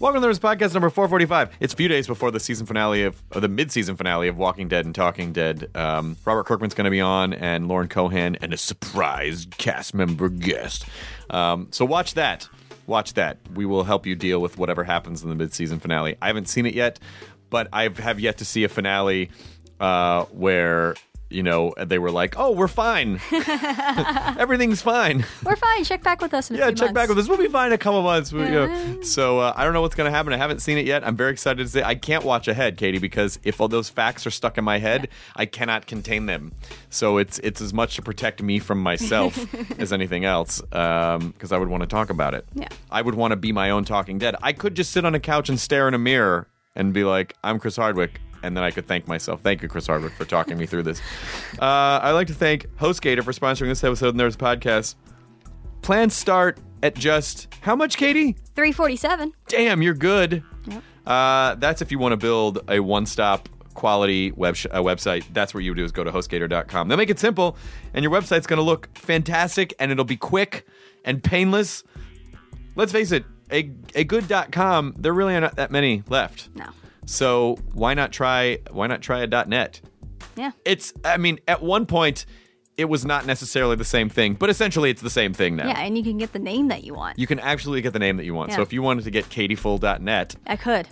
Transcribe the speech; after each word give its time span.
Welcome 0.00 0.22
to 0.22 0.26
this 0.26 0.40
podcast 0.40 0.74
number 0.74 0.90
445. 0.90 1.56
It's 1.60 1.72
a 1.72 1.76
few 1.76 1.86
days 1.86 2.08
before 2.08 2.32
the 2.32 2.40
season 2.40 2.66
finale 2.66 3.04
of, 3.04 3.22
the 3.30 3.46
mid-season 3.46 3.94
finale 3.94 4.26
of 4.26 4.36
Walking 4.36 4.66
Dead 4.66 4.84
and 4.84 4.92
Talking 4.92 5.32
Dead. 5.32 5.70
Um, 5.76 6.16
Robert 6.24 6.46
Kirkman's 6.46 6.74
going 6.74 6.86
to 6.86 6.90
be 6.90 7.00
on, 7.00 7.32
and 7.32 7.68
Lauren 7.68 7.86
Cohan, 7.86 8.34
and 8.40 8.52
a 8.52 8.56
surprise 8.56 9.46
cast 9.56 9.94
member 9.94 10.28
guest. 10.28 10.84
Um, 11.30 11.68
so 11.70 11.84
watch 11.84 12.14
that. 12.14 12.48
Watch 12.88 13.14
that. 13.14 13.38
We 13.54 13.66
will 13.66 13.84
help 13.84 14.04
you 14.04 14.16
deal 14.16 14.40
with 14.40 14.58
whatever 14.58 14.82
happens 14.82 15.22
in 15.22 15.28
the 15.28 15.36
mid-season 15.36 15.78
finale. 15.78 16.16
I 16.20 16.26
haven't 16.26 16.48
seen 16.48 16.66
it 16.66 16.74
yet, 16.74 16.98
but 17.48 17.68
I 17.72 17.88
have 18.00 18.18
yet 18.18 18.38
to 18.38 18.44
see 18.44 18.64
a 18.64 18.68
finale 18.68 19.30
uh, 19.78 20.24
where 20.24 20.96
you 21.30 21.42
know 21.42 21.74
they 21.78 21.98
were 21.98 22.10
like, 22.10 22.34
"Oh, 22.38 22.52
we're 22.52 22.68
fine. 22.68 23.20
Everything's 24.38 24.82
fine." 24.82 25.24
We're 25.44 25.56
fine. 25.56 25.84
Check 25.84 26.02
back 26.02 26.20
with 26.20 26.34
us 26.34 26.50
in 26.50 26.56
a 26.56 26.58
Yeah, 26.58 26.66
check 26.70 26.78
months. 26.80 26.92
back 26.94 27.08
with 27.08 27.18
us. 27.18 27.28
We'll 27.28 27.38
be 27.38 27.48
fine 27.48 27.68
in 27.68 27.72
a 27.72 27.78
couple 27.78 28.02
months. 28.02 28.32
We- 28.32 28.44
you 28.44 28.50
know. 28.50 29.02
So 29.02 29.38
uh, 29.40 29.52
I 29.56 29.64
don't 29.64 29.72
know 29.72 29.80
what's 29.80 29.94
going 29.94 30.10
to 30.10 30.16
happen. 30.16 30.32
I 30.32 30.36
haven't 30.36 30.60
seen 30.60 30.78
it 30.78 30.86
yet. 30.86 31.06
I'm 31.06 31.16
very 31.16 31.32
excited 31.32 31.62
to 31.62 31.68
say. 31.68 31.82
I 31.82 31.94
can't 31.94 32.24
watch 32.24 32.48
ahead, 32.48 32.76
Katie, 32.76 32.98
because 32.98 33.38
if 33.44 33.60
all 33.60 33.68
those 33.68 33.88
facts 33.88 34.26
are 34.26 34.30
stuck 34.30 34.58
in 34.58 34.64
my 34.64 34.78
head, 34.78 35.08
I 35.36 35.46
cannot 35.46 35.86
contain 35.86 36.26
them. 36.26 36.52
So 36.90 37.18
it's 37.18 37.38
it's 37.40 37.60
as 37.60 37.72
much 37.72 37.96
to 37.96 38.02
protect 38.02 38.42
me 38.42 38.58
from 38.58 38.80
myself 38.80 39.38
as 39.80 39.92
anything 39.92 40.24
else, 40.24 40.60
because 40.60 41.52
I 41.52 41.58
would 41.58 41.68
want 41.68 41.82
to 41.82 41.88
talk 41.88 42.10
about 42.10 42.34
it. 42.34 42.46
Yeah. 42.54 42.68
I 42.90 43.02
would 43.02 43.14
want 43.14 43.32
to 43.32 43.36
be 43.36 43.52
my 43.52 43.70
own 43.70 43.84
Talking 43.84 44.18
Dead. 44.18 44.36
I 44.42 44.52
could 44.52 44.74
just 44.74 44.92
sit 44.92 45.04
on 45.04 45.14
a 45.14 45.20
couch 45.20 45.48
and 45.48 45.58
stare 45.58 45.88
in 45.88 45.94
a 45.94 45.98
mirror 45.98 46.48
and 46.74 46.92
be 46.92 47.04
like, 47.04 47.34
"I'm 47.42 47.58
Chris 47.58 47.76
Hardwick." 47.76 48.20
And 48.44 48.56
then 48.56 48.62
I 48.62 48.70
could 48.70 48.86
thank 48.86 49.08
myself. 49.08 49.40
Thank 49.40 49.62
you, 49.62 49.68
Chris 49.68 49.86
Hardwick, 49.86 50.12
for 50.12 50.24
talking 50.24 50.58
me 50.58 50.66
through 50.66 50.82
this. 50.82 51.00
Uh, 51.60 52.00
I'd 52.02 52.12
like 52.12 52.26
to 52.26 52.34
thank 52.34 52.66
HostGator 52.76 53.24
for 53.24 53.32
sponsoring 53.32 53.68
this 53.68 53.82
episode 53.82 54.08
of 54.08 54.14
Nerdist 54.14 54.36
Podcast. 54.36 54.96
Plans 55.82 56.14
start 56.14 56.58
at 56.82 56.94
just 56.94 57.48
how 57.62 57.74
much, 57.74 57.96
Katie? 57.96 58.32
347. 58.54 59.32
Damn, 59.48 59.80
you're 59.82 59.94
good. 59.94 60.42
Uh, 61.06 61.54
that's 61.56 61.82
if 61.82 61.90
you 61.90 61.98
want 61.98 62.12
to 62.12 62.16
build 62.16 62.58
a 62.68 62.80
one-stop 62.80 63.48
quality 63.74 64.30
web 64.32 64.56
sh- 64.56 64.66
uh, 64.70 64.80
website. 64.80 65.24
That's 65.32 65.52
what 65.52 65.64
you 65.64 65.72
would 65.72 65.76
do 65.76 65.84
is 65.84 65.92
go 65.92 66.04
to 66.04 66.10
hostgator.com. 66.12 66.88
They'll 66.88 66.96
make 66.96 67.10
it 67.10 67.18
simple, 67.18 67.56
and 67.92 68.02
your 68.02 68.12
website's 68.12 68.46
going 68.46 68.58
to 68.58 68.62
look 68.62 68.88
fantastic, 68.96 69.74
and 69.78 69.90
it'll 69.90 70.04
be 70.04 70.16
quick 70.16 70.66
and 71.04 71.22
painless. 71.22 71.82
Let's 72.76 72.92
face 72.92 73.12
it, 73.12 73.24
a, 73.52 73.70
a 73.94 74.04
good.com, 74.04 74.94
there 74.98 75.12
really 75.12 75.34
are 75.34 75.40
not 75.40 75.56
that 75.56 75.70
many 75.70 76.02
left. 76.08 76.48
No. 76.54 76.66
So 77.06 77.56
why 77.72 77.94
not 77.94 78.12
try 78.12 78.58
why 78.70 78.86
not 78.86 79.02
try 79.02 79.20
a 79.22 79.26
.net? 79.46 79.80
Yeah. 80.36 80.50
It's 80.64 80.92
I 81.04 81.16
mean, 81.16 81.38
at 81.48 81.62
one 81.62 81.86
point 81.86 82.26
it 82.76 82.86
was 82.86 83.04
not 83.04 83.24
necessarily 83.24 83.76
the 83.76 83.84
same 83.84 84.08
thing, 84.08 84.34
but 84.34 84.50
essentially 84.50 84.90
it's 84.90 85.02
the 85.02 85.10
same 85.10 85.32
thing 85.32 85.54
now. 85.54 85.68
Yeah, 85.68 85.78
and 85.78 85.96
you 85.96 86.02
can 86.02 86.18
get 86.18 86.32
the 86.32 86.40
name 86.40 86.68
that 86.68 86.82
you 86.82 86.92
want. 86.94 87.18
You 87.18 87.26
can 87.28 87.38
actually 87.38 87.80
get 87.82 87.92
the 87.92 88.00
name 88.00 88.16
that 88.16 88.24
you 88.24 88.34
want. 88.34 88.50
Yeah. 88.50 88.56
So 88.56 88.62
if 88.62 88.72
you 88.72 88.82
wanted 88.82 89.04
to 89.04 89.10
get 89.12 89.26
katieful.net, 89.26 90.34
I 90.48 90.56
could. 90.56 90.88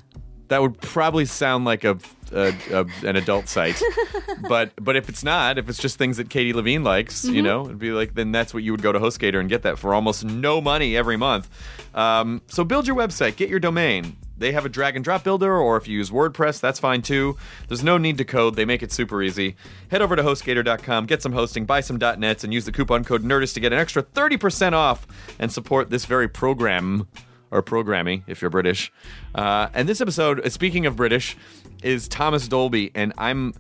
that 0.47 0.63
would 0.63 0.81
probably 0.81 1.25
sound 1.25 1.65
like 1.65 1.83
a, 1.83 1.99
a, 2.31 2.55
a 2.73 2.87
an 3.05 3.17
adult 3.17 3.49
site. 3.49 3.83
but 4.49 4.71
but 4.81 4.95
if 4.95 5.09
it's 5.09 5.25
not, 5.25 5.59
if 5.59 5.69
it's 5.69 5.79
just 5.79 5.99
things 5.99 6.19
that 6.19 6.31
Katie 6.31 6.53
Levine 6.53 6.85
likes, 6.85 7.25
Mm-hmm. 7.25 7.35
you 7.35 7.43
know, 7.43 7.65
it'd 7.65 7.79
be 7.81 7.91
like 7.91 8.15
then 8.15 8.31
that's 8.31 8.55
what 8.55 8.63
you 8.63 8.71
would 8.71 8.83
go 8.83 8.93
to 8.93 9.01
HostGator 9.01 9.41
and 9.41 9.49
get 9.49 9.63
that 9.63 9.77
for 9.77 9.93
almost 9.93 10.25
no 10.25 10.61
money 10.61 10.97
every 10.97 11.17
month. 11.17 11.51
Um, 11.97 12.43
so 12.47 12.63
build 12.63 12.87
your 12.87 12.95
website, 12.97 13.35
get 13.35 13.49
your 13.49 13.59
domain. 13.61 14.17
They 14.37 14.53
have 14.53 14.65
a 14.65 14.69
drag 14.69 14.97
and 14.97 15.05
drop 15.05 15.25
builder, 15.25 15.57
or 15.57 15.77
if 15.77 15.87
you 15.87 15.97
use 15.97 16.11
WordPress, 16.11 16.61
that's 16.61 16.79
fine 16.81 17.03
too. 17.03 17.37
There's 17.69 17.85
no 17.85 17.99
need 17.99 18.19
to 18.19 18.25
code, 18.25 18.57
they 18.57 18.65
make 18.65 18.83
it 18.83 18.93
super 18.93 19.23
easy. 19.23 19.57
Head 19.91 20.03
over 20.03 20.17
to 20.17 20.23
HostGator.com, 20.23 21.07
get 21.07 21.23
some 21.23 21.33
hosting, 21.33 21.65
buy 21.65 21.81
some 21.81 21.99
.nets, 21.99 22.45
and 22.45 22.53
use 22.53 22.65
the 22.65 22.73
coupon 22.73 23.05
code 23.05 23.23
NERDIST 23.23 23.55
to 23.55 23.61
get 23.61 23.73
an 23.73 23.79
extra 23.79 24.03
30% 24.03 24.73
off 24.73 25.07
and 25.39 25.53
support 25.53 25.91
this 25.91 26.07
very 26.07 26.29
program 26.29 27.07
or 27.51 27.63
programming 27.63 28.25
if 28.27 28.41
you're 28.41 28.51
British. 28.51 28.91
Uh, 29.35 29.69
and 29.75 29.89
this 29.89 30.01
episode, 30.01 30.41
uh, 30.41 30.49
speaking 30.49 30.87
of 30.87 30.97
British, 30.97 31.37
is 31.83 32.09
Thomas 32.09 32.49
Dolby, 32.49 32.91
and 32.95 33.13
I'm. 33.19 33.55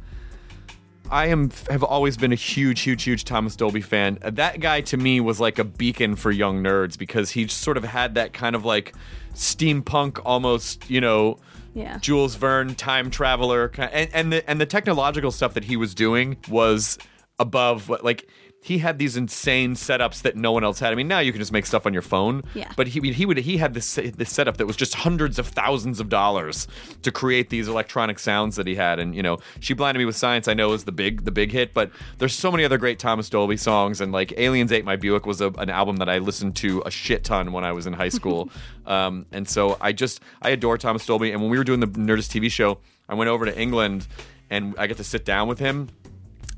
I 1.13 1.27
am 1.27 1.51
have 1.69 1.85
always 1.85 2.17
been 2.17 2.33
a 2.33 2.37
huge, 2.37 2.81
huge, 2.81 3.03
huge 3.03 3.25
Thomas 3.25 3.55
Dolby 3.55 3.83
fan. 3.83 4.19
That 4.23 4.61
guy 4.61 4.81
to 4.81 4.97
me 4.97 5.21
was 5.21 5.39
like 5.39 5.59
a 5.59 5.65
beacon 5.65 6.17
for 6.17 6.31
young 6.31 6.63
nerds 6.63 6.97
because 6.99 7.31
he 7.31 7.47
sort 7.49 7.77
of 7.77 7.85
had 7.85 8.15
that 8.15 8.33
kind 8.33 8.57
of 8.57 8.65
like 8.65 8.95
steampunk, 9.35 10.21
almost 10.25 10.89
you 10.89 11.03
know, 11.03 11.39
Yeah. 11.75 11.99
Jules 11.99 12.35
Verne 12.37 12.75
time 12.75 13.11
traveler, 13.11 13.71
and 13.77 14.11
and 14.15 14.33
the 14.33 14.51
and 14.51 14.59
the 14.59 14.67
technological 14.67 15.31
stuff 15.31 15.53
that 15.53 15.65
he 15.65 15.77
was 15.77 15.95
doing 15.95 16.39
was 16.49 16.99
above 17.39 17.91
what 17.91 18.03
like 18.03 18.27
he 18.65 18.79
had 18.79 18.97
these 18.97 19.17
insane 19.17 19.75
setups 19.75 20.23
that 20.23 20.37
no 20.37 20.53
one 20.53 20.63
else 20.63 20.79
had. 20.79 20.93
I 20.93 20.95
mean, 20.95 21.09
now 21.09 21.19
you 21.19 21.33
can 21.33 21.41
just 21.41 21.51
make 21.51 21.67
stuff 21.67 21.85
on 21.85 21.93
your 21.93 22.01
phone. 22.01 22.45
Yeah. 22.55 22.71
But 22.77 22.87
he 22.87 23.13
he 23.13 23.27
would 23.27 23.39
he 23.39 23.57
had 23.57 23.75
this 23.75 23.97
this 23.97 24.33
setup 24.33 24.59
that 24.59 24.67
was 24.67 24.77
just 24.77 24.95
hundreds 24.95 25.41
of 25.41 25.49
thousands 25.49 25.99
of 25.99 26.09
dollars 26.09 26.69
to 27.03 27.11
create 27.11 27.51
these 27.51 27.67
electronic 27.67 28.21
sounds 28.21 28.55
that 28.55 28.69
he 28.69 28.77
had. 28.77 29.01
And 29.01 29.17
you 29.17 29.23
know, 29.23 29.39
she 29.59 29.75
blinded 29.75 29.99
me 29.99 30.05
with 30.05 30.15
science. 30.15 30.47
I 30.47 30.55
know 30.55 30.73
is 30.75 30.85
the 30.85 30.93
big 30.93 31.25
the 31.25 31.33
big 31.33 31.51
hit, 31.51 31.75
but 31.75 31.91
there's 32.19 32.35
so 32.37 32.53
many 32.53 32.65
other 32.65 32.79
great 32.79 33.01
Thomas 33.01 33.29
Dolby 33.29 33.57
songs. 33.57 34.01
And 34.01 34.13
like 34.13 34.33
Aliens 34.39 34.71
Ate 34.71 34.85
My 34.85 34.95
Buick 34.95 35.27
was 35.27 35.41
a, 35.41 35.49
an 35.59 35.69
album 35.69 35.97
that 35.97 36.09
I 36.09 36.19
listened 36.19 36.55
to 36.57 36.85
a 36.87 36.91
shit 36.91 37.25
ton 37.25 37.51
when 37.51 37.65
I 37.65 37.73
was 37.73 37.89
in 37.89 37.93
high 37.93 38.11
school. 38.11 38.49
um, 38.87 39.27
and 39.33 39.49
so 39.49 39.77
I 39.81 39.91
just 39.91 40.21
I 40.41 40.51
adore 40.51 40.79
Thomas 40.79 41.05
Dolby. 41.05 41.33
And 41.33 41.43
when 41.43 41.51
we 41.51 41.59
were 41.59 41.65
doing 41.65 41.81
the 41.81 41.89
Nerdist 41.89 42.31
TV 42.31 42.49
show, 42.49 42.79
I 43.09 43.15
went 43.15 43.29
over 43.29 43.45
to 43.45 43.59
England 43.59 44.07
and 44.51 44.77
I 44.79 44.87
get 44.87 44.99
to 44.99 45.05
sit 45.05 45.25
down 45.25 45.49
with 45.49 45.59
him 45.59 45.89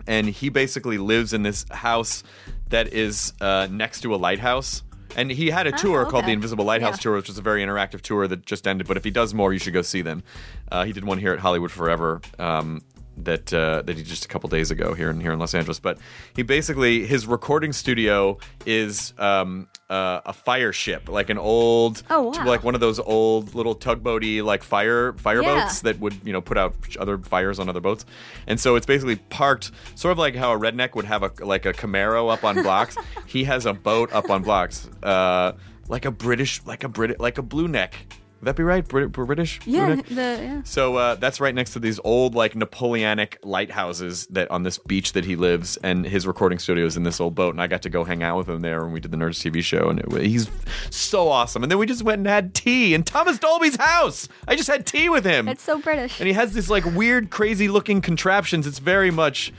and 0.07 0.29
he 0.29 0.49
basically 0.49 0.99
lives 0.99 1.33
in 1.33 1.43
this 1.43 1.65
house 1.71 2.23
that 2.69 2.93
is 2.93 3.33
uh, 3.41 3.69
next 3.71 4.01
to 4.03 4.15
a 4.15 4.17
lighthouse. 4.17 4.83
And 5.17 5.31
he 5.31 5.51
had 5.51 5.69
a 5.69 5.73
tour 5.73 6.05
called 6.05 6.25
okay. 6.25 6.27
the 6.27 6.33
Invisible 6.33 6.65
Lighthouse 6.65 6.97
Yeah. 6.97 7.03
Tour, 7.03 7.17
which 7.17 7.29
was 7.29 7.39
a 7.39 7.43
very 7.43 7.63
interactive 7.63 8.01
tour 8.01 8.27
that 8.27 8.45
just 8.45 8.67
ended. 8.67 8.89
But 8.89 8.97
if 8.97 9.05
he 9.05 9.13
does 9.13 9.33
more, 9.33 9.53
you 9.53 9.61
should 9.61 9.73
go 9.73 9.83
see 9.83 10.03
them. 10.03 10.25
Uh, 10.73 10.85
he 10.85 10.93
did 10.93 11.05
one 11.05 11.19
here 11.19 11.33
at 11.33 11.39
Hollywood 11.39 11.71
Forever 11.71 12.21
um, 12.41 12.83
that 13.19 13.55
uh, 13.55 13.83
that 13.83 13.97
he 13.97 14.03
did 14.03 14.07
just 14.09 14.25
a 14.25 14.29
couple 14.29 14.49
days 14.49 14.73
ago 14.73 14.93
here 14.93 15.11
in 15.11 15.21
here 15.21 15.33
in 15.33 15.39
Los 15.39 15.55
Angeles. 15.55 15.79
But 15.79 15.99
he 16.35 16.43
basically 16.43 17.07
his 17.07 17.29
recording 17.29 17.73
studio 17.73 18.39
is 18.67 19.15
um, 19.19 19.69
uh, 19.91 20.21
a 20.25 20.33
fire 20.33 20.73
ship, 20.73 21.09
like 21.09 21.29
an 21.31 21.39
old, 21.39 22.03
Oh, 22.11 22.23
wow. 22.31 22.47
like 22.47 22.65
one 22.65 22.75
of 22.75 22.81
those 22.81 22.99
old 22.99 23.55
little 23.55 23.75
tugboaty 23.77 24.43
like 24.43 24.63
fire 24.63 25.13
fireboats 25.15 25.83
Yeah. 25.85 25.93
that 25.93 26.01
would 26.01 26.15
you 26.25 26.33
know 26.33 26.41
put 26.41 26.57
out 26.57 26.75
other 26.99 27.19
fires 27.19 27.59
on 27.59 27.69
other 27.69 27.81
boats, 27.81 28.05
and 28.47 28.59
so 28.59 28.77
it's 28.77 28.87
basically 28.87 29.17
parked 29.17 29.71
sort 29.95 30.13
of 30.13 30.19
like 30.19 30.35
how 30.35 30.53
a 30.53 30.59
redneck 30.59 30.95
would 30.95 31.05
have 31.05 31.23
a 31.23 31.31
like 31.45 31.67
a 31.67 31.73
Camaro 31.73 32.33
up 32.33 32.45
on 32.45 32.63
blocks. 32.63 32.97
he 33.27 33.45
has 33.45 33.67
a 33.67 33.75
boat 33.75 34.13
up 34.13 34.31
on 34.31 34.43
blocks, 34.43 34.89
uh, 35.03 35.53
like 35.89 36.05
a 36.07 36.11
British, 36.11 36.63
like 36.65 36.83
a 36.85 36.89
Brit, 36.89 37.21
like 37.21 37.37
a 37.39 37.43
blue 37.43 37.69
neck. 37.69 37.95
Would 38.45 38.51
that 38.51 38.57
be 38.57 38.63
right? 38.63 38.87
Brit- 38.87 39.11
British? 39.11 39.59
Yeah, 39.65 39.95
the 39.95 40.13
yeah. 40.15 40.63
So 40.65 40.97
uh, 40.97 41.15
that's 41.15 41.41
right 41.41 41.55
next 41.55 41.73
to 41.73 41.79
these 41.79 41.99
old, 42.05 42.35
like 42.35 42.55
Napoleonic 42.55 43.39
lighthouses 43.43 44.27
that 44.27 44.51
on 44.51 44.65
this 44.65 44.77
beach 44.77 45.15
that 45.15 45.25
he 45.25 45.35
lives, 45.35 45.79
and 45.79 46.05
his 46.05 46.27
recording 46.27 46.59
studio 46.59 46.85
is 46.85 46.95
in 46.99 47.05
this 47.05 47.23
old 47.23 47.35
boat. 47.35 47.55
And 47.55 47.63
I 47.63 47.69
got 47.69 47.81
to 47.83 47.89
go 47.89 48.05
hang 48.05 48.23
out 48.23 48.37
with 48.37 48.47
him 48.51 48.61
there 48.61 48.83
when 48.85 48.93
we 48.93 49.01
did 49.01 49.13
the 49.13 49.17
Nerdist 49.17 49.51
TV 49.51 49.63
show, 49.65 49.89
and 49.89 49.99
it, 50.01 50.13
he's 50.27 50.51
so 50.91 51.31
awesome. 51.31 51.63
And 51.63 51.73
then 51.73 51.79
we 51.79 51.87
just 51.87 52.03
went 52.03 52.19
and 52.19 52.27
had 52.27 52.53
tea 52.53 52.93
in 52.93 53.03
Thomas 53.03 53.39
Dolby's 53.39 53.77
house. 53.77 54.29
I 54.47 54.57
just 54.57 54.69
had 54.69 54.85
tea 54.85 55.09
with 55.09 55.25
him, 55.25 55.49
It's 55.49 55.63
so 55.63 55.79
British. 55.79 56.21
and 56.21 56.27
he 56.27 56.35
has 56.35 56.53
these 56.53 56.69
like 56.69 56.85
weird, 56.85 57.31
crazy 57.31 57.69
looking 57.69 58.03
contraptions. 58.03 58.67
It's 58.67 58.79
very 58.79 59.11
much. 59.11 59.55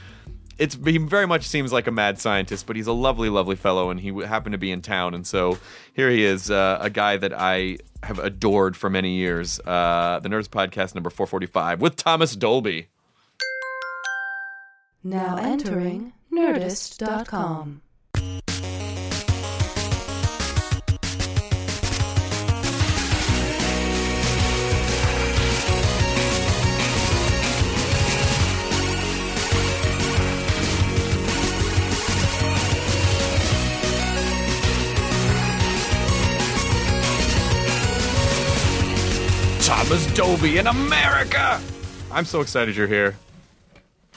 It's 0.58 0.76
he 0.86 0.98
very 0.98 1.28
much 1.28 1.48
seems 1.48 1.74
like 1.74 1.88
a 1.88 1.92
mad 1.92 2.20
scientist, 2.20 2.66
but 2.66 2.76
he's 2.76 2.88
a 2.88 2.94
lovely, 2.94 3.30
lovely 3.30 3.56
fellow, 3.56 3.90
and 3.90 4.00
he 4.00 4.10
happened 4.24 4.54
to 4.54 4.58
be 4.58 4.72
in 4.72 4.82
town, 4.82 5.14
and 5.14 5.28
so 5.28 5.58
here 5.94 6.10
he 6.10 6.24
is, 6.24 6.50
uh, 6.50 6.78
a 6.80 6.90
guy 6.90 7.18
that 7.18 7.34
I 7.34 7.78
have 8.04 8.20
adored 8.20 8.78
for 8.78 8.90
many 8.90 9.16
years. 9.16 9.60
Uh, 9.60 10.20
the 10.22 10.30
Nerdist 10.30 10.50
Podcast 10.50 10.96
number 10.96 11.10
four 11.10 11.28
forty 11.28 11.48
five 11.48 11.82
with 11.82 11.96
Thomas 11.98 12.36
Dolby. 12.36 12.88
Now 15.04 15.38
entering 15.38 16.14
Nerdist.com. 16.34 17.82
Thomas 39.86 40.14
Dolby 40.16 40.58
in 40.58 40.66
America. 40.66 41.62
I'm 42.12 42.26
so 42.26 42.42
excited 42.42 42.76
you're 42.76 42.88
here. 42.88 43.16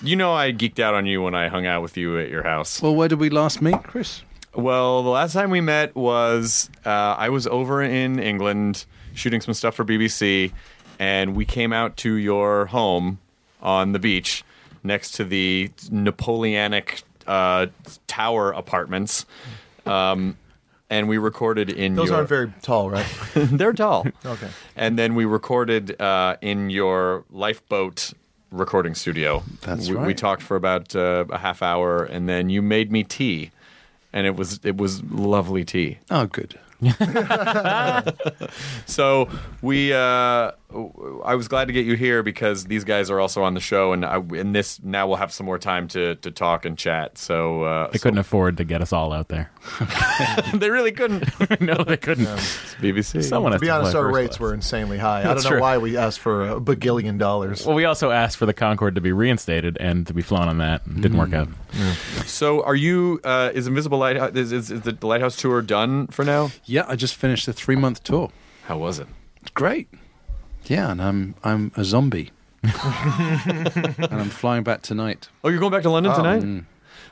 You 0.03 0.17
know 0.17 0.33
I 0.33 0.51
geeked 0.51 0.79
out 0.79 0.95
on 0.95 1.05
you 1.05 1.21
when 1.21 1.35
I 1.35 1.49
hung 1.49 1.67
out 1.67 1.83
with 1.83 1.99
you 1.99 2.19
at 2.19 2.31
your 2.31 2.43
house. 2.43 2.81
Well, 2.81 2.95
where 2.95 3.07
did 3.07 3.21
we 3.21 3.29
last 3.29 3.61
meet, 3.61 3.83
Chris? 3.83 4.23
Well, 4.55 5.03
the 5.03 5.11
last 5.11 5.35
time 5.35 5.51
we 5.51 5.61
met 5.61 5.95
was 5.95 6.71
uh, 6.87 6.89
I 7.19 7.29
was 7.29 7.47
over 7.47 7.83
in 7.83 8.19
England 8.19 8.87
shooting 9.13 9.43
some 9.43 9.53
stuff 9.53 9.75
for 9.75 9.85
BBC, 9.85 10.53
and 10.99 11.37
we 11.37 11.45
came 11.45 11.75
out 11.75 11.99
to 11.99 12.15
your 12.15 12.65
home 12.65 13.19
on 13.61 13.93
the 13.93 13.99
beach 13.99 14.45
next 14.83 15.11
to 15.17 15.25
the 15.25 15.71
Napoleonic 15.91 17.03
uh, 17.27 17.67
tower 18.07 18.53
apartments. 18.53 19.27
Um, 19.85 20.39
and 20.91 21.09
we 21.09 21.19
recorded 21.19 21.71
in 21.71 21.95
Those 21.95 22.09
your. 22.09 22.17
aren't 22.17 22.29
very 22.29 22.53
tall, 22.63 22.91
right? 22.91 23.07
They're 23.35 23.73
tall. 23.73 24.07
Okay. 24.25 24.49
And 24.77 24.99
then 24.99 25.15
we 25.15 25.25
recorded 25.25 26.01
uh, 26.01 26.37
in 26.41 26.71
your 26.71 27.25
lifeboat 27.31 28.13
recording 28.51 28.95
studio. 28.95 29.43
That's 29.63 29.89
we, 29.89 29.97
We 29.97 30.15
talked 30.15 30.43
for 30.43 30.57
about 30.57 30.97
uh, 30.97 31.25
a 31.31 31.39
half 31.39 31.63
hour, 31.63 32.05
and 32.05 32.29
then 32.29 32.49
you 32.49 32.63
made 32.63 32.91
me 32.91 33.05
tea, 33.05 33.51
and 34.13 34.27
it 34.27 34.37
was 34.37 34.61
it 34.65 34.77
was 34.77 35.03
lovely 35.05 35.65
tea. 35.65 35.99
Oh, 36.11 36.27
good. 36.27 36.59
So 38.87 39.29
we, 39.63 39.93
uh, 39.93 40.53
I 41.25 41.35
was 41.35 41.49
glad 41.49 41.67
to 41.69 41.73
get 41.73 41.85
you 41.87 41.95
here 41.95 42.23
because 42.23 42.65
these 42.65 42.85
guys 42.85 43.11
are 43.11 43.21
also 43.21 43.43
on 43.43 43.55
the 43.55 43.61
show, 43.61 43.93
and 43.93 44.05
I, 44.05 44.19
in 44.35 44.53
this 44.53 44.83
now 44.83 45.07
we'll 45.07 45.17
have 45.17 45.33
some 45.33 45.47
more 45.47 45.59
time 45.59 45.89
to 45.89 46.15
to 46.17 46.31
talk 46.31 46.65
and 46.65 46.77
chat. 46.77 47.17
So 47.19 47.63
uh, 47.63 47.91
They 47.91 47.99
couldn't 47.99 48.19
afford 48.19 48.57
to 48.59 48.65
get 48.65 48.81
us 48.83 48.93
all 48.93 49.13
out 49.13 49.29
there. 49.29 49.51
they 50.55 50.71
really 50.71 50.93
couldn't. 50.93 51.25
no, 51.61 51.75
they 51.85 51.97
couldn't. 51.97 52.27
It's 52.27 52.75
BBC. 52.77 53.25
Someone 53.25 53.53
To 53.53 53.55
has 53.57 53.61
be 53.61 53.67
to 53.69 53.73
honest, 53.75 53.95
our 53.95 54.11
rates 54.13 54.37
class. 54.37 54.41
were 54.41 54.55
insanely 54.55 54.99
high. 54.99 55.21
I 55.21 55.35
don't 55.35 55.45
know 55.45 55.51
true. 55.51 55.61
why 55.61 55.79
we 55.79 55.97
asked 55.97 56.21
for 56.21 56.49
a 56.49 56.61
bagillion 56.61 57.19
dollars. 57.19 57.65
Well, 57.67 57.75
we 57.77 57.85
also 57.85 58.11
asked 58.11 58.37
for 58.37 58.47
the 58.47 58.55
Concorde 58.55 58.95
to 58.97 59.01
be 59.01 59.13
reinstated 59.13 59.77
and 59.79 60.07
to 60.07 60.15
be 60.15 60.23
flown 60.23 60.49
on 60.49 60.59
that. 60.59 60.85
and 60.87 61.03
Didn't 61.03 61.19
work 61.19 61.33
out. 61.35 61.49
So 62.27 62.63
are 62.65 62.75
you? 62.77 63.21
Uh, 63.25 63.51
is 63.55 63.67
Invisible 63.67 63.99
Lighthouse? 63.99 64.35
Is, 64.35 64.53
is, 64.53 64.71
is 64.71 64.81
the 64.83 64.97
Lighthouse 65.07 65.37
tour 65.37 65.61
done 65.63 66.07
for 66.09 66.25
now? 66.25 66.51
Yeah, 66.69 66.85
I 66.87 66.97
just 66.97 67.15
finished 67.15 67.49
a 67.49 67.53
three 67.53 67.77
month 67.77 68.05
tour. 68.05 68.31
How 68.67 68.79
was 68.79 68.99
it? 68.99 69.07
It's 69.41 69.51
great. 69.51 69.89
Yeah, 70.65 70.91
and 70.91 71.01
I'm 71.01 71.35
I'm 71.43 71.73
a 71.77 71.85
zombie. 71.85 72.31
and 72.63 74.09
I'm 74.11 74.31
flying 74.31 74.63
back 74.65 74.83
tonight. 74.83 75.29
Oh, 75.45 75.49
you're 75.49 75.61
going 75.61 75.73
back 75.73 75.83
to 75.83 75.91
London 75.91 76.15
tonight. 76.15 76.43
Mm. 76.43 76.65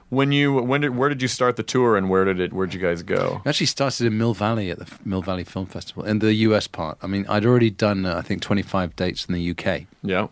When 0.09 0.31
you 0.31 0.53
when 0.55 0.83
did 0.83 0.97
where 0.97 1.09
did 1.09 1.23
you 1.23 1.29
start 1.29 1.57
the 1.57 1.63
tour 1.63 1.97
and 1.97 2.09
where 2.11 2.25
did 2.25 2.39
it 2.39 2.53
where'd 2.53 2.75
you 2.75 2.81
guys 2.81 3.03
go? 3.03 3.41
I 3.45 3.49
actually 3.49 3.67
started 3.67 4.07
in 4.07 4.19
Mill 4.19 4.35
Valley 4.35 4.71
at 4.71 4.79
the 4.79 4.87
Mill 5.05 5.23
Valley 5.23 5.45
Film 5.45 5.67
Festival 5.67 6.05
in 6.05 6.19
the 6.21 6.33
US 6.35 6.67
part. 6.69 6.99
I 7.03 7.07
mean, 7.07 7.27
I'd 7.29 7.45
already 7.47 7.71
done 7.71 8.07
uh, 8.07 8.17
I 8.17 8.23
think 8.23 8.43
25 8.43 8.95
dates 8.95 9.25
in 9.27 9.35
the 9.35 9.51
UK, 9.51 9.83
Yeah. 10.03 10.29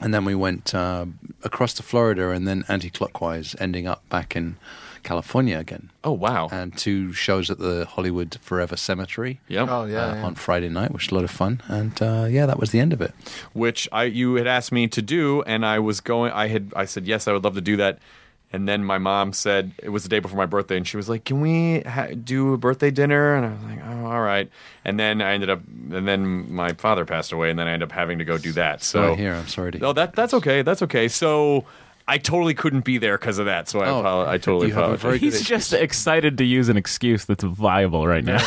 and 0.00 0.12
then 0.14 0.24
we 0.24 0.34
went 0.36 0.74
uh, 0.74 1.06
across 1.42 1.72
to 1.74 1.82
Florida 1.82 2.30
and 2.30 2.46
then 2.46 2.64
anti-clockwise, 2.68 3.56
ending 3.58 3.86
up 3.88 4.08
back 4.10 4.36
in 4.36 4.56
California 5.06 5.58
again, 5.58 5.90
Oh 6.04 6.12
wow. 6.12 6.48
and 6.52 6.76
two 6.76 7.12
shows 7.14 7.48
at 7.50 7.58
the 7.58 7.86
Hollywood 7.94 8.36
Forever 8.42 8.76
Cemetery. 8.76 9.40
Yep. 9.48 9.68
Oh 9.70 9.84
yeah, 9.86 10.04
uh, 10.06 10.14
yeah. 10.16 10.26
on 10.26 10.34
Friday 10.34 10.68
night, 10.68 10.90
which 10.92 11.04
was 11.06 11.12
a 11.12 11.14
lot 11.14 11.24
of 11.24 11.30
fun, 11.30 11.62
and 11.68 11.94
uh, 12.02 12.26
yeah, 12.28 12.44
that 12.46 12.58
was 12.58 12.70
the 12.70 12.80
end 12.80 12.92
of 12.92 13.00
it. 13.00 13.12
Which 13.54 13.88
I 13.92 14.04
you 14.04 14.34
had 14.34 14.46
asked 14.46 14.72
me 14.72 14.88
to 14.88 15.00
do 15.00 15.42
and 15.42 15.64
I 15.64 15.78
was 15.78 16.00
going 16.00 16.32
I 16.32 16.48
had 16.48 16.72
I 16.76 16.84
said 16.86 17.06
yes 17.06 17.26
I 17.28 17.32
would 17.32 17.44
love 17.44 17.54
to 17.54 17.60
do 17.72 17.76
that. 17.78 17.98
And 18.52 18.68
then 18.68 18.84
my 18.84 18.96
mom 18.98 19.32
said 19.32 19.72
it 19.82 19.88
was 19.90 20.04
the 20.04 20.08
day 20.08 20.20
before 20.20 20.38
my 20.38 20.46
birthday, 20.46 20.76
and 20.76 20.86
she 20.86 20.96
was 20.96 21.08
like, 21.08 21.24
"Can 21.24 21.40
we 21.40 21.80
ha- 21.80 22.14
do 22.14 22.54
a 22.54 22.56
birthday 22.56 22.92
dinner?" 22.92 23.34
And 23.34 23.44
I 23.44 23.50
was 23.50 23.62
like, 23.64 23.80
"Oh, 23.84 24.06
all 24.06 24.20
right." 24.22 24.48
And 24.84 25.00
then 25.00 25.20
I 25.20 25.32
ended 25.34 25.50
up, 25.50 25.60
and 25.90 26.06
then 26.06 26.54
my 26.54 26.72
father 26.74 27.04
passed 27.04 27.32
away, 27.32 27.50
and 27.50 27.58
then 27.58 27.66
I 27.66 27.72
ended 27.72 27.88
up 27.90 27.92
having 27.92 28.18
to 28.18 28.24
go 28.24 28.38
do 28.38 28.52
that. 28.52 28.84
So 28.84 29.02
Sorry, 29.02 29.16
here, 29.16 29.34
I'm 29.34 29.48
sorry 29.48 29.72
to. 29.72 29.80
Oh, 29.86 29.92
that 29.94 30.14
that's 30.14 30.32
okay. 30.32 30.62
That's 30.62 30.80
okay. 30.82 31.08
So 31.08 31.64
I 32.08 32.18
totally 32.18 32.54
couldn't 32.54 32.84
be 32.84 32.98
there 32.98 33.18
because 33.18 33.38
of 33.38 33.46
that. 33.46 33.68
So 33.68 33.80
I, 33.80 33.88
Oh, 33.88 34.02
apolo- 34.02 34.28
I 34.28 34.38
totally 34.38 34.68
you 34.68 34.74
have 34.74 34.82
a 34.82 34.86
apologize. 34.94 35.02
very 35.02 35.18
good 35.18 35.24
He's 35.32 35.42
just 35.42 35.72
excited 35.72 36.38
to 36.38 36.44
use 36.44 36.68
an 36.68 36.76
excuse 36.76 37.24
that's 37.24 37.42
viable 37.42 38.06
right 38.06 38.24
now. 38.24 38.38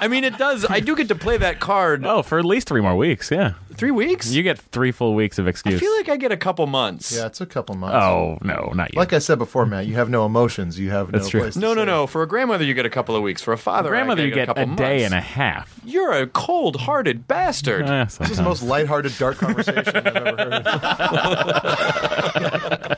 I 0.00 0.08
mean, 0.10 0.24
it 0.24 0.36
does. 0.38 0.66
I 0.68 0.80
do 0.80 0.96
get 0.96 1.08
to 1.08 1.14
play 1.14 1.36
that 1.38 1.60
card. 1.60 2.04
oh, 2.04 2.22
for 2.22 2.38
at 2.38 2.44
least 2.44 2.68
three 2.68 2.80
more 2.80 2.96
weeks. 2.96 3.30
Yeah, 3.30 3.54
Three 3.78 3.90
weeks? 3.92 4.30
you 4.32 4.42
get 4.42 4.58
three 4.58 4.90
full 4.92 5.14
weeks 5.14 5.38
of 5.38 5.46
excuse. 5.48 5.76
I 5.76 5.78
feel 5.78 5.96
like 5.96 6.08
I 6.08 6.16
get 6.16 6.32
a 6.32 6.36
couple 6.36 6.66
months. 6.66 7.16
yeah, 7.16 7.26
it's 7.26 7.40
a 7.40 7.46
couple 7.46 7.74
months. 7.76 7.94
oh 7.96 8.36
no, 8.42 8.72
not 8.74 8.92
yet. 8.92 8.98
Like 8.98 9.12
I 9.12 9.18
said 9.20 9.38
before, 9.38 9.64
Matt, 9.66 9.86
you 9.86 9.94
have 9.94 10.10
no 10.10 10.26
emotions. 10.26 10.78
You 10.78 10.90
have 10.90 11.12
That's 11.12 11.24
no 11.26 11.30
true. 11.30 11.40
place. 11.42 11.54
to 11.54 11.60
No, 11.60 11.74
no, 11.74 11.82
say. 11.82 11.86
no. 11.86 12.06
For 12.06 12.22
a 12.22 12.26
grandmother, 12.28 12.64
you 12.64 12.74
get 12.74 12.84
a 12.86 12.90
couple 12.90 13.14
of 13.16 13.22
weeks. 13.22 13.40
For 13.40 13.52
a 13.52 13.58
father, 13.58 13.88
Grandmother, 13.90 14.22
I 14.22 14.26
you 14.26 14.30
get, 14.34 14.46
get 14.46 14.50
a 14.50 14.54
couple 14.54 14.72
a 14.72 14.76
day 14.76 14.98
months. 15.00 15.04
and 15.06 15.14
a 15.14 15.20
half. 15.20 15.80
You're 15.84 16.12
a 16.12 16.26
cold-hearted 16.26 17.26
bastard. 17.28 17.88
Eh, 17.88 18.04
This 18.04 18.12
is 18.14 18.18
the 18.18 18.24
sometimes. 18.26 18.46
most 18.48 18.62
lighthearted, 18.64 19.16
dark 19.18 19.38
conversation 19.38 19.96
I've 19.96 20.06
ever 20.06 20.36
heard. 20.36 20.64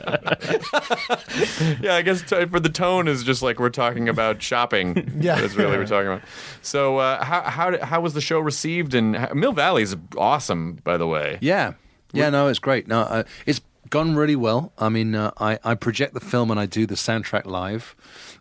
yeah, 1.81 1.95
I 1.95 2.01
guess 2.01 2.21
t- 2.21 2.45
for 2.45 2.59
the 2.59 2.69
tone 2.69 3.07
is 3.07 3.23
just 3.23 3.41
like 3.41 3.59
we're 3.59 3.69
talking 3.69 4.09
about 4.09 4.41
shopping. 4.41 5.09
Yeah. 5.21 5.39
that's 5.39 5.55
really 5.55 5.69
what 5.71 5.79
we're 5.79 5.85
talking 5.85 6.07
about. 6.07 6.21
So, 6.61 6.97
uh, 6.97 7.23
how 7.23 7.41
how 7.41 7.69
did- 7.71 7.81
how 7.81 8.01
was 8.01 8.13
the 8.13 8.21
show 8.21 8.39
received? 8.39 8.93
And 8.93 9.15
how, 9.15 9.33
Mill 9.33 9.51
Valley 9.53 9.83
is 9.83 9.95
awesome, 10.17 10.79
by 10.83 10.97
the 10.97 11.05
way. 11.07 11.37
Yeah, 11.41 11.73
yeah, 12.13 12.29
no, 12.29 12.47
it's 12.47 12.59
great. 12.59 12.87
No, 12.87 13.01
uh, 13.01 13.23
it's 13.45 13.61
gone 13.89 14.15
really 14.15 14.35
well. 14.35 14.73
I 14.77 14.89
mean, 14.89 15.13
uh, 15.15 15.31
I 15.39 15.59
I 15.63 15.75
project 15.75 16.13
the 16.13 16.19
film 16.19 16.49
and 16.51 16.59
I 16.59 16.65
do 16.65 16.85
the 16.85 16.95
soundtrack 16.95 17.45
live, 17.45 17.95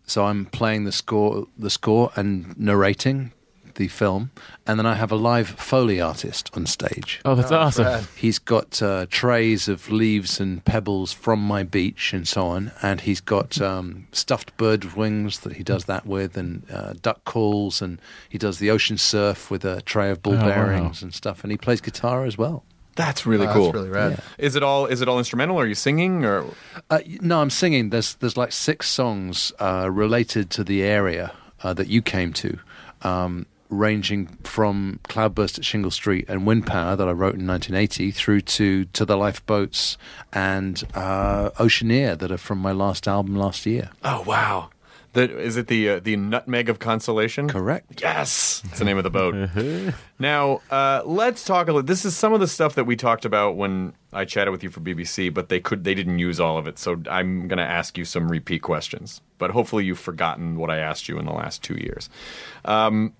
so 0.06 0.24
I'm 0.26 0.46
playing 0.46 0.84
the 0.84 0.92
score, 0.92 1.46
the 1.58 1.70
score, 1.70 2.10
and 2.16 2.56
narrating 2.58 3.32
the 3.80 3.88
film, 3.88 4.30
and 4.66 4.78
then 4.78 4.86
I 4.86 4.94
have 4.94 5.10
a 5.10 5.16
live 5.16 5.48
foley 5.48 6.00
artist 6.00 6.50
on 6.54 6.66
stage. 6.66 7.20
Oh, 7.24 7.34
that's 7.34 7.50
awesome. 7.50 7.84
Brad. 7.84 8.04
He's 8.14 8.38
got 8.38 8.80
uh, 8.82 9.06
trays 9.10 9.68
of 9.68 9.90
leaves 9.90 10.38
and 10.40 10.62
pebbles 10.64 11.12
from 11.12 11.40
my 11.40 11.62
beach 11.64 12.12
and 12.12 12.28
so 12.28 12.46
on, 12.46 12.70
and 12.82 13.00
he's 13.00 13.20
got 13.20 13.60
um, 13.60 14.06
stuffed 14.12 14.56
bird 14.56 14.84
wings 14.94 15.40
that 15.40 15.54
he 15.54 15.62
does 15.64 15.84
that 15.86 16.04
with, 16.06 16.36
and 16.36 16.62
uh, 16.70 16.92
duck 17.02 17.24
calls, 17.24 17.82
and 17.82 17.98
he 18.28 18.38
does 18.38 18.58
the 18.58 18.70
ocean 18.70 18.98
surf 18.98 19.50
with 19.50 19.64
a 19.64 19.80
tray 19.82 20.10
of 20.10 20.22
ball 20.22 20.34
Oh, 20.34 20.36
wow. 20.36 20.46
bearings 20.54 21.02
and 21.02 21.12
stuff, 21.14 21.42
and 21.42 21.50
he 21.50 21.56
plays 21.58 21.80
guitar 21.80 22.24
as 22.26 22.36
well. 22.38 22.62
That's 22.96 23.24
really 23.24 23.46
Oh, 23.46 23.52
cool. 23.54 23.64
That's 23.66 23.74
really 23.76 23.88
rad. 23.90 24.22
Is 24.36 24.56
it 24.56 24.62
all 24.62 24.84
is 24.86 25.00
it 25.00 25.08
all 25.08 25.18
instrumental? 25.18 25.58
Are 25.58 25.66
you 25.66 25.74
singing 25.76 26.24
or 26.24 26.44
Uh, 26.90 26.98
no, 27.22 27.40
I'm 27.40 27.48
singing. 27.50 27.90
There's 27.90 28.14
there's 28.16 28.36
like 28.36 28.52
six 28.52 28.88
songs 28.90 29.52
uh, 29.58 29.88
related 29.90 30.50
to 30.50 30.64
the 30.64 30.82
area 30.82 31.32
uh, 31.62 31.72
that 31.74 31.86
you 31.88 32.02
came 32.02 32.32
to, 32.32 32.58
um, 33.02 33.46
ranging 33.70 34.26
from 34.44 35.00
Cloudburst 35.04 35.58
at 35.58 35.64
Shingle 35.64 35.90
Street 35.90 36.26
and 36.28 36.46
Wind 36.46 36.66
Power 36.66 36.96
that 36.96 37.08
I 37.08 37.12
wrote 37.12 37.34
in 37.34 37.46
1980 37.46 38.10
through 38.10 38.40
to 38.42 38.84
to 38.86 39.04
the 39.04 39.16
Lifeboats 39.16 39.96
and 40.32 40.82
uh, 40.94 41.50
Oceanea 41.50 42.18
that 42.18 42.30
are 42.30 42.38
from 42.38 42.58
my 42.58 42.72
last 42.72 43.08
album 43.08 43.36
last 43.36 43.66
year. 43.66 43.90
Oh 44.04 44.22
wow! 44.26 44.70
The, 45.12 45.38
is 45.38 45.56
it 45.56 45.66
the 45.66 45.88
uh, 45.88 46.00
the 46.00 46.14
Nutmeg 46.16 46.68
of 46.68 46.78
Consolation? 46.78 47.48
Correct. 47.48 48.00
Yes, 48.00 48.62
it's 48.66 48.78
the 48.78 48.84
name 48.84 48.96
of 48.96 49.02
the 49.02 49.10
boat. 49.10 49.50
now, 50.20 50.60
uh, 50.70 51.02
let's 51.04 51.44
talk 51.44 51.66
a 51.66 51.72
little. 51.72 51.82
This 51.82 52.04
is 52.04 52.16
some 52.16 52.32
of 52.32 52.38
the 52.38 52.46
stuff 52.46 52.76
that 52.76 52.84
we 52.84 52.94
talked 52.94 53.24
about 53.24 53.56
when 53.56 53.92
I 54.12 54.24
chatted 54.24 54.52
with 54.52 54.62
you 54.62 54.70
for 54.70 54.80
BBC, 54.80 55.34
but 55.34 55.48
they 55.48 55.58
could 55.58 55.82
they 55.82 55.94
didn't 55.94 56.20
use 56.20 56.38
all 56.38 56.58
of 56.58 56.68
it. 56.68 56.78
So 56.78 57.02
I'm 57.10 57.48
going 57.48 57.58
to 57.58 57.64
ask 57.64 57.98
you 57.98 58.04
some 58.04 58.30
repeat 58.30 58.62
questions, 58.62 59.20
but 59.38 59.50
hopefully 59.50 59.84
you've 59.84 59.98
forgotten 59.98 60.56
what 60.56 60.70
I 60.70 60.78
asked 60.78 61.08
you 61.08 61.18
in 61.18 61.26
the 61.26 61.32
last 61.32 61.64
two 61.64 61.74
years. 61.74 62.08
Um, 62.64 63.12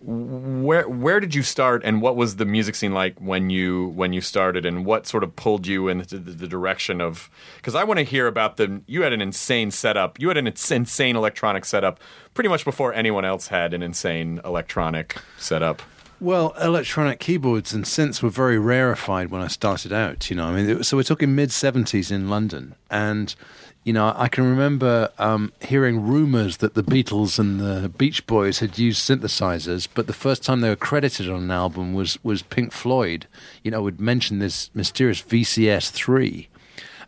where 0.00 0.88
where 0.88 1.18
did 1.18 1.34
you 1.34 1.42
start, 1.42 1.82
and 1.84 2.00
what 2.00 2.14
was 2.14 2.36
the 2.36 2.44
music 2.44 2.76
scene 2.76 2.94
like 2.94 3.18
when 3.20 3.50
you 3.50 3.88
when 3.88 4.12
you 4.12 4.20
started, 4.20 4.64
and 4.64 4.86
what 4.86 5.06
sort 5.06 5.24
of 5.24 5.34
pulled 5.34 5.66
you 5.66 5.88
into 5.88 6.18
the, 6.18 6.30
the 6.30 6.46
direction 6.46 7.00
of? 7.00 7.28
Because 7.56 7.74
I 7.74 7.82
want 7.82 7.98
to 7.98 8.04
hear 8.04 8.28
about 8.28 8.58
the. 8.58 8.80
You 8.86 9.02
had 9.02 9.12
an 9.12 9.20
insane 9.20 9.72
setup. 9.72 10.20
You 10.20 10.28
had 10.28 10.36
an 10.36 10.46
insane 10.46 11.16
electronic 11.16 11.64
setup, 11.64 11.98
pretty 12.34 12.48
much 12.48 12.64
before 12.64 12.94
anyone 12.94 13.24
else 13.24 13.48
had 13.48 13.74
an 13.74 13.82
insane 13.82 14.40
electronic 14.44 15.16
setup. 15.36 15.82
Well, 16.20 16.54
electronic 16.60 17.20
keyboards 17.20 17.72
and 17.72 17.84
synths 17.84 18.22
were 18.22 18.30
very 18.30 18.58
rarefied 18.58 19.30
when 19.30 19.40
I 19.40 19.46
started 19.46 19.92
out. 19.92 20.30
You 20.30 20.36
know, 20.36 20.46
I 20.46 20.52
mean, 20.52 20.70
it 20.70 20.84
so 20.84 20.96
we're 20.96 21.02
talking 21.02 21.34
mid 21.34 21.50
'70s 21.50 22.12
in 22.12 22.30
London, 22.30 22.76
and 22.90 23.34
you 23.88 23.94
know, 23.94 24.12
I 24.14 24.28
can 24.28 24.44
remember 24.44 25.10
um, 25.18 25.50
hearing 25.62 26.06
rumors 26.06 26.58
that 26.58 26.74
the 26.74 26.82
Beatles 26.82 27.38
and 27.38 27.58
the 27.58 27.88
Beach 27.88 28.26
Boys 28.26 28.58
had 28.58 28.78
used 28.78 29.00
synthesizers, 29.00 29.88
but 29.94 30.06
the 30.06 30.12
first 30.12 30.44
time 30.44 30.60
they 30.60 30.68
were 30.68 30.76
credited 30.76 31.30
on 31.30 31.44
an 31.44 31.50
album 31.50 31.94
was 31.94 32.22
was 32.22 32.42
Pink 32.42 32.70
Floyd. 32.70 33.26
You 33.62 33.70
know, 33.70 33.80
would 33.80 33.98
mention 33.98 34.40
this 34.40 34.70
mysterious 34.74 35.22
VCS 35.22 35.88
three. 35.90 36.48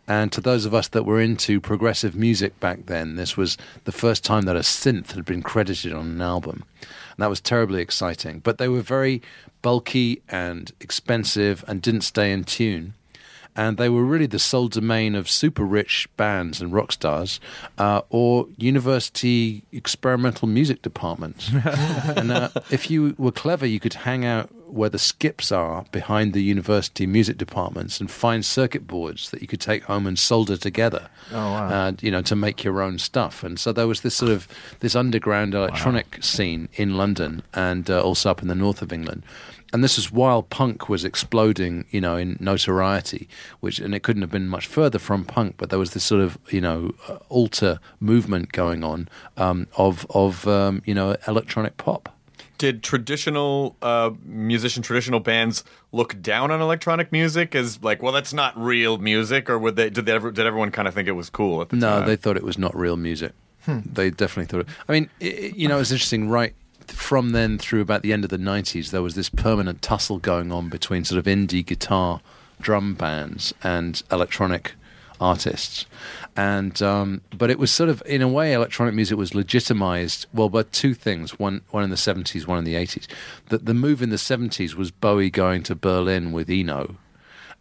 And 0.07 0.31
to 0.31 0.41
those 0.41 0.65
of 0.65 0.73
us 0.73 0.87
that 0.87 1.05
were 1.05 1.21
into 1.21 1.61
progressive 1.61 2.15
music 2.15 2.59
back 2.59 2.87
then, 2.87 3.15
this 3.15 3.37
was 3.37 3.59
the 3.83 3.91
first 3.91 4.23
time 4.23 4.45
that 4.45 4.55
a 4.55 4.61
synth 4.61 5.11
had 5.11 5.23
been 5.23 5.43
credited 5.43 5.93
on 5.93 6.07
an 6.07 6.21
album. 6.21 6.63
And 6.81 7.19
that 7.19 7.29
was 7.29 7.41
terribly 7.41 7.83
exciting. 7.83 8.39
But 8.39 8.57
they 8.57 8.67
were 8.67 8.81
very 8.81 9.21
bulky 9.61 10.23
and 10.27 10.71
expensive 10.79 11.63
and 11.67 11.79
didn't 11.79 12.01
stay 12.01 12.31
in 12.31 12.43
tune. 12.43 12.95
And 13.55 13.77
they 13.77 13.89
were 13.89 14.03
really 14.03 14.27
the 14.27 14.39
sole 14.39 14.67
domain 14.67 15.15
of 15.15 15.29
super 15.29 15.63
rich 15.63 16.07
bands 16.17 16.61
and 16.61 16.71
rock 16.73 16.91
stars 16.91 17.39
uh, 17.77 18.01
or 18.09 18.47
university 18.57 19.63
experimental 19.71 20.47
music 20.47 20.81
departments. 20.81 21.51
and 22.15 22.31
uh, 22.31 22.49
if 22.69 22.89
you 22.89 23.15
were 23.17 23.31
clever, 23.31 23.65
you 23.65 23.79
could 23.79 23.93
hang 23.93 24.25
out 24.25 24.49
where 24.71 24.89
the 24.89 24.99
skips 24.99 25.51
are 25.51 25.85
behind 25.91 26.33
the 26.33 26.41
university 26.41 27.05
music 27.05 27.37
departments 27.37 27.99
and 27.99 28.09
find 28.09 28.45
circuit 28.45 28.87
boards 28.87 29.29
that 29.31 29.41
you 29.41 29.47
could 29.47 29.59
take 29.59 29.83
home 29.83 30.07
and 30.07 30.17
solder 30.17 30.55
together. 30.55 31.09
Oh, 31.31 31.51
wow. 31.51 31.67
uh, 31.67 31.91
you 31.99 32.09
know, 32.09 32.21
to 32.21 32.35
make 32.35 32.63
your 32.63 32.81
own 32.81 32.97
stuff. 32.97 33.43
And 33.43 33.59
so 33.59 33.73
there 33.73 33.87
was 33.87 34.01
this 34.01 34.15
sort 34.15 34.31
of 34.31 34.47
this 34.79 34.95
underground 34.95 35.53
electronic 35.53 36.23
scene 36.23 36.69
in 36.75 36.95
London 36.95 37.43
and 37.53 37.89
uh, 37.89 38.01
also 38.01 38.31
up 38.31 38.41
in 38.41 38.47
the 38.47 38.55
north 38.55 38.81
of 38.81 38.93
England. 38.93 39.23
And 39.73 39.83
this 39.83 39.95
was 39.95 40.11
while 40.11 40.43
punk 40.43 40.89
was 40.89 41.05
exploding, 41.05 41.85
you 41.91 42.01
know, 42.01 42.17
in 42.17 42.35
notoriety, 42.41 43.29
which 43.61 43.79
and 43.79 43.95
it 43.95 44.03
couldn't 44.03 44.21
have 44.21 44.31
been 44.31 44.47
much 44.49 44.67
further 44.67 44.99
from 44.99 45.23
punk, 45.23 45.55
but 45.57 45.69
there 45.69 45.79
was 45.79 45.91
this 45.91 46.03
sort 46.03 46.21
of, 46.21 46.37
you 46.49 46.59
know, 46.59 46.93
uh, 47.07 47.17
alter 47.29 47.79
movement 47.99 48.51
going 48.51 48.83
on 48.83 49.07
um, 49.37 49.67
of 49.77 50.05
of 50.09 50.45
um, 50.47 50.81
you 50.85 50.93
know 50.93 51.15
electronic 51.27 51.77
pop. 51.77 52.09
Did 52.57 52.83
traditional 52.83 53.75
uh, 53.81 54.11
musician, 54.25 54.83
traditional 54.83 55.19
bands 55.19 55.63
look 55.91 56.21
down 56.21 56.51
on 56.51 56.61
electronic 56.61 57.11
music 57.11 57.55
as 57.55 57.81
like, 57.81 58.03
well, 58.03 58.11
that's 58.11 58.33
not 58.33 58.55
real 58.55 58.97
music, 58.99 59.49
or 59.49 59.57
would 59.57 59.77
they? 59.77 59.89
Did 59.89 60.05
they 60.05 60.11
ever? 60.11 60.31
Did 60.31 60.45
everyone 60.45 60.71
kind 60.71 60.87
of 60.87 60.93
think 60.93 61.07
it 61.07 61.13
was 61.13 61.29
cool 61.29 61.61
at 61.61 61.69
the 61.69 61.77
No, 61.77 61.99
time? 61.99 62.07
they 62.07 62.15
thought 62.17 62.35
it 62.37 62.43
was 62.43 62.57
not 62.57 62.75
real 62.75 62.97
music. 62.97 63.31
They 63.67 64.09
definitely 64.09 64.45
thought 64.45 64.61
it. 64.61 64.67
I 64.89 64.91
mean, 64.91 65.09
i 65.21 65.25
i- 65.25 65.53
you 65.55 65.67
know, 65.67 65.79
it's 65.79 65.91
interesting. 65.91 66.29
Right 66.29 66.53
from 66.91 67.31
then 67.31 67.57
through 67.57 67.81
about 67.81 68.01
the 68.01 68.13
end 68.13 68.23
of 68.23 68.29
the 68.29 68.37
'90s, 68.37 68.91
there 68.91 69.01
was 69.01 69.15
this 69.15 69.29
permanent 69.29 69.81
tussle 69.81 70.19
going 70.19 70.51
on 70.51 70.69
between 70.69 71.03
sort 71.03 71.19
of 71.19 71.25
indie 71.25 71.65
guitar, 71.65 72.21
drum 72.59 72.93
bands 72.93 73.53
and 73.63 74.03
electronic 74.11 74.73
artists, 75.19 75.85
and 76.35 76.81
um, 76.81 77.21
but 77.37 77.49
it 77.49 77.59
was 77.59 77.71
sort 77.71 77.89
of 77.89 78.01
in 78.05 78.21
a 78.21 78.27
way, 78.27 78.53
electronic 78.53 78.93
music 78.93 79.17
was 79.17 79.35
legitimized. 79.35 80.25
Well, 80.33 80.49
by 80.49 80.63
two 80.63 80.93
things: 80.93 81.37
one, 81.39 81.61
one 81.69 81.83
in 81.83 81.89
the 81.89 81.95
'70s, 81.95 82.47
one 82.47 82.57
in 82.57 82.63
the 82.65 82.75
'80s. 82.75 83.07
That 83.49 83.65
the 83.65 83.73
move 83.73 84.01
in 84.01 84.09
the 84.09 84.15
'70s 84.15 84.75
was 84.75 84.91
Bowie 84.91 85.29
going 85.29 85.63
to 85.63 85.75
Berlin 85.75 86.31
with 86.31 86.49
Eno 86.49 86.97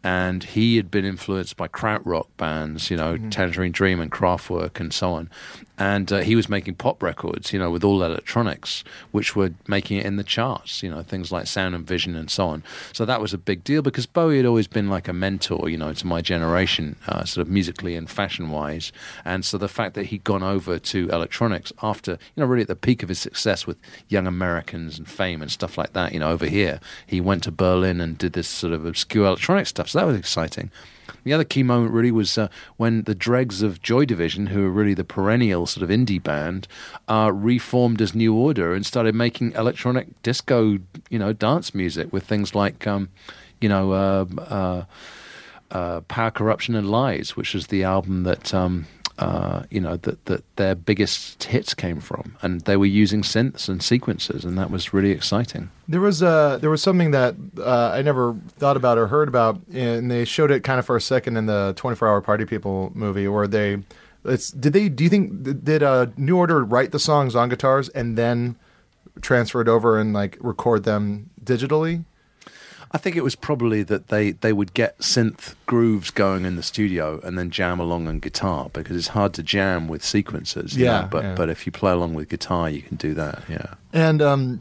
and 0.02 0.42
he 0.42 0.76
had 0.76 0.90
been 0.90 1.04
influenced 1.04 1.56
by 1.56 1.68
krautrock 1.68 2.26
bands, 2.36 2.90
you 2.90 2.96
know, 2.96 3.18
Tangerine 3.30 3.72
Dream 3.72 4.00
and 4.00 4.10
Kraftwerk 4.10 4.80
and 4.80 4.92
so 4.92 5.12
on. 5.12 5.28
And 5.76 6.12
uh, 6.12 6.18
he 6.18 6.36
was 6.36 6.48
making 6.48 6.74
pop 6.74 7.02
records, 7.02 7.54
you 7.54 7.58
know, 7.58 7.70
with 7.70 7.82
all 7.84 8.02
electronics, 8.02 8.84
which 9.12 9.34
were 9.34 9.52
making 9.66 9.96
it 9.96 10.04
in 10.04 10.16
the 10.16 10.24
charts, 10.24 10.82
you 10.82 10.90
know, 10.90 11.02
things 11.02 11.32
like 11.32 11.46
Sound 11.46 11.74
and 11.74 11.86
Vision 11.86 12.16
and 12.16 12.30
so 12.30 12.48
on. 12.48 12.62
So 12.92 13.06
that 13.06 13.20
was 13.20 13.32
a 13.32 13.38
big 13.38 13.64
deal 13.64 13.80
because 13.80 14.04
Bowie 14.04 14.36
had 14.36 14.44
always 14.44 14.66
been 14.66 14.90
like 14.90 15.08
a 15.08 15.14
mentor, 15.14 15.70
you 15.70 15.78
know, 15.78 15.94
to 15.94 16.06
my 16.06 16.20
generation, 16.20 16.96
uh, 17.08 17.24
sort 17.24 17.46
of 17.46 17.50
musically 17.50 17.96
and 17.96 18.10
fashion 18.10 18.50
wise. 18.50 18.92
And 19.24 19.42
so 19.42 19.56
the 19.56 19.68
fact 19.68 19.94
that 19.94 20.06
he'd 20.06 20.22
gone 20.22 20.42
over 20.42 20.78
to 20.78 21.08
electronics 21.08 21.72
after, 21.82 22.12
you 22.12 22.42
know, 22.42 22.46
really 22.46 22.62
at 22.62 22.68
the 22.68 22.76
peak 22.76 23.02
of 23.02 23.08
his 23.08 23.18
success 23.18 23.66
with 23.66 23.78
Young 24.08 24.26
Americans 24.26 24.98
and 24.98 25.08
Fame 25.08 25.40
and 25.40 25.50
stuff 25.50 25.78
like 25.78 25.94
that, 25.94 26.12
you 26.12 26.20
know, 26.20 26.30
over 26.30 26.46
here, 26.46 26.80
he 27.06 27.22
went 27.22 27.42
to 27.44 27.50
Berlin 27.50 28.02
and 28.02 28.18
did 28.18 28.34
this 28.34 28.48
sort 28.48 28.74
of 28.74 28.84
obscure 28.84 29.26
electronic 29.26 29.66
stuff. 29.66 29.89
So 29.90 29.98
that 29.98 30.06
was 30.06 30.16
exciting. 30.16 30.70
The 31.24 31.32
other 31.32 31.44
key 31.44 31.62
moment 31.62 31.92
really 31.92 32.12
was 32.12 32.38
uh, 32.38 32.48
when 32.76 33.02
the 33.02 33.14
dregs 33.14 33.62
of 33.62 33.82
Joy 33.82 34.04
Division, 34.04 34.46
who 34.46 34.62
were 34.62 34.70
really 34.70 34.94
the 34.94 35.04
perennial 35.04 35.66
sort 35.66 35.82
of 35.82 35.90
indie 35.90 36.22
band, 36.22 36.68
uh, 37.08 37.32
reformed 37.34 38.00
as 38.00 38.14
New 38.14 38.34
Order 38.34 38.74
and 38.74 38.86
started 38.86 39.14
making 39.14 39.52
electronic 39.52 40.22
disco, 40.22 40.78
you 41.08 41.18
know, 41.18 41.32
dance 41.32 41.74
music 41.74 42.12
with 42.12 42.24
things 42.24 42.54
like, 42.54 42.86
um, 42.86 43.08
you 43.60 43.68
know, 43.68 43.92
uh, 43.92 44.26
uh, 44.38 44.84
uh, 45.70 46.00
Power, 46.02 46.30
Corruption, 46.30 46.74
and 46.74 46.90
Lies, 46.90 47.36
which 47.36 47.54
was 47.54 47.66
the 47.66 47.84
album 47.84 48.22
that. 48.22 48.54
Um, 48.54 48.86
uh, 49.20 49.64
you 49.70 49.80
know 49.80 49.96
that 49.96 50.24
that 50.24 50.56
their 50.56 50.74
biggest 50.74 51.44
hits 51.44 51.74
came 51.74 52.00
from, 52.00 52.36
and 52.40 52.62
they 52.62 52.76
were 52.76 52.86
using 52.86 53.20
synths 53.20 53.68
and 53.68 53.82
sequences, 53.82 54.46
and 54.46 54.56
that 54.56 54.70
was 54.70 54.94
really 54.94 55.10
exciting. 55.10 55.70
There 55.86 56.00
was 56.00 56.22
uh, 56.22 56.56
there 56.58 56.70
was 56.70 56.82
something 56.82 57.10
that 57.10 57.34
uh, 57.58 57.90
I 57.90 58.00
never 58.00 58.34
thought 58.56 58.78
about 58.78 58.96
or 58.96 59.08
heard 59.08 59.28
about, 59.28 59.60
and 59.72 60.10
they 60.10 60.24
showed 60.24 60.50
it 60.50 60.64
kind 60.64 60.78
of 60.78 60.86
for 60.86 60.96
a 60.96 61.00
second 61.02 61.36
in 61.36 61.44
the 61.44 61.74
24 61.76 62.08
Hour 62.08 62.20
Party 62.22 62.46
People 62.46 62.92
movie, 62.94 63.28
where 63.28 63.46
they, 63.46 63.82
it's 64.24 64.50
did 64.50 64.72
they 64.72 64.88
do 64.88 65.04
you 65.04 65.10
think 65.10 65.64
did 65.64 65.82
uh, 65.82 66.06
New 66.16 66.38
Order 66.38 66.64
write 66.64 66.92
the 66.92 66.98
songs 66.98 67.36
on 67.36 67.50
guitars 67.50 67.90
and 67.90 68.16
then 68.16 68.56
transfer 69.20 69.60
it 69.60 69.68
over 69.68 69.98
and 69.98 70.14
like 70.14 70.38
record 70.40 70.84
them 70.84 71.28
digitally? 71.44 72.04
I 72.92 72.98
think 72.98 73.14
it 73.16 73.22
was 73.22 73.36
probably 73.36 73.82
that 73.84 74.08
they, 74.08 74.32
they 74.32 74.52
would 74.52 74.74
get 74.74 74.98
synth 74.98 75.54
grooves 75.66 76.10
going 76.10 76.44
in 76.44 76.56
the 76.56 76.62
studio 76.62 77.20
and 77.22 77.38
then 77.38 77.50
jam 77.50 77.78
along 77.78 78.08
on 78.08 78.18
guitar 78.18 78.68
because 78.72 78.96
it's 78.96 79.08
hard 79.08 79.32
to 79.34 79.42
jam 79.44 79.86
with 79.86 80.04
sequences. 80.04 80.76
you 80.76 80.86
Yeah, 80.86 81.02
know, 81.02 81.08
but 81.10 81.22
yeah. 81.22 81.34
but 81.36 81.48
if 81.48 81.66
you 81.66 81.72
play 81.72 81.92
along 81.92 82.14
with 82.14 82.28
guitar, 82.28 82.68
you 82.68 82.82
can 82.82 82.96
do 82.96 83.14
that. 83.14 83.42
Yeah. 83.48 83.74
And 83.92 84.20
um, 84.20 84.60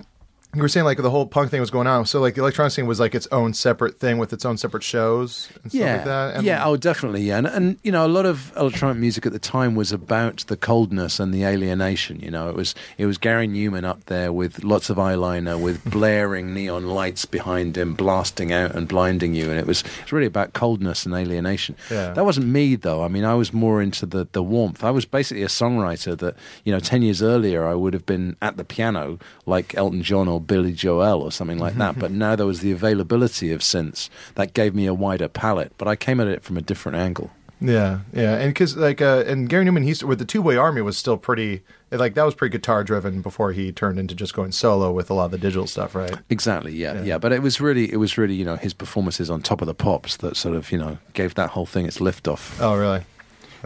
you 0.55 0.63
were 0.63 0.67
saying 0.67 0.83
like 0.83 0.97
the 0.97 1.11
whole 1.11 1.27
punk 1.27 1.51
thing 1.51 1.59
was 1.59 1.69
going 1.69 1.85
on, 1.85 2.07
so 2.07 2.19
like 2.19 2.33
the 2.33 2.41
electronic 2.41 2.73
scene 2.73 2.87
was 2.87 2.99
like 2.99 3.13
its 3.13 3.27
own 3.31 3.53
separate 3.53 3.99
thing 3.99 4.17
with 4.17 4.33
its 4.33 4.45
own 4.45 4.57
separate 4.57 4.81
shows 4.81 5.47
and 5.61 5.71
stuff 5.71 5.79
yeah, 5.79 5.95
like 5.97 6.05
that. 6.05 6.35
And 6.37 6.45
yeah, 6.45 6.65
oh, 6.65 6.75
definitely, 6.75 7.21
yeah, 7.21 7.37
and, 7.37 7.45
and 7.45 7.77
you 7.83 7.91
know, 7.91 8.03
a 8.03 8.09
lot 8.09 8.25
of 8.25 8.51
electronic 8.57 8.97
music 8.97 9.27
at 9.27 9.31
the 9.31 9.37
time 9.37 9.75
was 9.75 9.91
about 9.91 10.37
the 10.47 10.57
coldness 10.57 11.19
and 11.19 11.31
the 11.31 11.43
alienation. 11.43 12.19
You 12.19 12.31
know, 12.31 12.49
it 12.49 12.55
was 12.55 12.73
it 12.97 13.05
was 13.05 13.19
Gary 13.19 13.47
Numan 13.47 13.83
up 13.83 14.05
there 14.05 14.33
with 14.33 14.63
lots 14.63 14.89
of 14.89 14.97
eyeliner, 14.97 15.61
with 15.61 15.83
blaring 15.91 16.55
neon 16.55 16.87
lights 16.87 17.25
behind 17.25 17.77
him, 17.77 17.93
blasting 17.93 18.51
out 18.51 18.73
and 18.73 18.87
blinding 18.87 19.35
you, 19.35 19.51
and 19.51 19.59
it 19.59 19.67
was 19.67 19.83
it's 20.01 20.11
really 20.11 20.25
about 20.25 20.53
coldness 20.53 21.05
and 21.05 21.13
alienation. 21.13 21.75
Yeah. 21.91 22.13
That 22.13 22.25
wasn't 22.25 22.47
me 22.47 22.75
though. 22.75 23.03
I 23.03 23.07
mean, 23.07 23.23
I 23.23 23.35
was 23.35 23.53
more 23.53 23.83
into 23.83 24.07
the 24.07 24.27
the 24.31 24.41
warmth. 24.41 24.83
I 24.83 24.89
was 24.89 25.05
basically 25.05 25.43
a 25.43 25.47
songwriter 25.47 26.17
that 26.17 26.35
you 26.63 26.73
know, 26.73 26.79
ten 26.79 27.03
years 27.03 27.21
earlier, 27.21 27.67
I 27.67 27.75
would 27.75 27.93
have 27.93 28.07
been 28.07 28.35
at 28.41 28.57
the 28.57 28.63
piano 28.63 29.19
like 29.45 29.75
Elton 29.75 30.01
John 30.01 30.27
or 30.27 30.38
Billy 30.39 30.73
Joel 30.73 31.21
or 31.21 31.31
something 31.31 31.59
like 31.59 31.75
that. 31.75 31.97
But 31.99 32.11
now 32.11 32.35
there 32.35 32.45
was 32.45 32.61
the 32.61 32.71
availability 32.71 33.51
of 33.51 33.61
synths 33.61 34.09
that 34.35 34.53
gave 34.53 34.73
me 34.73 34.85
a 34.85 34.93
wider 34.93 35.27
palette. 35.27 35.73
But 35.77 35.87
I 35.87 35.95
came 35.95 36.19
at 36.19 36.27
it 36.27 36.43
from 36.43 36.57
a 36.57 36.61
different 36.61 36.97
angle. 36.97 37.31
Yeah, 37.61 37.99
yeah, 38.13 38.35
and 38.35 38.53
because 38.53 38.77
like 38.77 39.01
uh, 39.01 39.23
and 39.27 39.49
Gary 39.49 39.65
Numan, 39.65 39.83
he's 39.83 40.01
with 40.01 40.17
the 40.17 40.25
Tubeway 40.25 40.57
Army 40.57 40.81
was 40.81 40.97
still 40.97 41.17
pretty 41.17 41.61
like 41.91 42.13
that 42.13 42.23
was 42.23 42.35
pretty 42.35 42.53
guitar 42.57 42.83
driven 42.83 43.21
before 43.21 43.51
he 43.51 43.71
turned 43.71 43.99
into 43.99 44.15
just 44.15 44.33
going 44.33 44.51
solo 44.51 44.91
with 44.91 45.09
a 45.09 45.13
lot 45.13 45.25
of 45.25 45.31
the 45.31 45.37
digital 45.37 45.67
stuff, 45.67 45.93
right? 45.95 46.15
Exactly, 46.29 46.73
yeah, 46.73 47.01
yeah, 47.01 47.17
But 47.17 47.33
it 47.33 47.41
was 47.41 47.59
really, 47.59 47.91
it 47.91 47.97
was 47.97 48.17
really, 48.17 48.35
you 48.35 48.45
know, 48.45 48.55
his 48.55 48.73
performances 48.73 49.29
on 49.29 49.41
top 49.41 49.61
of 49.61 49.67
the 49.67 49.73
pops 49.73 50.17
that 50.17 50.37
sort 50.37 50.55
of, 50.55 50.71
you 50.71 50.77
know, 50.77 50.99
gave 51.13 51.35
that 51.35 51.49
whole 51.51 51.65
thing 51.65 51.85
its 51.85 51.97
liftoff. 51.97 52.61
Oh, 52.61 52.75
really? 52.77 53.03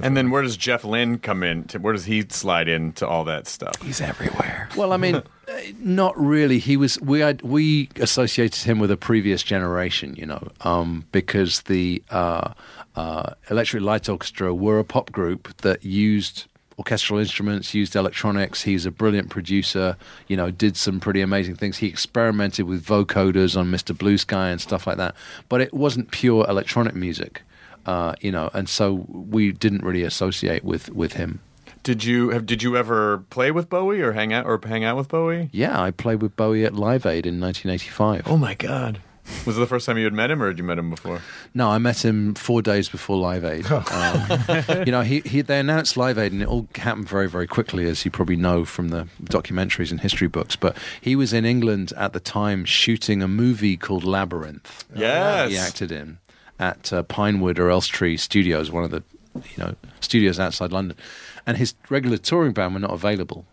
and 0.01 0.17
then 0.17 0.31
where 0.31 0.41
does 0.41 0.57
Jeff 0.57 0.83
Lynne 0.83 1.19
come 1.19 1.43
in? 1.43 1.65
To, 1.65 1.77
where 1.77 1.93
does 1.93 2.05
he 2.05 2.25
slide 2.27 2.67
into 2.67 3.07
all 3.07 3.25
that 3.25 3.45
stuff? 3.45 3.79
He's 3.81 4.01
everywhere. 4.01 4.69
Well, 4.75 4.91
I 4.91 4.97
mean, 4.97 5.21
uh, 5.47 5.53
not 5.79 6.17
really. 6.17 6.59
He 6.59 6.77
was. 6.77 6.99
We 7.01 7.19
had 7.19 7.41
we 7.41 7.89
associated 7.97 8.63
him 8.63 8.79
with 8.79 8.91
a 8.91 8.97
previous 8.97 9.43
generation, 9.43 10.15
you 10.15 10.25
know, 10.25 10.47
um, 10.61 11.05
because 11.11 11.61
the 11.63 12.01
uh, 12.09 12.53
uh, 12.95 13.33
Electric 13.49 13.83
Light 13.83 14.07
Orchestra 14.07 14.53
were 14.53 14.79
a 14.79 14.85
pop 14.85 15.11
group 15.11 15.55
that 15.57 15.83
used 15.83 16.45
orchestral 16.79 17.19
instruments, 17.19 17.73
used 17.73 17.95
electronics. 17.95 18.61
He's 18.61 18.85
a 18.85 18.91
brilliant 18.91 19.29
producer. 19.29 19.97
You 20.27 20.37
know, 20.37 20.49
did 20.49 20.77
some 20.77 20.99
pretty 20.99 21.21
amazing 21.21 21.55
things. 21.55 21.77
He 21.77 21.87
experimented 21.87 22.65
with 22.65 22.85
vocoders 22.85 23.57
on 23.57 23.71
Mr. 23.71 23.97
Blue 23.97 24.17
Sky 24.17 24.49
and 24.49 24.61
stuff 24.61 24.87
like 24.87 24.97
that. 24.97 25.15
But 25.49 25.61
it 25.61 25.73
wasn't 25.73 26.11
pure 26.11 26.45
electronic 26.47 26.95
music. 26.95 27.41
Uh, 27.85 28.15
you 28.21 28.31
know, 28.31 28.49
and 28.53 28.69
so 28.69 29.05
we 29.09 29.51
didn't 29.51 29.83
really 29.83 30.03
associate 30.03 30.63
with, 30.63 30.89
with 30.91 31.13
him. 31.13 31.41
Did 31.83 32.03
you 32.05 32.29
have? 32.29 32.45
Did 32.45 32.63
you 32.63 32.77
ever 32.77 33.19
play 33.29 33.51
with 33.51 33.69
Bowie 33.69 34.01
or 34.01 34.13
hang 34.13 34.31
out 34.33 34.45
or 34.45 34.59
hang 34.63 34.83
out 34.83 34.95
with 34.97 35.09
Bowie? 35.09 35.49
Yeah, 35.51 35.81
I 35.81 35.91
played 35.91 36.21
with 36.21 36.35
Bowie 36.35 36.65
at 36.65 36.73
Live 36.73 37.05
Aid 37.05 37.25
in 37.25 37.39
1985. 37.41 38.23
Oh 38.25 38.37
my 38.37 38.53
God! 38.53 38.99
Was 39.45 39.57
it 39.57 39.59
the 39.59 39.67
first 39.67 39.85
time 39.85 39.97
you 39.97 40.05
had 40.05 40.13
met 40.13 40.31
him, 40.31 40.41
or 40.41 40.47
had 40.47 40.57
you 40.57 40.63
met 40.63 40.77
him 40.77 40.89
before? 40.89 41.21
No, 41.53 41.69
I 41.69 41.77
met 41.77 42.03
him 42.03 42.35
four 42.35 42.61
days 42.61 42.89
before 42.89 43.17
Live 43.17 43.43
Aid. 43.45 43.65
Um, 43.69 44.83
you 44.85 44.91
know, 44.91 45.01
he, 45.01 45.19
he 45.21 45.41
they 45.41 45.59
announced 45.59 45.97
Live 45.97 46.17
Aid, 46.17 46.31
and 46.31 46.41
it 46.41 46.47
all 46.47 46.67
happened 46.75 47.07
very, 47.07 47.29
very 47.29 47.47
quickly, 47.47 47.85
as 47.87 48.03
you 48.05 48.11
probably 48.11 48.35
know 48.35 48.65
from 48.65 48.89
the 48.89 49.07
documentaries 49.23 49.91
and 49.91 49.99
history 50.01 50.27
books. 50.27 50.55
But 50.55 50.77
he 51.01 51.15
was 51.15 51.33
in 51.33 51.45
England 51.45 51.93
at 51.97 52.13
the 52.13 52.19
time 52.19 52.65
shooting 52.65 53.21
a 53.21 53.27
movie 53.27 53.77
called 53.77 54.03
Labyrinth. 54.03 54.85
Yes. 54.95 55.51
he 55.51 55.57
acted 55.57 55.91
in 55.91 56.17
at 56.59 56.93
uh, 56.93 57.03
Pinewood 57.03 57.59
or 57.59 57.69
Elstree 57.69 58.17
Studios, 58.17 58.71
one 58.71 58.83
of 58.83 58.91
the 58.91 59.03
you 59.35 59.57
know 59.63 59.75
studios 59.99 60.39
outside 60.39 60.71
London, 60.71 60.97
and 61.45 61.57
his 61.57 61.75
regular 61.89 62.17
touring 62.17 62.53
band 62.53 62.73
were 62.73 62.79
not 62.79 62.91
available, 62.91 63.45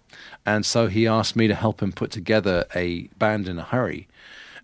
and 0.45 0.65
so 0.65 0.87
he 0.87 1.07
asked 1.07 1.37
me 1.37 1.49
to 1.49 1.55
help 1.55 1.83
him 1.83 1.93
put 1.93 2.11
together 2.11 2.65
a 2.75 3.09
band 3.19 3.49
in 3.49 3.59
a 3.59 3.65
hurry. 3.65 4.09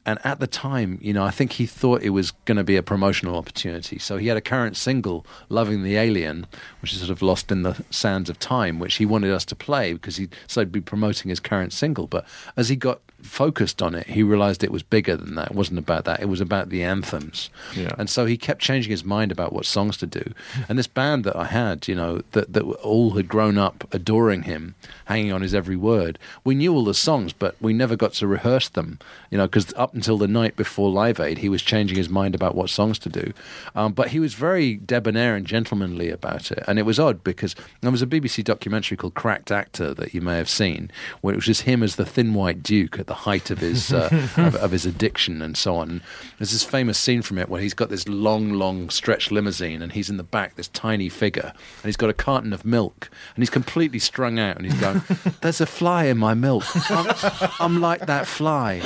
And 0.08 0.20
at 0.24 0.38
the 0.38 0.46
time, 0.46 1.00
you 1.02 1.12
know, 1.12 1.24
I 1.24 1.32
think 1.32 1.54
he 1.54 1.66
thought 1.66 2.00
it 2.00 2.10
was 2.10 2.30
going 2.44 2.58
to 2.58 2.62
be 2.62 2.76
a 2.76 2.82
promotional 2.82 3.34
opportunity. 3.34 3.98
So 3.98 4.18
he 4.18 4.28
had 4.28 4.36
a 4.36 4.40
current 4.40 4.76
single, 4.76 5.26
"Loving 5.48 5.82
the 5.82 5.96
Alien," 5.96 6.46
which 6.80 6.92
is 6.92 7.00
sort 7.00 7.10
of 7.10 7.22
lost 7.22 7.50
in 7.50 7.62
the 7.62 7.84
sands 7.90 8.30
of 8.30 8.38
time, 8.38 8.78
which 8.78 8.94
he 8.94 9.04
wanted 9.04 9.32
us 9.32 9.44
to 9.46 9.56
play 9.56 9.94
because 9.94 10.16
he 10.16 10.28
so 10.46 10.60
he'd 10.60 10.70
be 10.70 10.80
promoting 10.80 11.28
his 11.28 11.40
current 11.40 11.72
single. 11.72 12.06
But 12.06 12.24
as 12.56 12.68
he 12.68 12.76
got 12.76 13.00
focused 13.26 13.82
on 13.82 13.94
it, 13.94 14.06
he 14.06 14.22
realized 14.22 14.64
it 14.64 14.72
was 14.72 14.82
bigger 14.82 15.16
than 15.16 15.34
that. 15.34 15.50
It 15.50 15.56
wasn't 15.56 15.78
about 15.78 16.04
that. 16.04 16.20
It 16.20 16.28
was 16.28 16.40
about 16.40 16.70
the 16.70 16.82
anthems. 16.82 17.50
Yeah. 17.74 17.92
And 17.98 18.08
so 18.08 18.26
he 18.26 18.36
kept 18.36 18.60
changing 18.60 18.90
his 18.90 19.04
mind 19.04 19.32
about 19.32 19.52
what 19.52 19.66
songs 19.66 19.96
to 19.98 20.06
do. 20.06 20.32
And 20.68 20.78
this 20.78 20.86
band 20.86 21.24
that 21.24 21.36
I 21.36 21.44
had, 21.44 21.88
you 21.88 21.94
know, 21.94 22.22
that, 22.32 22.52
that 22.52 22.62
all 22.62 23.12
had 23.12 23.28
grown 23.28 23.58
up 23.58 23.86
adoring 23.92 24.42
him, 24.42 24.74
hanging 25.06 25.32
on 25.32 25.42
his 25.42 25.54
every 25.54 25.76
word, 25.76 26.18
we 26.44 26.54
knew 26.54 26.72
all 26.72 26.84
the 26.84 26.94
songs, 26.94 27.32
but 27.32 27.56
we 27.60 27.72
never 27.72 27.96
got 27.96 28.12
to 28.14 28.26
rehearse 28.26 28.68
them, 28.68 28.98
you 29.30 29.38
know, 29.38 29.46
because 29.46 29.72
up 29.74 29.94
until 29.94 30.18
the 30.18 30.28
night 30.28 30.56
before 30.56 30.90
Live 30.90 31.20
Aid, 31.20 31.38
he 31.38 31.48
was 31.48 31.62
changing 31.62 31.96
his 31.96 32.08
mind 32.08 32.34
about 32.34 32.54
what 32.54 32.70
songs 32.70 32.98
to 33.00 33.08
do. 33.08 33.32
Um, 33.74 33.92
but 33.92 34.08
he 34.08 34.20
was 34.20 34.34
very 34.34 34.76
debonair 34.76 35.34
and 35.34 35.46
gentlemanly 35.46 36.10
about 36.10 36.50
it. 36.50 36.62
And 36.66 36.78
it 36.78 36.82
was 36.82 36.98
odd 36.98 37.24
because 37.24 37.54
there 37.80 37.90
was 37.90 38.02
a 38.02 38.06
BBC 38.06 38.44
documentary 38.44 38.96
called 38.96 39.14
Cracked 39.14 39.50
Actor 39.50 39.94
that 39.94 40.14
you 40.14 40.20
may 40.20 40.36
have 40.36 40.48
seen, 40.48 40.90
where 41.20 41.34
it 41.34 41.36
was 41.36 41.46
just 41.46 41.62
him 41.62 41.82
as 41.82 41.96
the 41.96 42.06
thin 42.06 42.34
white 42.34 42.62
duke 42.62 42.98
at 42.98 43.06
the 43.06 43.14
height 43.16 43.50
of 43.50 43.58
his 43.58 43.92
uh, 43.92 44.08
of, 44.36 44.54
of 44.54 44.70
his 44.70 44.86
addiction 44.86 45.42
and 45.42 45.56
so 45.56 45.76
on. 45.76 46.02
There's 46.38 46.52
this 46.52 46.64
famous 46.64 46.98
scene 46.98 47.22
from 47.22 47.38
it 47.38 47.48
where 47.48 47.60
he's 47.60 47.74
got 47.74 47.88
this 47.88 48.06
long, 48.08 48.52
long 48.52 48.90
stretched 48.90 49.32
limousine, 49.32 49.82
and 49.82 49.92
he's 49.92 50.08
in 50.10 50.16
the 50.16 50.22
back, 50.22 50.56
this 50.56 50.68
tiny 50.68 51.08
figure, 51.08 51.52
and 51.54 51.84
he's 51.84 51.96
got 51.96 52.10
a 52.10 52.14
carton 52.14 52.52
of 52.52 52.64
milk, 52.64 53.10
and 53.34 53.42
he's 53.42 53.50
completely 53.50 53.98
strung 53.98 54.38
out, 54.38 54.56
and 54.56 54.66
he's 54.66 54.80
going, 54.80 55.02
"There's 55.40 55.60
a 55.60 55.66
fly 55.66 56.04
in 56.04 56.18
my 56.18 56.34
milk. 56.34 56.64
I'm, 56.90 57.14
I'm 57.60 57.80
like 57.80 58.06
that 58.06 58.26
fly." 58.26 58.82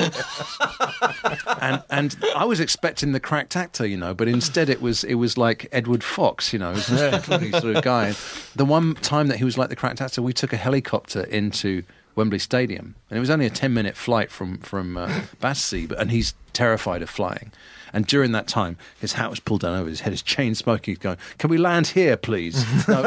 and 1.61 1.83
and 1.91 2.17
I 2.37 2.45
was 2.45 2.61
expecting 2.61 3.13
the 3.13 3.21
cracked 3.21 3.57
actor, 3.57 3.87
you 3.87 3.97
know, 3.97 4.15
but 4.15 4.29
instead 4.29 4.69
it 4.69 4.81
was 4.81 5.05
it 5.05 5.15
was 5.15 5.37
like 5.37 5.69
Edward 5.73 6.05
Fox, 6.05 6.53
you 6.53 6.59
know, 6.59 6.75
this 6.75 6.87
sort 6.87 7.77
of 7.77 7.83
guy. 7.83 8.15
The 8.55 8.65
one 8.65 8.95
time 8.97 9.29
that 9.29 9.39
he 9.39 9.45
was 9.45 9.59
like 9.59 9.69
the 9.69 9.77
cracked 9.77 10.01
actor, 10.01 10.23
we 10.23 10.33
took 10.33 10.53
a 10.53 10.57
helicopter 10.57 11.23
into 11.25 11.83
Wembley 12.17 12.39
Stadium, 12.39 12.95
and 13.09 13.17
it 13.17 13.21
was 13.21 13.31
only 13.31 13.47
a 13.47 13.51
ten 13.51 13.73
minute 13.75 13.97
flight 13.97 14.31
from 14.31 14.59
from 14.59 14.97
uh, 14.97 15.23
Battersea, 15.41 15.87
but 15.87 15.99
and 15.99 16.11
he's 16.11 16.35
terrified 16.53 17.03
of 17.03 17.11
flying. 17.11 17.53
And 17.93 18.07
during 18.07 18.31
that 18.33 18.47
time, 18.47 18.77
his 19.01 19.15
hat 19.15 19.31
was 19.31 19.41
pulled 19.41 19.63
down 19.63 19.75
over 19.77 19.89
his 19.91 20.01
head, 20.03 20.13
his 20.13 20.23
chain 20.23 20.55
smoking. 20.55 20.93
He's 20.93 20.99
going, 20.99 21.17
"Can 21.39 21.51
we 21.51 21.59
land 21.59 21.89
here, 21.89 22.17
please?" 22.17 22.65
No, 22.89 23.03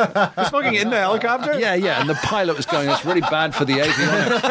Smoking 0.49 0.75
in 0.75 0.89
the 0.89 0.97
helicopter? 0.97 1.57
yeah, 1.57 1.73
yeah. 1.73 2.01
And 2.01 2.09
the 2.09 2.15
pilot 2.15 2.57
was 2.57 2.65
going, 2.65 2.87
"That's 2.87 3.05
really 3.05 3.21
bad 3.21 3.55
for 3.55 3.63
the 3.63 3.75
avionics." 3.79 4.41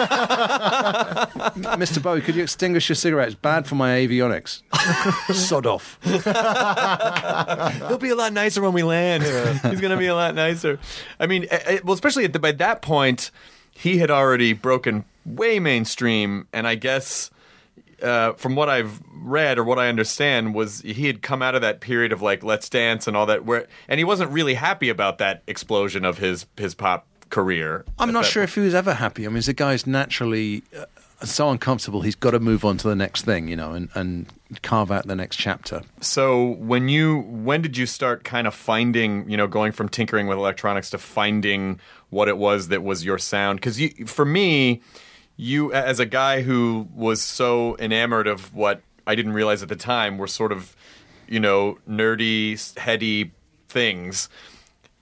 Mr. 1.76 2.02
Bowie, 2.02 2.23
could 2.23 2.35
you 2.35 2.42
extinguish 2.42 2.88
your 2.88 2.97
cigarette? 2.97 3.28
It's 3.28 3.37
bad 3.37 3.66
for 3.66 3.75
my 3.75 3.90
avionics. 3.90 4.62
Sod 5.35 5.66
off. 5.66 5.99
He'll 7.88 7.99
be 7.99 8.11
a 8.11 8.14
lot 8.16 8.32
nicer 8.32 8.62
when 8.62 8.73
we 8.73 8.82
land. 8.82 9.23
He's 9.25 9.80
going 9.80 9.90
to 9.90 9.97
be 9.99 10.06
a 10.06 10.14
lot 10.14 10.35
nicer. 10.35 10.78
I 11.21 11.26
mean, 11.26 11.47
well, 11.85 11.92
especially 11.94 12.25
at 12.25 12.32
the, 12.32 12.38
by 12.38 12.52
that 12.52 12.80
point, 12.82 13.30
he 13.73 13.99
had 13.99 14.11
already 14.11 14.52
broken 14.52 15.05
way 15.25 15.59
mainstream, 15.59 16.47
and 16.52 16.67
I 16.67 16.75
guess 16.75 17.31
uh, 18.02 18.33
from 18.35 18.57
what 18.57 18.69
I've 18.69 19.00
read 19.14 19.59
or 19.59 19.64
what 19.64 19.79
I 19.79 19.88
understand 19.88 20.55
was 20.55 20.81
he 20.83 21.07
had 21.07 21.23
come 21.23 21.43
out 21.43 21.55
of 21.55 21.62
that 21.62 21.81
period 21.81 22.12
of 22.12 22.21
like 22.23 22.43
Let's 22.43 22.69
Dance 22.69 23.07
and 23.07 23.17
all 23.17 23.26
that, 23.26 23.45
where 23.45 23.67
and 23.88 23.99
he 23.99 24.05
wasn't 24.05 24.31
really 24.31 24.55
happy 24.55 24.88
about 24.88 25.19
that 25.19 25.43
explosion 25.47 26.05
of 26.05 26.19
his 26.19 26.47
his 26.57 26.75
pop 26.75 27.07
career. 27.31 27.85
I'm 27.99 28.12
not 28.12 28.25
sure 28.25 28.43
point. 28.43 28.50
if 28.50 28.55
he 28.57 28.61
was 28.61 28.75
ever 28.75 28.95
happy. 28.95 29.26
I 29.26 29.31
mean, 29.31 29.43
the 29.43 29.55
guy's 29.55 29.87
naturally 29.87 30.62
uh, 30.77 30.85
so 31.30 31.50
uncomfortable. 31.50 32.02
He's 32.02 32.14
got 32.14 32.32
to 32.32 32.40
move 32.40 32.64
on 32.64 32.76
to 32.78 32.88
the 32.88 32.96
next 32.96 33.24
thing, 33.24 33.48
you 33.48 33.56
know, 33.56 33.72
and, 33.72 33.88
and 33.94 34.26
carve 34.62 34.90
out 34.90 35.06
the 35.06 35.16
next 35.16 35.37
chapter. 35.37 35.82
So 36.00 36.52
when 36.58 36.88
you 36.88 37.20
when 37.20 37.62
did 37.62 37.76
you 37.76 37.87
start 37.87 38.24
kind 38.24 38.46
of 38.46 38.54
finding 38.54 39.28
you 39.30 39.37
know 39.37 39.46
going 39.46 39.72
from 39.72 39.88
tinkering 39.88 40.26
with 40.26 40.38
electronics 40.38 40.90
to 40.90 40.98
finding 40.98 41.80
what 42.11 42.28
it 42.28 42.37
was 42.37 42.68
that 42.68 42.82
was 42.82 43.04
your 43.04 43.18
sound? 43.18 43.61
Because 43.61 43.80
you 43.80 43.90
for 44.06 44.24
me, 44.24 44.82
you 45.37 45.72
as 45.72 46.00
a 46.00 46.06
guy 46.06 46.42
who 46.42 46.88
was 46.94 47.22
so 47.22 47.76
enamored 47.78 48.26
of 48.26 48.54
what 48.54 48.82
I 49.06 49.14
didn't 49.14 49.32
realize 49.32 49.62
at 49.62 49.68
the 49.68 49.76
time 49.76 50.18
were 50.18 50.26
sort 50.26 50.52
of 50.52 50.76
you 51.28 51.40
know 51.40 51.78
nerdy 51.88 52.76
heady 52.78 53.32
things. 53.68 54.28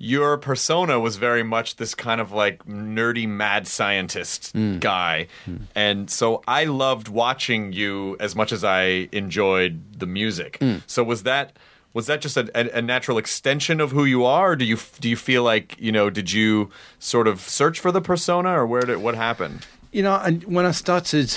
Your 0.02 0.38
persona 0.38 0.98
was 0.98 1.16
very 1.16 1.42
much 1.42 1.76
this 1.76 1.94
kind 1.94 2.22
of 2.22 2.32
like 2.32 2.64
nerdy 2.64 3.28
mad 3.28 3.68
scientist 3.68 4.52
hmm. 4.52 4.78
guy. 4.78 5.26
Hmm. 5.44 5.56
And 5.74 6.10
so 6.10 6.42
I 6.48 6.64
loved 6.64 7.08
watching 7.08 7.74
you 7.74 8.16
as 8.18 8.34
much 8.34 8.50
as 8.50 8.64
I 8.64 9.08
enjoyed 9.12 9.98
the 9.98 10.06
music. 10.06 10.56
Hmm. 10.58 10.76
So 10.86 11.04
was 11.04 11.24
that 11.24 11.52
was 11.92 12.06
that 12.06 12.20
just 12.20 12.36
a, 12.36 12.50
a, 12.54 12.78
a 12.78 12.82
natural 12.82 13.18
extension 13.18 13.80
of 13.80 13.90
who 13.90 14.04
you 14.04 14.24
are 14.24 14.52
or 14.52 14.56
do 14.56 14.64
you 14.64 14.78
do 15.00 15.08
you 15.08 15.16
feel 15.16 15.42
like, 15.42 15.76
you 15.78 15.92
know, 15.92 16.08
did 16.08 16.32
you 16.32 16.70
sort 16.98 17.28
of 17.28 17.40
search 17.40 17.78
for 17.78 17.92
the 17.92 18.00
persona 18.00 18.50
or 18.58 18.66
where 18.66 18.82
did 18.82 18.98
what 18.98 19.14
happened? 19.14 19.66
You 19.92 20.02
know, 20.02 20.16
and 20.16 20.44
when 20.44 20.64
I 20.64 20.70
started 20.70 21.36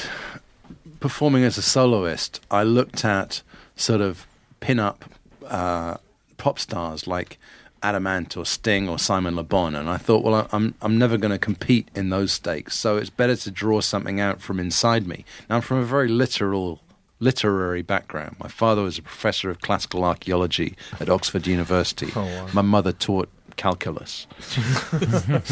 performing 1.00 1.44
as 1.44 1.58
a 1.58 1.62
soloist, 1.62 2.40
I 2.50 2.64
looked 2.64 3.04
at 3.04 3.42
sort 3.76 4.00
of 4.00 4.26
pin-up 4.60 5.04
uh, 5.48 5.98
pop 6.38 6.60
stars 6.60 7.08
like 7.08 7.40
Adam 7.84 8.08
Ant 8.08 8.36
or 8.38 8.46
Sting 8.46 8.88
or 8.88 8.98
Simon 8.98 9.36
Le 9.36 9.44
Bon, 9.44 9.76
and 9.76 9.90
I 9.90 9.98
thought, 9.98 10.24
well, 10.24 10.48
I'm 10.52 10.74
I'm 10.82 10.98
never 10.98 11.18
going 11.18 11.32
to 11.32 11.38
compete 11.38 11.90
in 11.94 12.10
those 12.10 12.32
stakes, 12.32 12.76
so 12.76 12.98
it's 12.98 13.10
better 13.10 13.36
to 13.36 13.52
draw 13.52 13.82
something 13.82 14.20
out 14.20 14.42
from 14.42 14.60
inside 14.60 15.06
me. 15.06 15.26
Now, 15.50 15.58
I'm 15.58 15.62
from 15.62 15.78
a 15.78 15.86
very 15.86 16.08
literal 16.08 16.80
literary 17.20 17.82
background. 17.82 18.36
My 18.40 18.50
father 18.50 18.82
was 18.82 18.98
a 18.98 19.02
professor 19.02 19.50
of 19.50 19.62
classical 19.62 20.04
archaeology 20.04 20.76
at 21.00 21.10
Oxford 21.10 21.48
University. 21.48 22.12
Oh, 22.16 22.50
my 22.54 22.62
mother 22.62 22.92
taught 22.92 23.30
calculus. 23.56 24.28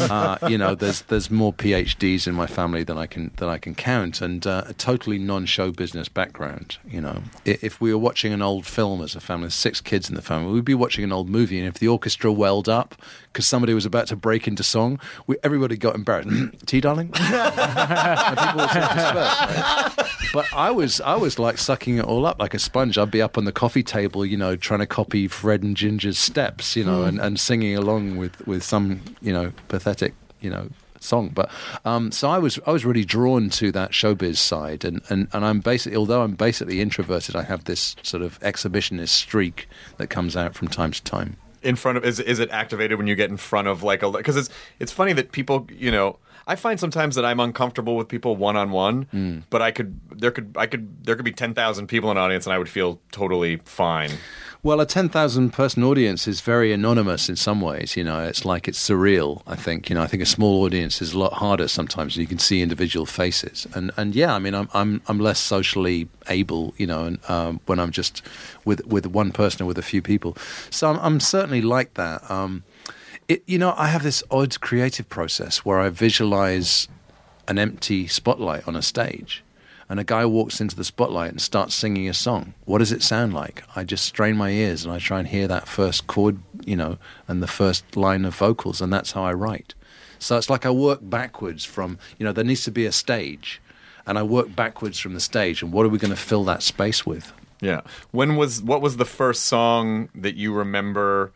uh, 0.00 0.38
you 0.48 0.58
know, 0.58 0.74
there's 0.74 1.02
there's 1.02 1.30
more 1.30 1.52
PhDs 1.52 2.26
in 2.26 2.34
my 2.34 2.46
family 2.46 2.84
than 2.84 2.98
I 2.98 3.06
can 3.06 3.30
than 3.36 3.48
I 3.48 3.58
can 3.58 3.74
count, 3.74 4.20
and 4.20 4.46
uh, 4.46 4.64
a 4.66 4.74
totally 4.74 5.18
non-show 5.18 5.72
business 5.72 6.08
background. 6.08 6.78
You 6.88 7.00
know, 7.00 7.22
if 7.44 7.80
we 7.80 7.92
were 7.92 7.98
watching 7.98 8.32
an 8.32 8.42
old 8.42 8.66
film 8.66 9.02
as 9.02 9.14
a 9.14 9.20
family, 9.20 9.50
six 9.50 9.80
kids 9.80 10.08
in 10.08 10.14
the 10.14 10.22
family, 10.22 10.52
we'd 10.52 10.64
be 10.64 10.74
watching 10.74 11.04
an 11.04 11.12
old 11.12 11.28
movie, 11.28 11.58
and 11.58 11.68
if 11.68 11.74
the 11.74 11.88
orchestra 11.88 12.32
welled 12.32 12.68
up 12.68 12.94
because 13.32 13.46
somebody 13.46 13.72
was 13.72 13.86
about 13.86 14.06
to 14.08 14.16
break 14.16 14.46
into 14.46 14.62
song, 14.62 15.00
we, 15.26 15.36
everybody 15.42 15.76
got 15.76 15.94
embarrassed. 15.94 16.28
Tea, 16.66 16.80
darling. 16.80 17.10
But 20.32 20.46
I 20.54 20.70
was 20.70 20.98
I 21.02 21.16
was 21.16 21.38
like 21.38 21.58
sucking 21.58 21.98
it 21.98 22.06
all 22.06 22.24
up 22.24 22.38
like 22.38 22.54
a 22.54 22.58
sponge. 22.58 22.96
I'd 22.96 23.10
be 23.10 23.20
up 23.20 23.36
on 23.36 23.44
the 23.44 23.52
coffee 23.52 23.82
table, 23.82 24.24
you 24.24 24.38
know, 24.38 24.56
trying 24.56 24.80
to 24.80 24.86
copy 24.86 25.28
Fred 25.28 25.62
and 25.62 25.76
Ginger's 25.76 26.18
steps, 26.18 26.74
you 26.74 26.84
know, 26.84 27.04
and, 27.04 27.20
and 27.20 27.38
singing 27.38 27.76
along 27.76 27.91
with, 27.98 28.46
with 28.46 28.62
some, 28.62 29.00
you 29.20 29.32
know, 29.32 29.52
pathetic, 29.68 30.14
you 30.40 30.50
know, 30.50 30.68
song. 31.00 31.30
But 31.34 31.50
um, 31.84 32.12
so 32.12 32.30
I 32.30 32.38
was 32.38 32.58
I 32.66 32.70
was 32.70 32.84
really 32.84 33.04
drawn 33.04 33.50
to 33.50 33.72
that 33.72 33.90
showbiz 33.90 34.36
side, 34.36 34.84
and, 34.84 35.02
and, 35.08 35.28
and 35.32 35.44
I'm 35.44 35.60
basically 35.60 35.96
although 35.96 36.22
I'm 36.22 36.34
basically 36.34 36.80
introverted, 36.80 37.34
I 37.36 37.42
have 37.42 37.64
this 37.64 37.96
sort 38.02 38.22
of 38.22 38.38
exhibitionist 38.40 39.08
streak 39.08 39.68
that 39.96 40.08
comes 40.08 40.36
out 40.36 40.54
from 40.54 40.68
time 40.68 40.92
to 40.92 41.02
time. 41.02 41.36
in 41.62 41.76
front 41.76 41.98
of 41.98 42.04
is 42.04 42.20
is 42.20 42.38
it 42.38 42.50
activated 42.50 42.98
when 42.98 43.06
you 43.06 43.14
get 43.14 43.30
in 43.30 43.36
front 43.36 43.68
of 43.68 43.82
like 43.82 44.02
a 44.02 44.10
because 44.10 44.36
it's 44.36 44.50
it's 44.78 44.92
funny 44.92 45.12
that 45.12 45.32
people 45.32 45.66
you 45.70 45.90
know 45.90 46.18
I 46.46 46.56
find 46.56 46.80
sometimes 46.80 47.14
that 47.14 47.24
I'm 47.24 47.38
uncomfortable 47.38 47.94
with 47.96 48.08
people 48.08 48.34
one 48.36 48.56
on 48.56 48.72
one, 48.72 49.44
but 49.48 49.62
I 49.62 49.70
could 49.70 50.00
there 50.10 50.32
could 50.32 50.56
I 50.58 50.66
could 50.66 51.04
there 51.04 51.14
could 51.14 51.24
be 51.24 51.32
ten 51.32 51.54
thousand 51.54 51.86
people 51.86 52.10
in 52.10 52.16
an 52.16 52.22
audience 52.22 52.46
and 52.46 52.52
I 52.52 52.58
would 52.58 52.68
feel 52.68 53.00
totally 53.12 53.60
fine. 53.64 54.10
Well, 54.64 54.80
a 54.80 54.86
10,000 54.86 55.50
person 55.50 55.82
audience 55.82 56.28
is 56.28 56.40
very 56.40 56.72
anonymous 56.72 57.28
in 57.28 57.34
some 57.34 57.60
ways. 57.60 57.96
You 57.96 58.04
know, 58.04 58.20
it's 58.22 58.44
like 58.44 58.68
it's 58.68 58.78
surreal, 58.78 59.42
I 59.44 59.56
think. 59.56 59.90
You 59.90 59.96
know, 59.96 60.02
I 60.02 60.06
think 60.06 60.22
a 60.22 60.26
small 60.26 60.62
audience 60.62 61.02
is 61.02 61.14
a 61.14 61.18
lot 61.18 61.32
harder 61.32 61.66
sometimes. 61.66 62.16
You 62.16 62.28
can 62.28 62.38
see 62.38 62.62
individual 62.62 63.04
faces. 63.04 63.66
And, 63.74 63.90
and 63.96 64.14
yeah, 64.14 64.32
I 64.32 64.38
mean, 64.38 64.54
I'm, 64.54 64.68
I'm, 64.72 65.02
I'm 65.08 65.18
less 65.18 65.40
socially 65.40 66.08
able, 66.28 66.74
you 66.76 66.86
know, 66.86 67.06
and, 67.06 67.18
um, 67.28 67.58
when 67.66 67.80
I'm 67.80 67.90
just 67.90 68.22
with, 68.64 68.86
with 68.86 69.04
one 69.06 69.32
person 69.32 69.64
or 69.64 69.66
with 69.66 69.78
a 69.78 69.82
few 69.82 70.00
people. 70.00 70.36
So 70.70 70.88
I'm, 70.90 70.98
I'm 71.00 71.18
certainly 71.18 71.60
like 71.60 71.94
that. 71.94 72.30
Um, 72.30 72.62
it, 73.26 73.42
you 73.48 73.58
know, 73.58 73.74
I 73.76 73.88
have 73.88 74.04
this 74.04 74.22
odd 74.30 74.60
creative 74.60 75.08
process 75.08 75.64
where 75.64 75.80
I 75.80 75.88
visualize 75.88 76.86
an 77.48 77.58
empty 77.58 78.06
spotlight 78.06 78.68
on 78.68 78.76
a 78.76 78.82
stage. 78.82 79.42
And 79.92 80.00
a 80.00 80.04
guy 80.04 80.24
walks 80.24 80.58
into 80.58 80.74
the 80.74 80.84
spotlight 80.84 81.32
and 81.32 81.38
starts 81.42 81.74
singing 81.74 82.08
a 82.08 82.14
song. 82.14 82.54
What 82.64 82.78
does 82.78 82.92
it 82.92 83.02
sound 83.02 83.34
like? 83.34 83.62
I 83.76 83.84
just 83.84 84.06
strain 84.06 84.38
my 84.38 84.48
ears 84.48 84.86
and 84.86 84.94
I 84.94 84.98
try 84.98 85.18
and 85.18 85.28
hear 85.28 85.46
that 85.48 85.68
first 85.68 86.06
chord, 86.06 86.38
you 86.64 86.76
know, 86.76 86.96
and 87.28 87.42
the 87.42 87.46
first 87.46 87.94
line 87.94 88.24
of 88.24 88.34
vocals, 88.34 88.80
and 88.80 88.90
that's 88.90 89.12
how 89.12 89.22
I 89.22 89.34
write. 89.34 89.74
So 90.18 90.38
it's 90.38 90.48
like 90.48 90.64
I 90.64 90.70
work 90.70 91.00
backwards 91.02 91.66
from, 91.66 91.98
you 92.18 92.24
know, 92.24 92.32
there 92.32 92.42
needs 92.42 92.64
to 92.64 92.70
be 92.70 92.86
a 92.86 92.90
stage, 92.90 93.60
and 94.06 94.18
I 94.18 94.22
work 94.22 94.56
backwards 94.56 94.98
from 94.98 95.12
the 95.12 95.20
stage, 95.20 95.62
and 95.62 95.74
what 95.74 95.84
are 95.84 95.90
we 95.90 95.98
going 95.98 96.10
to 96.10 96.16
fill 96.16 96.44
that 96.44 96.62
space 96.62 97.04
with? 97.04 97.30
Yeah. 97.60 97.82
When 98.12 98.36
was 98.36 98.62
what 98.62 98.80
was 98.80 98.96
the 98.96 99.04
first 99.04 99.44
song 99.44 100.08
that 100.14 100.36
you 100.36 100.54
remember 100.54 101.32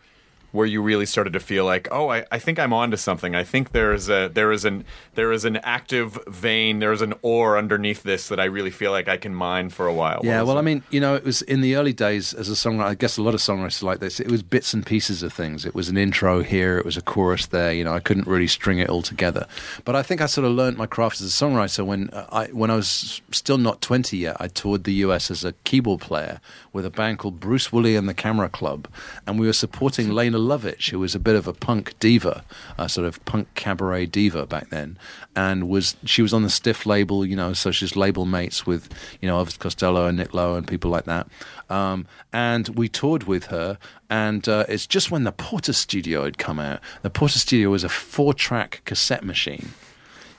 where 0.57 0.67
you 0.67 0.83
really 0.83 1.07
started 1.07 1.35
to 1.35 1.41
feel 1.41 1.65
like, 1.65 1.87
oh, 1.91 2.09
I, 2.09 2.25
I 2.33 2.39
think 2.39 2.59
I'm 2.59 2.73
onto 2.73 2.97
something. 2.97 3.35
I 3.35 3.45
think 3.45 3.73
there 3.73 3.93
is 3.93 4.09
a 4.09 4.29
there 4.33 4.51
is 4.51 4.65
an 4.65 4.85
there 5.15 5.31
is 5.31 5.45
an 5.45 5.59
active 5.59 6.19
vein, 6.27 6.79
there 6.79 6.93
is 6.93 7.03
an 7.03 7.15
ore 7.23 7.59
underneath 7.59 8.03
this 8.03 8.29
that 8.29 8.41
I 8.41 8.45
really 8.45 8.71
feel 8.71 8.91
like 8.91 9.09
I 9.09 9.17
can 9.17 9.35
mine 9.35 9.71
for 9.71 9.87
a 9.87 9.93
while. 9.93 10.21
Yeah, 10.25 10.43
well, 10.43 10.55
was 10.55 10.57
I 10.57 10.63
mean, 10.63 10.83
you 10.91 11.01
know, 11.01 11.15
it 11.15 11.25
was 11.25 11.43
in 11.43 11.61
the 11.61 11.77
early 11.77 11.93
days 11.93 12.33
as 12.35 12.49
a 12.49 12.53
songwriter. 12.53 12.87
I 12.87 12.95
guess 12.95 13.19
a 13.19 13.23
lot 13.23 13.35
of 13.35 13.41
songwriters 13.41 13.83
like 13.83 14.01
this. 14.01 14.19
It 14.19 14.31
was 14.31 14.43
bits 14.43 14.75
and 14.75 14.85
pieces 14.85 15.23
of 15.23 15.33
things. 15.33 15.65
It 15.65 15.75
was 15.75 15.89
an 15.89 15.97
intro 15.97 16.43
here, 16.43 16.79
it 16.79 16.85
was 16.85 16.97
a 16.97 17.03
chorus 17.03 17.47
there. 17.47 17.73
You 17.73 17.85
know, 17.85 17.95
I 17.95 18.01
couldn't 18.01 18.27
really 18.27 18.49
string 18.49 18.79
it 18.79 18.89
all 18.89 19.03
together. 19.03 19.47
But 19.85 19.95
I 19.95 20.03
think 20.03 20.21
I 20.21 20.27
sort 20.27 20.47
of 20.47 20.53
learned 20.53 20.79
my 20.79 20.87
craft 20.87 21.21
as 21.21 21.27
a 21.27 21.45
songwriter 21.45 21.85
when 21.85 22.11
uh, 22.11 22.27
I 22.33 22.47
when 22.47 22.71
I 22.71 22.77
was 22.77 23.21
still 23.31 23.59
not 23.59 23.83
twenty 23.83 24.17
yet. 24.19 24.37
I 24.41 24.49
toured 24.49 24.85
the 24.85 24.95
U.S. 25.07 25.31
as 25.31 25.45
a 25.45 25.53
keyboard 25.65 26.01
player 26.01 26.41
with 26.73 26.87
a 26.87 26.91
band 26.91 27.19
called 27.19 27.41
Bruce 27.41 27.73
Woolley 27.73 27.97
and 27.97 28.09
the 28.09 28.15
Camera 28.15 28.49
Club, 28.49 28.89
and 29.27 29.39
we 29.39 29.47
were 29.47 29.53
supporting 29.53 30.11
Lene 30.15 30.46
Lovich, 30.47 30.91
who 30.91 30.99
was 30.99 31.15
a 31.15 31.19
bit 31.19 31.35
of 31.35 31.47
a 31.47 31.53
punk 31.53 31.99
diva, 31.99 32.45
a 32.79 32.89
sort 32.89 33.07
of 33.07 33.25
punk 33.25 33.49
cabaret 33.55 34.07
diva 34.07 34.47
back 34.47 34.71
then, 34.71 34.99
and 35.35 35.69
was 35.69 35.97
she 36.05 36.23
was 36.23 36.33
on 36.33 36.43
the 36.43 36.51
Stiff 36.51 36.87
label, 36.87 37.27
you 37.27 37.37
know, 37.37 37.53
so 37.53 37.71
she's 37.71 37.97
label 37.97 38.25
mates 38.25 38.67
with 38.67 38.89
you 39.21 39.29
know 39.29 39.43
Elvis 39.43 39.59
Costello 39.59 40.07
and 40.07 40.17
Nick 40.17 40.35
Lowe 40.35 40.55
and 40.55 40.67
people 40.67 40.91
like 40.91 41.05
that. 41.05 41.27
Um, 41.69 42.07
and 42.33 42.69
we 42.71 42.89
toured 42.89 43.25
with 43.25 43.47
her, 43.47 43.79
and 44.09 44.49
uh, 44.49 44.65
it's 44.69 44.87
just 44.87 45.11
when 45.11 45.25
the 45.25 45.33
Portastudio 45.33 46.25
had 46.25 46.39
come 46.39 46.59
out. 46.61 46.81
The 47.03 47.11
Portastudio 47.11 47.71
was 47.71 47.85
a 47.85 47.89
four-track 47.89 48.83
cassette 48.85 49.25
machine 49.25 49.71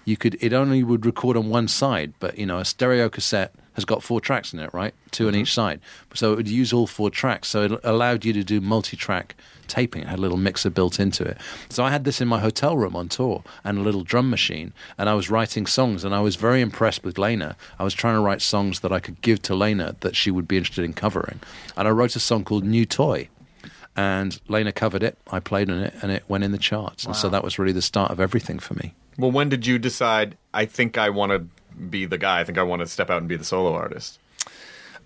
you 0.07 0.15
could 0.15 0.37
it 0.39 0.53
only 0.53 0.83
would 0.83 1.05
record 1.05 1.35
on 1.35 1.49
one 1.49 1.67
side, 1.67 2.13
but 2.19 2.37
you 2.37 2.45
know 2.45 2.59
a 2.59 2.65
stereo 2.65 3.09
cassette 3.09 3.53
has 3.73 3.83
got 3.83 4.01
four 4.01 4.21
tracks 4.21 4.53
in 4.53 4.59
it, 4.59 4.73
right? 4.73 4.95
2 5.11 5.27
on 5.27 5.33
mm-hmm. 5.33 5.41
each 5.41 5.53
side, 5.53 5.81
so 6.13 6.31
it 6.31 6.37
would 6.37 6.47
use 6.47 6.71
all 6.71 6.87
four 6.87 7.11
tracks. 7.11 7.49
So 7.49 7.63
it 7.63 7.71
allowed 7.83 8.23
you 8.25 8.33
to 8.33 8.43
do 8.43 8.59
multi-track 8.59 9.35
taping. 9.67 10.03
It 10.03 10.07
had 10.07 10.17
a 10.17 10.21
little 10.21 10.37
mixer 10.37 10.69
built 10.69 10.99
into 10.99 11.25
it. 11.25 11.37
So 11.69 11.83
I 11.83 11.91
had 11.91 12.05
this 12.05 12.21
in 12.21 12.27
my 12.27 12.39
hotel 12.39 12.77
room 12.77 12.95
on 12.95 13.09
tour 13.09 13.43
and 13.65 13.77
a 13.77 13.81
little 13.81 14.03
drum 14.03 14.29
machine, 14.29 14.71
and 14.97 15.09
I 15.09 15.13
was 15.13 15.29
writing 15.29 15.65
songs, 15.65 16.05
and 16.05 16.15
I 16.15 16.21
was 16.21 16.37
very 16.37 16.61
impressed 16.61 17.03
with 17.03 17.17
Lene. 17.17 17.53
I 17.77 17.83
was 17.83 17.93
trying 17.93 18.15
to 18.15 18.21
write 18.21 18.41
songs 18.41 18.79
that 18.79 18.93
I 18.93 19.01
could 19.01 19.21
give 19.21 19.41
to 19.43 19.55
Lene 19.55 19.93
that 19.99 20.15
she 20.15 20.31
would 20.31 20.47
be 20.47 20.57
interested 20.57 20.85
in 20.85 20.93
covering, 20.93 21.41
and 21.75 21.85
I 21.85 21.91
wrote 21.91 22.15
a 22.15 22.21
song 22.21 22.45
called 22.45 22.63
New 22.63 22.85
Toy. 22.85 23.27
And 23.97 24.39
Lene 24.47 24.71
covered 24.71 25.01
it. 25.01 25.17
I 25.31 25.39
played 25.39 25.71
on 25.71 25.79
it, 25.79 25.93
and 26.01 26.11
it 26.11 26.23
went 26.27 26.43
in 26.43 26.51
the 26.51 26.59
charts. 26.59 27.03
And 27.05 27.15
so 27.15 27.29
that 27.29 27.43
was 27.43 27.57
really 27.57 27.71
the 27.71 27.81
start 27.81 28.11
of 28.11 28.19
everything 28.19 28.59
for 28.59 28.75
me. 28.75 28.93
Well, 29.17 29.31
when 29.31 29.49
did 29.49 29.65
you 29.65 29.79
decide? 29.79 30.37
I 30.53 30.65
think 30.65 30.97
I 30.97 31.09
want 31.09 31.31
to 31.31 31.39
be 31.75 32.05
the 32.05 32.17
guy. 32.17 32.39
I 32.39 32.43
think 32.43 32.57
I 32.57 32.63
want 32.63 32.81
to 32.81 32.87
step 32.87 33.09
out 33.09 33.17
and 33.17 33.27
be 33.27 33.35
the 33.35 33.43
solo 33.43 33.73
artist. 33.73 34.19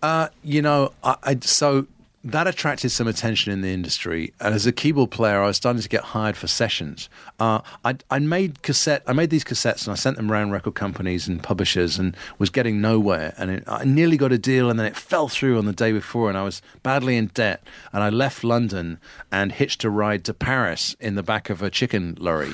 Uh, 0.02 0.30
you 0.44 0.62
know, 0.62 0.92
I, 1.04 1.16
I 1.24 1.38
so 1.42 1.88
that 2.24 2.46
attracted 2.46 2.92
some 2.92 3.08
attention 3.08 3.52
in 3.52 3.62
the 3.62 3.74
industry, 3.74 4.34
and 4.40 4.54
as 4.54 4.68
a 4.68 4.72
keyboard 4.72 5.10
player, 5.10 5.42
I 5.42 5.48
was 5.48 5.58
starting 5.58 5.82
to 5.82 5.90
get 5.90 6.04
hired 6.04 6.38
for 6.38 6.48
sessions. 6.48 7.10
Uh, 7.40 7.62
I 7.84 7.96
I 8.10 8.20
made 8.20 8.62
cassette, 8.62 9.02
I 9.08 9.14
made 9.14 9.32
these 9.32 9.44
cassettes, 9.44 9.88
and 9.88 9.94
I 9.94 9.96
sent 9.96 10.18
them 10.18 10.32
around 10.32 10.52
record 10.52 10.76
companies 10.76 11.28
and 11.28 11.42
publishers, 11.42 11.98
and 11.98 12.16
was 12.38 12.50
getting 12.50 12.80
nowhere. 12.80 13.34
And 13.38 13.50
it, 13.50 13.64
I 13.68 13.86
nearly 13.86 14.18
got 14.18 14.32
a 14.32 14.38
deal, 14.38 14.70
and 14.70 14.80
then 14.80 14.86
it 14.86 14.96
fell 14.96 15.30
through 15.30 15.58
on 15.58 15.66
the 15.66 15.74
day 15.74 15.92
before, 15.92 16.30
and 16.30 16.38
I 16.38 16.44
was 16.44 16.62
badly 16.84 17.18
in 17.18 17.28
debt. 17.28 17.64
And 17.92 18.04
I 18.04 18.10
left 18.10 18.44
London 18.44 19.00
and 19.32 19.52
hitched 19.52 19.84
a 19.84 19.90
ride 19.90 20.24
to 20.26 20.34
Paris 20.34 20.96
in 21.00 21.16
the 21.16 21.24
back 21.24 21.50
of 21.50 21.64
a 21.64 21.70
chicken 21.72 22.16
lorry 22.20 22.54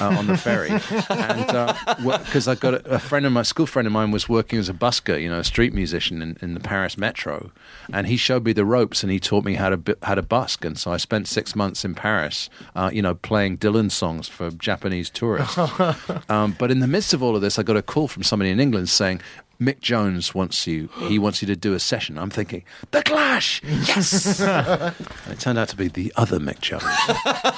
uh, 0.00 0.16
on 0.16 0.26
the 0.26 0.38
ferry, 0.38 0.70
because 0.70 2.48
I 2.48 2.54
got 2.54 2.74
a, 2.74 2.94
a 2.94 2.98
friend 2.98 3.26
of 3.26 3.32
my 3.32 3.42
school 3.42 3.66
friend 3.66 3.86
of 3.86 3.92
mine 3.92 4.10
was 4.10 4.28
working 4.28 4.58
as 4.58 4.70
a 4.70 4.74
busker, 4.74 5.20
you 5.20 5.28
know, 5.28 5.40
a 5.40 5.44
street 5.44 5.74
musician 5.74 6.22
in, 6.22 6.38
in 6.40 6.54
the 6.54 6.60
Paris 6.60 6.96
metro, 6.96 7.50
and 7.92 8.06
he 8.06 8.16
showed 8.16 8.44
me 8.44 8.54
the 8.54 8.64
ropes 8.64 9.01
and 9.02 9.12
he 9.12 9.20
taught 9.20 9.44
me 9.44 9.54
how 9.54 9.70
to 9.70 9.96
how 10.02 10.14
to 10.14 10.22
busk. 10.22 10.64
And 10.64 10.78
so 10.78 10.92
I 10.92 10.96
spent 10.96 11.28
six 11.28 11.54
months 11.54 11.84
in 11.84 11.94
Paris, 11.94 12.48
uh, 12.74 12.90
you 12.92 13.02
know, 13.02 13.14
playing 13.14 13.58
Dylan 13.58 13.90
songs 13.90 14.28
for 14.28 14.50
Japanese 14.50 15.10
tourists. 15.10 15.58
um, 16.28 16.56
but 16.58 16.70
in 16.70 16.80
the 16.80 16.86
midst 16.86 17.14
of 17.14 17.22
all 17.22 17.36
of 17.36 17.42
this, 17.42 17.58
I 17.58 17.62
got 17.62 17.76
a 17.76 17.82
call 17.82 18.08
from 18.08 18.22
somebody 18.22 18.50
in 18.50 18.60
England 18.60 18.88
saying. 18.88 19.20
Mick 19.60 19.78
Jones 19.78 20.34
wants 20.34 20.66
you. 20.66 20.88
He 21.06 21.20
wants 21.20 21.40
you 21.40 21.46
to 21.46 21.54
do 21.54 21.72
a 21.72 21.78
session. 21.78 22.18
I'm 22.18 22.30
thinking, 22.30 22.64
The 22.90 23.00
Clash! 23.04 23.62
Yes! 23.62 24.40
and 24.40 24.94
it 25.30 25.38
turned 25.38 25.56
out 25.56 25.68
to 25.68 25.76
be 25.76 25.86
the 25.86 26.12
other 26.16 26.40
Mick 26.40 26.60
Jones. 26.60 26.82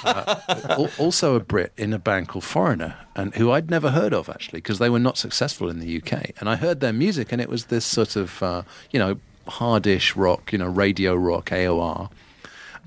Uh, 0.05 0.89
also 0.99 1.35
a 1.35 1.41
Brit 1.41 1.73
in 1.79 1.95
a 1.95 1.99
band 1.99 2.29
called 2.29 2.45
Foreigner, 2.45 2.97
and 3.17 3.35
who 3.37 3.51
I'd 3.53 3.71
never 3.71 3.91
heard 3.91 4.13
of 4.13 4.29
actually, 4.29 4.59
because 4.59 4.79
they 4.79 4.91
were 4.91 4.99
not 4.99 5.17
successful 5.17 5.71
in 5.71 5.79
the 5.79 5.97
UK. 5.97 6.33
And 6.39 6.49
I 6.49 6.57
heard 6.57 6.81
their 6.81 6.93
music, 6.93 7.33
and 7.33 7.41
it 7.41 7.49
was 7.49 7.67
this 7.67 7.87
sort 7.87 8.17
of, 8.17 8.43
uh, 8.43 8.63
you 8.91 8.99
know, 8.99 9.19
hardish 9.49 10.17
rock, 10.17 10.53
you 10.53 10.59
know, 10.59 10.67
radio 10.69 11.15
rock, 11.15 11.51
AOR. 11.51 12.11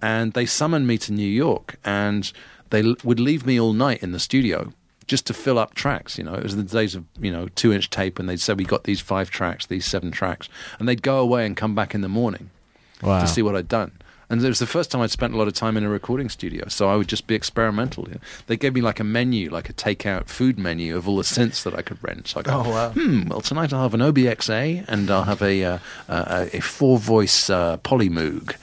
And 0.02 0.34
they 0.34 0.46
summoned 0.46 0.86
me 0.88 0.98
to 1.00 1.12
New 1.12 1.28
York, 1.28 1.76
and 1.84 2.32
they 2.70 2.84
l- 2.84 2.96
would 3.04 3.20
leave 3.20 3.46
me 3.46 3.60
all 3.60 3.74
night 3.74 4.04
in 4.04 4.12
the 4.12 4.20
studio 4.20 4.72
just 5.08 5.26
to 5.28 5.34
fill 5.34 5.58
up 5.58 5.74
tracks. 5.74 6.18
You 6.18 6.24
know, 6.26 6.34
it 6.36 6.44
was 6.44 6.56
the 6.56 6.64
days 6.64 6.94
of 6.94 7.06
you 7.20 7.32
know 7.32 7.48
two 7.56 7.74
inch 7.74 7.90
tape, 7.90 8.20
and 8.20 8.30
they'd 8.30 8.40
say 8.40 8.54
we 8.54 8.64
got 8.64 8.84
these 8.84 9.00
five 9.00 9.32
tracks, 9.32 9.66
these 9.66 9.86
seven 9.86 10.12
tracks, 10.12 10.50
and 10.78 10.88
they'd 10.88 11.02
go 11.02 11.20
away 11.20 11.46
and 11.46 11.58
come 11.58 11.74
back 11.74 11.96
in 11.96 12.02
the 12.02 12.10
morning 12.10 12.50
Wow. 13.02 13.22
to 13.22 13.28
see 13.28 13.42
what 13.42 13.56
I'd 13.56 13.68
done. 13.68 13.92
And 14.30 14.44
it 14.44 14.48
was 14.48 14.60
the 14.60 14.68
first 14.68 14.92
time 14.92 15.02
I'd 15.02 15.12
spent 15.12 15.34
a 15.34 15.38
lot 15.38 15.48
of 15.48 15.54
time 15.54 15.78
in 15.78 15.86
a 15.86 15.90
recording 15.90 16.28
studio, 16.28 16.66
so 16.68 16.90
I 16.90 16.98
would 16.98 17.08
just 17.08 17.28
be 17.28 17.36
experimental. 17.36 18.08
They 18.48 18.58
gave 18.58 18.74
me 18.74 18.82
like 18.82 19.00
a 19.00 19.06
menu, 19.06 19.50
like 19.50 19.70
a 19.70 19.74
takeout 19.74 20.28
food 20.28 20.60
menu 20.60 20.98
of 20.98 21.08
all 21.08 21.16
the 21.16 21.24
synths 21.24 21.64
that 21.64 21.74
I 21.74 21.82
could 21.82 22.04
rent. 22.04 22.28
So 22.28 22.42
I 22.42 22.44
go, 22.44 22.52
Oh, 22.66 22.70
wow. 22.70 22.90
hmm, 22.92 23.30
well 23.30 23.40
tonight 23.42 23.72
I'll 23.72 23.84
have 23.84 23.94
an 23.94 24.02
OB-Xa 24.02 24.84
and 24.90 25.10
I'll 25.10 25.24
have 25.24 25.42
a 25.42 25.64
uh, 25.64 25.80
uh, 26.10 26.48
a 26.52 26.60
four 26.60 26.98
voice 26.98 27.50
uh, 27.50 27.78
Polymoog, 27.78 28.56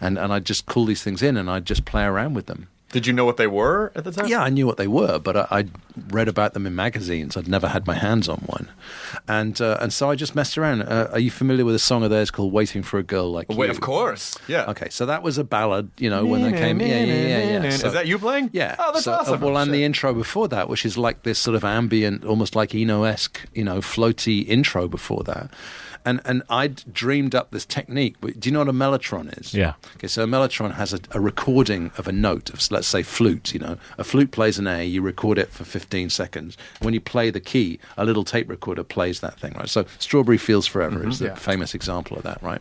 and 0.00 0.18
and 0.18 0.32
I'd 0.32 0.44
just 0.44 0.66
call 0.66 0.86
these 0.86 1.02
things 1.04 1.22
in 1.22 1.36
and 1.36 1.48
I'd 1.48 1.66
just 1.66 1.84
play 1.84 2.02
around 2.04 2.34
with 2.34 2.46
them. 2.46 2.66
Did 2.92 3.06
you 3.06 3.12
know 3.12 3.24
what 3.24 3.36
they 3.38 3.46
were 3.46 3.90
at 3.94 4.04
the 4.04 4.12
time? 4.12 4.26
Yeah, 4.28 4.42
I 4.42 4.48
knew 4.50 4.66
what 4.66 4.76
they 4.76 4.86
were, 4.86 5.18
but 5.18 5.36
I, 5.36 5.46
I'd 5.50 5.70
read 6.10 6.28
about 6.28 6.52
them 6.54 6.66
in 6.66 6.74
magazines. 6.76 7.36
I'd 7.36 7.48
never 7.48 7.68
had 7.68 7.86
my 7.86 7.94
hands 7.94 8.28
on 8.28 8.38
one, 8.46 8.68
and 9.26 9.60
uh, 9.60 9.78
and 9.80 9.92
so 9.92 10.10
I 10.10 10.14
just 10.14 10.34
messed 10.34 10.56
around. 10.58 10.82
Uh, 10.82 11.08
are 11.12 11.18
you 11.18 11.30
familiar 11.30 11.64
with 11.64 11.74
a 11.74 11.78
song 11.80 12.04
of 12.04 12.10
theirs 12.10 12.30
called 12.30 12.52
"Waiting 12.52 12.82
for 12.82 12.98
a 12.98 13.02
Girl 13.02 13.32
Like 13.32 13.48
Wait, 13.48 13.66
You"? 13.66 13.70
of 13.72 13.80
course. 13.80 14.36
Yeah. 14.46 14.66
Okay, 14.70 14.88
so 14.90 15.06
that 15.06 15.22
was 15.22 15.38
a 15.38 15.44
ballad, 15.44 15.90
you 15.98 16.10
know, 16.10 16.24
when 16.24 16.42
they 16.42 16.52
came. 16.52 16.80
Yeah, 16.80 16.86
yeah, 16.86 17.04
yeah, 17.04 17.62
yeah. 17.62 17.64
Is 17.64 17.82
that 17.82 18.06
you 18.06 18.18
playing? 18.18 18.50
Yeah. 18.52 18.76
Oh, 18.78 18.92
that's 18.92 19.04
So, 19.04 19.12
uh, 19.12 19.16
awesome. 19.16 19.40
well, 19.40 19.56
and 19.58 19.72
the 19.72 19.84
intro 19.84 20.12
before 20.14 20.48
that, 20.48 20.68
which 20.68 20.84
is 20.84 20.96
like 20.98 21.22
this 21.22 21.38
sort 21.38 21.54
of 21.54 21.64
ambient, 21.64 22.24
almost 22.24 22.54
like 22.54 22.74
Eno-esque, 22.74 23.40
you 23.54 23.64
know, 23.64 23.78
floaty 23.78 24.46
intro 24.46 24.86
before 24.88 25.22
that. 25.24 25.50
And 26.04 26.20
and 26.24 26.42
I'd 26.50 26.92
dreamed 26.92 27.34
up 27.34 27.50
this 27.50 27.64
technique. 27.64 28.16
Do 28.20 28.32
you 28.42 28.50
know 28.52 28.60
what 28.60 28.68
a 28.68 28.72
mellotron 28.72 29.38
is? 29.40 29.54
Yeah. 29.54 29.74
Okay, 29.96 30.08
so 30.08 30.24
a 30.24 30.26
mellotron 30.26 30.74
has 30.74 30.92
a, 30.92 30.98
a 31.12 31.20
recording 31.20 31.90
of 31.98 32.08
a 32.08 32.12
note 32.12 32.50
of, 32.50 32.60
let's 32.70 32.88
say, 32.88 33.02
flute. 33.02 33.54
You 33.54 33.60
know, 33.60 33.76
a 33.98 34.04
flute 34.04 34.30
plays 34.32 34.58
an 34.58 34.66
A. 34.66 34.84
You 34.84 35.02
record 35.02 35.38
it 35.38 35.50
for 35.50 35.64
15 35.64 36.10
seconds. 36.10 36.56
When 36.80 36.92
you 36.94 37.00
play 37.00 37.30
the 37.30 37.40
key, 37.40 37.78
a 37.96 38.04
little 38.04 38.24
tape 38.24 38.48
recorder 38.48 38.82
plays 38.84 39.20
that 39.20 39.38
thing, 39.38 39.52
right? 39.54 39.68
So 39.68 39.84
"Strawberry 39.98 40.38
Fields 40.38 40.66
Forever" 40.66 41.06
is 41.08 41.18
the 41.20 41.26
Yeah. 41.26 41.34
famous 41.36 41.74
example 41.74 42.16
of 42.16 42.24
that, 42.24 42.42
right? 42.42 42.60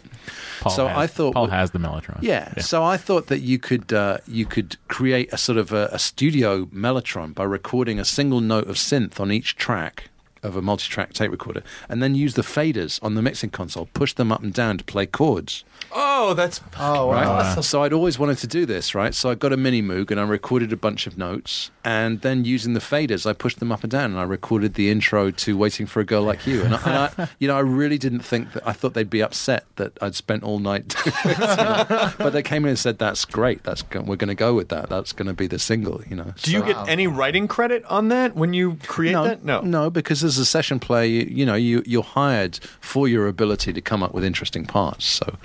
Paul 0.60 0.71
so 0.71 0.88
has, 0.88 0.97
I 0.97 1.08
thought 1.08 1.34
Paul 1.34 1.47
has 1.47 1.71
the 1.71 1.80
Mellotron. 1.80 2.19
yeah. 2.21 2.54
So 2.60 2.84
I 2.84 2.97
thought 2.97 3.27
that 3.27 3.39
you 3.39 3.58
could 3.58 3.91
uh, 3.91 4.19
you 4.27 4.45
could 4.45 4.77
create 4.88 5.34
a 5.34 5.38
sort 5.38 5.58
of 5.58 5.71
a, 5.71 5.89
a 5.91 5.97
studio 5.99 6.65
mellotron 6.67 7.34
by 7.34 7.43
recording 7.43 7.99
a 7.99 8.06
single 8.06 8.39
note 8.41 8.67
of 8.67 8.75
synth 8.75 9.19
on 9.19 9.32
each 9.32 9.56
track 9.56 10.10
of 10.43 10.56
a 10.56 10.62
multi-track 10.62 11.13
tape 11.13 11.32
recorder, 11.32 11.63
and 11.89 12.01
then 12.01 12.15
use 12.15 12.34
the 12.34 12.41
faders 12.41 12.99
on 13.04 13.15
the 13.15 13.21
mixing 13.21 13.49
console, 13.49 13.89
push 13.93 14.13
them 14.13 14.32
up 14.32 14.43
and 14.43 14.54
down 14.54 14.77
to 14.77 14.84
play 14.84 15.06
chords. 15.06 15.63
Oh, 15.93 16.34
that's 16.34 16.62
Oh, 16.80 17.12
Right. 17.12 17.25
wow. 17.27 17.62
So 17.62 17.84
I'd 17.84 17.93
always 17.93 18.17
wanted 18.17 18.38
to 18.39 18.47
do 18.47 18.65
this, 18.65 18.95
right? 18.95 19.13
So 19.13 19.30
I 19.30 19.36
got 19.36 19.51
a 19.54 19.58
mini 19.58 19.82
Moog 19.82 20.10
and 20.12 20.19
I 20.19 20.23
recorded 20.23 20.71
a 20.71 20.77
bunch 20.77 21.06
of 21.08 21.17
notes, 21.17 21.69
and 21.84 22.21
then 22.21 22.45
using 22.45 22.73
the 22.73 22.80
faders, 22.80 23.25
I 23.30 23.34
pushed 23.34 23.60
them 23.60 23.71
up 23.71 23.84
and 23.84 23.91
down, 23.91 24.12
and 24.12 24.19
I 24.19 24.23
recorded 24.23 24.73
the 24.75 24.89
intro 24.89 25.32
to 25.32 25.58
"Waiting 25.58 25.86
for 25.86 25.99
a 25.99 26.04
Girl 26.06 26.23
Like 26.23 26.47
You." 26.47 26.63
And, 26.63 26.75
I, 26.75 26.80
and 26.86 27.12
I, 27.17 27.27
you 27.39 27.47
know, 27.47 27.56
I 27.56 27.60
really 27.60 27.97
didn't 27.97 28.21
think 28.21 28.54
that. 28.54 28.67
I 28.67 28.73
thought 28.73 28.93
they'd 28.93 29.10
be 29.10 29.21
upset 29.21 29.65
that 29.75 29.97
I'd 30.01 30.15
spent 30.15 30.43
all 30.43 30.60
night 30.60 30.88
doing 31.04 31.15
this, 31.25 31.38
you 31.39 31.63
know. 31.63 32.13
but 32.17 32.32
they 32.32 32.41
came 32.43 32.63
in 32.65 32.69
and 32.69 32.80
said, 32.80 32.97
"That's 32.97 33.25
great. 33.25 33.63
That's 33.63 33.84
we're 33.93 34.15
going 34.15 34.27
to 34.30 34.36
go 34.36 34.54
with 34.54 34.69
that. 34.69 34.89
That's 34.89 35.12
going 35.13 35.27
to 35.27 35.34
be 35.34 35.47
the 35.47 35.60
single." 35.60 36.01
You 36.10 36.15
know. 36.15 36.34
Do 36.41 36.51
you 36.51 36.60
So- 36.60 36.65
get 36.65 36.88
any 36.88 37.08
writing 37.08 37.47
credit 37.47 37.84
on 37.86 38.08
that 38.10 38.36
when 38.36 38.54
you 38.54 38.77
create 38.88 39.12
no, 39.13 39.23
that? 39.25 39.43
No. 39.43 39.62
no, 39.62 39.89
because 39.89 40.23
as 40.23 40.32
as 40.32 40.38
a 40.38 40.45
session 40.45 40.80
player, 40.80 41.04
you, 41.06 41.21
you 41.30 41.45
know, 41.45 41.56
you 41.56 41.84
you're 41.86 42.04
hired 42.04 42.58
for 42.80 43.06
your 43.06 43.27
ability 43.27 43.73
to 43.73 43.82
come 43.82 44.01
up 44.01 44.13
with 44.13 44.23
interesting 44.23 44.65
parts. 44.65 45.04
So, 45.06 45.36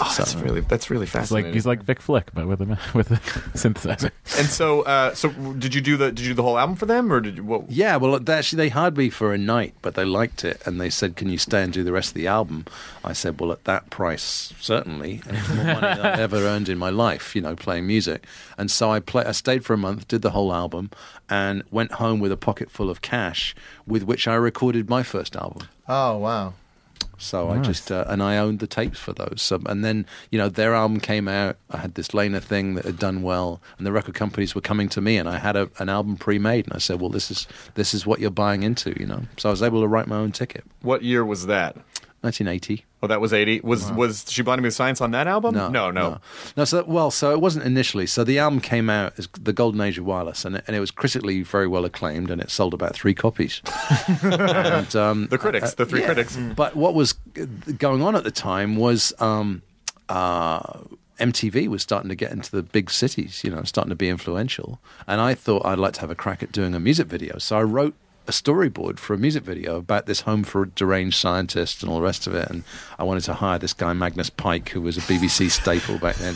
Oh, 0.00 0.14
that's 0.16 0.34
really 0.34 0.60
that's 0.60 0.90
really 0.90 1.06
He's 1.06 1.14
like 1.14 1.22
fascinating. 1.22 1.52
he's 1.54 1.66
like 1.66 1.82
Vic 1.82 2.00
Flick, 2.00 2.32
but 2.34 2.46
with 2.46 2.60
a 2.60 2.78
with 2.94 3.10
a 3.10 3.16
synthesizer. 3.56 4.10
and 4.38 4.48
so, 4.48 4.82
uh, 4.82 5.14
so 5.14 5.30
did 5.30 5.74
you 5.74 5.80
do 5.80 5.96
the 5.96 6.12
did 6.12 6.20
you 6.20 6.28
do 6.28 6.34
the 6.34 6.42
whole 6.42 6.58
album 6.58 6.76
for 6.76 6.86
them, 6.86 7.12
or 7.12 7.20
did 7.20 7.36
you? 7.38 7.44
What, 7.44 7.70
yeah, 7.70 7.96
well, 7.96 8.18
they 8.18 8.34
actually 8.34 8.56
they 8.58 8.68
hired 8.68 8.96
me 8.96 9.08
for 9.10 9.32
a 9.32 9.38
night, 9.38 9.74
but 9.82 9.94
they 9.94 10.04
liked 10.04 10.44
it, 10.44 10.60
and 10.66 10.80
they 10.80 10.90
said, 10.90 11.16
"Can 11.16 11.28
you 11.30 11.38
stay 11.38 11.62
and 11.62 11.72
do 11.72 11.82
the 11.82 11.92
rest 11.92 12.10
of 12.10 12.14
the 12.14 12.26
album?" 12.26 12.66
I 13.04 13.12
said, 13.12 13.40
"Well, 13.40 13.52
at 13.52 13.64
that 13.64 13.88
price, 13.90 14.52
certainly. 14.60 15.22
And 15.26 15.36
It's 15.38 15.48
more 15.48 15.64
money 15.64 15.80
than 15.80 16.00
I've 16.00 16.20
ever 16.28 16.36
earned 16.38 16.68
in 16.68 16.78
my 16.78 16.90
life, 16.90 17.34
you 17.34 17.42
know, 17.42 17.56
playing 17.56 17.86
music." 17.86 18.26
And 18.58 18.70
so 18.70 18.90
I 18.90 19.00
play. 19.00 19.24
I 19.24 19.32
stayed 19.32 19.64
for 19.64 19.74
a 19.74 19.78
month, 19.78 20.08
did 20.08 20.22
the 20.22 20.30
whole 20.30 20.52
album, 20.52 20.90
and 21.30 21.62
went 21.70 21.92
home 21.92 22.20
with 22.20 22.32
a 22.32 22.36
pocket 22.36 22.70
full 22.70 22.90
of 22.90 23.00
cash, 23.00 23.54
with 23.86 24.02
which 24.02 24.28
I 24.28 24.34
recorded 24.34 24.90
my 24.90 25.02
first 25.02 25.36
album. 25.36 25.68
Oh 25.88 26.18
wow. 26.18 26.54
So 27.18 27.50
I 27.50 27.58
just 27.58 27.90
uh, 27.90 28.04
and 28.08 28.22
I 28.22 28.36
owned 28.36 28.58
the 28.58 28.66
tapes 28.66 28.98
for 28.98 29.12
those. 29.12 29.40
So, 29.40 29.60
and 29.66 29.84
then 29.84 30.06
you 30.30 30.38
know 30.38 30.48
their 30.48 30.74
album 30.74 31.00
came 31.00 31.28
out. 31.28 31.56
I 31.70 31.78
had 31.78 31.94
this 31.94 32.12
Lena 32.12 32.40
thing 32.40 32.74
that 32.74 32.84
had 32.84 32.98
done 32.98 33.22
well, 33.22 33.60
and 33.78 33.86
the 33.86 33.92
record 33.92 34.14
companies 34.14 34.54
were 34.54 34.60
coming 34.60 34.88
to 34.90 35.00
me, 35.00 35.16
and 35.16 35.28
I 35.28 35.38
had 35.38 35.56
a, 35.56 35.70
an 35.78 35.88
album 35.88 36.16
pre-made, 36.16 36.66
and 36.66 36.74
I 36.74 36.78
said, 36.78 37.00
"Well, 37.00 37.10
this 37.10 37.30
is 37.30 37.46
this 37.74 37.94
is 37.94 38.06
what 38.06 38.20
you're 38.20 38.30
buying 38.30 38.62
into," 38.62 38.94
you 39.00 39.06
know. 39.06 39.22
So 39.38 39.48
I 39.48 39.52
was 39.52 39.62
able 39.62 39.80
to 39.80 39.88
write 39.88 40.06
my 40.06 40.16
own 40.16 40.32
ticket. 40.32 40.64
what 40.82 41.02
year 41.02 41.24
was 41.24 41.46
that? 41.46 41.76
1980. 42.22 42.84
Oh, 43.06 43.08
that 43.08 43.20
was 43.20 43.32
eighty. 43.32 43.60
Was 43.60 43.92
was 43.92 44.24
she 44.28 44.42
blinded 44.42 44.62
me 44.62 44.66
with 44.66 44.74
science 44.74 45.00
on 45.00 45.12
that 45.12 45.28
album? 45.28 45.54
No, 45.54 45.68
no, 45.68 45.92
no. 45.92 46.10
no. 46.10 46.20
No, 46.56 46.64
So 46.64 46.82
well, 46.84 47.12
so 47.12 47.30
it 47.30 47.40
wasn't 47.40 47.64
initially. 47.64 48.04
So 48.06 48.24
the 48.24 48.40
album 48.40 48.60
came 48.60 48.90
out 48.90 49.12
as 49.16 49.28
the 49.40 49.52
Golden 49.52 49.80
Age 49.80 49.96
of 49.96 50.04
Wireless, 50.04 50.44
and 50.44 50.56
it, 50.56 50.64
and 50.66 50.74
it 50.74 50.80
was 50.80 50.90
critically 50.90 51.42
very 51.42 51.68
well 51.68 51.84
acclaimed, 51.84 52.32
and 52.32 52.40
it 52.42 52.50
sold 52.50 52.74
about 52.74 52.94
three 52.96 53.14
copies. 53.14 53.62
and, 54.22 54.96
um, 54.96 55.28
The 55.28 55.38
critics, 55.38 55.74
the 55.74 55.86
three 55.86 56.02
critics. 56.02 56.36
But 56.36 56.74
what 56.74 56.94
was 56.94 57.12
going 57.78 58.02
on 58.02 58.16
at 58.16 58.24
the 58.24 58.32
time 58.32 58.74
was 58.74 59.12
um, 59.20 59.62
uh, 60.08 60.58
MTV 61.20 61.68
was 61.68 61.82
starting 61.82 62.08
to 62.08 62.16
get 62.16 62.32
into 62.32 62.50
the 62.50 62.62
big 62.62 62.90
cities, 62.90 63.42
you 63.44 63.50
know, 63.50 63.62
starting 63.62 63.90
to 63.90 63.96
be 63.96 64.08
influential. 64.08 64.80
And 65.06 65.20
I 65.20 65.34
thought 65.34 65.64
I'd 65.64 65.78
like 65.78 65.94
to 65.94 66.00
have 66.00 66.10
a 66.10 66.14
crack 66.16 66.42
at 66.42 66.50
doing 66.50 66.74
a 66.74 66.80
music 66.80 67.06
video. 67.06 67.38
So 67.38 67.56
I 67.56 67.62
wrote 67.62 67.94
a 68.28 68.32
storyboard 68.32 68.98
for 68.98 69.14
a 69.14 69.18
music 69.18 69.42
video 69.44 69.76
about 69.76 70.06
this 70.06 70.22
home 70.22 70.42
for 70.44 70.66
deranged 70.66 71.16
scientists 71.18 71.82
and 71.82 71.90
all 71.90 71.96
the 71.96 72.02
rest 72.02 72.26
of 72.26 72.34
it. 72.34 72.48
And 72.50 72.64
I 72.98 73.04
wanted 73.04 73.22
to 73.24 73.34
hire 73.34 73.58
this 73.58 73.72
guy, 73.72 73.92
Magnus 73.92 74.30
Pyke, 74.30 74.68
who 74.70 74.80
was 74.80 74.96
a 74.96 75.00
BBC 75.02 75.50
staple 75.60 75.98
back 75.98 76.16
then. 76.16 76.34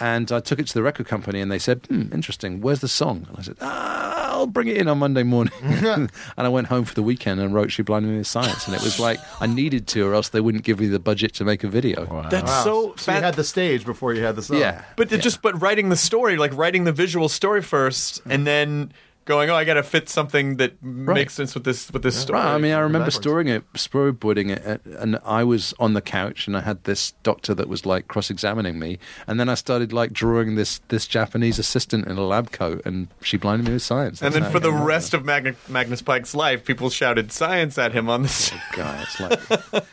And 0.00 0.30
I 0.32 0.40
took 0.40 0.58
it 0.58 0.66
to 0.68 0.74
the 0.74 0.82
record 0.82 1.06
company 1.06 1.40
and 1.40 1.50
they 1.50 1.58
said, 1.58 1.86
hmm, 1.86 2.12
interesting, 2.12 2.60
where's 2.60 2.80
the 2.80 2.88
song? 2.88 3.26
And 3.28 3.38
I 3.38 3.42
said, 3.42 3.56
ah, 3.60 4.30
I'll 4.32 4.46
bring 4.46 4.68
it 4.68 4.76
in 4.76 4.88
on 4.88 4.98
Monday 4.98 5.22
morning. 5.22 5.52
and 5.62 6.10
I 6.36 6.48
went 6.48 6.66
home 6.68 6.84
for 6.84 6.94
the 6.94 7.02
weekend 7.02 7.40
and 7.40 7.54
wrote 7.54 7.70
She 7.70 7.82
Blinded 7.82 8.10
Me 8.10 8.18
with 8.18 8.26
Science. 8.26 8.66
And 8.66 8.74
it 8.74 8.82
was 8.82 8.98
like, 8.98 9.20
I 9.40 9.46
needed 9.46 9.86
to, 9.88 10.06
or 10.06 10.14
else 10.14 10.30
they 10.30 10.40
wouldn't 10.40 10.64
give 10.64 10.80
me 10.80 10.86
the 10.88 10.98
budget 10.98 11.34
to 11.34 11.44
make 11.44 11.62
a 11.64 11.68
video. 11.68 12.26
That's 12.30 12.50
Wow. 12.50 12.64
so. 12.64 12.94
So 12.96 13.12
you 13.14 13.20
had 13.20 13.34
the 13.34 13.44
stage 13.44 13.84
before 13.84 14.12
you 14.14 14.22
had 14.22 14.36
the 14.36 14.42
song. 14.42 14.58
Yeah. 14.58 14.82
but 14.96 15.12
it 15.12 15.20
just 15.22 15.42
but 15.42 15.60
writing 15.60 15.88
the 15.88 15.96
story, 15.96 16.36
like 16.36 16.54
writing 16.56 16.84
the 16.84 16.92
visual 16.92 17.28
story 17.28 17.62
first, 17.62 18.20
and 18.28 18.46
then 18.46 18.92
going, 19.24 19.50
oh, 19.50 19.54
I 19.54 19.64
got 19.64 19.74
to 19.74 19.82
fit 19.82 20.08
something 20.08 20.56
that 20.56 20.82
makes 20.82 21.34
sense 21.34 21.54
with 21.54 21.64
this 21.64 21.90
with 21.92 22.02
this 22.02 22.16
story. 22.16 22.38
Right. 22.40 22.54
I 22.54 22.58
mean, 22.58 22.72
I 22.72 22.78
remember 22.80 23.06
backwards. 23.06 23.16
storing 23.16 23.48
it, 23.48 23.72
storyboarding 23.74 24.50
it, 24.50 24.62
at- 24.64 24.84
and 24.84 25.18
I 25.24 25.44
was 25.44 25.74
on 25.78 25.94
the 25.94 26.00
couch, 26.00 26.46
and 26.46 26.56
I 26.56 26.60
had 26.60 26.84
this 26.84 27.12
doctor 27.22 27.54
that 27.54 27.68
was 27.68 27.86
like 27.86 28.08
cross-examining 28.08 28.78
me, 28.78 28.98
and 29.26 29.38
then 29.38 29.48
I 29.48 29.54
started 29.54 29.92
like 29.92 30.12
drawing 30.12 30.54
this 30.56 30.80
this 30.88 31.06
Japanese 31.06 31.58
assistant 31.58 32.06
in 32.06 32.16
a 32.18 32.22
lab 32.26 32.50
coat, 32.52 32.82
and 32.84 33.08
she 33.20 33.36
blinded 33.36 33.66
me 33.66 33.74
with 33.74 33.82
science. 33.82 34.22
and 34.22 34.34
then 34.34 34.50
for 34.50 34.60
the 34.60 34.70
came 34.70 34.78
out. 34.80 34.86
rest 34.86 35.14
of 35.14 35.24
Magna- 35.24 35.54
Magnus 35.68 36.02
Pyke's 36.02 36.34
life, 36.34 36.64
people 36.64 36.90
shouted 36.90 37.30
science 37.32 37.78
at 37.78 37.92
him 37.92 38.08
on 38.10 38.22
the 38.22 38.28
oh, 38.28 38.30
stage. 38.30 38.60
guy, 38.74 39.02
it's 39.02 39.20
like 39.20 39.40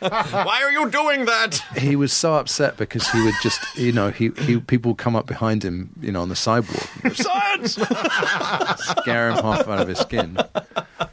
Why 0.32 0.60
are 0.62 0.72
you 0.72 0.90
doing 0.90 1.24
that? 1.26 1.62
he 1.76 1.96
was 1.96 2.12
so 2.12 2.34
upset 2.34 2.76
because 2.76 3.08
he 3.10 3.22
would 3.22 3.34
just, 3.42 3.60
you 3.76 3.92
know, 3.92 4.10
he, 4.10 4.30
he 4.40 4.58
people 4.60 4.92
would 4.92 4.98
come 4.98 5.14
up 5.16 5.26
behind 5.26 5.62
him, 5.64 5.90
you 6.00 6.10
know, 6.12 6.22
on 6.22 6.28
the 6.28 6.36
sidewalk, 6.36 6.88
Science! 7.14 7.78
Him 9.28 9.36
half 9.42 9.68
out 9.68 9.80
of 9.80 9.88
his 9.88 9.98
skin. 9.98 10.38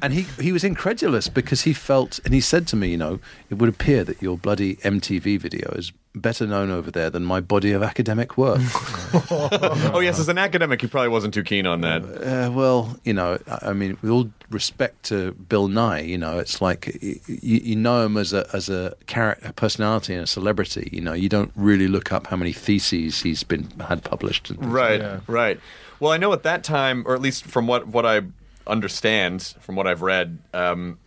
And 0.01 0.13
he, 0.13 0.21
he 0.41 0.51
was 0.51 0.63
incredulous 0.63 1.27
because 1.27 1.61
he 1.61 1.73
felt, 1.73 2.19
and 2.23 2.33
he 2.33 2.39
said 2.41 2.67
to 2.67 2.75
me, 2.75 2.89
you 2.89 2.97
know, 2.97 3.19
it 3.49 3.55
would 3.55 3.69
appear 3.69 4.03
that 4.03 4.21
your 4.21 4.37
bloody 4.37 4.75
MTV 4.77 5.39
video 5.39 5.71
is 5.71 5.91
better 6.13 6.47
known 6.47 6.71
over 6.71 6.89
there 6.91 7.09
than 7.09 7.23
my 7.25 7.39
body 7.39 7.71
of 7.71 7.83
academic 7.83 8.37
work. 8.37 8.59
oh 9.31 9.99
yes, 9.99 10.19
as 10.19 10.29
an 10.29 10.37
academic, 10.37 10.81
he 10.81 10.87
probably 10.87 11.09
wasn't 11.09 11.33
too 11.33 11.43
keen 11.43 11.65
on 11.67 11.81
that. 11.81 12.03
Uh, 12.03 12.51
well, 12.51 12.97
you 13.03 13.13
know, 13.13 13.37
I 13.47 13.69
I 13.69 13.73
mean, 13.73 13.97
with 14.01 14.11
all 14.11 14.29
respect 14.49 15.03
to 15.05 15.33
Bill 15.33 15.67
Nye, 15.67 16.01
you 16.01 16.17
know, 16.17 16.39
it's 16.39 16.61
like 16.61 16.87
you, 17.01 17.19
you 17.41 17.75
know 17.75 18.05
him 18.05 18.17
as 18.17 18.33
a 18.33 18.47
as 18.53 18.67
a 18.69 18.95
character, 19.05 19.47
a 19.49 19.53
personality, 19.53 20.13
and 20.13 20.23
a 20.23 20.27
celebrity. 20.27 20.89
You 20.91 21.01
know, 21.01 21.13
you 21.13 21.29
don't 21.29 21.51
really 21.55 21.87
look 21.87 22.11
up 22.11 22.27
how 22.27 22.35
many 22.37 22.51
theses 22.53 23.21
he's 23.21 23.43
been 23.43 23.69
had 23.87 24.03
published. 24.03 24.51
Right, 24.57 24.99
Yeah. 24.99 25.19
right. 25.27 25.59
Well, 25.99 26.11
I 26.11 26.17
know 26.17 26.33
at 26.33 26.43
that 26.43 26.63
time, 26.63 27.03
or 27.07 27.15
at 27.15 27.21
least 27.21 27.45
from 27.45 27.67
what 27.67 27.87
what 27.87 28.05
I 28.05 28.21
understand, 28.65 29.55
from 29.59 29.75
what 29.75 29.87
I've 29.87 30.01
read, 30.01 30.39
um, 30.53 30.99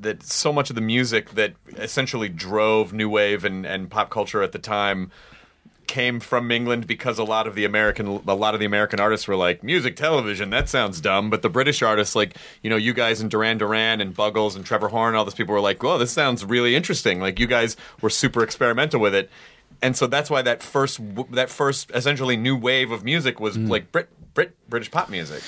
that 0.00 0.22
so 0.22 0.52
much 0.52 0.70
of 0.70 0.76
the 0.76 0.82
music 0.82 1.30
that 1.30 1.54
essentially 1.76 2.28
drove 2.28 2.92
new 2.92 3.08
wave 3.08 3.44
and, 3.44 3.66
and 3.66 3.90
pop 3.90 4.10
culture 4.10 4.42
at 4.42 4.52
the 4.52 4.58
time 4.58 5.10
came 5.86 6.20
from 6.20 6.52
England 6.52 6.86
because 6.86 7.18
a 7.18 7.24
lot 7.24 7.48
of 7.48 7.56
the 7.56 7.64
American 7.64 8.06
a 8.06 8.34
lot 8.34 8.54
of 8.54 8.60
the 8.60 8.66
American 8.66 9.00
artists 9.00 9.26
were 9.26 9.34
like 9.34 9.64
music 9.64 9.96
television 9.96 10.50
that 10.50 10.68
sounds 10.68 11.00
dumb. 11.00 11.30
But 11.30 11.42
the 11.42 11.48
British 11.48 11.82
artists 11.82 12.14
like 12.14 12.36
you 12.62 12.70
know 12.70 12.76
you 12.76 12.94
guys 12.94 13.20
and 13.20 13.28
Duran 13.28 13.58
Duran 13.58 14.00
and 14.00 14.14
Buggles 14.14 14.54
and 14.54 14.64
Trevor 14.64 14.86
Horn 14.88 15.16
all 15.16 15.24
those 15.24 15.34
people 15.34 15.52
were 15.52 15.60
like 15.60 15.82
whoa 15.82 15.98
this 15.98 16.12
sounds 16.12 16.44
really 16.44 16.76
interesting. 16.76 17.18
Like 17.18 17.40
you 17.40 17.48
guys 17.48 17.76
were 18.00 18.10
super 18.10 18.44
experimental 18.44 19.00
with 19.00 19.16
it 19.16 19.30
and 19.82 19.96
so 19.96 20.06
that's 20.06 20.30
why 20.30 20.42
that 20.42 20.62
first 20.62 21.00
that 21.32 21.50
first 21.50 21.90
essentially 21.94 22.36
new 22.36 22.56
wave 22.56 22.90
of 22.90 23.04
music 23.04 23.40
was 23.40 23.56
like 23.56 23.90
Brit 23.92 24.08
Brit 24.34 24.54
British 24.68 24.90
pop 24.90 25.08
music 25.10 25.42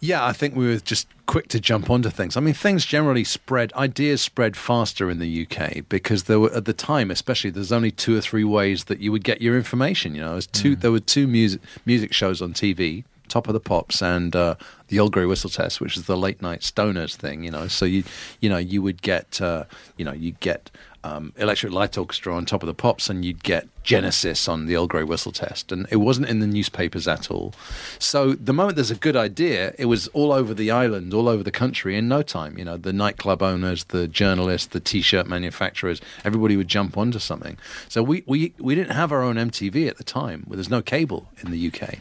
Yeah, 0.00 0.24
I 0.24 0.32
think 0.32 0.54
we 0.54 0.66
were 0.66 0.78
just 0.78 1.08
quick 1.26 1.48
to 1.48 1.60
jump 1.60 1.90
onto 1.90 2.08
things. 2.10 2.36
I 2.36 2.40
mean, 2.40 2.54
things 2.54 2.84
generally 2.84 3.24
spread, 3.24 3.72
ideas 3.74 4.22
spread 4.22 4.56
faster 4.56 5.10
in 5.10 5.18
the 5.18 5.46
UK 5.46 5.88
because 5.88 6.24
there 6.24 6.40
were 6.40 6.52
at 6.52 6.64
the 6.64 6.72
time, 6.72 7.10
especially, 7.10 7.50
there's 7.50 7.72
only 7.72 7.90
two 7.90 8.16
or 8.16 8.20
three 8.20 8.44
ways 8.44 8.84
that 8.84 9.00
you 9.00 9.12
would 9.12 9.24
get 9.24 9.42
your 9.42 9.56
information. 9.56 10.14
You 10.14 10.22
know, 10.22 10.32
There's 10.32 10.46
two, 10.46 10.74
there 10.76 10.90
were 10.92 11.00
two 11.00 11.26
music 11.26 11.60
music 11.84 12.12
shows 12.12 12.42
on 12.42 12.52
TV. 12.52 13.04
Top 13.28 13.46
of 13.46 13.52
the 13.52 13.60
Pops 13.60 14.00
and 14.00 14.34
uh, 14.34 14.54
the 14.86 14.98
Old 14.98 15.12
Grey 15.12 15.26
Whistle 15.26 15.50
Test, 15.50 15.82
which 15.82 15.98
is 15.98 16.06
the 16.06 16.16
late 16.16 16.40
night 16.40 16.60
stoners 16.60 17.14
thing, 17.14 17.44
you 17.44 17.50
know. 17.50 17.68
So 17.68 17.84
you, 17.84 18.02
you 18.40 18.48
know, 18.48 18.56
you 18.56 18.80
would 18.80 19.02
get, 19.02 19.38
uh, 19.42 19.64
you 19.98 20.04
know, 20.06 20.14
you 20.14 20.32
get 20.40 20.70
um, 21.04 21.32
Electric 21.36 21.72
Light 21.72 21.96
Orchestra 21.96 22.34
on 22.34 22.44
Top 22.44 22.62
of 22.62 22.66
the 22.66 22.74
Pops, 22.74 23.08
and 23.08 23.24
you'd 23.24 23.42
get 23.42 23.68
Genesis 23.82 24.48
on 24.48 24.66
the 24.66 24.76
Old 24.76 24.90
Grey 24.90 25.04
Whistle 25.04 25.32
Test, 25.32 25.72
and 25.72 25.86
it 25.90 25.96
wasn't 25.96 26.28
in 26.28 26.40
the 26.40 26.46
newspapers 26.46 27.06
at 27.06 27.30
all. 27.30 27.54
So 27.98 28.32
the 28.32 28.52
moment 28.52 28.76
there's 28.76 28.90
a 28.90 28.96
good 28.96 29.16
idea, 29.16 29.74
it 29.78 29.86
was 29.86 30.08
all 30.08 30.32
over 30.32 30.54
the 30.54 30.70
island, 30.70 31.14
all 31.14 31.28
over 31.28 31.42
the 31.42 31.50
country 31.50 31.96
in 31.96 32.08
no 32.08 32.22
time. 32.22 32.58
You 32.58 32.64
know, 32.64 32.76
the 32.76 32.92
nightclub 32.92 33.42
owners, 33.42 33.84
the 33.84 34.08
journalists, 34.08 34.68
the 34.68 34.80
T-shirt 34.80 35.26
manufacturers, 35.26 36.00
everybody 36.24 36.56
would 36.56 36.68
jump 36.68 36.96
onto 36.96 37.18
something. 37.18 37.58
So 37.88 38.02
we 38.02 38.24
we 38.26 38.54
we 38.58 38.74
didn't 38.74 38.94
have 38.94 39.12
our 39.12 39.22
own 39.22 39.36
MTV 39.36 39.88
at 39.88 39.96
the 39.96 40.04
time. 40.04 40.44
There's 40.48 40.70
no 40.70 40.82
cable 40.82 41.28
in 41.42 41.50
the 41.50 41.66
UK. 41.68 41.98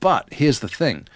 But 0.00 0.32
here's 0.32 0.60
the 0.60 0.68
thing. 0.68 1.08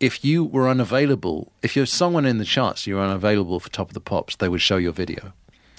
If 0.00 0.24
you 0.24 0.44
were 0.44 0.68
unavailable, 0.68 1.50
if 1.62 1.76
you're 1.76 1.86
someone 1.86 2.26
in 2.26 2.38
the 2.38 2.44
charts, 2.44 2.86
you're 2.86 3.00
unavailable 3.00 3.58
for 3.60 3.70
Top 3.70 3.88
of 3.88 3.94
the 3.94 4.00
Pops, 4.00 4.36
they 4.36 4.48
would 4.48 4.60
show 4.60 4.76
your 4.76 4.92
video 4.92 5.32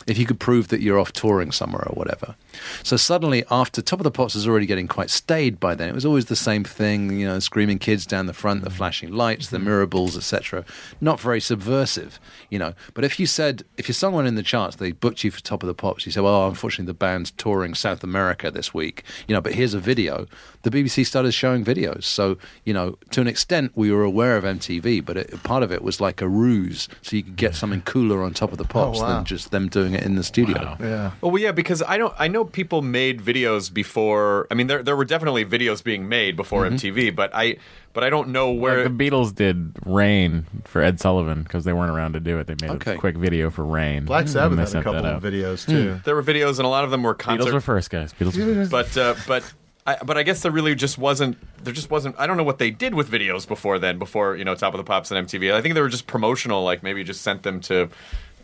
if 0.07 0.17
you 0.17 0.25
could 0.25 0.39
prove 0.39 0.67
that 0.67 0.81
you're 0.81 0.99
off 0.99 1.11
touring 1.11 1.51
somewhere 1.51 1.87
or 1.87 1.95
whatever. 1.95 2.35
So 2.83 2.95
suddenly, 2.97 3.43
after 3.49 3.81
Top 3.81 3.99
of 3.99 4.03
the 4.03 4.11
Pops 4.11 4.35
was 4.35 4.47
already 4.47 4.65
getting 4.65 4.87
quite 4.87 5.09
staid 5.09 5.59
by 5.59 5.75
then, 5.75 5.89
it 5.89 5.95
was 5.95 6.05
always 6.05 6.25
the 6.25 6.35
same 6.35 6.63
thing, 6.63 7.19
you 7.19 7.27
know, 7.27 7.39
screaming 7.39 7.79
kids 7.79 8.05
down 8.05 8.27
the 8.27 8.33
front, 8.33 8.63
the 8.63 8.69
mm. 8.69 8.73
flashing 8.73 9.11
lights, 9.11 9.49
the 9.49 9.57
mm-hmm. 9.57 9.65
mirror 9.65 9.87
balls, 9.87 10.15
etc. 10.15 10.63
Not 11.01 11.19
very 11.19 11.41
subversive, 11.41 12.19
you 12.49 12.59
know. 12.59 12.73
But 12.93 13.03
if 13.03 13.19
you 13.19 13.25
said, 13.25 13.63
if 13.77 13.87
you're 13.87 13.93
someone 13.93 14.27
in 14.27 14.35
the 14.35 14.43
charts, 14.43 14.75
they 14.75 14.91
booked 14.91 15.23
you 15.23 15.31
for 15.31 15.41
Top 15.41 15.63
of 15.63 15.67
the 15.67 15.73
Pops, 15.73 16.05
you 16.05 16.11
say, 16.11 16.21
well, 16.21 16.47
unfortunately, 16.47 16.85
the 16.85 16.93
band's 16.93 17.31
touring 17.31 17.73
South 17.73 18.03
America 18.03 18.51
this 18.51 18.73
week, 18.73 19.03
you 19.27 19.33
know, 19.33 19.41
but 19.41 19.53
here's 19.53 19.73
a 19.73 19.79
video. 19.79 20.27
The 20.65 20.71
BBC 20.71 21.05
started 21.05 21.31
showing 21.31 21.63
videos. 21.63 22.05
So, 22.05 22.39
you 22.63 22.73
know, 22.73 22.97
to 23.11 23.21
an 23.21 23.27
extent, 23.27 23.71
we 23.75 23.91
were 23.91 24.01
aware 24.01 24.35
of 24.35 24.43
MTV, 24.43 25.05
but 25.05 25.15
it, 25.15 25.43
part 25.43 25.61
of 25.61 25.71
it 25.71 25.83
was 25.83 26.01
like 26.01 26.23
a 26.23 26.27
ruse 26.27 26.89
so 27.03 27.15
you 27.15 27.21
could 27.21 27.35
get 27.35 27.53
something 27.53 27.83
cooler 27.83 28.23
on 28.23 28.33
Top 28.33 28.51
of 28.51 28.57
the 28.57 28.63
Pops 28.63 28.99
wow. 28.99 29.09
than 29.09 29.25
just 29.25 29.51
them 29.51 29.67
doing 29.69 29.93
it 29.93 30.01
in 30.01 30.15
the 30.15 30.23
studio. 30.23 30.75
Yeah. 30.79 31.11
Oh, 31.21 31.27
Well, 31.29 31.39
yeah, 31.39 31.51
because 31.51 31.83
I 31.83 31.99
don't. 31.99 32.15
I 32.17 32.27
know 32.27 32.43
people 32.45 32.81
made 32.81 33.21
videos 33.21 33.71
before. 33.71 34.47
I 34.49 34.55
mean, 34.55 34.65
there 34.65 34.81
there 34.81 34.95
were 34.95 35.05
definitely 35.05 35.45
videos 35.45 35.83
being 35.83 36.09
made 36.09 36.35
before 36.35 36.65
MTV, 36.65 37.15
but 37.15 37.29
I 37.35 37.57
but 37.93 38.03
I 38.03 38.09
don't 38.09 38.29
know 38.29 38.51
where. 38.51 38.83
Like 38.83 38.97
the 38.97 39.09
Beatles 39.09 39.35
did 39.35 39.75
Rain 39.85 40.47
for 40.63 40.81
Ed 40.81 40.99
Sullivan 40.99 41.43
because 41.43 41.63
they 41.63 41.73
weren't 41.73 41.91
around 41.91 42.13
to 42.13 42.19
do 42.19 42.39
it. 42.39 42.47
They 42.47 42.55
made 42.59 42.75
Okay. 42.77 42.95
a 42.95 42.97
quick 42.97 43.17
video 43.17 43.51
for 43.51 43.63
Rain. 43.63 44.05
Black 44.05 44.21
and 44.21 44.29
Sabbath 44.31 44.57
had 44.57 44.81
a 44.81 44.83
couple 44.83 45.05
of 45.05 45.21
videos 45.21 45.63
too. 45.67 46.01
there 46.05 46.15
were 46.15 46.23
videos, 46.23 46.57
and 46.57 46.65
a 46.65 46.69
lot 46.69 46.83
of 46.83 46.89
them 46.89 47.03
were 47.03 47.13
concert. 47.13 47.49
Beatles 47.49 47.53
were 47.53 47.61
first, 47.61 47.91
guys. 47.91 48.13
Beatles 48.13 48.35
were 48.35 48.53
first. 48.53 48.71
but 48.71 48.97
uh, 48.97 49.13
but 49.27 49.53
I, 49.85 49.97
but 50.03 50.17
I 50.17 50.23
guess 50.23 50.41
there 50.41 50.51
really 50.51 50.73
just 50.73 50.97
wasn't. 50.97 51.37
There 51.63 51.73
just 51.73 51.91
wasn't. 51.91 52.15
I 52.17 52.25
don't 52.25 52.37
know 52.37 52.43
what 52.43 52.57
they 52.57 52.71
did 52.71 52.95
with 52.95 53.09
videos 53.09 53.47
before 53.47 53.77
then. 53.77 53.99
Before 53.99 54.35
you 54.35 54.43
know, 54.43 54.55
Top 54.55 54.73
of 54.73 54.79
the 54.79 54.83
Pops 54.83 55.11
and 55.11 55.27
MTV. 55.27 55.53
I 55.53 55.61
think 55.61 55.75
they 55.75 55.81
were 55.81 55.89
just 55.89 56.07
promotional. 56.07 56.63
Like 56.63 56.81
maybe 56.81 57.03
just 57.03 57.21
sent 57.21 57.43
them 57.43 57.59
to 57.61 57.89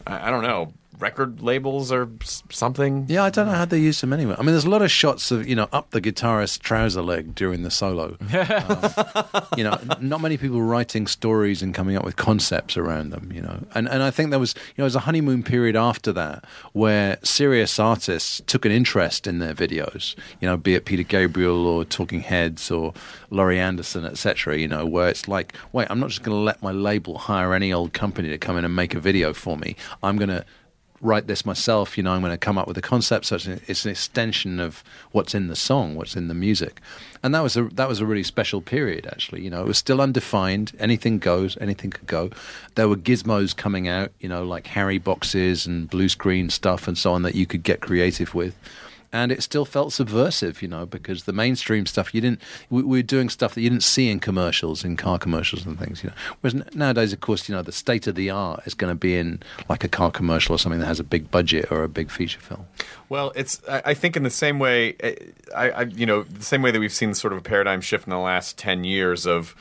I, 0.05 0.27
I 0.27 0.31
don't 0.31 0.43
know, 0.43 0.73
record 0.99 1.41
labels 1.41 1.91
or 1.91 2.09
something. 2.49 3.05
Yeah, 3.07 3.23
I 3.23 3.29
don't 3.29 3.47
know 3.47 3.53
how 3.53 3.65
they 3.65 3.79
use 3.79 4.01
them 4.01 4.13
anyway. 4.13 4.35
I 4.37 4.41
mean, 4.41 4.51
there's 4.51 4.65
a 4.65 4.69
lot 4.69 4.81
of 4.81 4.91
shots 4.91 5.31
of 5.31 5.47
you 5.47 5.55
know 5.55 5.67
up 5.71 5.91
the 5.91 6.01
guitarist's 6.01 6.57
trouser 6.57 7.01
leg 7.01 7.35
during 7.35 7.63
the 7.63 7.71
solo. 7.71 8.17
Um, 8.51 9.45
you 9.57 9.63
know, 9.63 9.77
not 9.99 10.21
many 10.21 10.37
people 10.37 10.61
writing 10.61 11.07
stories 11.07 11.61
and 11.61 11.73
coming 11.73 11.95
up 11.95 12.03
with 12.03 12.15
concepts 12.15 12.75
around 12.75 13.11
them. 13.11 13.31
You 13.33 13.41
know, 13.41 13.65
and 13.73 13.87
and 13.87 14.03
I 14.03 14.11
think 14.11 14.29
there 14.29 14.39
was 14.39 14.53
you 14.55 14.61
know 14.77 14.81
there 14.81 14.85
was 14.85 14.95
a 14.95 15.01
honeymoon 15.01 15.43
period 15.43 15.75
after 15.75 16.11
that 16.13 16.43
where 16.73 17.17
serious 17.23 17.79
artists 17.79 18.41
took 18.45 18.65
an 18.65 18.71
interest 18.71 19.27
in 19.27 19.39
their 19.39 19.53
videos. 19.53 20.15
You 20.39 20.47
know, 20.47 20.57
be 20.57 20.75
it 20.75 20.85
Peter 20.85 21.03
Gabriel 21.03 21.65
or 21.65 21.85
Talking 21.85 22.21
Heads 22.21 22.71
or 22.71 22.93
Laurie 23.29 23.59
Anderson, 23.59 24.05
etc. 24.05 24.57
You 24.57 24.67
know, 24.67 24.85
where 24.85 25.09
it's 25.09 25.27
like, 25.27 25.53
wait, 25.71 25.87
I'm 25.89 25.99
not 25.99 26.09
just 26.09 26.23
going 26.23 26.37
to 26.37 26.43
let 26.43 26.61
my 26.61 26.71
label 26.71 27.17
hire 27.17 27.53
any 27.53 27.71
old 27.71 27.93
company 27.93 28.29
to 28.29 28.37
come 28.37 28.57
in 28.57 28.65
and 28.65 28.75
make 28.75 28.93
a 28.93 28.99
video 28.99 29.33
for 29.33 29.57
me. 29.57 29.75
I'm 30.03 30.17
going 30.17 30.29
to 30.29 30.45
write 31.01 31.27
this 31.27 31.45
myself. 31.45 31.97
You 31.97 32.03
know, 32.03 32.11
I'm 32.11 32.21
going 32.21 32.31
to 32.31 32.37
come 32.37 32.57
up 32.57 32.67
with 32.67 32.77
a 32.77 32.81
concept. 32.81 33.25
So 33.25 33.35
it's 33.35 33.45
an, 33.45 33.61
it's 33.67 33.85
an 33.85 33.91
extension 33.91 34.59
of 34.59 34.83
what's 35.11 35.35
in 35.35 35.47
the 35.47 35.55
song, 35.55 35.95
what's 35.95 36.15
in 36.15 36.27
the 36.27 36.33
music, 36.33 36.79
and 37.23 37.33
that 37.35 37.41
was 37.41 37.57
a 37.57 37.63
that 37.63 37.87
was 37.87 37.99
a 37.99 38.05
really 38.05 38.23
special 38.23 38.61
period. 38.61 39.07
Actually, 39.07 39.41
you 39.41 39.49
know, 39.49 39.61
it 39.61 39.67
was 39.67 39.77
still 39.77 40.01
undefined. 40.01 40.73
Anything 40.79 41.19
goes. 41.19 41.57
Anything 41.59 41.91
could 41.91 42.07
go. 42.07 42.29
There 42.75 42.87
were 42.87 42.95
gizmos 42.95 43.55
coming 43.55 43.87
out. 43.87 44.11
You 44.19 44.29
know, 44.29 44.43
like 44.43 44.67
Harry 44.67 44.97
boxes 44.97 45.65
and 45.65 45.89
blue 45.89 46.09
screen 46.09 46.49
stuff 46.49 46.87
and 46.87 46.97
so 46.97 47.13
on 47.13 47.23
that 47.23 47.35
you 47.35 47.45
could 47.45 47.63
get 47.63 47.81
creative 47.81 48.33
with. 48.33 48.55
And 49.13 49.31
it 49.31 49.43
still 49.43 49.65
felt 49.65 49.91
subversive, 49.91 50.61
you 50.61 50.67
know, 50.67 50.85
because 50.85 51.25
the 51.25 51.33
mainstream 51.33 51.85
stuff 51.85 52.13
you 52.13 52.21
didn't. 52.21 52.41
We, 52.69 52.81
we 52.83 52.99
were 52.99 53.03
doing 53.03 53.29
stuff 53.29 53.55
that 53.55 53.61
you 53.61 53.69
didn't 53.69 53.83
see 53.83 54.09
in 54.09 54.19
commercials, 54.19 54.85
in 54.85 54.95
car 54.95 55.19
commercials 55.19 55.65
and 55.65 55.77
things, 55.77 56.03
you 56.03 56.09
know. 56.09 56.15
Whereas 56.39 56.75
nowadays, 56.75 57.11
of 57.11 57.19
course, 57.19 57.49
you 57.49 57.55
know, 57.55 57.61
the 57.61 57.71
state 57.71 58.07
of 58.07 58.15
the 58.15 58.29
art 58.29 58.61
is 58.65 58.73
going 58.73 58.91
to 58.91 58.95
be 58.95 59.17
in 59.17 59.41
like 59.67 59.83
a 59.83 59.89
car 59.89 60.11
commercial 60.11 60.55
or 60.55 60.57
something 60.57 60.79
that 60.79 60.87
has 60.87 60.99
a 60.99 61.03
big 61.03 61.29
budget 61.29 61.71
or 61.71 61.83
a 61.83 61.89
big 61.89 62.09
feature 62.09 62.39
film. 62.39 62.65
Well, 63.09 63.33
it's 63.35 63.61
I, 63.67 63.93
think 63.93 64.15
in 64.15 64.23
the 64.23 64.29
same 64.29 64.59
way, 64.59 64.95
eh, 65.01 65.15
I, 65.55 65.69
I 65.71 65.81
you 65.83 66.05
know 66.05 66.23
the 66.23 66.45
same 66.45 66.61
way 66.61 66.71
that 66.71 66.79
we've 66.79 66.93
seen 66.93 67.13
sort 67.13 67.33
of 67.33 67.39
a 67.39 67.41
paradigm 67.41 67.81
shift 67.81 68.07
in 68.07 68.11
the 68.11 68.17
last 68.17 68.57
ten 68.57 68.83
years 68.83 69.25
of. 69.25 69.55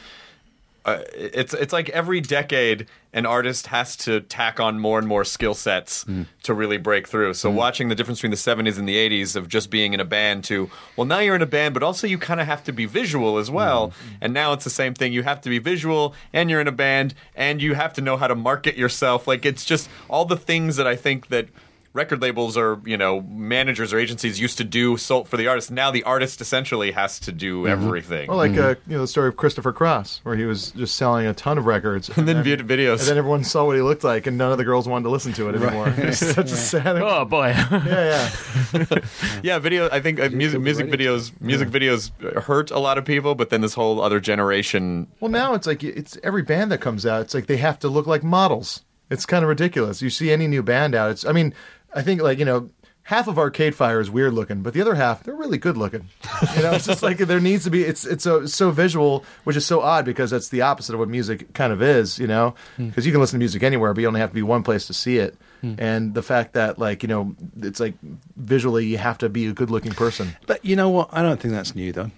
Uh, 0.85 1.03
it's 1.15 1.53
it's 1.53 1.73
like 1.73 1.91
every 1.91 2.21
decade 2.21 2.87
an 3.13 3.27
artist 3.27 3.67
has 3.67 3.97
to 3.97 4.21
tack 4.21 4.61
on 4.61 4.79
more 4.79 4.99
and 4.99 5.07
more 5.07 5.25
skill 5.25 5.53
sets 5.53 6.05
hmm. 6.05 6.23
to 6.43 6.55
really 6.55 6.79
break 6.79 7.07
through. 7.07 7.35
So 7.35 7.51
hmm. 7.51 7.57
watching 7.57 7.89
the 7.89 7.95
difference 7.95 8.21
between 8.21 8.31
the 8.31 8.37
70s 8.37 8.79
and 8.79 8.89
the 8.89 8.97
80s 8.97 9.37
of 9.37 9.49
just 9.49 9.69
being 9.69 9.93
in 9.93 10.01
a 10.01 10.05
band 10.05 10.45
to 10.45 10.71
well 10.97 11.07
now 11.07 11.19
you're 11.19 11.35
in 11.35 11.43
a 11.43 11.47
band 11.47 11.75
but 11.75 11.83
also 11.83 12.07
you 12.07 12.19
kind 12.19 12.41
of 12.41 12.47
have 12.47 12.65
to 12.65 12.73
be 12.73 12.87
visual 12.87 13.37
as 13.39 13.51
well. 13.51 13.91
Hmm. 13.91 14.15
And 14.23 14.35
now 14.35 14.53
it's 14.53 14.65
the 14.65 14.71
same 14.71 14.95
thing 14.95 15.13
you 15.13 15.23
have 15.23 15.41
to 15.43 15.51
be 15.51 15.59
visual 15.59 16.15
and 16.33 16.49
you're 16.49 16.61
in 16.61 16.69
a 16.69 16.73
band 16.73 17.15
and 17.35 17.61
you 17.61 17.75
have 17.75 17.93
to 17.95 18.01
know 18.01 18.17
how 18.17 18.29
to 18.29 18.35
market 18.35 18.77
yourself. 18.77 19.27
Like 19.27 19.45
it's 19.45 19.65
just 19.65 19.91
all 20.09 20.25
the 20.25 20.37
things 20.37 20.77
that 20.77 20.87
I 20.87 20.97
think 20.97 21.29
that 21.29 21.49
record 21.93 22.23
labels 22.23 22.57
or 22.57 22.81
you 22.85 22.97
know 22.97 23.21
managers 23.23 23.93
or 23.93 23.99
agencies 23.99 24.41
used 24.41 24.59
to 24.59 24.65
do 24.65 24.97
so 24.97 25.25
for 25.25 25.37
the 25.37 25.47
artist. 25.49 25.71
Now 25.71 25.91
the 25.91 26.03
artist 26.05 26.41
essentially 26.41 26.93
has 26.93 27.19
to 27.21 27.33
do 27.33 27.67
everything. 27.67 28.29
Well, 28.29 28.37
like 28.37 28.57
uh, 28.57 28.77
you 28.87 28.95
know 28.95 29.01
the 29.03 29.09
story 29.09 29.29
of 29.29 29.37
Christopher 29.37 29.73
Cross, 29.73 30.21
where 30.23 30.37
he 30.37 30.45
was 30.45 30.71
just 30.73 30.95
selling 30.95 31.27
a 31.27 31.35
ton 31.35 31.59
of 31.59 31.67
records, 31.67 32.09
and 32.17 32.29
then 32.29 32.43
vid- 32.43 32.61
videos. 32.61 33.01
and 33.01 33.09
then 33.09 33.19
everyone 33.19 33.45
saw 33.45 33.65
what 33.65 33.77
he 33.77 33.83
looked 33.83 34.05
like, 34.05 34.27
and 34.27 34.39
none 34.39 34.53
of 34.53 34.59
the 34.59 34.65
girls 34.65 34.87
wanted 34.87 35.05
to 35.05 35.11
listen 35.11 35.33
to 35.35 35.49
it 35.49 35.55
anymore. 35.57 35.93
It's 36.11 36.19
such 36.19 36.47
a 36.47 36.57
sad. 36.57 36.97
Oh 37.03 37.25
boy. 37.25 37.49
Yeah, 37.49 38.31
yeah. 38.73 38.99
yeah, 39.43 39.59
video. 39.59 39.89
I 39.91 40.01
think 40.01 40.21
uh, 40.21 40.29
music 40.31 40.61
music 40.61 40.87
videos 40.89 41.33
music 41.41 41.69
videos 41.69 42.11
hurt 42.43 42.71
a 42.71 42.79
lot 42.79 42.99
of 42.99 43.05
people, 43.05 43.35
but 43.35 43.51
then 43.51 43.61
this 43.61 43.75
whole 43.75 44.01
other 44.01 44.21
generation. 44.21 45.07
Well, 45.21 45.31
now 45.31 45.55
it's 45.55 45.67
like 45.67 45.83
it's 45.83 46.17
every 46.23 46.43
band 46.43 46.71
that 46.73 46.79
comes 46.81 47.05
out. 47.05 47.23
It's 47.23 47.35
like 47.35 47.47
they 47.47 47.57
have 47.59 47.79
to 47.81 47.89
look 47.89 48.07
like 48.07 48.23
models. 48.23 48.83
It's 49.11 49.27
kind 49.27 49.43
of 49.45 49.49
ridiculous. 49.49 50.01
You 50.03 50.11
see 50.11 50.31
any 50.31 50.47
new 50.47 50.63
band 50.63 50.95
out. 50.95 51.11
It's. 51.11 51.25
I 51.27 51.33
mean, 51.33 51.53
I 51.95 52.03
think 52.03 52.23
like 52.23 52.39
you 52.39 52.45
know. 52.45 52.71
Half 53.05 53.27
of 53.27 53.39
Arcade 53.39 53.75
Fire 53.75 53.99
is 53.99 54.09
weird 54.09 54.35
looking, 54.35 54.63
but 54.63 54.73
the 54.73 54.81
other 54.83 54.95
half 54.95 55.25
they're 55.25 55.35
really 55.35 55.59
good 55.59 55.77
looking. 55.77 56.09
You 56.57 56.63
know, 56.63 56.73
it's 56.73 56.87
just 56.87 57.03
like 57.03 57.19
there 57.19 57.41
needs 57.41 57.65
to 57.65 57.71
be. 57.71 57.83
It's 57.83 58.07
it's 58.07 58.23
so 58.23 58.47
so 58.47 58.71
visual, 58.71 59.25
which 59.45 59.57
is 59.57 59.67
so 59.67 59.81
odd 59.81 60.05
because 60.05 60.31
that's 60.31 60.51
the 60.51 60.63
opposite 60.63 60.93
of 60.93 61.01
what 61.01 61.09
music 61.09 61.53
kind 61.55 61.73
of 61.73 61.83
is. 61.83 62.19
You 62.19 62.27
know, 62.29 62.55
hmm. 62.77 62.89
because 62.89 63.07
you 63.07 63.13
can 63.13 63.21
listen 63.21 63.39
to 63.39 63.39
music 63.39 63.63
anywhere, 63.63 63.93
but 63.95 64.03
you 64.03 64.07
only 64.07 64.21
have 64.21 64.31
to 64.31 64.35
be 64.35 64.43
one 64.43 64.63
place 64.63 64.87
to 64.87 64.93
see 64.93 65.19
it. 65.19 65.37
Hmm. 65.61 65.75
And 65.79 66.15
the 66.15 66.23
fact 66.23 66.53
that 66.53 66.79
like 66.79 67.03
you 67.03 67.09
know, 67.09 67.35
it's 67.61 67.81
like 67.81 67.95
visually 68.37 68.87
you 68.87 68.99
have 68.99 69.19
to 69.19 69.29
be 69.29 69.47
a 69.47 69.53
good 69.53 69.71
looking 69.71 69.93
person. 69.93 70.37
But 70.47 70.65
you 70.65 70.77
know 70.77 70.91
what? 70.91 71.09
I 71.11 71.23
don't 71.23 71.41
think 71.41 71.53
that's 71.53 71.75
new 71.75 71.93
though. 71.93 72.11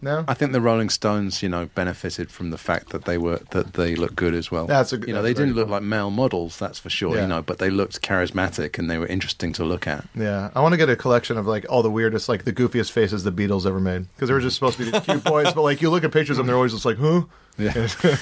No, 0.00 0.24
I 0.28 0.34
think 0.34 0.52
the 0.52 0.60
Rolling 0.60 0.90
Stones, 0.90 1.42
you 1.42 1.48
know, 1.48 1.66
benefited 1.74 2.30
from 2.30 2.50
the 2.50 2.58
fact 2.58 2.90
that 2.90 3.04
they 3.04 3.18
were 3.18 3.40
that 3.50 3.72
they 3.72 3.96
look 3.96 4.14
good 4.14 4.34
as 4.34 4.50
well. 4.50 4.66
That's 4.66 4.92
a 4.92 4.98
good- 4.98 5.08
you 5.08 5.14
know, 5.14 5.22
they 5.22 5.34
didn't 5.34 5.54
good 5.54 5.56
look 5.62 5.68
like 5.68 5.82
male 5.82 6.10
models, 6.10 6.56
that's 6.58 6.78
for 6.78 6.88
sure. 6.90 7.16
Yeah. 7.16 7.22
You 7.22 7.26
know, 7.28 7.42
but 7.42 7.58
they 7.58 7.68
looked 7.70 8.00
charismatic 8.00 8.78
and 8.78 8.88
they 8.90 8.98
were 8.98 9.06
interesting 9.06 9.52
to 9.54 9.64
look 9.64 9.86
at. 9.86 10.04
Yeah, 10.14 10.50
I 10.54 10.60
want 10.60 10.72
to 10.74 10.76
get 10.76 10.88
a 10.88 10.96
collection 10.96 11.36
of 11.36 11.46
like 11.46 11.66
all 11.68 11.82
the 11.82 11.90
weirdest, 11.90 12.28
like 12.28 12.44
the 12.44 12.52
goofiest 12.52 12.92
faces 12.92 13.24
the 13.24 13.32
Beatles 13.32 13.66
ever 13.66 13.80
made 13.80 14.06
because 14.14 14.28
they 14.28 14.34
were 14.34 14.40
just 14.40 14.54
supposed 14.56 14.78
to 14.78 14.84
be 14.84 14.90
these 14.90 15.00
cute 15.02 15.24
boys, 15.24 15.52
but 15.52 15.62
like 15.62 15.82
you 15.82 15.90
look 15.90 16.04
at 16.04 16.12
pictures 16.12 16.38
of 16.38 16.38
them, 16.38 16.46
they're 16.46 16.56
always 16.56 16.72
just 16.72 16.84
like, 16.84 16.98
huh? 16.98 17.22
Yeah. 17.58 17.88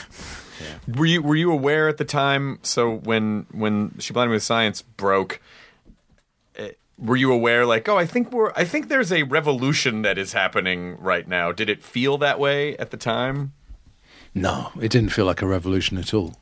Were 0.97 1.05
you 1.05 1.21
were 1.21 1.37
you 1.37 1.53
aware 1.53 1.89
at 1.89 1.99
the 1.99 2.05
time? 2.05 2.59
So 2.63 2.91
when 2.97 3.45
when 3.53 3.95
she 3.99 4.13
blinded 4.15 4.31
me 4.31 4.37
with 4.37 4.43
science 4.43 4.81
broke. 4.83 5.41
Were 6.99 7.17
you 7.17 7.33
aware, 7.33 7.67
like, 7.67 7.89
oh, 7.89 7.99
I 7.99 8.07
think 8.07 8.33
we're, 8.33 8.53
I 8.57 8.65
think 8.65 8.89
there's 8.89 9.13
a 9.13 9.25
revolution 9.25 10.03
that 10.03 10.17
is 10.17 10.33
happening 10.33 10.97
right 10.99 11.29
now. 11.29 11.53
Did 11.53 11.69
it 11.69 11.83
feel 11.83 12.17
that 12.19 12.41
way 12.41 12.77
at 12.79 12.91
the 12.91 12.97
time? 12.97 13.53
No, 14.35 14.71
it 14.81 14.91
didn't 14.91 15.11
feel 15.11 15.27
like 15.27 15.43
a 15.43 15.47
revolution 15.47 15.99
at 15.99 16.15
all. 16.15 16.37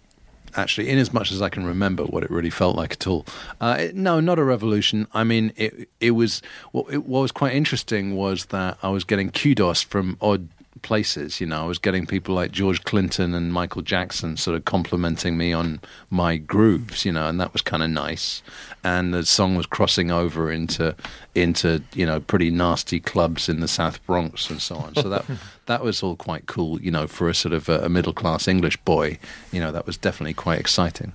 Actually, 0.57 0.89
in 0.89 0.99
as 0.99 1.13
much 1.13 1.33
as 1.33 1.43
I 1.43 1.49
can 1.49 1.67
remember 1.67 2.05
what 2.05 2.23
it 2.23 2.31
really 2.31 2.51
felt 2.51 2.77
like 2.77 2.93
at 2.93 3.07
all. 3.09 3.27
Uh, 3.61 3.77
it, 3.81 3.97
no, 3.97 4.21
not 4.21 4.39
a 4.39 4.45
revolution. 4.45 5.09
I 5.13 5.25
mean, 5.25 5.53
it 5.57 5.89
it 5.99 6.13
was 6.13 6.43
what, 6.71 6.93
it, 6.93 7.05
what 7.05 7.23
was 7.23 7.33
quite 7.33 7.55
interesting 7.55 8.15
was 8.15 8.47
that 8.47 8.79
I 8.81 8.89
was 8.91 9.03
getting 9.03 9.31
kudos 9.31 9.83
from 9.83 10.17
odd 10.21 10.49
places. 10.83 11.41
You 11.41 11.47
know, 11.47 11.63
I 11.63 11.67
was 11.67 11.79
getting 11.79 12.07
people 12.07 12.35
like 12.35 12.51
George 12.51 12.85
Clinton 12.85 13.35
and 13.35 13.53
Michael 13.53 13.83
Jackson 13.83 14.37
sort 14.37 14.57
of 14.57 14.65
complimenting 14.65 15.37
me 15.37 15.53
on 15.53 15.81
my 16.11 16.37
grooves. 16.37 17.05
You 17.05 17.13
know, 17.13 17.29
and 17.29 17.41
that 17.41 17.53
was 17.53 17.63
kind 17.63 17.83
of 17.83 17.91
nice. 17.91 18.43
And 18.83 19.15
the 19.15 19.25
song 19.25 19.55
was 19.55 19.67
crossing 19.67 20.11
over 20.11 20.51
into 20.51 20.95
into 21.35 21.83
you 21.95 22.07
know 22.07 22.21
pretty 22.21 22.51
nasty 22.51 23.01
clubs 23.01 23.49
in 23.49 23.61
the 23.61 23.69
South 23.69 24.05
Bronx 24.07 24.51
and 24.51 24.61
so 24.61 24.77
on. 24.77 24.95
So 24.95 25.09
that 25.09 25.25
that 25.67 25.83
was 25.83 26.03
all 26.03 26.17
quite 26.17 26.47
cool. 26.47 26.81
You 26.81 26.91
know, 26.91 27.07
for 27.07 27.29
a 27.29 27.35
sort 27.35 27.55
of 27.55 27.69
a, 27.69 27.81
a 27.85 27.89
middle 27.89 28.13
class 28.13 28.49
English 28.49 28.77
boy, 28.79 29.19
you 29.53 29.61
know, 29.61 29.73
that 29.73 29.87
was 29.87 29.97
definitely 29.97 30.35
quite 30.35 30.61
exciting. 30.61 31.13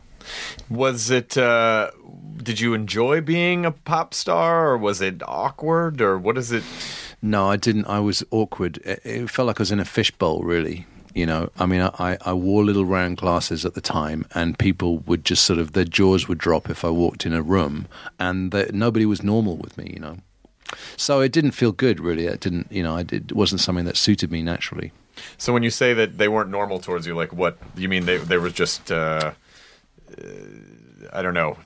Was 0.70 1.10
it? 1.10 1.38
Uh, 1.38 1.92
did 2.38 2.60
you 2.60 2.74
enjoy 2.74 3.22
being 3.22 3.66
a 3.66 3.72
pop 3.72 4.14
star, 4.14 4.70
or 4.70 4.78
was 4.78 5.02
it 5.02 5.22
awkward, 5.28 6.02
or 6.02 6.18
what 6.18 6.38
is 6.38 6.52
it? 6.52 6.64
No, 7.22 7.50
I 7.50 7.58
didn't. 7.58 7.86
I 7.86 8.00
was 8.00 8.24
awkward. 8.32 8.78
It, 8.78 9.02
it 9.04 9.30
felt 9.30 9.48
like 9.48 9.60
I 9.60 9.64
was 9.64 9.72
in 9.72 9.80
a 9.80 9.86
fishbowl, 9.86 10.44
really. 10.44 10.86
You 11.16 11.26
know, 11.26 11.50
I 11.58 11.66
mean, 11.66 11.82
I, 11.82 12.18
I 12.22 12.34
wore 12.34 12.64
little 12.64 12.86
round 12.86 13.18
glasses 13.18 13.66
at 13.66 13.74
the 13.74 13.82
time, 13.82 14.26
and 14.36 14.58
people 14.58 15.00
would 15.00 15.26
just 15.26 15.44
sort 15.44 15.60
of 15.60 15.74
their 15.74 15.84
jaws 15.84 16.28
would 16.28 16.38
drop 16.38 16.70
if 16.70 16.86
I 16.86 16.90
walked 16.90 17.26
in 17.26 17.34
a 17.34 17.42
room, 17.42 17.88
and 18.20 18.52
that 18.52 18.74
nobody 18.74 19.06
was 19.06 19.24
normal 19.24 19.58
with 19.58 19.78
me. 19.78 19.92
You 19.94 20.00
know, 20.00 20.18
so 20.98 21.20
it 21.20 21.32
didn't 21.32 21.52
feel 21.52 21.72
good, 21.72 22.00
really. 22.00 22.26
It 22.26 22.40
didn't. 22.40 22.72
You 22.72 22.84
know, 22.84 22.96
I 22.96 23.04
did, 23.04 23.32
it 23.32 23.36
wasn't 23.36 23.62
something 23.62 23.86
that 23.86 23.98
suited 23.98 24.32
me 24.32 24.44
naturally. 24.44 24.92
So 25.38 25.52
when 25.52 25.64
you 25.64 25.72
say 25.72 25.94
that 25.94 26.18
they 26.20 26.28
weren't 26.28 26.52
normal 26.52 26.80
towards 26.80 27.06
you, 27.06 27.16
like 27.16 27.34
what 27.34 27.58
you 27.76 27.90
mean? 27.90 28.06
They 28.06 28.18
they 28.18 28.38
were 28.38 28.52
just. 28.52 28.92
Uh, 28.92 29.34
I 31.12 31.22
don't 31.22 31.34
know. 31.34 31.58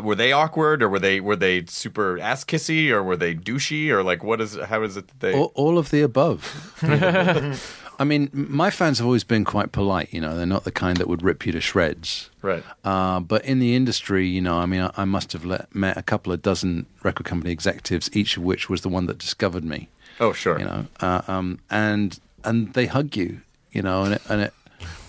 Were 0.00 0.14
they 0.14 0.32
awkward, 0.32 0.82
or 0.82 0.88
were 0.88 0.98
they 0.98 1.20
were 1.20 1.36
they 1.36 1.64
super 1.66 2.18
ass 2.18 2.44
kissy, 2.44 2.90
or 2.90 3.02
were 3.02 3.16
they 3.16 3.34
douchey, 3.34 3.90
or 3.90 4.02
like 4.02 4.22
what 4.24 4.40
is 4.40 4.56
how 4.56 4.82
is 4.82 4.96
it 4.96 5.08
that 5.08 5.20
they? 5.20 5.34
All, 5.34 5.52
all 5.54 5.78
of 5.78 5.90
the 5.90 6.02
above. 6.02 6.74
I 8.00 8.04
mean, 8.04 8.30
my 8.32 8.70
fans 8.70 8.96
have 8.96 9.06
always 9.06 9.24
been 9.24 9.44
quite 9.44 9.72
polite. 9.72 10.08
You 10.10 10.22
know, 10.22 10.34
they're 10.34 10.46
not 10.46 10.64
the 10.64 10.72
kind 10.72 10.96
that 10.96 11.06
would 11.06 11.22
rip 11.22 11.44
you 11.44 11.52
to 11.52 11.60
shreds. 11.60 12.30
Right. 12.40 12.64
Uh, 12.82 13.20
but 13.20 13.44
in 13.44 13.58
the 13.58 13.76
industry, 13.76 14.26
you 14.26 14.40
know, 14.40 14.56
I 14.56 14.64
mean, 14.64 14.80
I, 14.80 14.90
I 14.96 15.04
must 15.04 15.34
have 15.34 15.44
let, 15.44 15.72
met 15.74 15.98
a 15.98 16.02
couple 16.02 16.32
of 16.32 16.40
dozen 16.40 16.86
record 17.02 17.26
company 17.26 17.52
executives, 17.52 18.08
each 18.14 18.38
of 18.38 18.42
which 18.42 18.70
was 18.70 18.80
the 18.80 18.88
one 18.88 19.04
that 19.04 19.18
discovered 19.18 19.64
me. 19.64 19.90
Oh, 20.18 20.32
sure. 20.32 20.58
You 20.58 20.64
know, 20.64 20.86
uh, 21.00 21.20
um, 21.28 21.58
and 21.70 22.18
and 22.42 22.72
they 22.72 22.86
hug 22.86 23.16
you, 23.16 23.42
you 23.70 23.82
know, 23.82 24.04
and 24.04 24.14
it, 24.14 24.22
and 24.30 24.40
it, 24.42 24.54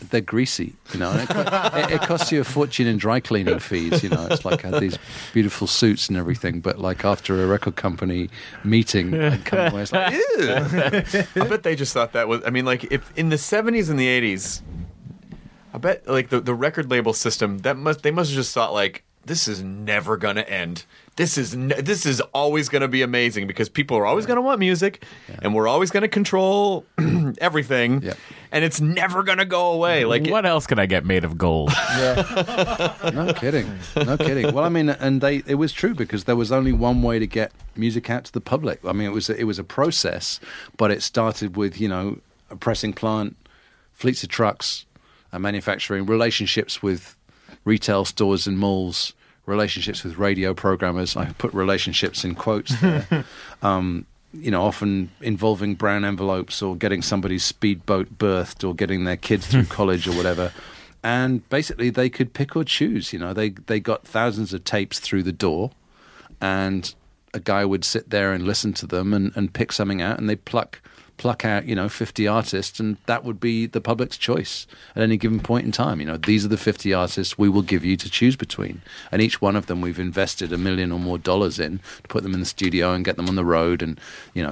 they're 0.09 0.21
greasy, 0.21 0.73
you 0.93 0.99
know. 0.99 1.11
It, 1.13 1.29
it, 1.29 1.91
it 1.91 2.01
costs 2.01 2.31
you 2.31 2.41
a 2.41 2.43
fortune 2.43 2.87
in 2.87 2.97
dry 2.97 3.19
cleaning 3.19 3.59
fees, 3.59 4.03
you 4.03 4.09
know. 4.09 4.27
It's 4.29 4.43
like 4.45 4.65
I 4.65 4.69
had 4.69 4.81
these 4.81 4.97
beautiful 5.33 5.67
suits 5.67 6.09
and 6.09 6.17
everything, 6.17 6.59
but 6.59 6.79
like 6.79 7.05
after 7.05 7.43
a 7.43 7.47
record 7.47 7.75
company 7.75 8.29
meeting, 8.63 9.13
I'd 9.13 9.45
come 9.45 9.71
away, 9.71 9.83
it's 9.83 9.91
like, 9.91 10.13
I 10.13 11.47
bet 11.47 11.63
they 11.63 11.75
just 11.75 11.93
thought 11.93 12.13
that 12.13 12.27
was. 12.27 12.41
I 12.45 12.49
mean, 12.49 12.65
like 12.65 12.91
if 12.91 13.17
in 13.17 13.29
the 13.29 13.37
seventies 13.37 13.89
and 13.89 13.99
the 13.99 14.07
eighties, 14.07 14.61
I 15.73 15.77
bet 15.77 16.07
like 16.07 16.29
the 16.29 16.39
the 16.39 16.53
record 16.55 16.89
label 16.89 17.13
system 17.13 17.59
that 17.59 17.77
must 17.77 18.03
they 18.03 18.11
must 18.11 18.31
have 18.31 18.35
just 18.35 18.53
thought 18.53 18.73
like 18.73 19.03
this 19.25 19.47
is 19.47 19.63
never 19.63 20.17
to 20.17 20.49
end. 20.49 20.85
This 21.17 21.37
is 21.37 21.51
this 21.57 22.05
is 22.05 22.21
always 22.33 22.69
going 22.69 22.81
to 22.83 22.87
be 22.87 23.01
amazing 23.01 23.45
because 23.45 23.67
people 23.67 23.97
are 23.97 24.05
always 24.05 24.25
going 24.25 24.37
to 24.37 24.41
want 24.41 24.59
music, 24.59 25.03
and 25.41 25.53
we're 25.53 25.67
always 25.67 25.91
going 25.91 26.01
to 26.01 26.07
control 26.07 26.85
everything, 27.39 28.01
Yeah. 28.01 28.13
and 28.51 28.63
it's 28.63 28.79
never 28.79 29.21
going 29.21 29.37
to 29.37 29.45
go 29.45 29.73
away. 29.73 30.05
Like 30.05 30.25
what 30.27 30.45
else 30.45 30.65
can 30.65 30.79
I 30.79 30.85
get 30.85 31.05
made 31.05 31.23
of 31.25 31.37
gold? 31.37 31.71
No 33.13 33.33
kidding. 33.35 33.67
No 33.95 34.17
kidding. 34.17 34.53
Well, 34.53 34.63
I 34.63 34.69
mean, 34.69 34.89
and 34.89 35.21
they 35.21 35.43
it 35.45 35.55
was 35.55 35.73
true 35.73 35.93
because 35.93 36.23
there 36.23 36.35
was 36.37 36.51
only 36.51 36.71
one 36.71 37.01
way 37.01 37.19
to 37.19 37.27
get 37.27 37.51
music 37.75 38.09
out 38.09 38.23
to 38.25 38.31
the 38.31 38.41
public. 38.41 38.83
I 38.85 38.93
mean, 38.93 39.07
it 39.07 39.11
was 39.13 39.29
a, 39.29 39.37
it 39.37 39.43
was 39.43 39.59
a 39.59 39.63
process, 39.63 40.39
but 40.77 40.91
it 40.91 41.01
started 41.03 41.57
with 41.57 41.79
you 41.79 41.87
know 41.89 42.19
a 42.49 42.55
pressing 42.55 42.93
plant, 42.93 43.35
fleets 43.93 44.23
of 44.23 44.29
trucks, 44.29 44.85
and 45.31 45.43
manufacturing 45.43 46.05
relationships 46.05 46.81
with 46.81 47.15
retail 47.65 48.05
stores 48.05 48.47
and 48.47 48.57
malls, 48.57 49.13
relationships 49.51 50.03
with 50.03 50.17
radio 50.17 50.53
programmers. 50.53 51.15
I 51.15 51.25
put 51.33 51.53
relationships 51.53 52.23
in 52.23 52.33
quotes 52.33 52.79
there. 52.81 53.25
um, 53.61 54.05
you 54.33 54.49
know, 54.49 54.63
often 54.63 55.11
involving 55.19 55.75
brown 55.75 56.05
envelopes 56.05 56.61
or 56.61 56.75
getting 56.75 57.01
somebody's 57.01 57.43
speedboat 57.43 58.17
berthed 58.17 58.63
or 58.63 58.73
getting 58.73 59.03
their 59.03 59.17
kids 59.17 59.45
through 59.45 59.65
college 59.79 60.07
or 60.07 60.13
whatever. 60.13 60.53
And 61.03 61.47
basically, 61.49 61.89
they 61.89 62.09
could 62.09 62.33
pick 62.33 62.55
or 62.55 62.63
choose. 62.63 63.11
You 63.11 63.19
know, 63.19 63.33
they 63.33 63.49
they 63.49 63.79
got 63.79 64.07
thousands 64.07 64.53
of 64.53 64.63
tapes 64.63 64.99
through 64.99 65.23
the 65.23 65.31
door, 65.31 65.71
and 66.39 66.93
a 67.33 67.39
guy 67.39 67.65
would 67.65 67.83
sit 67.83 68.09
there 68.09 68.33
and 68.33 68.45
listen 68.45 68.73
to 68.73 68.87
them 68.87 69.13
and, 69.13 69.31
and 69.35 69.53
pick 69.53 69.71
something 69.71 70.01
out, 70.01 70.19
and 70.19 70.29
they 70.29 70.35
pluck 70.35 70.81
pluck 71.21 71.45
out 71.45 71.65
you 71.65 71.75
know 71.75 71.87
50 71.87 72.27
artists 72.27 72.79
and 72.79 72.97
that 73.05 73.23
would 73.23 73.39
be 73.39 73.67
the 73.67 73.79
public's 73.79 74.17
choice 74.17 74.65
at 74.95 75.03
any 75.03 75.17
given 75.17 75.39
point 75.39 75.67
in 75.67 75.71
time. 75.71 75.99
You 75.99 76.07
know 76.07 76.17
these 76.17 76.43
are 76.43 76.47
the 76.47 76.57
50 76.57 76.95
artists 76.95 77.37
we 77.37 77.47
will 77.47 77.61
give 77.61 77.85
you 77.85 77.95
to 77.97 78.09
choose 78.09 78.35
between. 78.35 78.81
And 79.11 79.21
each 79.21 79.39
one 79.39 79.55
of 79.55 79.67
them 79.67 79.81
we've 79.81 79.99
invested 79.99 80.51
a 80.51 80.57
million 80.57 80.91
or 80.91 80.97
more 80.97 81.19
dollars 81.19 81.59
in 81.59 81.77
to 81.77 82.07
put 82.07 82.23
them 82.23 82.33
in 82.33 82.39
the 82.39 82.45
studio 82.47 82.93
and 82.93 83.05
get 83.05 83.17
them 83.17 83.29
on 83.29 83.35
the 83.35 83.45
road 83.45 83.83
and 83.83 84.01
you 84.33 84.41
know 84.41 84.49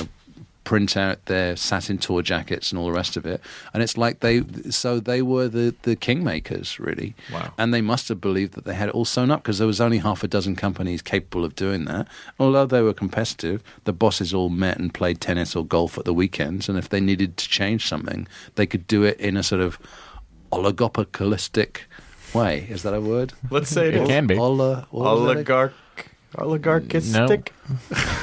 print 0.69 0.95
out 0.95 1.25
their 1.25 1.55
satin 1.55 1.97
tour 1.97 2.21
jackets 2.21 2.71
and 2.71 2.77
all 2.77 2.85
the 2.85 2.91
rest 2.91 3.17
of 3.17 3.25
it. 3.25 3.41
And 3.73 3.81
it's 3.81 3.97
like 3.97 4.19
they, 4.19 4.43
so 4.69 4.99
they 4.99 5.23
were 5.23 5.47
the, 5.47 5.73
the 5.81 5.95
kingmakers, 5.95 6.77
really. 6.77 7.15
Wow. 7.33 7.51
And 7.57 7.73
they 7.73 7.81
must 7.81 8.07
have 8.09 8.21
believed 8.21 8.53
that 8.53 8.65
they 8.65 8.75
had 8.75 8.89
it 8.89 8.93
all 8.93 9.03
sewn 9.03 9.31
up 9.31 9.41
because 9.41 9.57
there 9.57 9.65
was 9.65 9.81
only 9.81 9.97
half 9.97 10.23
a 10.23 10.27
dozen 10.27 10.55
companies 10.55 11.01
capable 11.01 11.43
of 11.43 11.55
doing 11.55 11.85
that. 11.85 12.07
Although 12.39 12.67
they 12.67 12.83
were 12.83 12.93
competitive, 12.93 13.63
the 13.85 13.93
bosses 13.93 14.31
all 14.31 14.49
met 14.49 14.77
and 14.77 14.93
played 14.93 15.19
tennis 15.19 15.55
or 15.55 15.65
golf 15.65 15.97
at 15.97 16.05
the 16.05 16.13
weekends. 16.13 16.69
And 16.69 16.77
if 16.77 16.89
they 16.89 16.99
needed 16.99 17.35
to 17.37 17.49
change 17.49 17.87
something, 17.87 18.27
they 18.53 18.67
could 18.67 18.85
do 18.85 19.01
it 19.01 19.19
in 19.19 19.37
a 19.37 19.41
sort 19.41 19.61
of 19.61 19.79
oligopolistic 20.51 21.77
way. 22.35 22.67
Is 22.69 22.83
that 22.83 22.93
a 22.93 23.01
word? 23.01 23.33
let's 23.49 23.69
say 23.71 23.87
it, 23.87 23.95
It 23.95 24.03
is. 24.03 24.07
can 24.07 24.27
be. 24.27 24.37
Ola, 24.37 24.87
oligarch, 24.93 25.73
oligarchistic, 26.37 27.53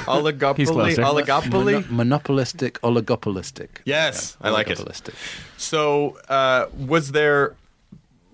oligopoly, 0.06 0.56
He's 0.56 0.70
closer. 0.70 1.02
oligopoly. 1.02 1.88
monopolistic, 1.90 2.80
oligopolistic. 2.82 3.68
Yes, 3.84 4.36
I 4.40 4.50
like 4.50 4.70
it. 4.70 4.78
Oligopolistic. 4.78 5.14
So, 5.56 6.18
uh, 6.28 6.66
was 6.76 7.12
there? 7.12 7.54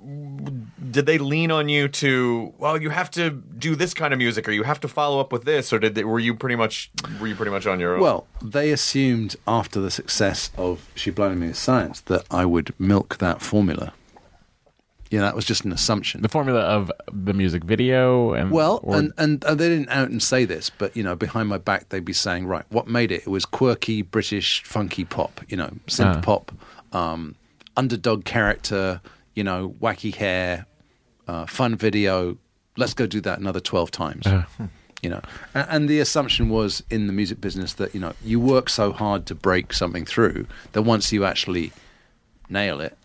Did 0.04 1.06
they 1.06 1.16
lean 1.18 1.52
on 1.52 1.68
you 1.68 1.86
to? 1.88 2.52
Well, 2.58 2.80
you 2.82 2.90
have 2.90 3.08
to 3.12 3.30
do 3.30 3.76
this 3.76 3.94
kind 3.94 4.12
of 4.12 4.18
music, 4.18 4.48
or 4.48 4.52
you 4.52 4.64
have 4.64 4.80
to 4.80 4.88
follow 4.88 5.20
up 5.20 5.30
with 5.32 5.44
this, 5.44 5.72
or 5.72 5.78
did 5.78 5.94
they, 5.94 6.02
were 6.02 6.18
you 6.18 6.34
pretty 6.34 6.56
much 6.56 6.90
were 7.20 7.28
you 7.28 7.36
pretty 7.36 7.52
much 7.52 7.66
on 7.66 7.78
your 7.78 7.94
own? 7.94 8.00
Well, 8.00 8.26
they 8.42 8.72
assumed 8.72 9.36
after 9.46 9.80
the 9.80 9.90
success 9.92 10.50
of 10.58 10.90
She 10.96 11.10
Blinded 11.12 11.38
Me 11.38 11.46
with 11.48 11.56
Science 11.56 12.00
that 12.02 12.24
I 12.32 12.44
would 12.44 12.74
milk 12.80 13.18
that 13.18 13.40
formula. 13.42 13.92
Yeah, 15.12 15.20
that 15.20 15.36
was 15.36 15.44
just 15.44 15.64
an 15.64 15.72
assumption. 15.72 16.22
the 16.22 16.28
formula 16.28 16.60
of 16.60 16.90
the 17.12 17.34
music 17.34 17.62
video 17.64 18.32
and 18.32 18.50
Well, 18.50 18.80
or- 18.82 18.96
and, 18.96 19.12
and 19.18 19.44
and 19.44 19.60
they 19.60 19.68
didn't 19.68 19.90
out 19.90 20.08
and 20.10 20.22
say 20.22 20.44
this, 20.46 20.70
but 20.70 20.96
you 20.96 21.02
know, 21.02 21.14
behind 21.14 21.48
my 21.48 21.58
back, 21.58 21.90
they'd 21.90 22.04
be 22.04 22.14
saying, 22.14 22.46
right, 22.46 22.64
what 22.70 22.88
made 22.88 23.12
it? 23.12 23.22
It 23.22 23.28
was 23.28 23.44
quirky 23.44 24.00
British 24.02 24.62
funky 24.64 25.04
pop, 25.04 25.40
you 25.48 25.56
know, 25.56 25.70
synth 25.86 26.16
Ah. 26.16 26.20
pop, 26.22 26.50
um, 26.92 27.34
underdog 27.76 28.24
character, 28.24 29.00
you 29.34 29.44
know, 29.44 29.74
wacky 29.80 30.14
hair, 30.14 30.66
uh, 31.28 31.44
fun 31.46 31.76
video. 31.76 32.38
Let's 32.78 32.94
go 32.94 33.06
do 33.06 33.20
that 33.20 33.38
another 33.38 33.60
twelve 33.60 33.90
times. 33.90 34.26
You 35.02 35.10
know, 35.10 35.20
and, 35.54 35.66
and 35.68 35.88
the 35.88 35.98
assumption 36.00 36.48
was 36.48 36.82
in 36.88 37.06
the 37.06 37.12
music 37.12 37.38
business 37.40 37.74
that 37.74 37.92
you 37.94 38.00
know 38.00 38.12
you 38.24 38.40
work 38.40 38.70
so 38.70 38.92
hard 38.92 39.26
to 39.26 39.34
break 39.34 39.72
something 39.74 40.06
through 40.06 40.46
that 40.72 40.82
once 40.82 41.12
you 41.12 41.24
actually 41.26 41.72
nail 42.48 42.80
it, 42.80 42.96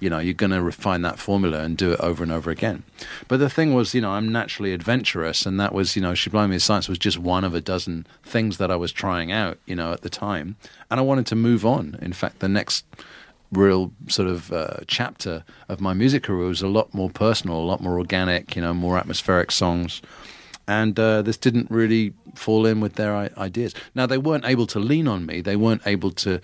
you 0.00 0.08
know, 0.10 0.18
you're 0.18 0.34
going 0.34 0.50
to 0.50 0.62
refine 0.62 1.02
that 1.02 1.18
formula 1.18 1.60
and 1.60 1.76
do 1.76 1.92
it 1.92 2.00
over 2.00 2.22
and 2.22 2.32
over 2.32 2.50
again. 2.50 2.82
But 3.26 3.38
the 3.38 3.50
thing 3.50 3.74
was, 3.74 3.94
you 3.94 4.00
know, 4.00 4.12
I'm 4.12 4.30
naturally 4.30 4.72
adventurous, 4.72 5.46
and 5.46 5.58
that 5.60 5.74
was, 5.74 5.96
you 5.96 6.02
know, 6.02 6.14
Sublime 6.14 6.50
Me 6.50 6.58
Science 6.58 6.88
was 6.88 6.98
just 6.98 7.18
one 7.18 7.44
of 7.44 7.54
a 7.54 7.60
dozen 7.60 8.06
things 8.22 8.58
that 8.58 8.70
I 8.70 8.76
was 8.76 8.92
trying 8.92 9.32
out, 9.32 9.58
you 9.66 9.74
know, 9.74 9.92
at 9.92 10.02
the 10.02 10.10
time, 10.10 10.56
and 10.90 11.00
I 11.00 11.02
wanted 11.02 11.26
to 11.26 11.36
move 11.36 11.66
on. 11.66 11.98
In 12.00 12.12
fact, 12.12 12.38
the 12.40 12.48
next 12.48 12.84
real 13.50 13.92
sort 14.08 14.28
of 14.28 14.52
uh, 14.52 14.76
chapter 14.86 15.42
of 15.68 15.80
my 15.80 15.94
music 15.94 16.24
career 16.24 16.48
was 16.48 16.62
a 16.62 16.68
lot 16.68 16.92
more 16.92 17.10
personal, 17.10 17.56
a 17.56 17.64
lot 17.64 17.80
more 17.80 17.98
organic, 17.98 18.54
you 18.54 18.62
know, 18.62 18.74
more 18.74 18.98
atmospheric 18.98 19.50
songs. 19.50 20.02
And 20.66 21.00
uh, 21.00 21.22
this 21.22 21.38
didn't 21.38 21.70
really 21.70 22.12
fall 22.34 22.66
in 22.66 22.80
with 22.80 22.96
their 22.96 23.16
I- 23.16 23.30
ideas. 23.38 23.74
Now, 23.94 24.04
they 24.04 24.18
weren't 24.18 24.44
able 24.44 24.66
to 24.66 24.78
lean 24.78 25.08
on 25.08 25.24
me. 25.24 25.40
They 25.40 25.56
weren't 25.56 25.86
able 25.86 26.10
to, 26.10 26.40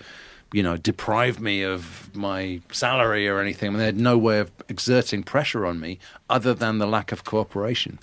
you 0.53 0.63
know, 0.63 0.77
deprive 0.77 1.39
me 1.39 1.63
of 1.63 2.09
my 2.15 2.61
salary 2.71 3.27
or 3.27 3.39
anything. 3.39 3.67
I 3.67 3.71
mean, 3.71 3.79
they 3.79 3.85
had 3.85 3.97
no 3.99 4.17
way 4.17 4.39
of 4.39 4.51
exerting 4.69 5.23
pressure 5.23 5.65
on 5.65 5.79
me 5.79 5.99
other 6.29 6.53
than 6.53 6.77
the 6.77 6.87
lack 6.87 7.11
of 7.11 7.23
cooperation. 7.25 7.99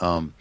Um, 0.00 0.34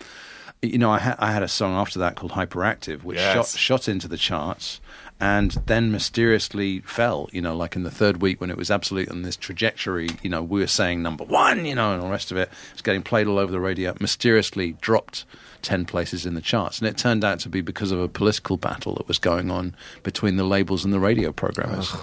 you 0.62 0.78
know, 0.78 0.92
I, 0.92 1.00
ha- 1.00 1.16
I 1.20 1.32
had 1.32 1.42
a 1.44 1.48
song 1.48 1.74
after 1.74 2.00
that 2.00 2.16
called 2.16 2.34
Hyperactive, 2.34 3.04
which 3.04 3.18
Yes. 3.18 3.34
shot, 3.54 3.60
shot 3.60 3.88
into 3.88 4.08
the 4.08 4.18
charts 4.18 4.80
and 5.20 5.52
then 5.68 5.92
mysteriously 5.92 6.80
fell, 6.82 7.30
you 7.32 7.42
know, 7.42 7.56
like 7.56 7.76
in 7.76 7.84
the 7.84 7.92
third 7.92 8.22
week 8.22 8.42
when 8.42 8.50
it 8.50 8.58
was 8.58 8.70
absolutely 8.72 9.12
on 9.12 9.22
this 9.22 9.36
trajectory, 9.38 10.10
you 10.24 10.30
know, 10.30 10.42
we 10.44 10.60
were 10.60 10.68
saying 10.68 11.02
number 11.02 11.24
one, 11.24 11.66
you 11.66 11.76
know, 11.76 11.94
and 11.94 12.02
all 12.02 12.08
the 12.08 12.12
rest 12.12 12.32
of 12.32 12.38
it. 12.38 12.50
It 12.50 12.74
was 12.74 12.82
getting 12.82 13.04
played 13.04 13.28
all 13.28 13.38
over 13.40 13.52
the 13.52 13.60
radio, 13.60 13.96
mysteriously 14.00 14.74
dropped 14.82 15.26
10 15.62 15.86
places 15.86 16.26
in 16.26 16.34
the 16.34 16.42
charts. 16.42 16.80
And 16.80 16.88
it 16.88 16.98
turned 16.98 17.24
out 17.24 17.40
to 17.42 17.50
be 17.50 17.62
because 17.62 17.92
of 17.92 18.00
a 18.00 18.08
political 18.08 18.58
battle 18.58 18.96
that 18.96 19.08
was 19.08 19.20
going 19.20 19.52
on 19.52 19.76
between 20.04 20.38
the 20.38 20.44
labels 20.44 20.84
and 20.84 20.94
the 20.94 21.00
radio 21.00 21.32
programmers. 21.32 21.94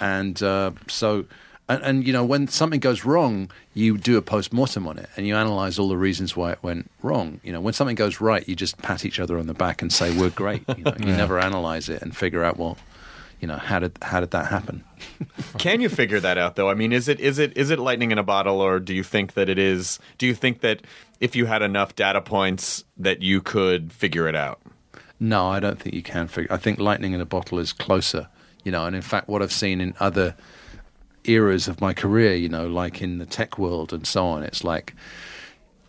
And 0.00 0.42
uh, 0.42 0.72
so, 0.88 1.26
and, 1.68 1.82
and 1.82 2.06
you 2.06 2.12
know, 2.12 2.24
when 2.24 2.48
something 2.48 2.80
goes 2.80 3.04
wrong, 3.04 3.50
you 3.74 3.98
do 3.98 4.16
a 4.16 4.22
post 4.22 4.52
mortem 4.52 4.86
on 4.86 4.98
it 4.98 5.08
and 5.16 5.26
you 5.26 5.36
analyze 5.36 5.78
all 5.78 5.88
the 5.88 5.96
reasons 5.96 6.36
why 6.36 6.52
it 6.52 6.58
went 6.62 6.90
wrong. 7.02 7.40
You 7.42 7.52
know, 7.52 7.60
when 7.60 7.74
something 7.74 7.96
goes 7.96 8.20
right, 8.20 8.46
you 8.48 8.56
just 8.56 8.78
pat 8.78 9.04
each 9.04 9.20
other 9.20 9.38
on 9.38 9.46
the 9.46 9.54
back 9.54 9.82
and 9.82 9.92
say 9.92 10.16
we're 10.16 10.30
great. 10.30 10.64
You 10.76 10.84
know, 10.84 10.94
you 10.98 11.06
never 11.06 11.38
analyze 11.38 11.88
it 11.88 12.02
and 12.02 12.16
figure 12.16 12.42
out 12.42 12.56
well, 12.56 12.78
you 13.42 13.48
know, 13.48 13.56
how 13.56 13.80
did 13.80 13.98
how 14.00 14.20
did 14.20 14.30
that 14.30 14.46
happen? 14.46 14.84
Can 15.58 15.80
you 15.80 15.88
figure 15.88 16.20
that 16.20 16.38
out 16.38 16.54
though? 16.54 16.70
I 16.70 16.74
mean, 16.74 16.92
is 16.92 17.08
it 17.08 17.18
is 17.18 17.38
it 17.38 17.56
is 17.56 17.70
it 17.70 17.78
lightning 17.80 18.12
in 18.12 18.18
a 18.18 18.22
bottle, 18.22 18.60
or 18.60 18.78
do 18.78 18.94
you 18.94 19.02
think 19.02 19.34
that 19.34 19.48
it 19.48 19.58
is? 19.58 19.98
Do 20.16 20.26
you 20.26 20.34
think 20.34 20.60
that 20.60 20.82
if 21.22 21.36
you 21.36 21.46
had 21.46 21.62
enough 21.62 21.94
data 21.94 22.20
points 22.20 22.84
that 22.96 23.22
you 23.22 23.40
could 23.40 23.92
figure 23.92 24.26
it 24.26 24.34
out? 24.34 24.60
No, 25.20 25.46
I 25.46 25.60
don't 25.60 25.78
think 25.78 25.94
you 25.94 26.02
can 26.02 26.26
figure. 26.26 26.52
I 26.52 26.56
think 26.56 26.80
lightning 26.80 27.12
in 27.12 27.20
a 27.20 27.24
bottle 27.24 27.60
is 27.60 27.72
closer, 27.72 28.28
you 28.64 28.72
know. 28.72 28.84
And 28.84 28.96
in 28.96 29.02
fact, 29.02 29.28
what 29.28 29.40
I've 29.40 29.52
seen 29.52 29.80
in 29.80 29.94
other 30.00 30.34
eras 31.22 31.68
of 31.68 31.80
my 31.80 31.94
career, 31.94 32.34
you 32.34 32.48
know, 32.48 32.66
like 32.66 33.00
in 33.00 33.18
the 33.18 33.24
tech 33.24 33.56
world 33.56 33.92
and 33.92 34.04
so 34.04 34.26
on, 34.26 34.42
it's 34.42 34.64
like 34.64 34.94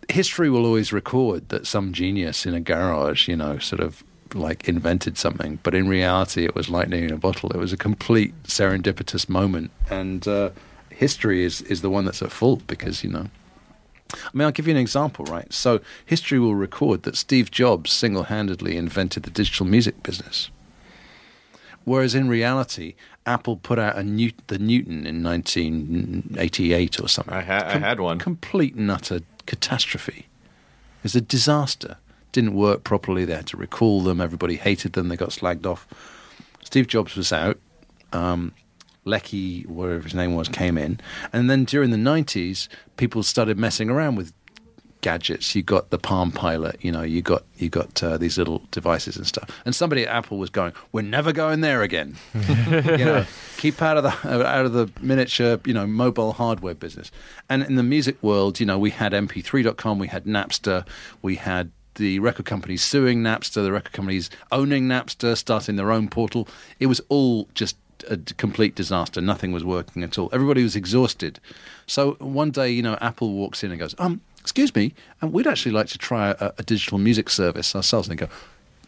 history 0.08 0.48
will 0.48 0.64
always 0.64 0.92
record 0.92 1.48
that 1.48 1.66
some 1.66 1.92
genius 1.92 2.46
in 2.46 2.54
a 2.54 2.60
garage, 2.60 3.26
you 3.26 3.34
know, 3.34 3.58
sort 3.58 3.80
of 3.80 4.04
like 4.34 4.68
invented 4.68 5.18
something, 5.18 5.58
but 5.64 5.74
in 5.74 5.88
reality, 5.88 6.44
it 6.44 6.54
was 6.54 6.68
lightning 6.68 7.02
in 7.02 7.12
a 7.12 7.16
bottle. 7.16 7.50
It 7.50 7.58
was 7.58 7.72
a 7.72 7.76
complete 7.76 8.40
serendipitous 8.44 9.28
moment, 9.28 9.72
and 9.90 10.26
uh, 10.28 10.50
history 10.90 11.42
is 11.42 11.60
is 11.62 11.82
the 11.82 11.90
one 11.90 12.04
that's 12.04 12.22
at 12.22 12.30
fault 12.30 12.64
because 12.68 13.02
you 13.02 13.10
know. 13.10 13.26
I 14.12 14.16
mean, 14.32 14.44
I'll 14.46 14.52
give 14.52 14.66
you 14.68 14.72
an 14.74 14.80
example, 14.80 15.24
right? 15.26 15.52
So, 15.52 15.80
history 16.06 16.38
will 16.38 16.54
record 16.54 17.02
that 17.04 17.16
Steve 17.16 17.50
Jobs 17.50 17.90
single 17.92 18.24
handedly 18.24 18.76
invented 18.76 19.22
the 19.24 19.30
digital 19.30 19.66
music 19.66 20.02
business. 20.02 20.50
Whereas 21.84 22.14
in 22.14 22.28
reality, 22.28 22.94
Apple 23.26 23.56
put 23.56 23.78
out 23.78 23.96
a 23.96 24.02
New- 24.02 24.32
the 24.46 24.58
Newton 24.58 25.06
in 25.06 25.22
1988 25.22 27.00
or 27.00 27.08
something. 27.08 27.34
I, 27.34 27.42
ha- 27.42 27.64
I 27.66 27.78
had 27.78 28.00
one. 28.00 28.18
Complete 28.18 28.74
and 28.74 28.90
utter 28.90 29.20
catastrophe. 29.46 30.26
It 30.98 31.02
was 31.02 31.14
a 31.16 31.20
disaster. 31.20 31.96
Didn't 32.32 32.54
work 32.54 32.84
properly. 32.84 33.24
They 33.24 33.34
had 33.34 33.46
to 33.48 33.56
recall 33.56 34.00
them. 34.02 34.20
Everybody 34.20 34.56
hated 34.56 34.94
them. 34.94 35.08
They 35.08 35.16
got 35.16 35.30
slagged 35.30 35.66
off. 35.66 35.86
Steve 36.62 36.86
Jobs 36.86 37.16
was 37.16 37.32
out. 37.32 37.58
Um, 38.12 38.52
Lecky, 39.04 39.62
whatever 39.62 40.02
his 40.02 40.14
name 40.14 40.34
was, 40.34 40.48
came 40.48 40.78
in. 40.78 41.00
And 41.32 41.50
then 41.50 41.64
during 41.64 41.90
the 41.90 41.96
90s, 41.96 42.68
people 42.96 43.22
started 43.22 43.58
messing 43.58 43.90
around 43.90 44.16
with 44.16 44.32
gadgets. 45.04 45.54
You 45.54 45.62
got 45.62 45.90
the 45.90 45.98
Palm 45.98 46.32
Pilot. 46.32 46.82
You 46.82 46.90
know, 46.90 47.02
you 47.02 47.20
got 47.20 47.44
you 47.56 47.68
got 47.68 48.02
uh, 48.02 48.16
these 48.16 48.38
little 48.38 48.62
devices 48.70 49.18
and 49.18 49.26
stuff. 49.26 49.50
And 49.66 49.74
somebody 49.74 50.06
at 50.06 50.08
Apple 50.08 50.38
was 50.38 50.48
going, 50.48 50.72
"We're 50.92 51.02
never 51.02 51.30
going 51.30 51.60
there 51.60 51.82
again." 51.82 52.16
you 52.34 53.04
know, 53.04 53.26
keep 53.58 53.82
out 53.82 53.98
of 53.98 54.02
the 54.02 54.46
out 54.46 54.64
of 54.64 54.72
the 54.72 54.90
miniature, 55.02 55.60
you 55.66 55.74
know, 55.74 55.86
mobile 55.86 56.32
hardware 56.32 56.74
business. 56.74 57.10
And 57.50 57.62
in 57.62 57.76
the 57.76 57.82
music 57.82 58.20
world, 58.22 58.58
you 58.58 58.66
know, 58.66 58.78
we 58.78 58.90
had 58.90 59.12
MP3.com, 59.12 59.98
we 59.98 60.08
had 60.08 60.24
Napster, 60.24 60.86
we 61.20 61.36
had 61.36 61.70
the 61.96 62.18
record 62.18 62.46
companies 62.46 62.82
suing 62.82 63.22
Napster, 63.22 63.62
the 63.62 63.72
record 63.72 63.92
companies 63.92 64.30
owning 64.50 64.88
Napster, 64.88 65.36
starting 65.36 65.76
their 65.76 65.92
own 65.92 66.08
portal. 66.08 66.48
It 66.80 66.86
was 66.86 67.00
all 67.10 67.46
just 67.54 67.76
a 68.08 68.16
complete 68.16 68.74
disaster. 68.74 69.20
Nothing 69.20 69.52
was 69.52 69.64
working 69.64 70.02
at 70.02 70.18
all. 70.18 70.28
Everybody 70.32 70.62
was 70.62 70.76
exhausted. 70.76 71.40
So 71.86 72.12
one 72.20 72.50
day, 72.50 72.70
you 72.70 72.82
know, 72.82 72.96
Apple 73.00 73.32
walks 73.32 73.62
in 73.62 73.70
and 73.70 73.80
goes, 73.80 73.94
um, 73.98 74.20
excuse 74.40 74.74
me, 74.74 74.94
and 75.20 75.32
we'd 75.32 75.46
actually 75.46 75.72
like 75.72 75.88
to 75.88 75.98
try 75.98 76.30
a, 76.30 76.52
a 76.58 76.62
digital 76.62 76.98
music 76.98 77.30
service 77.30 77.74
ourselves. 77.74 78.08
And 78.08 78.18
they 78.18 78.26
go, 78.26 78.32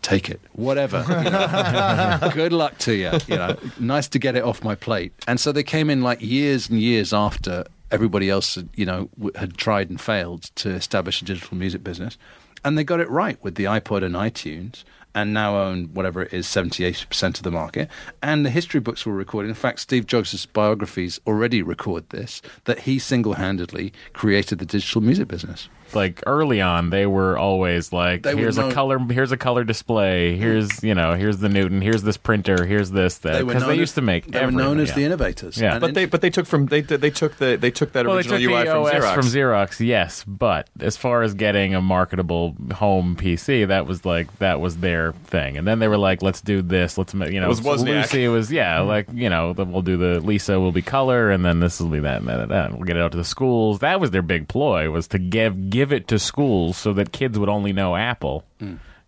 take 0.03 0.31
it, 0.31 0.41
whatever. 0.53 1.05
you 1.09 1.31
know. 1.31 2.31
Good 2.35 2.53
luck 2.53 2.79
to 2.79 2.95
you. 2.95 3.11
You 3.27 3.37
know, 3.37 3.57
nice 3.81 4.09
to 4.09 4.19
get 4.19 4.37
it 4.37 4.45
off 4.45 4.63
my 4.63 4.75
plate. 4.75 5.13
And 5.27 5.41
so 5.41 5.53
they 5.53 5.63
came 5.63 5.91
in 5.91 6.03
like 6.03 6.21
years 6.21 6.69
and 6.69 6.81
years 6.81 7.13
after 7.13 7.65
everybody 7.91 8.31
else, 8.31 8.57
had, 8.57 8.69
you 8.75 8.87
know, 8.87 9.09
had 9.35 9.57
tried 9.57 9.91
and 9.91 10.01
failed 10.01 10.45
to 10.57 10.71
establish 10.71 11.23
a 11.23 11.25
digital 11.25 11.57
music 11.57 11.83
business, 11.83 12.19
and 12.65 12.77
they 12.77 12.85
got 12.85 13.01
it 13.01 13.09
right 13.09 13.43
with 13.43 13.55
the 13.55 13.65
iPod 13.65 14.05
and 14.05 14.15
iTunes. 14.15 14.85
And 15.17 15.33
now 15.33 15.57
own 15.57 15.87
whatever 15.95 16.23
it 16.23 16.35
is, 16.35 16.47
78% 16.47 17.39
of 17.39 17.43
the 17.43 17.51
market. 17.51 17.89
And 18.23 18.45
the 18.45 18.51
history 18.51 18.81
books 18.81 19.07
were 19.07 19.15
recorded. 19.15 19.49
In 19.49 19.55
fact, 19.55 19.81
Steve 19.81 20.07
Jobs' 20.07 20.45
biographies 20.45 21.21
already 21.27 21.63
record 21.63 22.11
this 22.11 22.43
that 22.65 22.81
he 22.81 22.99
single 22.99 23.33
handedly 23.33 23.95
created 24.13 24.59
the 24.59 24.67
digital 24.67 25.01
music 25.01 25.27
business. 25.27 25.71
Like 25.95 26.23
early 26.27 26.61
on 26.61 26.91
they 26.91 27.07
were 27.07 27.39
always 27.39 27.93
like 27.93 28.23
They 28.23 28.35
were 28.35 28.41
here's 28.41 28.59
a 28.59 28.63
known- 28.63 28.73
color 28.73 28.99
here's 28.99 29.33
a 29.33 29.37
color 29.37 29.65
display 29.65 30.37
here's 30.37 30.83
you 30.83 30.95
know 30.95 31.15
here's 31.15 31.39
the 31.39 31.49
newton 31.49 31.81
here's 31.81 32.03
this 32.03 32.17
printer 32.17 32.65
here's 32.67 32.91
this 32.91 33.19
that 33.19 33.47
because 33.47 33.63
they 33.63 33.69
known 33.71 33.79
used 33.79 33.91
as- 33.91 33.95
to 33.95 34.03
make 34.03 34.27
They 34.27 34.45
were 34.45 34.51
known 34.51 34.79
everything, 34.79 34.81
as 34.83 34.89
yeah. 34.91 34.95
the 34.95 35.05
innovators. 35.05 35.59
Yeah. 35.59 35.73
And 35.73 35.81
But 35.81 35.89
in- 35.89 35.95
they 35.95 36.05
but 36.07 36.21
they 36.21 36.31
took 36.31 36.47
from 36.47 36.67
they 36.67 36.81
they 36.81 37.11
took 37.11 37.37
the 37.37 37.57
they 37.57 37.71
took 37.71 37.93
that 37.93 38.07
well, 38.07 38.15
they 38.17 38.21
original 38.21 38.39
took 38.39 38.51
UI 38.51 38.65
the 38.65 38.71
from 38.71 38.83
OS 38.83 38.93
Xerox. 38.93 39.15
from 39.15 39.27
Xerox, 39.27 39.87
yes. 39.87 40.25
But 40.25 40.69
as 40.81 40.97
far 40.97 41.23
as 41.23 41.35
getting 41.35 41.75
a 41.75 41.81
marketable 41.81 42.55
home 42.75 43.17
PC, 43.17 43.67
that 43.69 43.87
was 43.87 44.05
like 44.05 44.39
that 44.39 44.61
was 44.61 44.79
their 44.79 45.13
thing. 45.13 45.57
And 45.57 45.67
then 45.67 45.79
they 45.79 45.89
were 45.89 45.99
like, 45.99 46.23
"Let's 46.23 46.41
do 46.41 46.63
this. 46.63 46.99
Let's 46.99 47.15
ma- 47.15 47.27
you 47.27 47.41
know." 47.41 47.47
It 47.47 47.49
was 47.49 47.61
Wozniak. 47.61 48.03
Lucy 48.03 48.29
was 48.29 48.51
yeah, 48.53 48.79
mm-hmm. 48.79 48.89
like 48.89 49.07
you 49.13 49.29
know, 49.31 49.53
then 49.53 49.73
we'll 49.73 49.83
do 49.83 49.97
the 49.97 50.21
Lisa 50.21 50.59
will 50.61 50.73
be 50.73 50.83
color, 50.83 51.31
and 51.31 51.45
then 51.45 51.61
this 51.61 51.81
will 51.81 51.89
be 51.89 52.01
that 52.01 52.19
and 52.21 52.29
that 52.29 52.41
and 52.41 52.51
that. 52.51 52.73
We'll 52.73 52.85
get 52.85 52.97
it 52.97 53.03
out 53.03 53.13
to 53.13 53.19
the 53.19 53.25
schools. 53.25 53.81
That 53.81 54.01
was 54.01 54.11
their 54.11 54.23
big 54.23 54.49
ploy 54.49 54.91
was 54.91 55.09
to 55.09 55.19
give 55.19 55.71
give 55.77 55.93
it 55.93 56.09
to 56.09 56.19
schools 56.19 56.77
so 56.77 56.93
that 56.95 57.13
kids 57.13 57.39
would 57.39 57.49
only 57.49 57.73
know 57.73 57.95
Apple. 57.97 58.45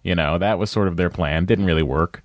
You 0.02 0.14
know, 0.14 0.38
that 0.38 0.58
was 0.58 0.70
sort 0.70 0.86
of 0.88 0.96
their 0.96 1.10
plan. 1.10 1.44
Didn't 1.46 1.64
really 1.64 1.82
work. 1.82 2.22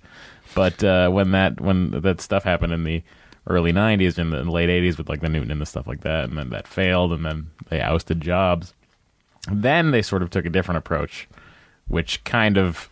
But 0.54 0.84
uh, 0.84 1.08
when 1.10 1.32
that 1.32 1.60
when 1.60 1.90
that 2.02 2.20
stuff 2.20 2.44
happened 2.44 2.72
in 2.72 2.84
the 2.84 3.02
early 3.46 3.72
'90s 3.72 4.18
and 4.18 4.32
the 4.32 4.44
late 4.44 4.68
'80s 4.68 4.96
with 4.98 5.08
like 5.08 5.20
the 5.20 5.28
Newton 5.28 5.50
and 5.50 5.60
the 5.60 5.66
stuff 5.66 5.86
like 5.86 6.02
that, 6.02 6.24
and 6.24 6.38
then 6.38 6.50
that 6.50 6.68
failed, 6.68 7.12
and 7.12 7.24
then 7.24 7.50
they 7.70 7.80
ousted 7.80 8.20
Jobs. 8.20 8.74
Then 9.50 9.90
they 9.90 10.02
sort 10.02 10.22
of 10.22 10.30
took 10.30 10.46
a 10.46 10.50
different 10.50 10.78
approach, 10.78 11.28
which 11.88 12.22
kind 12.24 12.56
of 12.56 12.88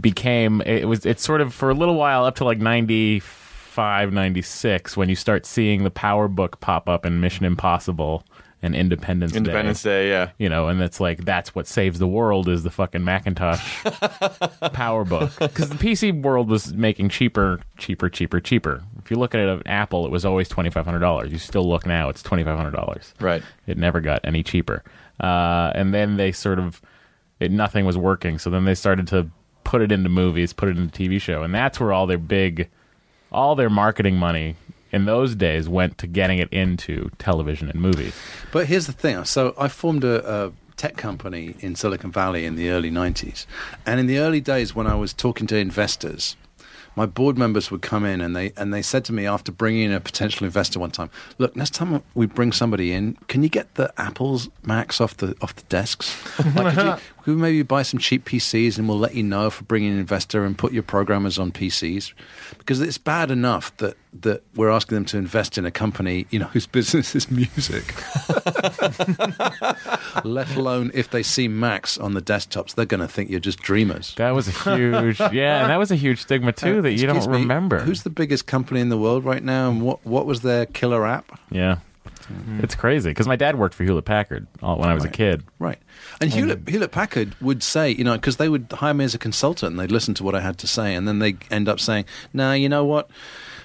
became 0.00 0.60
it 0.62 0.86
was 0.86 1.06
it's 1.06 1.22
sort 1.22 1.40
of 1.40 1.54
for 1.54 1.70
a 1.70 1.74
little 1.74 1.94
while 1.94 2.24
up 2.24 2.34
to 2.36 2.44
like 2.44 2.58
95 2.58 4.12
96 4.12 4.96
when 4.96 5.08
you 5.08 5.16
start 5.16 5.46
seeing 5.46 5.84
the 5.84 5.90
power 5.90 6.28
book 6.28 6.60
pop 6.60 6.88
up 6.88 7.06
in 7.06 7.20
mission 7.20 7.46
impossible 7.46 8.22
and 8.62 8.76
independence 8.76 9.34
Independence 9.34 9.82
Day, 9.82 10.10
yeah. 10.10 10.30
you 10.38 10.48
know, 10.48 10.68
and 10.68 10.82
it's 10.82 11.00
like 11.00 11.24
that's 11.24 11.54
what 11.54 11.66
saves 11.66 11.98
the 11.98 12.06
world 12.06 12.48
is 12.48 12.62
the 12.62 12.70
fucking 12.70 13.02
Macintosh 13.02 13.84
Power 14.72 15.04
Book 15.04 15.30
because 15.38 15.70
the 15.70 15.76
PC 15.76 16.22
world 16.22 16.48
was 16.50 16.74
making 16.74 17.08
cheaper, 17.08 17.60
cheaper, 17.78 18.10
cheaper, 18.10 18.40
cheaper. 18.40 18.82
If 18.98 19.10
you 19.10 19.16
look 19.16 19.34
at 19.34 19.40
it 19.40 19.48
at 19.48 19.66
Apple, 19.66 20.04
it 20.04 20.12
was 20.12 20.24
always 20.24 20.48
twenty 20.48 20.70
five 20.70 20.84
hundred 20.84 21.00
dollars. 21.00 21.32
You 21.32 21.38
still 21.38 21.68
look 21.68 21.86
now, 21.86 22.08
it's 22.10 22.22
twenty 22.22 22.44
five 22.44 22.56
hundred 22.56 22.72
dollars. 22.72 23.14
Right. 23.20 23.42
It 23.66 23.78
never 23.78 24.00
got 24.00 24.20
any 24.24 24.42
cheaper. 24.42 24.82
Uh, 25.18 25.72
and 25.74 25.94
then 25.94 26.16
they 26.16 26.32
sort 26.32 26.58
of 26.58 26.82
it, 27.38 27.50
nothing 27.50 27.86
was 27.86 27.96
working, 27.96 28.38
so 28.38 28.50
then 28.50 28.66
they 28.66 28.74
started 28.74 29.06
to 29.08 29.30
put 29.64 29.80
it 29.80 29.90
into 29.90 30.08
movies, 30.08 30.52
put 30.52 30.68
it 30.68 30.76
into 30.76 31.02
TV 31.02 31.20
show, 31.20 31.42
and 31.42 31.54
that's 31.54 31.80
where 31.80 31.92
all 31.92 32.06
their 32.06 32.18
big, 32.18 32.68
all 33.32 33.54
their 33.54 33.70
marketing 33.70 34.16
money 34.16 34.56
in 34.92 35.04
those 35.04 35.34
days 35.34 35.68
went 35.68 35.98
to 35.98 36.06
getting 36.06 36.38
it 36.38 36.48
into 36.52 37.10
television 37.18 37.68
and 37.68 37.80
movies. 37.80 38.14
But 38.52 38.66
here's 38.66 38.86
the 38.86 38.92
thing. 38.92 39.24
So 39.24 39.54
I 39.58 39.68
formed 39.68 40.04
a, 40.04 40.46
a 40.46 40.52
tech 40.76 40.96
company 40.96 41.54
in 41.60 41.76
Silicon 41.76 42.10
Valley 42.10 42.44
in 42.44 42.56
the 42.56 42.70
early 42.70 42.90
90s. 42.90 43.46
And 43.86 44.00
in 44.00 44.06
the 44.06 44.18
early 44.18 44.40
days 44.40 44.74
when 44.74 44.86
I 44.86 44.94
was 44.94 45.12
talking 45.12 45.46
to 45.48 45.56
investors, 45.56 46.36
my 46.96 47.06
board 47.06 47.38
members 47.38 47.70
would 47.70 47.82
come 47.82 48.04
in 48.04 48.20
and 48.20 48.34
they 48.34 48.52
and 48.56 48.74
they 48.74 48.82
said 48.82 49.04
to 49.06 49.12
me 49.12 49.26
after 49.26 49.52
bringing 49.52 49.84
in 49.84 49.92
a 49.92 50.00
potential 50.00 50.44
investor 50.44 50.78
one 50.80 50.90
time, 50.90 51.10
"Look, 51.38 51.54
next 51.54 51.74
time 51.74 52.02
we 52.14 52.26
bring 52.26 52.52
somebody 52.52 52.92
in, 52.92 53.16
can 53.28 53.42
you 53.42 53.48
get 53.48 53.74
the 53.74 53.92
Apple's 53.96 54.48
Macs 54.64 55.00
off 55.00 55.16
the 55.16 55.36
off 55.40 55.54
the 55.54 55.62
desks? 55.64 56.16
Like, 56.54 56.76
you, 56.76 56.96
could 57.22 57.36
we 57.36 57.40
maybe 57.40 57.62
buy 57.62 57.82
some 57.82 58.00
cheap 58.00 58.24
PCs 58.24 58.78
and 58.78 58.88
we'll 58.88 58.98
let 58.98 59.14
you 59.14 59.22
know 59.22 59.46
if 59.46 59.60
we're 59.60 59.66
bringing 59.66 59.92
an 59.92 59.98
investor 59.98 60.44
and 60.44 60.56
put 60.56 60.72
your 60.72 60.82
programmers 60.82 61.38
on 61.38 61.52
PCs? 61.52 62.12
Because 62.58 62.80
it's 62.80 62.98
bad 62.98 63.30
enough 63.30 63.76
that 63.78 63.96
that 64.12 64.42
we're 64.56 64.70
asking 64.70 64.96
them 64.96 65.04
to 65.04 65.16
invest 65.16 65.56
in 65.56 65.64
a 65.64 65.70
company, 65.70 66.26
you 66.30 66.38
know, 66.38 66.46
whose 66.46 66.66
business 66.66 67.14
is 67.14 67.30
music. 67.30 67.94
Let 70.24 70.56
alone 70.56 70.90
if 70.94 71.10
they 71.10 71.22
see 71.22 71.46
Macs 71.46 71.96
on 71.96 72.14
the 72.14 72.22
desktops, 72.22 72.74
they're 72.74 72.86
going 72.86 73.00
to 73.00 73.08
think 73.08 73.30
you're 73.30 73.38
just 73.38 73.60
dreamers. 73.60 74.14
That 74.16 74.32
was 74.32 74.48
a 74.48 74.76
huge, 74.76 75.20
yeah, 75.32 75.60
and 75.62 75.70
that 75.70 75.78
was 75.78 75.92
a 75.92 75.96
huge 75.96 76.22
stigma 76.22 76.52
too 76.52 76.82
that 76.82 76.92
you 76.92 77.06
don't 77.06 77.24
me, 77.30 77.38
remember. 77.38 77.80
Who's 77.80 78.02
the 78.02 78.10
biggest 78.10 78.46
company 78.46 78.80
in 78.80 78.88
the 78.88 78.98
world 78.98 79.24
right 79.24 79.44
now, 79.44 79.70
and 79.70 79.82
what 79.82 80.04
what 80.04 80.26
was 80.26 80.40
their 80.40 80.66
killer 80.66 81.06
app? 81.06 81.38
Yeah, 81.50 81.78
Mm. 82.30 82.62
it's 82.62 82.74
crazy 82.74 83.10
because 83.10 83.26
my 83.26 83.36
dad 83.36 83.58
worked 83.58 83.74
for 83.74 83.84
Hewlett 83.84 84.04
Packard 84.04 84.46
all- 84.62 84.78
when 84.78 84.88
I 84.88 84.94
was 84.94 85.04
a 85.04 85.08
kid. 85.08 85.42
Right. 85.58 85.78
And 86.20 86.32
Hewlett, 86.32 86.68
Hewlett 86.68 86.92
Packard 86.92 87.34
would 87.40 87.62
say, 87.62 87.90
you 87.90 88.04
know, 88.04 88.14
because 88.14 88.36
they 88.36 88.48
would 88.48 88.66
hire 88.72 88.94
me 88.94 89.04
as 89.04 89.14
a 89.14 89.18
consultant 89.18 89.72
and 89.72 89.80
they'd 89.80 89.92
listen 89.92 90.14
to 90.14 90.24
what 90.24 90.34
I 90.34 90.40
had 90.40 90.56
to 90.58 90.66
say. 90.66 90.94
And 90.94 91.06
then 91.08 91.18
they 91.18 91.36
end 91.50 91.68
up 91.68 91.80
saying, 91.80 92.04
nah, 92.32 92.52
you 92.52 92.68
know 92.68 92.84
what? 92.84 93.10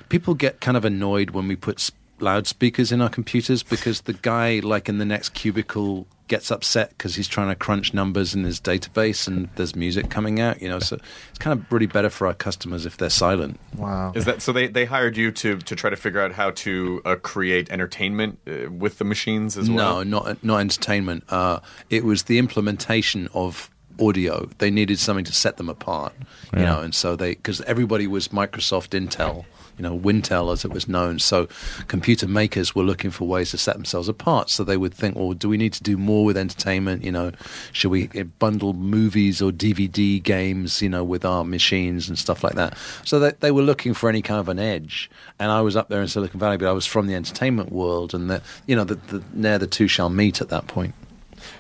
People 0.10 0.34
get 0.34 0.62
kind 0.62 0.78
of 0.78 0.86
annoyed 0.86 1.32
when 1.32 1.48
we 1.48 1.56
put 1.56 1.90
loudspeakers 2.20 2.92
in 2.92 3.02
our 3.02 3.10
computers 3.10 3.64
because 3.64 4.02
the 4.02 4.14
guy, 4.14 4.60
like 4.64 4.88
in 4.90 4.98
the 4.98 5.06
next 5.06 5.30
cubicle, 5.34 6.08
gets 6.28 6.50
upset 6.50 6.90
because 6.90 7.16
he's 7.16 7.28
trying 7.28 7.50
to 7.50 7.56
crunch 7.56 7.94
numbers 7.94 8.34
in 8.34 8.44
his 8.44 8.60
database 8.60 9.28
and 9.28 9.48
there's 9.56 9.76
music 9.76 10.10
coming 10.10 10.40
out, 10.40 10.62
you 10.62 10.68
know. 10.68 10.80
So 10.80 10.98
it's 11.30 11.38
kind 11.40 11.60
of 11.60 11.72
really 11.72 11.86
better 11.86 12.10
for 12.10 12.26
our 12.28 12.34
customers 12.34 12.86
if 12.86 12.98
they're 12.98 13.10
silent. 13.10 13.60
Wow. 13.78 14.12
Is 14.16 14.26
that 14.26 14.42
so? 14.42 14.52
They 14.52 14.68
they 14.68 14.86
hired 14.86 15.18
you 15.18 15.32
to 15.32 15.58
to 15.58 15.76
try 15.76 15.90
to 15.90 15.96
figure 15.96 16.20
out 16.22 16.32
how 16.32 16.52
to 16.52 17.02
uh, 17.06 17.16
create 17.18 17.70
entertainment 17.70 18.40
uh, 18.48 18.72
with 18.72 18.98
the 18.98 19.06
machines 19.06 19.58
as 19.58 19.70
well. 19.70 20.04
No, 20.04 20.20
not 20.22 20.44
not 20.44 20.58
entertainment. 20.60 21.24
Uh, 21.30 21.60
it 21.90 22.04
was 22.04 22.24
the 22.24 22.38
implementation 22.40 23.30
of 23.34 23.70
audio. 24.00 24.50
They 24.58 24.72
needed 24.72 25.00
something 25.00 25.26
to 25.26 25.32
set 25.34 25.58
them 25.58 25.70
apart, 25.70 26.14
you 26.54 26.60
Yeah. 26.60 26.66
know, 26.66 26.82
and 26.82 26.94
so 26.94 27.16
they 27.16 27.36
because 27.36 27.62
everybody 27.62 28.08
was 28.08 28.30
Microsoft 28.30 28.90
Intel, 29.00 29.46
you 29.78 29.84
know, 29.84 29.98
Wintel 29.98 30.52
as 30.52 30.66
it 30.66 30.72
was 30.72 30.88
known. 30.88 31.20
So 31.20 31.48
computer 31.88 32.28
makers 32.28 32.76
were 32.76 32.84
looking 32.84 33.12
for 33.12 33.28
ways 33.28 33.52
to 33.52 33.58
set 33.58 33.76
themselves 33.76 34.08
apart. 34.08 34.50
So 34.50 34.64
they 34.64 34.78
would 34.78 34.94
think, 34.94 35.16
well, 35.16 35.34
do 35.34 35.50
we 35.50 35.58
need 35.58 35.74
to 35.74 35.84
do 35.84 35.98
more 35.98 36.26
with 36.26 36.38
entertainment? 36.38 37.04
You 37.04 37.12
know, 37.12 37.32
should 37.72 37.92
we 37.92 38.10
uh, 38.18 38.24
bundle 38.40 38.74
movies 38.74 39.42
or 39.42 39.52
DVD 39.52 40.22
games, 40.22 40.82
you 40.82 40.90
know, 40.90 41.04
with 41.04 41.26
our 41.26 41.44
machines 41.44 42.08
and 42.08 42.18
stuff 42.18 42.44
like 42.44 42.56
that? 42.56 42.78
So 43.04 43.20
they, 43.20 43.32
they 43.40 43.52
were 43.52 43.62
looking 43.62 43.94
for 43.94 44.10
any 44.10 44.22
kind 44.22 44.40
of 44.40 44.50
an 44.50 44.60
edge. 44.60 45.10
And 45.40 45.52
I 45.52 45.62
was 45.62 45.76
up 45.76 45.90
there 45.90 46.02
in 46.02 46.08
Silicon 46.08 46.40
Valley, 46.40 46.58
but 46.58 46.68
I 46.68 46.74
was 46.74 46.86
from 46.86 47.08
the 47.08 47.16
entertainment 47.16 47.72
world, 47.72 48.14
and 48.14 48.30
that 48.30 48.42
you 48.68 48.76
know, 48.76 48.84
the, 48.84 48.96
the, 48.96 49.24
ne'er 49.34 49.58
the 49.58 49.68
two 49.68 49.88
shall 49.88 50.10
meet 50.10 50.42
at 50.42 50.50
that 50.50 50.68
point. 50.68 50.94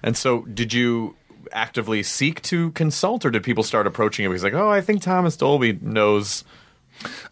And 0.01 0.16
so, 0.16 0.41
did 0.43 0.74
you 0.74 1.16
actively 1.51 2.03
seek 2.03 2.41
to 2.43 2.72
consult, 2.72 3.26
or 3.26 3.30
did 3.30 3.43
people 3.43 3.63
start 3.63 3.88
approaching 3.88 4.24
you 4.24 4.30
because 4.30 4.43
like, 4.43 4.53
oh, 4.53 4.70
I 4.70 4.82
think 4.82 5.01
Thomas 5.01 5.36
Dolby 5.36 5.74
knows? 5.82 6.43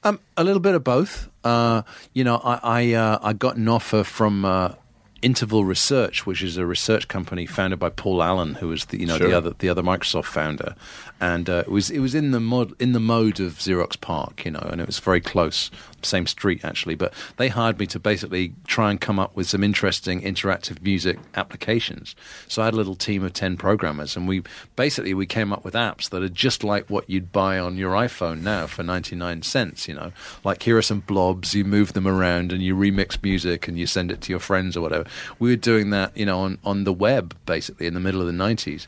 Um, 0.04 0.20
a 0.38 0.44
little 0.44 0.60
bit 0.60 0.76
of 0.76 0.84
both. 0.84 1.30
Uh, 1.44 1.84
you 2.14 2.24
know, 2.24 2.38
I 2.38 2.60
I, 2.64 2.94
uh, 2.94 3.20
I 3.22 3.34
got 3.34 3.56
an 3.58 3.68
offer 3.68 4.04
from 4.04 4.46
uh, 4.46 4.74
Interval 5.22 5.64
Research, 5.66 6.26
which 6.26 6.44
is 6.44 6.58
a 6.58 6.66
research 6.66 7.08
company 7.08 7.46
founded 7.46 7.80
by 7.80 7.90
Paul 7.90 8.22
Allen, 8.22 8.56
who 8.56 8.68
was 8.68 8.86
the 8.86 9.00
you 9.00 9.06
know 9.06 9.18
Sure. 9.18 9.28
the 9.30 9.38
other 9.38 9.54
the 9.58 9.70
other 9.70 9.82
Microsoft 9.82 10.26
founder, 10.26 10.76
and 11.24 11.50
uh, 11.50 11.64
it 11.66 11.70
was 11.70 11.90
it 11.90 12.00
was 12.00 12.14
in 12.14 12.32
the 12.32 12.40
mod 12.42 12.74
in 12.82 12.92
the 12.92 13.00
mode 13.00 13.40
of 13.40 13.54
Xerox 13.54 14.00
PARC, 14.00 14.44
you 14.44 14.52
know, 14.52 14.68
and 14.72 14.82
it 14.82 14.88
was 14.88 15.00
very 15.00 15.22
close, 15.22 15.72
same 16.02 16.28
street 16.28 16.66
actually. 16.66 16.96
But 16.96 17.14
they 17.38 17.48
hired 17.48 17.80
me 17.80 17.88
to 17.88 18.00
basically 18.00 18.54
try 18.68 18.92
and 18.92 19.00
come 19.00 19.20
up 19.20 19.34
with 19.34 19.48
some 19.48 19.64
interesting 19.64 20.22
interactive 20.22 20.82
music 20.82 21.20
applications. 21.36 22.14
So 22.50 22.62
I 22.62 22.66
had 22.66 22.74
a 22.74 22.78
little 22.78 22.96
team 22.96 23.24
of 23.24 23.32
ten 23.32 23.56
programmers, 23.56 24.18
and 24.18 24.28
we 24.28 24.44
basically 24.76 25.14
we 25.14 25.26
came 25.26 25.54
up 25.54 25.64
with 25.64 25.76
apps 25.76 26.10
that 26.10 26.22
are 26.22 26.28
just 26.28 26.62
like 26.62 26.90
what 26.90 27.10
you'd 27.10 27.32
buy 27.32 27.58
on 27.58 27.78
your 27.78 27.94
iPhone 27.94 28.42
now 28.42 28.68
for 28.68 28.84
ninety 28.84 29.16
nine 29.16 29.44
cents. 29.44 29.88
You 29.88 29.96
know, 29.96 30.12
like 30.44 30.64
here 30.64 30.78
are 30.78 30.82
some 30.82 31.00
blobs, 31.00 31.56
you 31.56 31.64
move 31.64 31.94
them 31.94 32.08
around, 32.08 32.52
and 32.52 32.62
you 32.62 32.76
remix 32.76 33.22
music, 33.24 33.68
and 33.70 33.80
you 33.80 33.88
send 33.88 34.12
it 34.12 34.20
to 34.22 34.30
your 34.32 34.40
friends 34.40 34.76
or 34.76 34.82
whatever. 34.82 35.06
we 35.40 35.52
were 35.52 35.56
doing 35.56 35.90
that, 35.92 36.16
you 36.18 36.26
know, 36.26 36.42
on 36.42 36.58
on 36.66 36.84
the 36.84 36.94
web 36.94 37.34
basically 37.46 37.88
in 37.88 37.94
the 37.94 38.02
middle 38.02 38.20
of 38.20 38.28
the 38.28 38.34
'90s, 38.34 38.88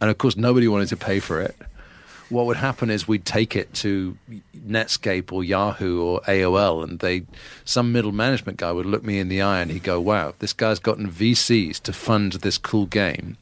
and 0.00 0.10
of 0.10 0.16
course 0.16 0.34
nobody 0.34 0.66
wanted 0.66 0.88
to 0.88 0.96
pay 0.96 1.20
for 1.20 1.42
it. 1.42 1.54
What 2.30 2.46
would 2.46 2.56
happen 2.56 2.90
is 2.90 3.06
we'd 3.06 3.24
take 3.24 3.54
it 3.54 3.72
to 3.74 4.16
Netscape 4.56 5.32
or 5.32 5.44
Yahoo 5.44 6.00
or 6.02 6.20
AOL, 6.22 6.82
and 6.82 6.98
they, 6.98 7.24
some 7.64 7.92
middle 7.92 8.12
management 8.12 8.58
guy 8.58 8.72
would 8.72 8.86
look 8.86 9.04
me 9.04 9.18
in 9.18 9.28
the 9.28 9.42
eye 9.42 9.60
and 9.60 9.70
he'd 9.70 9.82
go, 9.82 10.00
"Wow, 10.00 10.34
this 10.38 10.52
guy's 10.52 10.78
gotten 10.78 11.10
VCs 11.10 11.80
to 11.82 11.92
fund 11.92 12.32
this 12.32 12.58
cool 12.58 12.86
game." 12.86 13.36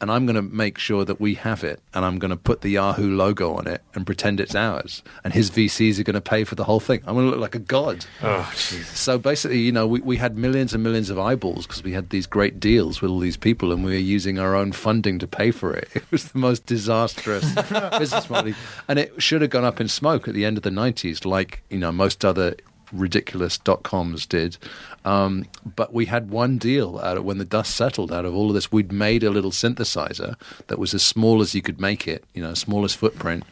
And 0.00 0.10
I'm 0.10 0.26
going 0.26 0.36
to 0.36 0.42
make 0.42 0.78
sure 0.78 1.04
that 1.04 1.20
we 1.20 1.34
have 1.34 1.64
it, 1.64 1.80
and 1.92 2.04
I'm 2.04 2.18
going 2.18 2.30
to 2.30 2.36
put 2.36 2.60
the 2.60 2.70
Yahoo 2.70 3.14
logo 3.14 3.54
on 3.54 3.66
it 3.66 3.82
and 3.94 4.06
pretend 4.06 4.40
it's 4.40 4.54
ours. 4.54 5.02
And 5.22 5.32
his 5.32 5.50
VCs 5.50 5.98
are 5.98 6.02
going 6.02 6.14
to 6.14 6.20
pay 6.20 6.44
for 6.44 6.54
the 6.54 6.64
whole 6.64 6.80
thing. 6.80 7.00
I'm 7.06 7.14
going 7.14 7.26
to 7.26 7.30
look 7.30 7.40
like 7.40 7.54
a 7.54 7.60
god. 7.60 8.04
Oh, 8.22 8.50
Jesus. 8.54 8.98
So 8.98 9.18
basically, 9.18 9.60
you 9.60 9.72
know, 9.72 9.86
we, 9.86 10.00
we 10.00 10.16
had 10.16 10.36
millions 10.36 10.74
and 10.74 10.82
millions 10.82 11.10
of 11.10 11.18
eyeballs 11.18 11.66
because 11.66 11.82
we 11.82 11.92
had 11.92 12.10
these 12.10 12.26
great 12.26 12.60
deals 12.60 13.00
with 13.00 13.10
all 13.10 13.18
these 13.18 13.36
people, 13.36 13.72
and 13.72 13.84
we 13.84 13.92
were 13.92 13.98
using 13.98 14.38
our 14.38 14.54
own 14.54 14.72
funding 14.72 15.18
to 15.18 15.26
pay 15.26 15.50
for 15.50 15.72
it. 15.74 15.88
It 16.04 16.10
was 16.10 16.32
the 16.32 16.38
most 16.38 16.66
disastrous 16.66 17.54
business 17.98 18.28
model, 18.28 18.52
and 18.88 18.98
it 18.98 19.22
should 19.22 19.40
have 19.40 19.50
gone 19.50 19.64
up 19.64 19.80
in 19.80 19.88
smoke 19.88 20.28
at 20.28 20.34
the 20.34 20.44
end 20.44 20.56
of 20.58 20.62
the 20.62 20.70
'90s, 20.70 21.24
like 21.24 21.62
you 21.70 21.78
know 21.78 21.90
most 21.90 22.24
other 22.24 22.56
ridiculous 22.94 23.58
dot 23.58 23.82
coms 23.82 24.26
did. 24.26 24.56
Um, 25.04 25.46
but 25.76 25.92
we 25.92 26.06
had 26.06 26.30
one 26.30 26.58
deal 26.58 26.98
out 26.98 27.16
of 27.16 27.24
when 27.24 27.38
the 27.38 27.44
dust 27.44 27.74
settled 27.74 28.12
out 28.12 28.24
of 28.24 28.34
all 28.34 28.48
of 28.48 28.54
this. 28.54 28.72
We'd 28.72 28.92
made 28.92 29.22
a 29.22 29.30
little 29.30 29.50
synthesizer 29.50 30.36
that 30.68 30.78
was 30.78 30.94
as 30.94 31.02
small 31.02 31.42
as 31.42 31.54
you 31.54 31.62
could 31.62 31.80
make 31.80 32.08
it, 32.08 32.24
you 32.34 32.42
know, 32.42 32.54
smallest 32.54 32.96
footprint, 32.96 33.44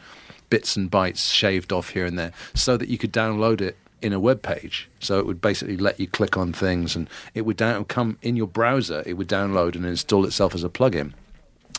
bits 0.49 0.75
and 0.75 0.89
bytes 0.89 1.33
shaved 1.33 1.71
off 1.71 1.89
here 1.89 2.05
and 2.05 2.17
there, 2.17 2.31
so 2.53 2.77
that 2.77 2.89
you 2.89 2.97
could 2.97 3.13
download 3.13 3.61
it 3.61 3.77
in 4.01 4.13
a 4.13 4.19
web 4.19 4.41
page. 4.41 4.89
So 4.99 5.19
it 5.19 5.25
would 5.25 5.41
basically 5.41 5.77
let 5.77 5.99
you 5.99 6.07
click 6.07 6.37
on 6.37 6.53
things, 6.53 6.95
and 6.95 7.09
it 7.33 7.41
would 7.41 7.57
down, 7.57 7.85
come 7.85 8.17
in 8.21 8.35
your 8.35 8.47
browser. 8.47 9.03
It 9.05 9.13
would 9.13 9.29
download 9.29 9.75
and 9.75 9.85
install 9.85 10.25
itself 10.25 10.53
as 10.53 10.63
a 10.63 10.69
plugin. 10.69 11.13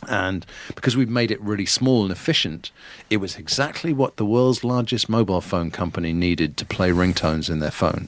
And 0.07 0.45
because 0.75 0.95
we've 0.95 1.09
made 1.09 1.31
it 1.31 1.41
really 1.41 1.65
small 1.65 2.03
and 2.03 2.11
efficient, 2.11 2.71
it 3.09 3.17
was 3.17 3.35
exactly 3.37 3.93
what 3.93 4.17
the 4.17 4.25
world's 4.25 4.63
largest 4.63 5.09
mobile 5.09 5.41
phone 5.41 5.71
company 5.71 6.13
needed 6.13 6.57
to 6.57 6.65
play 6.65 6.89
ringtones 6.89 7.49
in 7.49 7.59
their 7.59 7.71
phone. 7.71 8.07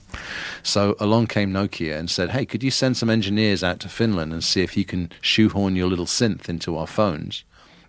So 0.63 0.95
along 0.99 1.27
came 1.27 1.51
Nokia 1.51 1.97
and 1.97 2.09
said, 2.09 2.31
Hey, 2.31 2.45
could 2.45 2.63
you 2.63 2.71
send 2.71 2.97
some 2.97 3.09
engineers 3.09 3.63
out 3.63 3.79
to 3.81 3.89
Finland 3.89 4.33
and 4.33 4.43
see 4.43 4.61
if 4.61 4.77
you 4.77 4.85
can 4.85 5.11
shoehorn 5.21 5.75
your 5.75 5.87
little 5.87 6.05
synth 6.05 6.49
into 6.49 6.77
our 6.77 6.87
phones? 6.87 7.43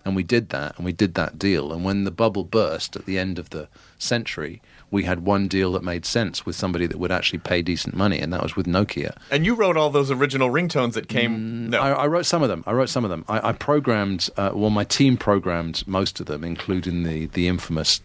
And 0.05 0.17
we 0.17 0.23
did 0.23 0.49
that, 0.51 0.77
and 0.77 0.87
we 0.87 0.93
did 0.93 1.15
that 1.15 1.39
deal. 1.39 1.73
And 1.73 1.85
when 1.85 2.05
the 2.05 2.11
bubble 2.11 2.45
burst 2.45 2.97
at 2.97 3.05
the 3.05 3.19
end 3.19 3.39
of 3.39 3.51
the 3.51 3.69
century, 3.99 4.63
we 4.91 5.05
had 5.05 5.21
one 5.21 5.49
deal 5.49 5.73
that 5.73 5.83
made 5.83 6.05
sense 6.07 6.47
with 6.47 6.57
somebody 6.57 6.87
that 6.87 6.99
would 6.99 7.13
actually 7.13 7.41
pay 7.41 7.63
decent 7.63 7.95
money, 7.95 8.19
and 8.19 8.33
that 8.33 8.43
was 8.43 8.57
with 8.57 8.67
Nokia. 8.67 9.17
And 9.31 9.45
you 9.45 9.55
wrote 9.55 9.77
all 9.77 9.91
those 9.91 10.11
original 10.11 10.51
ringtones 10.51 10.95
that 10.95 11.09
came. 11.09 11.71
no. 11.71 11.79
I, 11.79 11.91
I 11.91 12.07
wrote 12.07 12.27
some 12.27 12.43
of 12.43 12.49
them. 12.49 12.65
I 12.67 12.73
wrote 12.73 12.89
some 12.89 13.05
of 13.05 13.11
them. 13.11 13.25
I, 13.29 13.51
I 13.51 13.53
programmed, 13.53 14.31
uh, 14.37 14.53
well, 14.55 14.71
my 14.71 14.85
team 14.85 15.17
programmed 15.17 15.87
most 15.87 16.21
of 16.21 16.27
them, 16.27 16.45
including 16.45 17.03
the, 17.03 17.27
the 17.27 17.49
infamous 17.49 18.01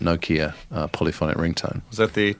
Nokia 0.00 0.54
uh, 0.70 0.86
polyphonic 0.88 1.36
ringtone. 1.38 1.80
was 1.88 1.96
that 1.98 2.12
the. 2.12 2.34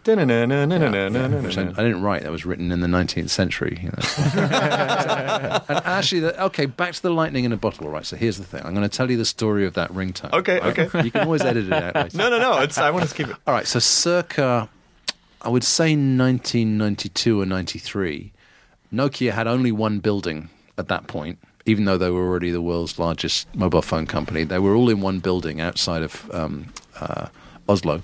Which 1.42 1.56
I, 1.56 1.62
I 1.62 1.84
didn't 1.84 2.02
write. 2.02 2.22
That 2.22 2.30
was 2.30 2.44
written 2.44 2.70
in 2.70 2.80
the 2.80 2.86
19th 2.86 3.30
century. 3.30 3.78
You 3.82 3.88
know. 3.88 3.98
and 5.68 5.86
actually, 5.86 6.20
the, 6.20 6.44
okay, 6.44 6.66
back 6.66 6.92
to 6.92 7.02
the 7.02 7.10
lightning 7.10 7.44
in 7.44 7.52
a 7.52 7.56
bottle. 7.56 7.88
Right. 7.88 8.04
So 8.04 8.16
here's 8.16 8.36
the 8.36 8.44
thing. 8.44 8.62
I'm 8.64 8.74
going 8.74 8.88
to 8.88 8.94
tell 8.94 9.10
you 9.10 9.16
the 9.16 9.24
story 9.24 9.64
of 9.64 9.74
that 9.74 9.90
ringtone. 9.90 10.32
Okay, 10.34 10.60
right? 10.60 10.78
okay. 10.78 11.02
You 11.02 11.10
can 11.10 11.22
always 11.22 11.42
edit 11.42 11.66
it 11.66 11.72
out. 11.72 11.94
Later. 11.94 12.18
No, 12.18 12.28
no, 12.28 12.38
no. 12.38 12.60
It's, 12.60 12.76
I 12.76 12.90
want 12.90 13.08
to 13.08 13.14
keep 13.14 13.28
it. 13.28 13.36
All 13.46 13.54
right. 13.54 13.66
So 13.66 13.78
circa, 13.78 14.68
I 15.40 15.48
would 15.48 15.64
say 15.64 15.92
1992 15.92 17.40
or 17.40 17.46
93, 17.46 18.32
Nokia 18.92 19.32
had 19.32 19.46
only 19.46 19.72
one 19.72 20.00
building 20.00 20.50
at 20.76 20.88
that 20.88 21.06
point. 21.06 21.38
Even 21.68 21.84
though 21.84 21.98
they 21.98 22.10
were 22.10 22.24
already 22.24 22.52
the 22.52 22.62
world's 22.62 22.96
largest 22.96 23.52
mobile 23.52 23.82
phone 23.82 24.06
company, 24.06 24.44
they 24.44 24.60
were 24.60 24.76
all 24.76 24.88
in 24.88 25.00
one 25.00 25.18
building 25.18 25.60
outside 25.60 26.02
of 26.02 26.30
um, 26.32 26.72
uh, 27.00 27.26
Oslo. 27.68 28.02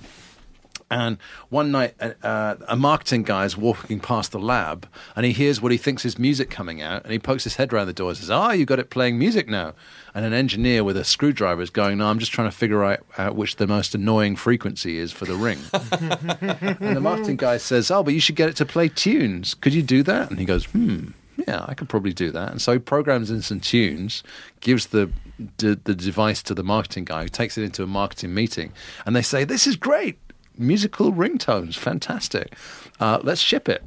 And 0.93 1.17
one 1.49 1.71
night, 1.73 1.95
uh, 2.23 2.57
a 2.69 2.77
marketing 2.77 3.23
guy 3.23 3.47
is 3.47 3.57
walking 3.57 3.99
past 3.99 4.31
the 4.31 4.39
lab, 4.39 4.87
and 5.17 5.25
he 5.25 5.33
hears 5.33 5.59
what 5.59 5.73
he 5.73 5.79
thinks 5.79 6.05
is 6.05 6.19
music 6.19 6.51
coming 6.51 6.83
out, 6.83 7.03
and 7.05 7.13
he 7.13 7.19
pokes 7.19 7.45
his 7.45 7.57
head 7.57 7.73
around 7.73 7.87
the 7.87 7.95
door 7.95 8.11
and 8.11 8.19
says, 8.19 8.31
"Ah, 8.31 8.53
you 8.53 8.67
got 8.67 8.79
it 8.79 8.91
playing 8.91 9.19
music 9.19 9.49
now." 9.49 9.73
And 10.15 10.27
an 10.27 10.35
engineer 10.35 10.85
with 10.85 10.99
a 10.99 11.05
screwdriver 11.05 11.63
is 11.63 11.71
going, 11.71 11.97
"No, 11.97 12.09
I'm 12.09 12.19
just 12.19 12.33
trying 12.33 12.51
to 12.51 12.57
figure 12.57 12.85
out, 12.85 13.01
out 13.17 13.37
which 13.37 13.57
the 13.57 13.67
most 13.67 13.95
annoying 13.95 14.37
frequency 14.37 14.99
is 14.99 15.13
for 15.13 15.25
the 15.25 15.35
ring." 15.35 15.61
and 15.73 16.97
the 16.97 17.01
marketing 17.01 17.37
guy 17.37 17.57
says, 17.57 17.91
"Oh, 17.91 18.03
but 18.03 18.13
you 18.13 18.21
should 18.21 18.37
get 18.37 18.51
it 18.51 18.57
to 18.57 18.67
play 18.67 18.89
tunes. 18.89 19.55
Could 19.55 19.73
you 19.73 19.83
do 19.83 20.03
that?" 20.03 20.29
And 20.29 20.39
he 20.39 20.45
goes, 20.45 20.67
"Hmm." 20.67 21.13
Yeah, 21.47 21.64
I 21.66 21.74
could 21.74 21.88
probably 21.88 22.12
do 22.12 22.30
that. 22.30 22.51
And 22.51 22.61
so 22.61 22.74
he 22.74 22.78
programs 22.78 23.30
in 23.30 23.43
some 23.43 23.61
tunes, 23.61 24.22
gives 24.61 24.86
the 24.86 25.11
the, 25.59 25.78
the 25.82 25.95
device 25.95 26.43
to 26.45 26.55
the 26.55 26.62
marketing 26.62 27.05
guy, 27.05 27.22
who 27.22 27.28
takes 27.28 27.59
it 27.59 27.64
into 27.64 27.82
a 27.82 27.86
marketing 27.86 28.34
meeting, 28.34 28.72
and 29.07 29.16
they 29.16 29.22
say, 29.22 29.45
"This 29.45 29.66
is 29.66 29.76
great, 29.76 30.18
musical 30.57 31.12
ringtones, 31.12 31.76
fantastic. 31.76 32.55
Uh, 33.01 33.18
let's 33.22 33.40
ship 33.40 33.68
it." 33.68 33.82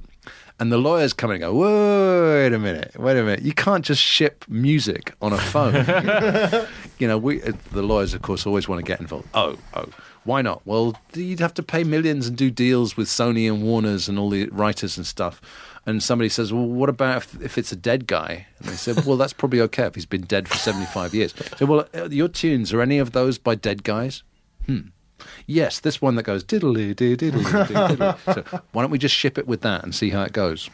And 0.57 0.71
the 0.71 0.77
lawyers 0.77 1.11
come 1.11 1.31
in 1.31 1.35
and 1.35 1.41
go, 1.41 1.53
wait 1.53 2.53
a 2.53 2.57
minute, 2.57 2.97
wait 2.97 3.17
a 3.17 3.23
minute. 3.23 3.41
You 3.41 3.53
can't 3.53 3.83
just 3.83 4.01
ship 4.01 4.45
music 4.47 5.13
on 5.21 5.33
a 5.33 5.37
phone. 5.37 5.73
you 6.97 7.09
know, 7.09 7.17
we 7.17 7.43
uh, 7.43 7.51
the 7.73 7.81
lawyers, 7.81 8.13
of 8.13 8.21
course, 8.21 8.45
always 8.45 8.69
want 8.69 8.79
to 8.79 8.89
get 8.89 9.01
involved. 9.01 9.27
Oh, 9.33 9.57
oh, 9.73 9.89
why 10.25 10.41
not? 10.41 10.61
Well, 10.65 10.95
you'd 11.13 11.39
have 11.39 11.53
to 11.53 11.63
pay 11.63 11.83
millions 11.83 12.27
and 12.27 12.35
do 12.35 12.51
deals 12.51 12.97
with 12.97 13.07
Sony 13.07 13.47
and 13.47 13.63
Warner's 13.63 14.09
and 14.09 14.19
all 14.19 14.29
the 14.29 14.47
writers 14.49 14.97
and 14.97 15.05
stuff. 15.05 15.39
And 15.85 16.01
somebody 16.01 16.29
says, 16.29 16.51
well, 16.51 16.65
what 16.65 16.89
about 16.89 17.17
if, 17.17 17.41
if 17.41 17.57
it's 17.59 17.71
a 17.71 17.75
dead 17.75 18.07
guy? 18.07 18.47
And 18.57 18.69
they 18.69 18.73
said, 18.73 19.05
well, 19.05 19.17
that's 19.17 19.33
probably 19.33 19.61
okay 19.61 19.83
if 19.83 19.93
he's 19.93 20.07
been 20.07 20.23
dead 20.23 20.47
for 20.47 20.57
75 20.57 21.13
years. 21.13 21.33
So, 21.57 21.67
well, 21.67 21.87
uh, 21.93 22.09
your 22.09 22.27
tunes, 22.27 22.73
are 22.73 22.81
any 22.81 22.97
of 22.97 23.11
those 23.11 23.37
by 23.37 23.53
dead 23.53 23.83
guys? 23.83 24.23
Hmm. 24.65 24.87
Yes, 25.45 25.79
this 25.79 26.01
one 26.01 26.15
that 26.15 26.23
goes 26.23 26.43
diddly 26.43 26.95
diddly 26.95 27.31
diddly. 27.31 27.67
diddly. 27.67 28.33
So 28.33 28.61
why 28.71 28.81
don't 28.81 28.91
we 28.91 28.97
just 28.97 29.15
ship 29.15 29.37
it 29.37 29.47
with 29.47 29.61
that 29.61 29.83
and 29.83 29.93
see 29.93 30.09
how 30.09 30.23
it 30.23 30.33
goes? 30.33 30.69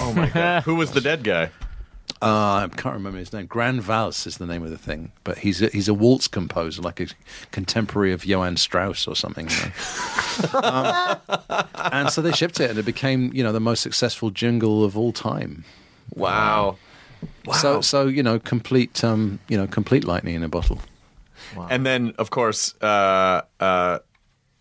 Oh, 0.00 0.12
my 0.14 0.28
God. 0.28 0.62
Who 0.64 0.76
was 0.76 0.92
the 0.92 1.00
dead 1.00 1.24
guy? 1.24 1.50
Uh, 2.20 2.66
I 2.66 2.68
can't 2.76 2.94
remember 2.94 3.18
his 3.18 3.32
name. 3.32 3.46
Grand 3.46 3.80
Vals 3.80 4.26
is 4.26 4.38
the 4.38 4.46
name 4.46 4.64
of 4.64 4.70
the 4.70 4.78
thing, 4.78 5.12
but 5.22 5.38
he's 5.38 5.62
a, 5.62 5.68
he's 5.68 5.86
a 5.86 5.94
waltz 5.94 6.26
composer, 6.26 6.82
like 6.82 6.98
a 6.98 7.06
contemporary 7.52 8.12
of 8.12 8.26
Johann 8.26 8.56
Strauss 8.56 9.06
or 9.06 9.14
something. 9.14 9.48
You 9.48 10.52
know? 10.52 10.60
um, 11.48 11.68
and 11.92 12.10
so 12.10 12.20
they 12.20 12.32
shipped 12.32 12.58
it, 12.58 12.70
and 12.70 12.78
it 12.78 12.84
became 12.84 13.30
you 13.32 13.44
know 13.44 13.52
the 13.52 13.60
most 13.60 13.82
successful 13.82 14.30
jingle 14.30 14.84
of 14.84 14.98
all 14.98 15.12
time. 15.12 15.64
Wow. 16.14 16.76
So 17.52 17.80
so 17.80 18.08
you 18.08 18.22
know 18.22 18.40
complete 18.40 19.04
um, 19.04 19.38
you 19.48 19.56
know 19.56 19.68
complete 19.68 20.04
lightning 20.04 20.34
in 20.34 20.42
a 20.42 20.48
bottle. 20.48 20.80
And 21.70 21.86
then, 21.86 22.14
of 22.18 22.30
course, 22.30 22.74
uh, 22.82 23.42
uh, 23.60 23.98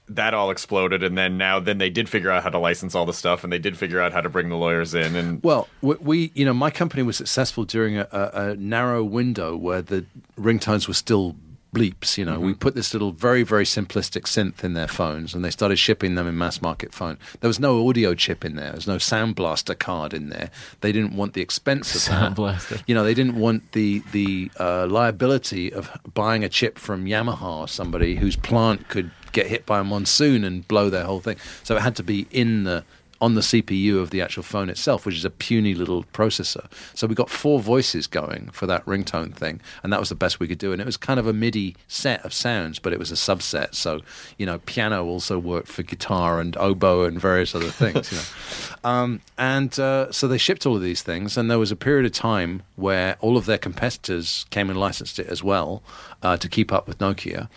that 0.09 0.33
all 0.33 0.51
exploded, 0.51 1.03
and 1.03 1.17
then 1.17 1.37
now, 1.37 1.59
then 1.59 1.77
they 1.77 1.89
did 1.89 2.07
figure 2.07 2.31
out 2.31 2.43
how 2.43 2.49
to 2.49 2.59
license 2.59 2.95
all 2.95 3.05
the 3.05 3.13
stuff, 3.13 3.43
and 3.43 3.51
they 3.51 3.59
did 3.59 3.77
figure 3.77 3.99
out 3.99 4.13
how 4.13 4.21
to 4.21 4.29
bring 4.29 4.49
the 4.49 4.55
lawyers 4.55 4.93
in, 4.93 5.15
and 5.15 5.43
Well, 5.43 5.67
we, 5.81 5.95
we 5.95 6.31
you 6.33 6.45
know 6.45 6.53
my 6.53 6.69
company 6.69 7.03
was 7.03 7.17
successful 7.17 7.65
during 7.65 7.97
a, 7.97 8.07
a, 8.11 8.51
a 8.51 8.55
narrow 8.55 9.03
window 9.03 9.55
where 9.55 9.81
the 9.81 10.05
ringtones 10.39 10.87
were 10.87 10.93
still 10.93 11.35
bleeps. 11.75 12.17
You 12.17 12.25
know, 12.25 12.39
we 12.39 12.53
put 12.53 12.73
this 12.75 12.93
little 12.93 13.11
very 13.11 13.43
very 13.43 13.65
simplistic 13.65 14.23
synth 14.23 14.63
in 14.63 14.73
their 14.73 14.87
phones, 14.87 15.33
and 15.35 15.43
they 15.43 15.51
started 15.51 15.77
shipping 15.77 16.15
them 16.15 16.27
in 16.27 16.37
mass 16.37 16.61
market 16.61 16.93
phone. 16.93 17.17
There 17.41 17.49
was 17.49 17.59
no 17.59 17.87
audio 17.87 18.15
chip 18.15 18.45
in 18.45 18.55
there. 18.55 18.67
There 18.67 18.75
was 18.75 18.87
no 18.87 18.97
Sound 18.97 19.35
Blaster 19.35 19.75
card 19.75 20.13
in 20.13 20.29
there. 20.29 20.49
They 20.81 20.91
didn't 20.91 21.15
want 21.15 21.33
the 21.33 21.41
expense 21.41 21.93
of 21.95 22.01
Sound 22.01 22.31
that. 22.31 22.35
Blaster. 22.35 22.79
You 22.87 22.95
know, 22.95 23.03
they 23.03 23.13
didn't 23.13 23.35
want 23.35 23.73
the 23.73 24.01
the 24.11 24.49
uh, 24.59 24.87
liability 24.87 25.73
of 25.73 25.91
buying 26.13 26.43
a 26.43 26.49
chip 26.49 26.79
from 26.79 27.05
Yamaha 27.05 27.61
or 27.61 27.67
somebody 27.67 28.15
whose 28.15 28.37
plant 28.37 28.87
could 28.87 29.11
get 29.31 29.47
hit 29.47 29.65
by 29.65 29.79
a 29.79 29.83
monsoon 29.83 30.43
and 30.43 30.67
blow 30.67 30.89
their 30.89 31.03
whole 31.03 31.19
thing. 31.19 31.37
So 31.63 31.75
it 31.75 31.81
had 31.81 31.95
to 31.97 32.03
be 32.03 32.27
in 32.31 32.63
the 32.63 32.83
on 33.19 33.35
the 33.35 33.41
CPU 33.41 33.99
of 33.99 34.09
the 34.09 34.21
actual 34.21 34.43
phone 34.43 34.69
itself, 34.69 35.05
which 35.05 35.15
is 35.15 35.25
a 35.25 35.29
puny 35.29 35.73
little 35.73 36.03
processor. 36.05 36.71
So 36.93 37.07
we 37.07 37.15
got 37.15 37.29
four 37.29 37.59
voices 37.59 38.07
going 38.07 38.49
for 38.51 38.65
that 38.67 38.85
ringtone 38.85 39.33
thing, 39.33 39.61
and 39.83 39.91
that 39.91 39.99
was 39.99 40.09
the 40.09 40.15
best 40.15 40.39
we 40.39 40.47
could 40.47 40.57
do. 40.57 40.71
And 40.71 40.81
it 40.81 40.85
was 40.85 40.97
kind 40.97 41.19
of 41.19 41.27
a 41.27 41.33
MIDI 41.33 41.75
set 41.87 42.23
of 42.25 42.33
sounds, 42.33 42.79
but 42.79 42.93
it 42.93 42.99
was 42.99 43.11
a 43.11 43.15
subset. 43.15 43.75
So 43.75 44.01
you 44.37 44.45
know, 44.45 44.59
piano 44.59 45.05
also 45.05 45.39
worked 45.39 45.67
for 45.67 45.83
guitar 45.83 46.39
and 46.39 46.55
oboe 46.57 47.03
and 47.03 47.19
various 47.19 47.55
other 47.55 47.69
things. 47.69 48.11
you 48.11 48.17
know, 48.17 48.77
um, 48.89 49.21
and 49.37 49.77
uh, 49.79 50.11
so 50.11 50.27
they 50.27 50.37
shipped 50.37 50.65
all 50.65 50.75
of 50.75 50.81
these 50.81 51.01
things, 51.01 51.37
and 51.37 51.49
there 51.49 51.59
was 51.59 51.71
a 51.71 51.75
period 51.75 52.05
of 52.05 52.11
time 52.11 52.63
where 52.75 53.17
all 53.19 53.37
of 53.37 53.45
their 53.45 53.57
competitors 53.57 54.45
came 54.49 54.69
and 54.69 54.79
licensed 54.79 55.19
it 55.19 55.27
as 55.27 55.43
well 55.43 55.83
uh, 56.21 56.37
to 56.37 56.47
keep 56.47 56.71
up 56.71 56.87
with 56.87 56.99
Nokia. 56.99 57.49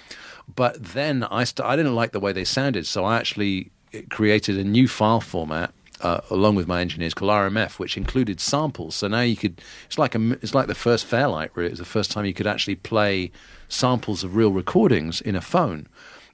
But 0.54 0.82
then 0.82 1.24
I 1.24 1.44
st- 1.44 1.66
I 1.66 1.76
didn't 1.76 1.94
like 1.94 2.12
the 2.12 2.20
way 2.20 2.32
they 2.32 2.44
sounded, 2.44 2.86
so 2.86 3.04
I 3.04 3.16
actually 3.16 3.70
created 4.08 4.58
a 4.58 4.64
new 4.64 4.88
file 4.88 5.20
format 5.20 5.72
uh, 6.00 6.20
along 6.30 6.54
with 6.54 6.66
my 6.66 6.80
engineers 6.80 7.14
called 7.14 7.30
RMF, 7.30 7.78
which 7.78 7.96
included 7.96 8.40
samples. 8.40 8.94
So 8.94 9.08
now 9.08 9.20
you 9.20 9.36
could 9.36 9.60
it's 9.86 9.98
like 9.98 10.14
a 10.14 10.32
it's 10.42 10.54
like 10.54 10.66
the 10.66 10.74
first 10.74 11.04
Fairlight. 11.06 11.50
Really, 11.54 11.68
it 11.68 11.72
was 11.72 11.78
the 11.78 11.84
first 11.84 12.10
time 12.10 12.24
you 12.24 12.34
could 12.34 12.46
actually 12.46 12.76
play 12.76 13.30
samples 13.68 14.24
of 14.24 14.36
real 14.36 14.52
recordings 14.52 15.20
in 15.20 15.36
a 15.36 15.40
phone. 15.40 15.86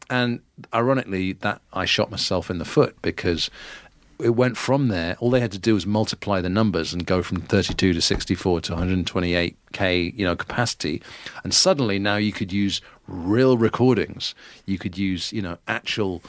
And 0.09 0.41
ironically, 0.73 1.33
that 1.33 1.61
I 1.73 1.85
shot 1.85 2.11
myself 2.11 2.49
in 2.49 2.59
the 2.59 2.65
foot 2.65 2.97
because 3.03 3.51
it 4.19 4.31
went 4.31 4.57
from 4.57 4.89
there. 4.89 5.17
All 5.19 5.31
they 5.31 5.41
had 5.41 5.53
to 5.53 5.59
do 5.59 5.75
was 5.75 5.85
multiply 5.85 6.41
the 6.41 6.49
numbers 6.49 6.95
and 6.95 7.05
go 7.05 7.23
from 7.23 7.41
32 7.41 7.93
to 7.93 8.01
64 8.01 8.61
to 8.63 8.73
128k, 8.75 10.17
you 10.17 10.25
know, 10.25 10.37
capacity. 10.37 11.03
And 11.43 11.53
suddenly 11.53 11.99
now 11.99 12.17
you 12.17 12.33
could 12.33 12.53
use 12.53 12.81
real 13.07 13.59
recordings. 13.59 14.35
You 14.65 14.79
could 14.79 14.97
use, 14.97 15.33
you 15.33 15.43
know, 15.43 15.59
actual 15.69 16.23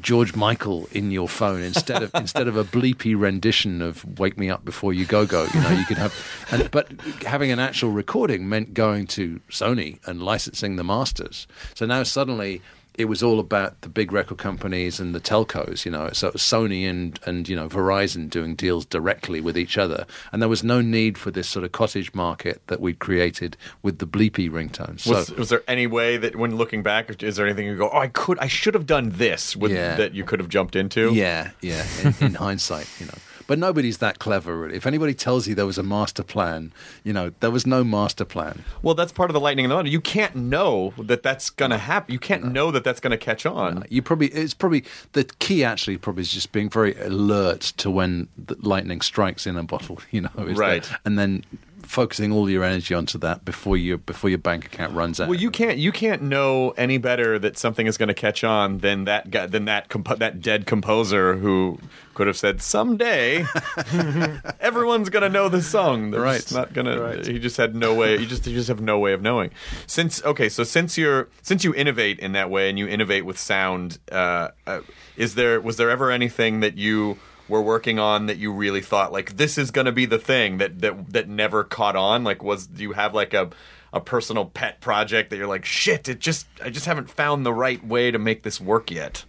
George 0.00 0.34
Michael 0.34 0.88
in 0.92 1.10
your 1.10 1.28
phone 1.28 1.62
instead 1.62 2.02
of 2.02 2.10
instead 2.14 2.48
of 2.48 2.56
a 2.56 2.64
bleepy 2.64 3.18
rendition 3.18 3.82
of 3.82 4.18
"Wake 4.18 4.38
Me 4.38 4.50
Up 4.50 4.64
Before 4.64 4.92
You 4.92 5.04
Go 5.04 5.26
Go." 5.26 5.46
You 5.54 5.60
know, 5.60 5.70
you 5.70 5.84
could 5.84 5.98
have, 5.98 6.14
and, 6.50 6.70
but 6.70 6.88
having 7.22 7.50
an 7.50 7.58
actual 7.58 7.90
recording 7.90 8.48
meant 8.48 8.74
going 8.74 9.06
to 9.08 9.40
Sony 9.50 9.98
and 10.06 10.22
licensing 10.22 10.76
the 10.76 10.84
masters. 10.84 11.46
So 11.74 11.86
now 11.86 12.02
suddenly 12.02 12.62
it 12.98 13.06
was 13.06 13.22
all 13.22 13.38
about 13.40 13.80
the 13.82 13.88
big 13.88 14.12
record 14.12 14.38
companies 14.38 14.98
and 15.00 15.14
the 15.14 15.20
telcos, 15.20 15.84
you 15.84 15.90
know. 15.90 16.10
So 16.12 16.26
it 16.26 16.32
was 16.34 16.42
Sony 16.42 16.88
and 16.90 17.18
and 17.24 17.48
you 17.48 17.56
know 17.56 17.68
Verizon 17.68 18.28
doing 18.28 18.54
deals 18.56 18.84
directly 18.84 19.40
with 19.40 19.56
each 19.56 19.78
other, 19.78 20.04
and 20.32 20.42
there 20.42 20.48
was 20.48 20.62
no 20.64 20.80
need 20.80 21.16
for 21.16 21.30
this 21.30 21.48
sort 21.48 21.64
of 21.64 21.72
cottage 21.72 22.12
market 22.12 22.60
that 22.66 22.80
we'd 22.80 22.98
created 22.98 23.56
with 23.82 23.98
the 24.00 24.06
bleepy 24.06 24.50
ringtones. 24.50 25.00
So 25.00 25.12
Was, 25.14 25.30
was 25.30 25.48
there 25.48 25.62
any 25.68 25.86
way 25.86 26.16
that, 26.16 26.34
when 26.36 26.56
looking 26.56 26.82
back, 26.82 27.22
is 27.22 27.36
there 27.36 27.46
anything 27.46 27.66
you 27.66 27.76
go, 27.76 27.88
oh, 27.90 27.98
I 27.98 28.08
could, 28.08 28.38
I 28.40 28.48
should 28.48 28.74
have 28.74 28.86
done 28.86 29.10
this 29.10 29.54
with, 29.56 29.70
Yeah. 29.72 29.94
that 29.96 30.12
you 30.14 30.24
could 30.24 30.40
have 30.40 30.48
jumped 30.48 30.74
into? 30.76 31.14
yeah, 31.14 31.50
yeah. 31.60 31.86
In, 32.02 32.14
in 32.20 32.34
hindsight, 32.46 32.88
you 32.98 33.06
know. 33.06 33.12
But 33.48 33.58
nobody's 33.58 33.98
that 33.98 34.20
clever. 34.20 34.56
Really. 34.56 34.76
If 34.76 34.86
anybody 34.86 35.14
tells 35.14 35.48
you 35.48 35.56
there 35.56 35.66
was 35.66 35.78
a 35.78 35.82
master 35.82 36.22
plan, 36.22 36.70
you 37.02 37.12
know, 37.12 37.32
there 37.40 37.50
was 37.50 37.66
no 37.66 37.82
master 37.82 38.24
plan. 38.24 38.62
Well, 38.82 38.94
that's 38.94 39.10
part 39.10 39.30
of 39.30 39.34
the 39.34 39.40
lightning 39.40 39.64
in 39.64 39.70
the 39.70 39.74
bottle. 39.74 39.90
You 39.90 40.00
can't 40.00 40.36
know 40.36 40.92
that 40.98 41.22
that's 41.24 41.48
going 41.50 41.70
to 41.72 41.78
happen. 41.78 42.12
You 42.12 42.20
can't 42.20 42.52
know 42.52 42.70
that 42.70 42.84
that's 42.84 43.00
going 43.00 43.10
to 43.10 43.16
catch 43.16 43.44
on. 43.46 43.84
You 43.88 44.02
probably 44.02 44.28
it's 44.28 44.54
probably 44.54 44.84
the 45.14 45.24
key 45.24 45.64
actually 45.64 45.96
probably 45.96 46.20
is 46.20 46.30
just 46.32 46.52
being 46.52 46.68
very 46.70 46.94
alert 47.00 47.60
to 47.78 47.90
when 47.90 48.28
the 48.36 48.54
lightning 48.60 49.00
strikes 49.00 49.46
in 49.46 49.56
a 49.56 49.62
bottle, 49.64 49.98
you 50.12 50.20
know, 50.20 50.30
Right. 50.36 50.88
and 51.04 51.18
then 51.18 51.42
focusing 51.88 52.30
all 52.32 52.48
your 52.50 52.62
energy 52.62 52.94
onto 52.94 53.16
that 53.18 53.44
before 53.44 53.76
you 53.76 53.98
before 53.98 54.28
your 54.30 54.38
bank 54.38 54.66
account 54.66 54.92
runs 54.94 55.18
out. 55.20 55.28
Well, 55.28 55.38
you 55.40 55.50
can't 55.50 55.78
you 55.78 55.90
can't 55.90 56.22
know 56.22 56.70
any 56.76 56.98
better 56.98 57.38
that 57.38 57.56
something 57.58 57.86
is 57.86 57.96
going 57.96 58.08
to 58.08 58.14
catch 58.14 58.44
on 58.44 58.78
than 58.78 59.04
that 59.04 59.30
guy 59.30 59.46
than 59.46 59.64
that 59.64 59.88
compo- 59.88 60.16
that 60.16 60.40
dead 60.40 60.66
composer 60.66 61.36
who 61.36 61.78
could 62.14 62.26
have 62.26 62.36
said 62.36 62.60
someday 62.60 63.44
everyone's 64.60 65.08
going 65.08 65.22
to 65.22 65.28
know 65.28 65.48
the 65.48 65.62
song. 65.62 66.10
They're 66.10 66.20
Right. 66.20 66.50
not 66.52 66.72
going 66.74 66.86
to. 66.86 67.32
He 67.32 67.38
just 67.38 67.56
had 67.56 67.74
no 67.74 67.94
way. 67.94 68.16
You 68.18 68.26
just 68.26 68.46
you 68.46 68.54
just 68.54 68.68
have 68.68 68.80
no 68.80 68.98
way 68.98 69.12
of 69.12 69.22
knowing. 69.22 69.50
Since 69.86 70.22
okay, 70.24 70.48
so 70.48 70.64
since 70.64 70.98
you're 70.98 71.28
since 71.42 71.64
you 71.64 71.74
innovate 71.74 72.18
in 72.18 72.32
that 72.32 72.50
way 72.50 72.68
and 72.68 72.78
you 72.78 72.86
innovate 72.88 73.24
with 73.24 73.38
sound, 73.38 73.98
uh, 74.12 74.48
uh, 74.66 74.80
is 75.16 75.34
there 75.36 75.60
was 75.60 75.76
there 75.76 75.90
ever 75.90 76.10
anything 76.10 76.60
that 76.60 76.76
you 76.76 77.18
were 77.48 77.62
working 77.62 77.98
on 77.98 78.26
that 78.26 78.36
you 78.36 78.52
really 78.52 78.82
thought 78.82 79.12
like 79.12 79.36
this 79.36 79.58
is 79.58 79.70
going 79.70 79.86
to 79.86 79.92
be 79.92 80.06
the 80.06 80.18
thing 80.18 80.58
that 80.58 80.80
that 80.80 81.12
that 81.12 81.28
never 81.28 81.64
caught 81.64 81.96
on? 81.96 82.24
Like, 82.24 82.42
was 82.42 82.66
do 82.66 82.82
you 82.82 82.92
have 82.92 83.14
like 83.14 83.34
a 83.34 83.50
a 83.92 84.00
personal 84.00 84.44
pet 84.44 84.80
project 84.80 85.30
that 85.30 85.36
you're 85.36 85.46
like, 85.46 85.64
shit, 85.64 86.08
it 86.08 86.18
just 86.18 86.46
I 86.62 86.70
just 86.70 86.86
haven't 86.86 87.10
found 87.10 87.44
the 87.44 87.52
right 87.52 87.84
way 87.84 88.10
to 88.10 88.18
make 88.18 88.42
this 88.42 88.60
work 88.60 88.90
yet. 88.90 89.24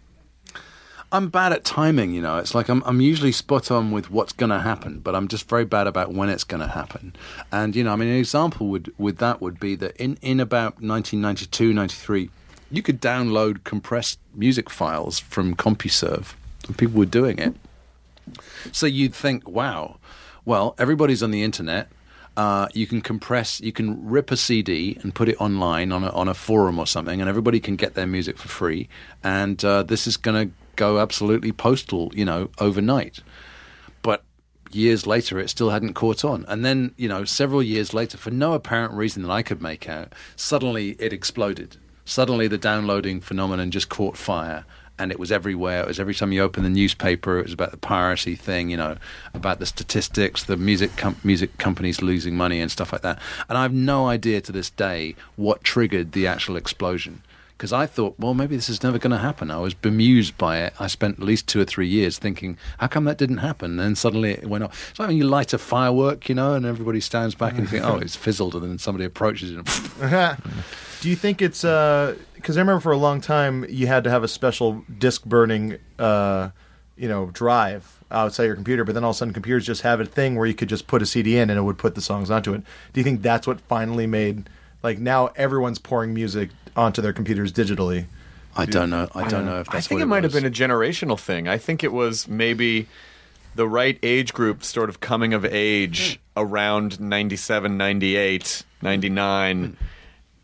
I'm 1.12 1.30
bad 1.30 1.54
at 1.54 1.66
timing, 1.66 2.14
you 2.14 2.22
know. 2.22 2.38
It's 2.38 2.54
like 2.54 2.70
I'm 2.70 2.84
I'm 2.86 3.02
usually 3.02 3.32
spot 3.32 3.72
on 3.72 3.92
with 3.92 4.12
what's 4.12 4.34
going 4.34 4.52
to 4.52 4.60
happen, 4.60 5.00
but 5.00 5.16
I'm 5.16 5.28
just 5.28 5.50
very 5.50 5.66
bad 5.66 5.88
about 5.88 6.14
when 6.14 6.30
it's 6.30 6.44
going 6.44 6.62
to 6.62 6.68
happen. 6.68 7.16
And 7.52 7.76
you 7.76 7.84
know, 7.84 7.94
I 7.94 7.96
mean, 7.96 8.10
an 8.10 8.18
example 8.18 8.68
would 8.68 8.94
with 8.98 9.18
that 9.18 9.42
would 9.42 9.60
be 9.60 9.76
that 9.76 9.96
in 9.98 10.18
in 10.22 10.40
about 10.40 10.82
1992, 10.82 11.74
93, 11.74 12.30
you 12.70 12.82
could 12.84 13.02
download 13.02 13.64
compressed 13.64 14.20
music 14.36 14.70
files 14.70 15.20
from 15.20 15.56
CompuServe, 15.56 16.34
and 16.68 16.78
people 16.78 17.00
were 17.00 17.06
doing 17.06 17.40
it. 17.40 17.56
So 18.72 18.86
you'd 18.86 19.14
think, 19.14 19.48
wow, 19.48 20.00
well, 20.46 20.76
everybody's 20.78 21.24
on 21.24 21.32
the 21.32 21.44
internet. 21.44 21.90
Uh, 22.38 22.68
you 22.74 22.88
can 22.88 23.02
compress, 23.02 23.60
you 23.60 23.72
can 23.72 24.08
rip 24.08 24.32
a 24.32 24.38
CD 24.38 24.98
and 25.02 25.14
put 25.14 25.28
it 25.28 25.40
online 25.42 25.92
on 25.92 26.04
a, 26.04 26.10
on 26.12 26.28
a 26.28 26.34
forum 26.34 26.80
or 26.80 26.88
something, 26.88 27.20
and 27.20 27.30
everybody 27.30 27.60
can 27.60 27.76
get 27.76 27.96
their 27.96 28.08
music 28.08 28.38
for 28.38 28.48
free. 28.48 28.88
And 29.24 29.64
uh, 29.66 29.84
this 29.84 30.08
is 30.08 30.16
going 30.16 30.48
to 30.48 30.56
go 30.78 31.00
absolutely 31.00 31.52
postal, 31.52 32.12
you 32.16 32.24
know, 32.24 32.50
overnight. 32.60 33.20
But 34.02 34.24
years 34.72 35.06
later, 35.06 35.38
it 35.40 35.50
still 35.50 35.72
hadn't 35.72 35.96
caught 35.96 36.24
on. 36.24 36.46
And 36.48 36.64
then, 36.64 36.94
you 36.96 37.10
know, 37.10 37.26
several 37.26 37.62
years 37.62 37.94
later, 37.94 38.18
for 38.18 38.32
no 38.32 38.54
apparent 38.54 38.94
reason 38.94 39.24
that 39.24 39.32
I 39.32 39.44
could 39.44 39.62
make 39.62 39.90
out, 39.90 40.14
suddenly 40.38 40.92
it 40.92 41.12
exploded. 41.12 41.76
Suddenly 42.06 42.48
the 42.48 42.58
downloading 42.58 43.20
phenomenon 43.20 43.70
just 43.70 43.90
caught 43.90 44.18
fire. 44.18 44.66
And 45.00 45.12
it 45.12 45.20
was 45.20 45.32
everywhere. 45.32 45.82
It 45.82 45.88
was 45.88 46.00
every 46.00 46.14
time 46.14 46.32
you 46.32 46.42
open 46.42 46.64
the 46.64 46.70
newspaper. 46.70 47.40
It 47.40 47.44
was 47.44 47.54
about 47.54 47.72
the 47.72 47.78
piracy 47.78 48.36
thing, 48.36 48.70
you 48.70 48.78
know, 48.78 48.98
about 49.34 49.60
the 49.60 49.66
statistics, 49.66 50.44
the 50.44 50.58
music 50.58 50.96
com- 50.98 51.18
music 51.24 51.58
companies 51.58 52.02
losing 52.02 52.36
money 52.36 52.60
and 52.60 52.70
stuff 52.70 52.92
like 52.92 53.02
that. 53.02 53.20
And 53.48 53.58
I 53.58 53.64
have 53.64 53.74
no 53.74 54.08
idea 54.08 54.42
to 54.42 54.52
this 54.52 54.70
day 54.70 55.16
what 55.36 55.64
triggered 55.64 56.12
the 56.12 56.28
actual 56.28 56.58
explosion 56.58 57.24
because 57.60 57.74
I 57.74 57.88
thought, 57.88 58.16
well, 58.18 58.34
maybe 58.34 58.56
this 58.56 58.70
is 58.70 58.84
never 58.84 58.98
going 58.98 59.12
to 59.12 59.18
happen. 59.18 59.52
I 59.52 59.58
was 59.58 59.74
bemused 59.74 60.38
by 60.38 60.60
it. 60.60 60.74
I 60.80 60.88
spent 60.88 61.20
at 61.20 61.26
least 61.26 61.46
two 61.46 61.60
or 61.60 61.66
three 61.66 61.90
years 61.90 62.18
thinking, 62.18 62.58
how 62.78 62.88
come 62.88 63.04
that 63.04 63.18
didn't 63.18 63.40
happen? 63.40 63.72
And 63.72 63.80
then 63.82 63.96
suddenly 63.96 64.32
it 64.32 64.46
went 64.46 64.64
off. 64.64 64.92
It's 64.92 64.98
like 64.98 65.10
when 65.10 65.18
you 65.18 65.26
light 65.26 65.52
a 65.52 65.58
firework, 65.58 66.30
you 66.30 66.36
know, 66.36 66.54
and 66.54 66.66
everybody 66.66 67.02
stands 67.02 67.36
back 67.36 67.58
and 67.58 67.68
think, 67.70 67.84
oh, 67.86 67.98
it's 67.98 68.16
fizzled, 68.16 68.56
and 68.56 68.64
then 68.64 68.78
somebody 68.78 69.04
approaches 69.04 69.52
it. 69.52 69.58
And 69.58 70.38
Do 71.02 71.10
you 71.10 71.18
think 71.18 71.42
it's 71.42 71.66
uh, 71.66 72.16
because 72.40 72.58
I 72.58 72.62
remember 72.62 72.80
for 72.80 72.92
a 72.92 72.98
long 72.98 73.22
time 73.22 73.66
you 73.70 73.88
had 73.88 74.04
to 74.06 74.10
have 74.10 74.24
a 74.24 74.28
special 74.28 74.84
disk 74.98 75.26
burning, 75.26 75.78
uh, 75.98 76.50
you 76.96 77.08
know, 77.08 77.28
drive 77.28 78.04
outside 78.12 78.46
your 78.46 78.56
computer, 78.56 78.84
but 78.84 78.94
then 78.94 79.04
all 79.04 79.12
of 79.12 79.16
a 79.16 79.18
sudden 79.18 79.34
computers 79.34 79.66
just 79.66 79.82
have 79.82 80.00
a 80.00 80.06
thing 80.06 80.36
where 80.36 80.48
you 80.48 80.54
could 80.54 80.70
just 80.70 80.88
put 80.88 81.02
a 81.02 81.06
CD 81.06 81.38
in 81.38 81.50
and 81.50 81.60
it 81.60 81.64
would 81.64 81.78
put 81.78 81.96
the 81.96 82.02
songs 82.02 82.32
onto 82.32 82.54
it. 82.54 82.64
Do 82.94 83.00
you 83.00 83.04
think 83.04 83.22
that's 83.22 83.46
what 83.46 83.62
finally 83.62 84.08
made 84.08 84.50
like 84.82 85.00
now 85.00 85.28
everyone's 85.36 85.80
pouring 85.80 86.14
music 86.14 86.50
onto 86.76 87.02
their 87.02 87.14
computers 87.14 87.52
digitally? 87.52 88.06
I 88.56 88.66
don't 88.66 88.90
know. 88.90 89.08
I 89.14 89.28
don't 89.28 89.46
know 89.46 89.60
if 89.60 89.68
that's 89.68 89.86
I 89.86 89.88
think 89.88 90.00
what 90.00 90.04
it 90.04 90.08
might 90.08 90.24
have 90.24 90.34
been 90.34 90.46
a 90.46 90.50
generational 90.50 91.20
thing. 91.20 91.48
I 91.48 91.58
think 91.58 91.84
it 91.84 91.94
was 91.94 92.28
maybe 92.28 92.88
the 93.56 93.68
right 93.68 94.00
age 94.02 94.34
group 94.34 94.64
sort 94.64 94.90
of 94.90 95.00
coming 95.00 95.34
of 95.34 95.46
age 95.46 96.20
around 96.36 97.00
97, 97.00 97.78
98, 97.78 98.64
99 98.82 99.78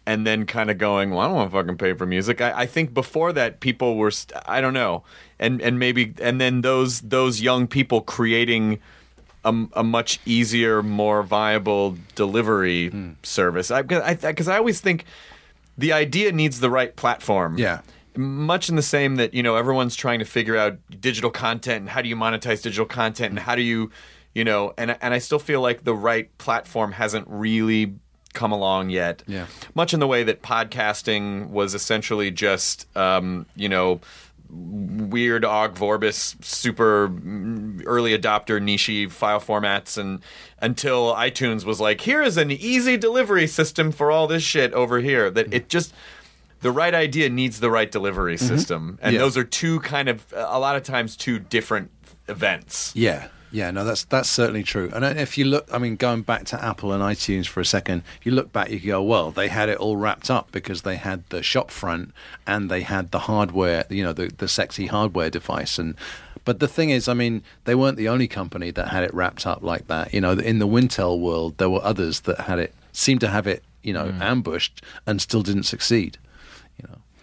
and 0.05 0.25
then 0.25 0.45
kind 0.45 0.69
of 0.69 0.77
going, 0.77 1.09
well, 1.11 1.19
I 1.21 1.25
don't 1.27 1.35
want 1.35 1.51
to 1.51 1.57
fucking 1.57 1.77
pay 1.77 1.93
for 1.93 2.05
music. 2.05 2.39
I, 2.41 2.61
I 2.61 2.65
think 2.65 2.93
before 2.93 3.33
that, 3.33 3.59
people 3.59 3.97
were, 3.97 4.11
st- 4.11 4.39
I 4.47 4.61
don't 4.61 4.73
know, 4.73 5.03
and 5.39 5.61
and 5.61 5.79
maybe, 5.79 6.13
and 6.21 6.39
then 6.39 6.61
those 6.61 7.01
those 7.01 7.41
young 7.41 7.67
people 7.67 8.01
creating 8.01 8.79
a, 9.43 9.53
a 9.73 9.83
much 9.83 10.19
easier, 10.25 10.81
more 10.83 11.23
viable 11.23 11.97
delivery 12.15 12.89
Hmm. 12.89 13.11
service. 13.23 13.71
I 13.71 13.81
because 13.81 14.03
I, 14.03 14.13
because 14.15 14.47
I 14.47 14.57
always 14.57 14.79
think 14.81 15.05
the 15.77 15.91
idea 15.93 16.31
needs 16.31 16.59
the 16.59 16.69
right 16.69 16.95
platform. 16.95 17.57
Yeah. 17.57 17.81
Much 18.17 18.69
in 18.69 18.77
the 18.77 18.81
same 18.81 19.17
that 19.17 19.33
you 19.33 19.43
know 19.43 19.55
everyone's 19.57 19.95
trying 19.95 20.19
to 20.19 20.25
figure 20.25 20.55
out 20.55 20.77
digital 21.01 21.29
content 21.29 21.81
and 21.81 21.89
how 21.89 22.01
do 22.01 22.07
you 22.07 22.15
monetize 22.15 22.61
digital 22.61 22.85
content 22.85 23.31
and 23.31 23.39
how 23.39 23.55
do 23.55 23.61
you, 23.61 23.91
you 24.33 24.45
know, 24.45 24.73
and 24.77 24.95
and 25.01 25.13
I 25.13 25.17
still 25.19 25.37
feel 25.39 25.59
like 25.59 25.83
the 25.83 25.93
right 25.93 26.35
platform 26.37 26.93
hasn't 26.93 27.27
really 27.27 27.95
come 28.35 28.51
along 28.51 28.91
yet. 28.91 29.23
Yeah. 29.25 29.47
Much 29.73 29.93
in 29.93 29.99
the 29.99 30.07
way 30.07 30.23
that 30.23 30.43
podcasting 30.43 31.49
was 31.49 31.73
essentially 31.73 32.29
just, 32.29 32.85
um, 32.95 33.45
you 33.55 33.67
know, 33.69 34.01
weird 34.49 35.43
Ogg 35.43 35.73
Vorbis 35.75 36.35
super 36.43 37.05
early 37.85 38.17
adopter 38.17 38.61
niche 38.61 39.11
file 39.11 39.39
formats 39.39 39.97
and 39.97 40.21
until 40.61 41.13
iTunes 41.15 41.65
was 41.65 41.79
like, 41.79 42.01
here 42.01 42.21
is 42.21 42.37
an 42.37 42.51
easy 42.51 42.95
delivery 42.97 43.47
system 43.47 43.91
for 43.91 44.11
all 44.11 44.27
this 44.27 44.43
shit 44.43 44.71
over 44.73 44.99
here. 44.99 45.31
That 45.31 45.51
it 45.53 45.67
just 45.67 45.93
the 46.61 46.71
right 46.71 46.93
idea 46.93 47.29
needs 47.29 47.59
the 47.59 47.69
right 47.71 47.91
delivery 47.91 48.37
system. 48.37 48.97
And 49.01 49.13
Yeah. 49.13 49.19
those 49.19 49.35
are 49.37 49.43
two 49.43 49.79
kind 49.81 50.07
of 50.09 50.25
a 50.35 50.59
lot 50.59 50.75
of 50.75 50.83
times 50.83 51.15
two 51.17 51.39
different 51.39 51.89
events. 52.27 52.91
Yeah, 52.95 53.27
yeah, 53.55 53.71
no, 53.71 53.85
that's 53.85 54.03
that's 54.03 54.29
certainly 54.29 54.63
true. 54.63 54.91
And 54.93 55.05
uh, 55.05 55.13
if 55.15 55.37
you 55.37 55.45
look, 55.45 55.65
I 55.71 55.77
mean, 55.77 55.95
going 55.95 56.23
back 56.23 56.43
to 56.47 56.61
Apple 56.61 56.91
and 56.91 57.01
iTunes 57.01 57.47
for 57.47 57.61
a 57.61 57.65
second, 57.65 58.03
if 58.19 58.25
you 58.25 58.33
look 58.33 58.51
back, 58.51 58.69
you 58.69 58.81
go, 58.81 59.01
well, 59.01 59.31
they 59.31 59.47
had 59.47 59.69
it 59.69 59.77
all 59.77 59.95
wrapped 59.95 60.29
up 60.29 60.51
because 60.51 60.81
they 60.81 60.97
had 60.97 61.23
the 61.29 61.41
shop 61.41 61.71
front 61.71 62.13
and 62.45 62.69
they 62.69 62.81
had 62.81 63.11
the 63.11 63.19
hardware, 63.19 63.85
you 63.89 64.03
know, 64.03 64.11
the 64.11 64.27
the 64.27 64.49
sexy 64.49 64.87
hardware 64.87 65.29
device. 65.29 65.79
And 65.79 65.95
but 66.43 66.59
the 66.59 66.67
thing 66.67 66.89
is, 66.89 67.07
I 67.07 67.13
mean, 67.13 67.43
they 67.63 67.75
weren't 67.75 67.97
the 67.97 68.09
only 68.09 68.27
company 68.27 68.71
that 68.71 68.89
had 68.89 69.03
it 69.03 69.13
wrapped 69.13 69.47
up 69.47 69.63
like 69.63 69.87
that. 69.87 70.13
You 70.13 70.19
know, 70.19 70.33
in 70.33 70.59
the 70.59 70.67
Wintel 70.67 71.17
world, 71.17 71.57
there 71.57 71.69
were 71.69 71.81
others 71.81 72.21
that 72.21 72.41
had 72.41 72.59
it, 72.59 72.75
seemed 72.91 73.21
to 73.21 73.29
have 73.29 73.47
it, 73.47 73.63
you 73.83 73.93
know, 73.93 74.07
mm. 74.07 74.19
ambushed 74.19 74.81
and 75.07 75.21
still 75.21 75.43
didn't 75.43 75.63
succeed. 75.63 76.17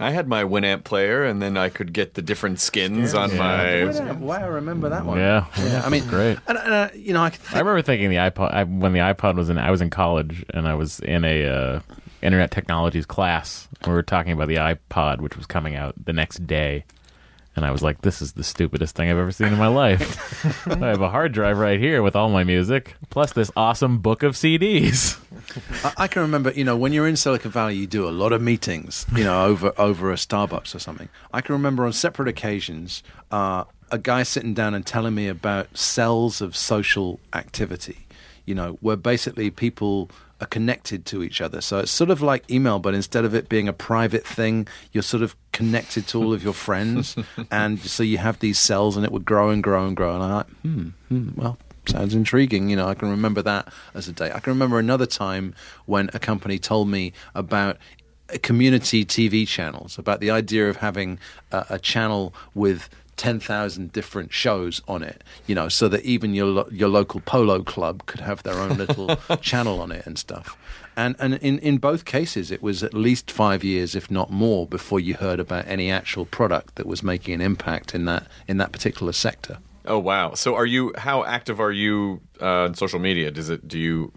You 0.03 0.09
know. 0.09 0.13
I 0.13 0.15
had 0.15 0.29
my 0.29 0.45
Winamp 0.45 0.85
player, 0.85 1.25
and 1.25 1.41
then 1.41 1.57
I 1.57 1.69
could 1.69 1.93
get 1.93 2.15
the 2.15 2.23
different 2.23 2.61
skins 2.61 3.15
on 3.15 3.37
my. 3.37 3.85
Why 4.19 4.41
I 4.41 4.47
remember 4.47 4.89
that 4.89 5.05
one? 5.05 5.19
Yeah, 5.19 5.47
I 5.85 5.89
mean, 5.89 6.07
great. 6.07 6.39
And, 6.47 6.59
and, 6.59 6.73
uh, 6.73 6.89
you 6.95 7.13
know, 7.13 7.23
I, 7.23 7.31
can 7.31 7.41
I 7.55 7.59
remember 7.59 7.83
thinking 7.83 8.11
the 8.11 8.17
iPod 8.17 8.53
I, 8.53 8.65
when 8.65 8.93
the 8.93 9.01
iPod 9.01 9.37
was 9.37 9.49
in. 9.49 9.59
I 9.59 9.71
was 9.71 9.81
in 9.81 9.91
college 9.91 10.45
and 10.51 10.67
I 10.67 10.75
was 10.75 11.01
in 11.01 11.25
a 11.25 11.47
uh, 11.47 11.81
internet 12.23 12.51
technologies 12.51 13.07
class. 13.07 13.69
And 13.83 13.89
we 13.89 13.95
were 13.95 14.03
talking 14.03 14.33
about 14.33 14.49
the 14.49 14.57
iPod, 14.57 15.21
which 15.21 15.37
was 15.37 15.47
coming 15.47 15.77
out 15.77 15.95
the 16.03 16.13
next 16.13 16.47
day, 16.47 16.85
And 17.55 17.67
I 17.67 17.71
was 17.71 17.83
like, 17.83 18.01
this 18.01 18.23
is 18.23 18.33
the 18.33 18.45
stupidest 18.45 18.97
thing 18.97 19.11
I've 19.11 19.19
ever 19.19 19.31
seen 19.31 19.49
in 19.49 19.59
my 19.59 19.67
life. 19.67 20.67
I 20.67 20.89
have 20.89 21.03
a 21.03 21.11
hard 21.11 21.33
drive 21.33 21.59
right 21.59 21.79
here 21.79 22.03
with 22.03 22.17
all 22.17 22.31
my 22.31 22.45
music, 22.45 22.95
plus 23.11 23.33
this 23.33 23.51
awesome 23.57 23.99
book 23.99 24.23
of 24.23 24.35
CDs. 24.35 25.19
I, 25.85 26.05
I 26.05 26.09
can 26.09 26.23
remember, 26.23 26.51
you 26.53 26.65
know, 26.65 26.77
when 26.77 26.93
you're 26.95 27.07
in 27.07 27.17
Silicon 27.17 27.51
Valley, 27.51 27.77
you 27.77 27.87
do 27.87 28.09
a 28.09 28.11
lot 28.11 28.33
of 28.33 28.41
meetings, 28.41 29.05
you 29.15 29.25
know, 29.25 29.45
over 29.45 29.73
over 29.77 30.11
a 30.11 30.15
Starbucks 30.15 30.75
or 30.75 30.79
something. 30.79 31.11
I 31.33 31.43
can 31.43 31.55
remember 31.55 31.85
on 31.85 31.93
separate 31.93 32.29
occasions 32.29 33.03
uh, 33.31 33.65
a 33.91 33.99
guy 33.99 34.23
sitting 34.23 34.55
down 34.55 34.73
and 34.75 34.87
telling 34.87 35.15
me 35.15 35.29
about 35.29 35.77
cells 35.77 36.41
of 36.41 36.57
social 36.57 37.21
activity, 37.35 38.07
you 38.47 38.55
know, 38.55 38.79
where 38.81 38.97
basically 38.97 39.51
people 39.51 40.11
are 40.43 40.47
connected 40.47 41.07
to 41.07 41.23
each 41.23 41.41
other. 41.41 41.61
So 41.61 41.79
it's 41.79 41.93
sort 41.93 42.11
of 42.11 42.21
like 42.21 42.51
email, 42.51 42.79
but 42.79 42.95
instead 42.95 43.25
of 43.25 43.35
it 43.35 43.49
being 43.49 43.69
a 43.69 43.73
private 43.73 44.27
thing, 44.27 44.67
you're 44.93 45.03
sort 45.03 45.23
of 45.23 45.37
connected 45.53 46.07
to 46.09 46.19
all 46.19 46.33
of 46.33 46.43
your 46.43 46.53
friends, 46.53 47.17
and 47.51 47.79
so 47.81 48.03
you 48.03 48.19
have 48.19 48.41
these 48.41 48.59
cells, 48.59 48.97
and 48.97 49.07
it 49.07 49.13
would 49.13 49.25
grow 49.25 49.51
and 49.51 49.63
grow 49.63 49.87
and 49.87 49.97
grow. 49.97 50.15
And 50.15 50.23
I'm 50.23 50.33
like, 50.33 50.51
hmm, 50.63 50.89
hmm 51.09 51.29
well, 51.37 51.59
sounds 51.87 52.15
intriguing. 52.15 52.69
You 52.69 52.77
know, 52.77 52.89
I 52.89 52.95
can 52.95 53.09
remember 53.09 53.43
that 53.43 53.73
as 53.95 54.09
a 54.09 54.13
day. 54.13 54.33
I 54.33 54.41
can 54.41 54.53
remember 54.53 54.79
another 54.79 55.07
time 55.07 55.55
when 55.87 56.11
a 56.13 56.19
company 56.19 56.59
told 56.59 56.89
me 56.89 57.13
about 57.35 57.79
community 58.43 59.05
TV 59.05 59.47
channels, 59.47 59.99
about 59.99 60.21
the 60.21 60.31
idea 60.31 60.69
of 60.69 60.77
having 60.77 61.19
a, 61.53 61.67
a 61.71 61.79
channel 61.79 62.35
with 62.55 62.89
10,000 63.17 63.93
different 63.93 64.33
shows 64.33 64.81
on 64.89 65.03
it, 65.03 65.23
you 65.47 65.55
know, 65.55 65.69
so 65.69 65.89
that 65.89 66.05
even 66.05 66.35
your 66.35 66.47
lo- 66.47 66.69
your 66.71 66.89
local 66.89 67.21
polo 67.21 67.63
club 67.63 68.05
could 68.07 68.21
have 68.21 68.43
their 68.43 68.59
own 68.59 68.77
little 68.77 69.17
channel 69.41 69.81
on 69.81 69.93
it 69.93 70.07
and 70.07 70.19
stuff. 70.19 70.57
And 70.97 71.17
and 71.19 71.35
in, 71.35 71.59
in 71.61 71.79
both 71.79 72.05
cases, 72.05 72.51
it 72.51 72.63
was 72.63 72.83
at 72.83 72.95
least 72.95 73.31
five 73.31 73.65
years, 73.65 73.95
if 73.95 74.11
not 74.11 74.31
more, 74.31 74.67
before 74.67 75.01
you 75.01 75.15
heard 75.15 75.41
about 75.41 75.67
any 75.67 75.91
actual 75.91 76.27
product 76.27 76.75
that 76.77 76.87
was 76.87 77.03
making 77.03 77.35
an 77.35 77.41
impact 77.41 77.95
in 77.95 78.05
that 78.07 78.27
in 78.47 78.59
that 78.59 78.73
particular 78.73 79.13
sector. 79.13 79.59
Oh 79.85 79.99
wow! 79.99 80.35
So 80.35 80.55
are 80.55 80.67
you? 80.67 80.93
How 80.97 81.25
active 81.25 81.61
are 81.61 81.73
you 81.73 82.21
uh, 82.41 82.65
on 82.65 82.75
social 82.75 82.99
media? 82.99 83.31
Does 83.31 83.51
it? 83.51 83.67
Do 83.67 83.79
you? 83.79 84.13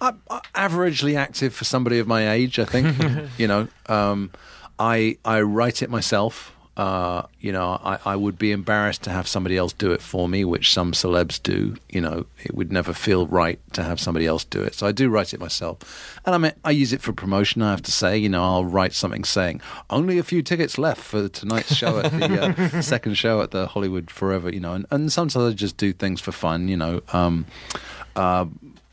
I'm 0.00 0.20
averagely 0.54 1.16
active 1.16 1.54
for 1.54 1.64
somebody 1.64 1.98
of 1.98 2.06
my 2.06 2.30
age, 2.30 2.58
I 2.58 2.64
think. 2.64 2.96
you 3.38 3.48
know, 3.48 3.68
um, 3.86 4.30
I 4.78 5.18
I 5.24 5.40
write 5.40 5.82
it 5.82 5.90
myself. 5.90 6.54
Uh, 6.78 7.26
you 7.40 7.50
know, 7.50 7.80
I, 7.82 7.98
I 8.04 8.14
would 8.14 8.38
be 8.38 8.52
embarrassed 8.52 9.02
to 9.02 9.10
have 9.10 9.26
somebody 9.26 9.56
else 9.56 9.72
do 9.72 9.90
it 9.90 10.00
for 10.00 10.28
me, 10.28 10.44
which 10.44 10.72
some 10.72 10.92
celebs 10.92 11.42
do. 11.42 11.76
You 11.90 12.00
know, 12.00 12.26
it 12.44 12.54
would 12.54 12.70
never 12.70 12.92
feel 12.92 13.26
right 13.26 13.58
to 13.72 13.82
have 13.82 13.98
somebody 13.98 14.26
else 14.26 14.44
do 14.44 14.62
it. 14.62 14.76
So 14.76 14.86
I 14.86 14.92
do 14.92 15.08
write 15.08 15.34
it 15.34 15.40
myself. 15.40 16.20
And 16.24 16.36
I 16.36 16.38
mean, 16.38 16.52
I 16.64 16.70
use 16.70 16.92
it 16.92 17.00
for 17.00 17.12
promotion, 17.12 17.62
I 17.62 17.72
have 17.72 17.82
to 17.82 17.90
say. 17.90 18.16
You 18.16 18.28
know, 18.28 18.44
I'll 18.44 18.64
write 18.64 18.92
something 18.92 19.24
saying, 19.24 19.60
only 19.90 20.18
a 20.18 20.22
few 20.22 20.40
tickets 20.40 20.78
left 20.78 21.02
for 21.02 21.28
tonight's 21.28 21.74
show 21.74 21.98
at 21.98 22.12
the 22.12 22.76
uh, 22.76 22.80
second 22.80 23.14
show 23.14 23.42
at 23.42 23.50
the 23.50 23.66
Hollywood 23.66 24.08
Forever, 24.08 24.48
you 24.48 24.60
know. 24.60 24.74
And, 24.74 24.86
and 24.92 25.12
sometimes 25.12 25.36
I 25.36 25.52
just 25.54 25.78
do 25.78 25.92
things 25.92 26.20
for 26.20 26.30
fun, 26.30 26.68
you 26.68 26.76
know. 26.76 27.02
Um, 27.12 27.46
uh, 28.14 28.46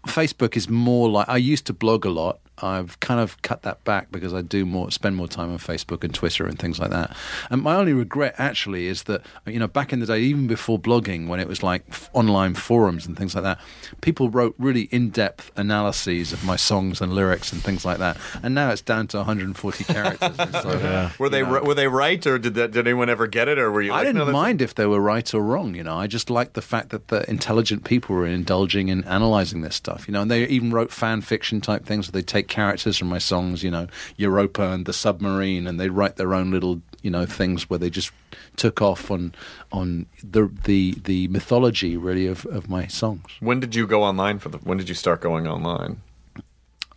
Facebook 0.08 0.58
is 0.58 0.70
more 0.70 1.08
like 1.08 1.30
I 1.30 1.38
used 1.38 1.68
to 1.68 1.74
blog 1.74 2.04
a 2.04 2.10
lot. 2.10 2.40
I've 2.62 3.00
kind 3.02 3.20
of 3.20 3.42
cut 3.42 3.64
that 3.64 3.84
back 3.84 4.12
because 4.12 4.34
I 4.34 4.42
do 4.42 4.66
more 4.66 4.90
spend 4.92 5.16
more 5.16 5.28
time 5.28 5.52
on 5.52 5.58
Facebook 5.58 6.04
and 6.04 6.14
Twitter 6.14 6.46
and 6.46 6.58
things 6.58 6.80
like 6.80 6.92
that. 6.92 7.16
And 7.50 7.62
my 7.62 7.76
only 7.76 7.94
regret 7.94 8.36
actually 8.38 8.88
is 8.88 9.04
that 9.04 9.22
you 9.46 9.60
know 9.60 9.68
back 9.68 9.92
in 9.92 10.00
the 10.00 10.06
day, 10.06 10.20
even 10.20 10.48
before 10.48 10.80
blogging, 10.80 11.28
when 11.28 11.40
it 11.40 11.48
was 11.48 11.64
like 11.64 11.84
f- 11.90 12.10
online 12.14 12.54
forums 12.54 13.06
and 13.06 13.18
things 13.18 13.36
like 13.36 13.44
that, 13.44 13.60
people 14.02 14.30
wrote 14.30 14.56
really 14.58 14.84
in-depth 14.92 15.52
analyses 15.58 16.32
of 16.34 16.44
my 16.46 16.56
songs 16.56 17.02
and 17.02 17.14
lyrics 17.14 17.52
and 17.52 17.62
things 17.62 17.84
like 17.86 17.98
that. 17.98 18.18
And 18.42 18.56
now 18.56 18.70
it's 18.72 18.82
down 18.82 19.08
to 19.08 19.18
140 19.18 19.84
characters. 19.94 20.36
And 20.40 20.52
so, 20.54 21.10
Were 21.20 21.30
they 21.30 21.42
know. 21.42 21.62
were 21.64 21.74
they 21.74 21.88
right, 21.88 22.26
or 22.26 22.38
did 22.40 22.54
that? 22.56 22.72
Did 22.72 22.88
anyone 22.88 23.10
ever 23.10 23.28
get 23.28 23.48
it, 23.48 23.58
or 23.60 23.72
were 23.72 23.82
you? 23.82 23.92
I 23.92 23.98
like, 23.98 24.08
didn't 24.08 24.26
no, 24.28 24.32
mind 24.32 24.62
if 24.62 24.76
they 24.76 24.86
were 24.86 25.02
right 25.02 25.32
or 25.34 25.42
wrong. 25.44 25.76
You 25.76 25.84
know, 25.84 25.98
I 25.98 26.08
just 26.08 26.30
liked 26.30 26.54
the 26.54 26.62
fact 26.62 26.90
that 26.90 27.10
the 27.10 27.30
intelligent 27.30 27.84
people 27.84 28.16
were 28.16 28.26
indulging 28.26 28.88
in 28.88 29.04
analyzing 29.04 29.62
this 29.62 29.76
stuff. 29.76 30.08
You 30.08 30.14
know, 30.14 30.22
and 30.22 30.32
they 30.32 30.46
even 30.48 30.72
wrote 30.72 30.92
fan 30.92 31.22
fiction 31.22 31.60
type 31.62 31.86
things. 31.86 32.08
Where 32.08 32.22
they 32.22 32.26
take 32.26 32.45
characters 32.46 32.98
from 32.98 33.10
my 33.10 33.18
songs, 33.18 33.64
you 33.64 33.72
know, 33.72 33.88
Europa 34.18 34.72
and 34.72 34.86
the 34.86 34.94
submarine, 34.94 35.68
and 35.68 35.80
they 35.80 35.90
write 35.90 36.16
their 36.16 36.34
own 36.34 36.52
little, 36.52 36.82
you 37.02 37.12
know, 37.12 37.26
things 37.26 37.70
where 37.70 37.80
they 37.80 37.90
just 37.90 38.12
took 38.56 38.82
off 38.82 39.12
on 39.12 39.34
on 39.72 40.06
the 40.24 40.50
the 40.64 40.96
the 41.04 41.28
mythology 41.28 41.98
really 41.98 42.28
of 42.28 42.46
of 42.46 42.70
my 42.70 42.88
songs. 42.88 43.32
When 43.40 43.60
did 43.60 43.76
you 43.76 43.88
go 43.88 44.04
online 44.04 44.40
for 44.40 44.50
the? 44.50 44.58
When 44.60 44.78
did 44.78 44.90
you 44.90 44.96
start 44.96 45.22
going 45.22 45.48
online? 45.48 46.02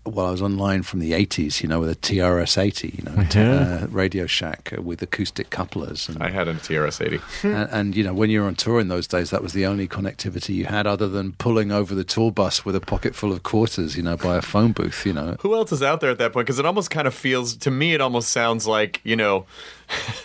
Well, 0.09 0.27
I 0.27 0.31
was 0.31 0.43
online 0.43 0.83
from 0.83 1.01
the 1.01 1.13
80s, 1.13 1.63
you 1.63 1.69
know, 1.69 1.81
with 1.81 1.91
a 1.91 1.97
TRS-80, 1.97 2.99
you 2.99 3.05
know, 3.05 3.83
uh, 3.83 3.87
Radio 3.89 4.27
Shack 4.27 4.73
with 4.79 5.03
acoustic 5.03 5.51
couplers. 5.51 6.09
And, 6.09 6.23
I 6.23 6.31
had 6.31 6.49
a 6.49 6.55
TRS-80. 6.55 7.45
and, 7.45 7.71
and 7.71 7.97
you 7.97 8.05
know 8.05 8.15
when 8.15 8.31
you 8.31 8.41
were 8.41 8.47
on 8.47 8.55
tour 8.55 8.81
in 8.81 8.89
those 8.89 9.07
days 9.07 9.31
that 9.31 9.43
was 9.43 9.53
the 9.53 9.67
only 9.67 9.89
connectivity 9.89 10.55
you 10.55 10.67
had 10.67 10.87
other 10.87 11.09
than 11.09 11.33
pulling 11.33 11.73
over 11.73 11.95
the 11.95 12.05
tour 12.05 12.31
bus 12.31 12.65
with 12.65 12.75
a 12.77 12.81
pocket 12.81 13.15
full 13.15 13.33
of 13.33 13.43
quarters 13.43 13.97
you 13.97 14.03
know 14.03 14.17
by 14.17 14.37
a 14.37 14.43
phone 14.43 14.73
booth 14.73 15.07
you 15.07 15.13
know 15.13 15.37
Who 15.41 15.55
else 15.55 15.73
is 15.73 15.83
out 15.83 16.01
there 16.01 16.11
at 16.11 16.19
that 16.19 16.33
point? 16.33 16.47
Because 16.47 16.59
it 16.59 16.67
almost 16.67 16.91
kind 16.91 17.07
of 17.07 17.15
feels 17.15 17.57
to 17.57 17.71
me. 17.71 17.95
It 17.95 18.01
almost 18.01 18.31
sounds 18.31 18.67
like 18.67 19.01
you 19.05 19.17
know, 19.17 19.47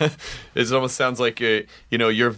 it 0.54 0.72
almost 0.72 0.96
sounds 0.96 1.20
like 1.20 1.40
uh, 1.40 1.62
you 1.90 1.98
know 1.98 2.08
you're. 2.08 2.36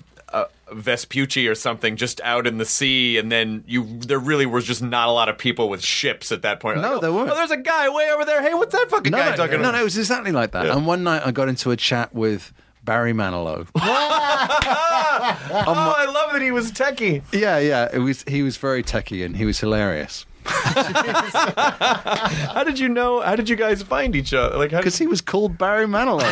Vespucci 0.73 1.47
or 1.47 1.55
something 1.55 1.97
just 1.97 2.21
out 2.23 2.47
in 2.47 2.59
the 2.59 2.65
sea, 2.65 3.19
and 3.19 3.31
then 3.31 3.63
you 3.67 3.99
there 4.01 4.19
really 4.19 4.47
was 4.47 4.65
just 4.65 4.83
not 4.83 5.09
a 5.09 5.13
lot 5.13 5.29
of 5.29 5.39
people 5.39 5.69
with 5.69 5.83
ships 5.83 6.33
at 6.33 6.43
that 6.43 6.61
point. 6.61 6.81
No, 6.81 6.93
Like, 6.93 7.01
there 7.03 7.11
oh, 7.11 7.15
weren't. 7.17 7.31
Oh, 7.31 7.35
there's 7.35 7.51
a 7.51 7.57
guy 7.57 7.89
way 7.89 8.11
over 8.11 8.25
there. 8.25 8.43
Hey, 8.43 8.55
what's 8.55 8.75
that 8.75 8.91
fucking 8.91 9.13
no, 9.13 9.19
guy 9.19 9.31
no, 9.31 9.37
talking 9.37 9.53
no, 9.53 9.61
about? 9.61 9.73
no, 9.73 9.81
it 9.81 9.85
was 9.85 9.97
exactly 9.97 10.33
like 10.33 10.51
that. 10.53 10.67
Yeah. 10.67 10.77
And 10.77 10.87
one 10.87 11.05
night 11.05 11.23
I 11.25 11.31
got 11.31 11.49
into 11.49 11.71
a 11.71 11.77
chat 11.77 12.15
with 12.15 12.53
Barry 12.83 13.13
Manilow. 13.13 13.69
oh, 13.77 13.81
I 15.97 16.07
love 16.13 16.33
that 16.33 16.43
he 16.43 16.51
was 16.51 16.73
techie. 16.73 17.23
yeah, 17.33 17.59
yeah, 17.59 17.89
it 17.93 17.99
was. 17.99 18.23
He 18.25 18.43
was 18.43 18.57
very 18.57 18.83
techie 18.83 19.25
and 19.25 19.37
he 19.37 19.45
was 19.45 19.61
hilarious 19.61 20.27
How 22.55 22.63
did 22.65 22.79
you 22.79 22.89
know? 22.89 23.21
How 23.21 23.37
did 23.37 23.49
you 23.49 23.57
guys 23.57 23.83
find 23.83 24.15
each 24.15 24.33
other? 24.35 24.57
Like, 24.57 24.71
because 24.71 24.97
he 24.99 25.07
was 25.07 25.21
called 25.21 25.59
Barry 25.59 25.87
Manilow. 25.87 26.21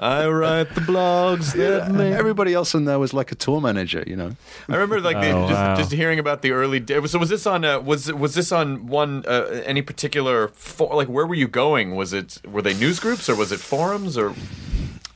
I 0.00 0.26
write 0.26 0.74
the 0.74 0.80
blogs 0.82 1.54
that 1.54 1.92
make. 1.92 2.12
Everybody 2.14 2.54
else 2.54 2.74
in 2.74 2.84
there 2.84 2.98
was 2.98 3.12
like 3.14 3.30
a 3.32 3.34
tour 3.34 3.60
manager, 3.60 4.02
you 4.06 4.16
know. 4.16 4.36
I 4.68 4.72
remember 4.74 5.00
like 5.00 5.20
the, 5.20 5.30
Oh, 5.30 5.48
just, 5.48 5.60
wow. 5.60 5.76
just 5.76 5.92
hearing 5.92 6.18
about 6.18 6.42
the 6.42 6.50
early 6.52 6.80
days. 6.80 7.10
So 7.10 7.18
was 7.18 7.28
this 7.28 7.46
on? 7.46 7.64
Uh, 7.64 7.80
was 7.80 8.12
was 8.12 8.34
this 8.34 8.52
on 8.52 8.86
one 8.86 9.24
uh, 9.26 9.62
any 9.64 9.82
particular 9.82 10.48
for, 10.48 10.94
like 10.94 11.08
where 11.08 11.26
were 11.26 11.34
you 11.34 11.48
going? 11.48 11.94
Was 11.94 12.12
it 12.12 12.38
were 12.46 12.62
they 12.62 12.74
news 12.74 12.98
groups 13.00 13.28
or 13.28 13.34
was 13.36 13.52
it 13.52 13.60
forums 13.60 14.16
or? 14.18 14.34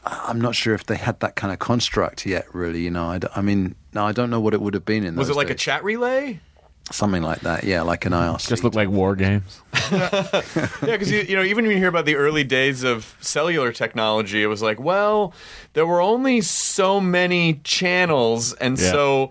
I'm 0.06 0.40
not 0.40 0.54
sure 0.54 0.74
if 0.74 0.86
they 0.86 0.96
had 0.96 1.18
that 1.20 1.34
kind 1.36 1.52
of 1.52 1.58
construct 1.58 2.26
yet. 2.26 2.46
Really, 2.54 2.80
you 2.82 2.90
know. 2.90 3.06
I, 3.08 3.18
d- 3.18 3.28
I 3.34 3.40
mean, 3.42 3.74
no, 3.92 4.04
I 4.06 4.12
don't 4.12 4.30
know 4.30 4.40
what 4.40 4.54
it 4.54 4.60
would 4.60 4.74
have 4.74 4.84
been 4.84 5.04
in. 5.04 5.16
Was 5.16 5.28
it 5.28 5.30
those 5.30 5.36
like 5.36 5.50
a 5.50 5.54
chat 5.54 5.82
relay? 5.84 6.40
something 6.92 7.20
like 7.22 7.40
that? 7.40 7.64
Yeah, 7.64 7.82
like 7.82 8.06
an 8.06 8.12
IRC. 8.12 8.46
Just 8.48 8.62
looked 8.62 8.76
like 8.76 8.88
war 8.88 9.16
games. 9.16 9.60
Yeah, 9.90 10.42
because 10.82 11.10
you, 11.10 11.20
you 11.22 11.34
know, 11.34 11.42
even 11.42 11.64
when 11.64 11.72
you 11.72 11.78
hear 11.78 11.88
about 11.88 12.04
the 12.04 12.14
early 12.14 12.44
days 12.44 12.84
of 12.84 13.16
cellular 13.20 13.72
technology, 13.72 14.40
it 14.42 14.46
was 14.46 14.62
like, 14.62 14.78
well, 14.78 15.34
there 15.72 15.84
were 15.84 16.00
only 16.00 16.40
so 16.42 17.00
many 17.00 17.54
channels, 17.64 18.52
and 18.54 18.78
Yeah. 18.78 18.92
so 18.92 19.30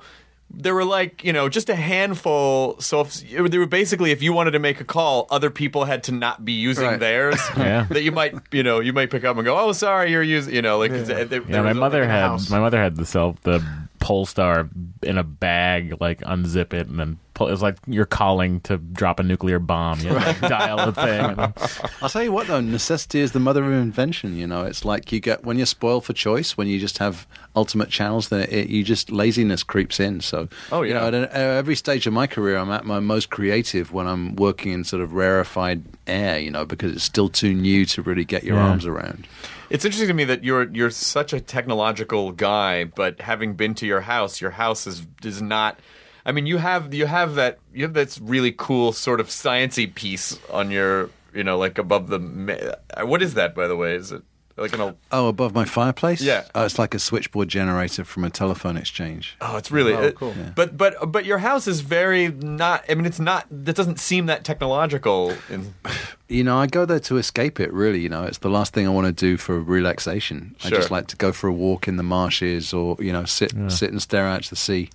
there 0.57 0.73
were 0.73 0.85
like, 0.85 1.23
you 1.23 1.33
know, 1.33 1.49
just 1.49 1.69
a 1.69 1.75
handful. 1.75 2.79
So 2.79 3.01
if, 3.01 3.21
they 3.21 3.57
were 3.57 3.65
basically, 3.65 4.11
if 4.11 4.23
you 4.23 4.31
wanted 4.33 4.51
to 4.51 4.59
make 4.59 4.79
a 4.79 4.83
call, 4.85 5.27
other 5.29 5.49
people 5.49 5.85
had 5.85 6.03
to 6.05 6.11
not 6.11 6.43
be 6.45 6.53
using 6.53 6.85
Right. 6.85 6.99
theirs. 6.99 7.39
Yeah. 7.57 7.85
that 7.89 8.03
you 8.03 8.11
might, 8.11 8.35
you 8.51 8.63
know, 8.63 8.79
you 8.79 8.93
might 8.93 9.09
pick 9.11 9.23
up 9.25 9.35
and 9.37 9.45
go, 9.45 9.57
oh, 9.57 9.71
sorry, 9.73 10.11
you're 10.11 10.23
using, 10.23 10.53
you 10.53 10.61
know, 10.61 10.77
like. 10.77 10.91
there- 10.91 11.25
there 11.25 11.41
Yeah, 11.47 11.61
my 11.61 11.73
mother 11.73 12.05
had 12.07 12.21
house. 12.21 12.49
my 12.49 12.59
mother 12.59 12.77
had 12.81 12.95
the 12.95 13.05
self 13.05 13.41
the 13.41 13.63
Polestar 13.99 14.69
in 15.03 15.17
a 15.17 15.23
bag, 15.23 15.95
like 15.99 16.21
unzip 16.21 16.73
it 16.73 16.87
and 16.87 16.99
then 16.99 17.17
pull. 17.35 17.47
It 17.47 17.51
was 17.51 17.61
like 17.61 17.77
you're 17.85 18.05
calling 18.07 18.61
to 18.61 18.77
drop 18.77 19.19
a 19.19 19.23
nuclear 19.23 19.59
bomb. 19.59 19.99
You 19.99 20.09
like, 20.13 20.39
dial 20.41 20.91
the 20.91 20.93
thing. 20.93 21.23
And 21.25 21.39
I'll 22.01 22.09
tell 22.09 22.23
you 22.23 22.31
what, 22.31 22.47
though, 22.47 22.61
necessity 22.61 23.19
is 23.19 23.33
the 23.33 23.39
mother 23.39 23.63
of 23.63 23.71
invention. 23.71 24.35
You 24.35 24.47
know, 24.47 24.63
it's 24.65 24.83
like 24.83 25.11
you 25.11 25.19
get 25.19 25.45
when 25.45 25.57
you're 25.57 25.67
spoiled 25.67 26.05
for 26.05 26.13
choice, 26.13 26.57
when 26.57 26.67
you 26.67 26.79
just 26.79 26.97
have 26.97 27.27
ultimate 27.55 27.89
channels, 27.89 28.29
then 28.29 28.47
it, 28.49 28.69
you 28.69 28.83
just 28.83 29.11
laziness 29.11 29.61
creeps 29.61 29.99
in. 29.99 30.21
So, 30.21 30.49
Oh, 30.71 30.81
you 30.81 30.93
yeah. 30.93 31.01
know, 31.01 31.07
at 31.07 31.13
an- 31.13 31.23
at 31.25 31.35
every 31.35 31.75
stage 31.75 32.07
of 32.07 32.13
my 32.13 32.25
career, 32.25 32.57
I'm 32.57 32.71
at 32.71 32.85
my 32.85 32.99
most 32.99 33.29
creative 33.29 33.91
when 33.93 34.07
I'm 34.07 34.35
working 34.35 34.71
in 34.71 34.83
sort 34.83 35.03
of 35.03 35.13
rarefied 35.13 35.83
air. 36.07 36.39
You 36.39 36.49
know, 36.51 36.65
because 36.65 36.91
it's 36.93 37.03
still 37.03 37.29
too 37.29 37.53
new 37.53 37.85
to 37.85 38.01
really 38.01 38.25
get 38.25 38.43
your 38.43 38.55
Yeah. 38.57 38.63
arms 38.69 38.85
around. 38.85 39.27
It's 39.69 39.83
interesting 39.83 40.07
to 40.09 40.13
me 40.13 40.25
that 40.25 40.43
you're 40.43 40.69
you're 40.71 40.91
such 40.91 41.33
a 41.33 41.39
technological 41.41 42.31
guy, 42.31 42.83
but 42.85 43.19
having 43.21 43.53
been 43.55 43.73
to 43.75 43.85
your 43.87 44.01
house, 44.01 44.39
your 44.39 44.51
house 44.51 44.87
is 44.87 45.05
is 45.23 45.41
not. 45.41 45.79
I 46.25 46.31
mean, 46.31 46.45
you 46.47 46.57
have 46.57 46.93
you 46.93 47.05
have 47.05 47.35
that 47.35 47.59
you 47.73 47.83
have 47.83 47.93
that 47.93 48.17
really 48.21 48.51
cool 48.51 48.91
sort 48.93 49.19
of 49.19 49.27
sciency 49.27 49.93
piece 49.93 50.39
on 50.51 50.71
your 50.71 51.09
you 51.33 51.43
know 51.43 51.57
like 51.57 51.77
above 51.77 52.07
the. 52.07 52.19
ma- 52.19 52.53
uh, 52.97 53.05
What 53.05 53.21
is 53.21 53.33
that 53.35 53.53
by 53.55 53.67
the 53.67 53.75
way? 53.75 53.95
Is 53.95 54.11
it 54.11 54.23
Like 54.57 54.73
in 54.73 54.79
a 54.79 54.95
Oh, 55.11 55.27
above 55.27 55.53
my 55.53 55.65
fireplace? 55.65 56.21
Yeah. 56.21 56.45
Oh, 56.55 56.63
it's 56.65 56.79
like 56.79 56.95
a 56.95 56.99
switchboard 56.99 57.49
generator 57.49 58.05
from 58.05 58.23
a 58.23 58.29
telephone 58.29 58.77
exchange. 58.77 59.35
Oh, 59.41 59.57
it's 59.57 59.69
really 59.69 59.93
Oh, 59.93 60.11
cool. 60.13 60.31
it- 60.31 60.55
But 60.55 60.77
but 60.77 61.11
but 61.11 61.25
your 61.25 61.39
house 61.39 61.67
is 61.67 61.81
very 61.81 62.29
not. 62.29 62.85
I 62.89 62.95
mean, 62.95 63.05
it's 63.05 63.19
not. 63.19 63.45
That 63.51 63.75
doesn't 63.75 63.99
seem 63.99 64.25
that 64.27 64.43
technological. 64.45 65.33
In, 65.49 65.73
You 66.27 66.43
know, 66.43 66.57
I 66.57 66.65
go 66.65 66.85
there 66.85 66.99
to 67.01 67.17
escape 67.17 67.59
it, 67.59 67.71
really. 67.71 67.99
You 67.99 68.09
know, 68.09 68.23
it's 68.23 68.39
the 68.39 68.49
last 68.49 68.73
thing 68.73 68.87
I 68.87 68.89
want 68.89 69.05
to 69.05 69.13
do 69.13 69.37
for 69.37 69.59
relaxation. 69.61 70.55
I 70.63 70.69
just 70.71 70.89
like 70.89 71.05
to 71.07 71.15
go 71.17 71.31
for 71.31 71.47
a 71.47 71.53
walk 71.53 71.87
in 71.87 71.97
the 71.97 72.03
marshes 72.17 72.73
or, 72.73 72.97
you 72.99 73.11
know, 73.13 73.25
sit 73.25 73.53
sit 73.67 73.91
and 73.91 74.01
stare 74.01 74.25
out 74.25 74.41
to 74.43 74.49
the 74.49 74.55
sea. 74.55 74.89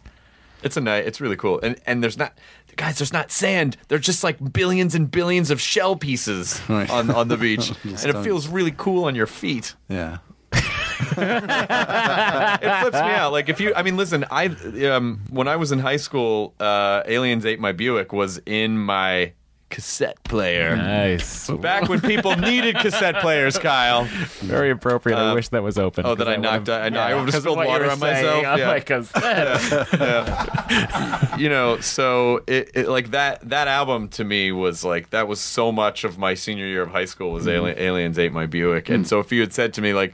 It's 0.62 0.76
a 0.76 0.80
night. 0.80 1.06
It's 1.06 1.20
really 1.20 1.36
cool. 1.36 1.60
And 1.62 1.76
and 1.86 2.02
there's 2.02 2.18
not. 2.18 2.36
Guys, 2.76 2.98
there's 2.98 3.12
not 3.12 3.30
sand. 3.30 3.76
There's 3.88 4.04
just 4.06 4.24
like 4.24 4.52
billions 4.52 4.94
and 4.94 5.10
billions 5.10 5.50
of 5.50 5.60
shell 5.60 5.96
pieces 5.96 6.60
Right. 6.68 6.88
on, 6.88 7.10
on 7.10 7.28
the 7.28 7.36
beach, 7.36 7.72
and 7.84 8.04
it 8.06 8.22
feels 8.22 8.48
really 8.48 8.72
cool 8.76 9.04
on 9.04 9.14
your 9.14 9.26
feet. 9.26 9.74
Yeah. 9.88 10.18
it 10.52 10.60
flips 12.80 12.94
me 12.94 13.10
out. 13.10 13.32
Like 13.32 13.48
if 13.48 13.60
you, 13.60 13.74
I 13.74 13.82
mean, 13.82 13.96
listen, 13.96 14.24
I 14.30 14.46
um, 14.86 15.20
when 15.30 15.48
I 15.48 15.56
was 15.56 15.72
in 15.72 15.78
high 15.78 15.96
school, 15.96 16.54
uh, 16.60 17.02
Aliens 17.06 17.46
Ate 17.46 17.60
My 17.60 17.72
Buick 17.72 18.12
was 18.12 18.40
in 18.46 18.78
my 18.78 19.32
cassette 19.70 20.22
player. 20.24 20.76
Nice. 20.76 21.48
Back 21.48 21.88
when 21.88 22.00
people 22.00 22.36
needed 22.36 22.76
cassette 22.76 23.16
players, 23.22 23.56
Kyle. 23.58 24.04
Very 24.40 24.70
appropriate. 24.70 25.16
I 25.16 25.32
wish 25.32 25.48
that 25.48 25.62
was 25.62 25.78
open. 25.78 26.04
oh, 26.04 26.14
that 26.16 26.28
I 26.28 26.36
knocked- 26.36 26.68
I- 26.68 26.88
I 26.88 27.14
would've 27.14 27.26
because 27.26 27.36
of 27.46 27.52
spilled 27.52 27.58
you 27.60 27.66
water 27.66 27.90
on 27.90 27.98
myself, 27.98 28.44
on 28.46 28.58
yeah. 28.58 28.66
my 28.66 28.80
cassette. 28.80 29.60
you 31.38 31.48
know, 31.48 31.78
so 31.80 32.42
it, 32.46 32.70
it 32.74 32.88
like 32.88 33.12
that 33.12 33.48
that 33.48 33.68
album 33.68 34.08
to 34.10 34.24
me 34.24 34.52
was 34.52 34.84
like 34.84 35.10
that 35.10 35.28
was 35.28 35.40
so 35.40 35.72
much 35.72 36.04
of 36.04 36.18
my 36.18 36.34
senior 36.34 36.66
year 36.66 36.82
of 36.82 36.90
high 36.90 37.04
school 37.04 37.30
was 37.32 37.46
Ali- 37.46 37.74
Aliens 37.78 38.18
Ate 38.18 38.32
My 38.32 38.46
Buick, 38.46 38.88
and 38.88 39.06
so 39.06 39.20
if 39.20 39.32
you 39.32 39.40
had 39.40 39.52
said 39.52 39.72
to 39.74 39.82
me 39.82 39.92
like. 39.94 40.12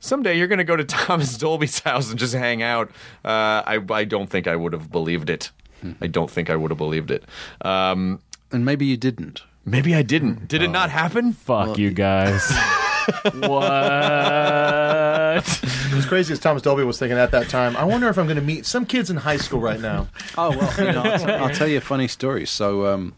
Someday 0.00 0.38
you're 0.38 0.46
going 0.46 0.58
to 0.58 0.64
go 0.64 0.76
to 0.76 0.84
Thomas 1.08 1.36
Dolby's 1.36 1.80
house 1.80 2.08
and 2.10 2.20
just 2.20 2.32
hang 2.32 2.62
out. 2.62 2.88
Uh, 3.24 3.66
I, 3.66 3.80
I 3.90 4.04
don't 4.04 4.30
think 4.30 4.46
I 4.46 4.54
would 4.54 4.72
have 4.72 4.92
believed 4.92 5.28
it. 5.28 5.50
I 6.00 6.06
don't 6.06 6.30
think 6.30 6.50
I 6.50 6.54
would 6.54 6.70
have 6.70 6.78
believed 6.78 7.10
it. 7.10 7.24
Um, 7.62 8.20
And 8.50 8.64
maybe 8.64 8.86
you 8.86 8.96
didn't. 8.96 9.42
maybe 9.64 9.94
I 9.94 10.02
didn't. 10.02 10.48
Did 10.48 10.62
it 10.62 10.68
not 10.68 10.90
happen? 10.90 11.32
Fuck 11.34 11.76
you 11.78 11.90
guys. 11.90 12.50
what? 13.34 13.62
It 15.90 15.94
was 15.94 16.06
crazy 16.06 16.32
as 16.32 16.38
Thomas 16.38 16.62
Dolby 16.62 16.84
was 16.84 16.98
thinking 16.98 17.18
at 17.18 17.30
that 17.32 17.48
time. 17.48 17.76
I 17.76 17.84
wonder 17.84 18.08
if 18.08 18.18
I'm 18.18 18.26
going 18.26 18.36
to 18.36 18.42
meet 18.42 18.66
some 18.66 18.86
kids 18.86 19.10
in 19.10 19.16
high 19.18 19.36
school 19.36 19.60
right 19.60 19.80
now. 19.80 20.08
Oh 20.36 20.50
well, 20.56 20.86
you 20.86 20.92
know, 20.92 21.02
I'll, 21.02 21.18
t- 21.18 21.24
I'll 21.32 21.50
tell 21.54 21.66
you 21.66 21.78
a 21.78 21.80
funny 21.80 22.06
story. 22.06 22.46
So 22.46 22.86
um, 22.86 23.14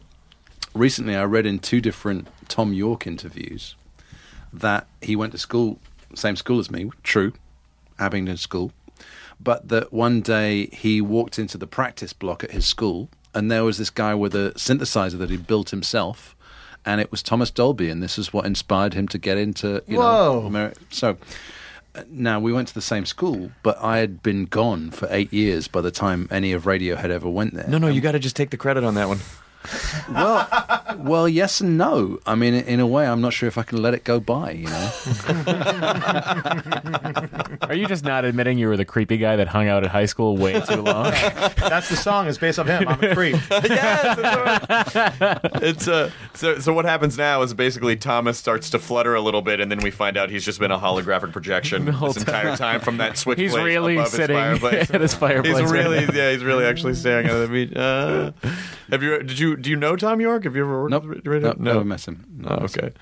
recently, 0.75 1.15
I 1.15 1.25
read 1.25 1.45
in 1.45 1.59
two 1.59 1.81
different 1.83 2.29
Thom 2.49 2.73
Yorke 2.73 3.07
interviews 3.07 3.75
that 4.53 4.87
he 5.03 5.17
went 5.17 5.33
to 5.33 5.39
school, 5.39 5.79
same 6.15 6.37
school 6.37 6.59
as 6.59 6.71
me, 6.71 6.91
true, 7.03 7.35
Abingdon 7.99 8.39
School, 8.39 8.73
but 9.39 9.69
that 9.69 9.93
one 9.93 10.23
day 10.23 10.67
he 10.73 11.03
walked 11.03 11.39
into 11.39 11.59
the 11.59 11.67
practice 11.67 12.15
block 12.15 12.43
at 12.43 12.53
his 12.53 12.65
school, 12.65 13.11
and 13.35 13.51
there 13.51 13.65
was 13.65 13.79
this 13.79 13.91
guy 13.91 14.15
with 14.15 14.35
a 14.35 14.53
synthesizer 14.57 15.19
that 15.19 15.31
he 15.31 15.37
built 15.37 15.71
himself. 15.71 16.37
And 16.87 16.99
it 16.99 17.11
was 17.11 17.23
Thomas 17.23 17.51
Dolby, 17.51 17.91
and 17.91 18.03
this 18.03 18.19
is 18.19 18.33
what 18.33 18.47
inspired 18.47 18.95
him 18.95 19.07
to 19.09 19.19
get 19.19 19.37
into, 19.37 19.83
you 19.87 19.99
Whoa. 19.99 20.49
know, 20.49 20.49
Ameri- 20.49 20.75
so 20.89 21.19
uh, 21.95 22.05
now 22.09 22.41
we 22.41 22.55
went 22.55 22.69
to 22.69 22.75
the 22.75 22.81
same 22.81 23.05
school, 23.05 23.51
but 23.63 23.77
I 23.83 23.99
had 23.99 24.23
been 24.23 24.47
gone 24.47 24.91
for 24.91 25.07
eight 25.11 25.31
years 25.31 25.69
by 25.69 25.83
the 25.83 25.91
time 25.91 26.27
any 26.31 26.53
of 26.53 26.65
Radiohead 26.65 26.97
had 26.99 27.11
ever 27.11 27.29
went 27.29 27.53
there. 27.53 27.69
No, 27.69 27.77
no, 27.77 27.89
you 27.89 28.01
got 28.01 28.13
to 28.13 28.19
just 28.19 28.35
take 28.35 28.49
the 28.49 28.57
credit 28.57 28.83
on 28.83 28.95
that 28.95 29.09
one. 29.09 29.19
Well, 30.11 30.97
well, 30.99 31.29
yes 31.29 31.61
and 31.61 31.77
no. 31.79 32.19
I 32.27 32.35
mean, 32.35 32.55
in 32.55 32.81
a 32.81 32.87
way, 32.87 33.07
I'm 33.07 33.21
not 33.21 33.33
sure 33.33 33.47
if 33.49 33.59
I 33.59 33.63
can 33.63 33.81
let 33.83 33.95
it 33.95 34.05
go 34.05 34.19
by. 34.21 34.53
You 34.53 34.67
know, 34.67 34.91
Are 37.63 37.75
you 37.75 37.87
just 37.87 38.05
not 38.05 38.25
admitting 38.25 38.59
you 38.59 38.69
were 38.69 38.77
the 38.77 38.85
creepy 38.85 39.17
guy 39.19 39.37
that 39.37 39.49
hung 39.49 39.69
out 39.69 39.85
at 39.85 39.91
high 39.91 40.07
school 40.07 40.37
way 40.37 40.61
too 40.61 40.83
long? 40.83 41.11
That's 41.57 41.89
the 41.89 41.97
song. 41.97 42.27
It's 42.27 42.39
based 42.39 42.59
on 42.59 42.67
him. 42.67 42.89
I'm 42.89 43.03
a 43.03 43.15
creep. 43.15 43.37
it's 45.63 45.89
uh, 45.89 46.11
so 46.35 46.59
so 46.59 46.73
what 46.73 46.85
happens 46.85 47.17
now 47.19 47.43
is 47.43 47.55
basically 47.55 47.97
Thomas 47.97 48.39
starts 48.39 48.71
to 48.71 48.79
flutter 48.79 49.15
a 49.15 49.21
little 49.21 49.43
bit, 49.43 49.61
and 49.61 49.71
then 49.71 49.81
we 49.81 49.91
find 49.91 50.17
out 50.17 50.31
he's 50.31 50.45
just 50.45 50.59
been 50.59 50.71
a 50.71 50.79
holographic 50.79 51.33
projection 51.33 51.87
whole 51.87 52.13
this 52.13 52.23
entire 52.25 52.57
time 52.57 52.81
from 52.81 52.97
that 52.99 53.17
switch. 53.19 53.39
He's 53.39 53.55
really 53.55 53.95
above 53.95 54.07
his 54.07 54.15
sitting 54.15 54.37
fireplace. 54.37 54.91
at 54.95 55.01
his 55.01 55.15
fireplace 55.15 55.59
He's 55.59 55.71
right 55.71 55.73
really 55.73 56.07
now. 56.07 56.13
yeah, 56.13 56.33
he's 56.33 56.43
really 56.45 56.65
actually 56.65 56.95
staring 56.95 57.27
at 57.27 57.39
the 57.39 57.49
beach. 57.49 57.77
Uh, 57.77 58.33
have 58.91 59.03
you 59.03 59.19
did 59.23 59.39
you 59.39 59.50
do 59.57 59.71
you 59.71 59.77
know 59.77 59.97
Thom 59.97 60.21
Yorke? 60.21 60.45
Have 60.45 60.57
you 60.57 60.63
ever 60.63 60.83
worked 60.83 60.91
nope, 60.91 61.05
with 61.05 61.27
Radio? 61.27 61.49
nope, 61.49 61.59
never 61.59 61.85
met 61.85 62.07
him. 62.07 62.45
Oh, 62.47 62.65
okay. 62.65 62.93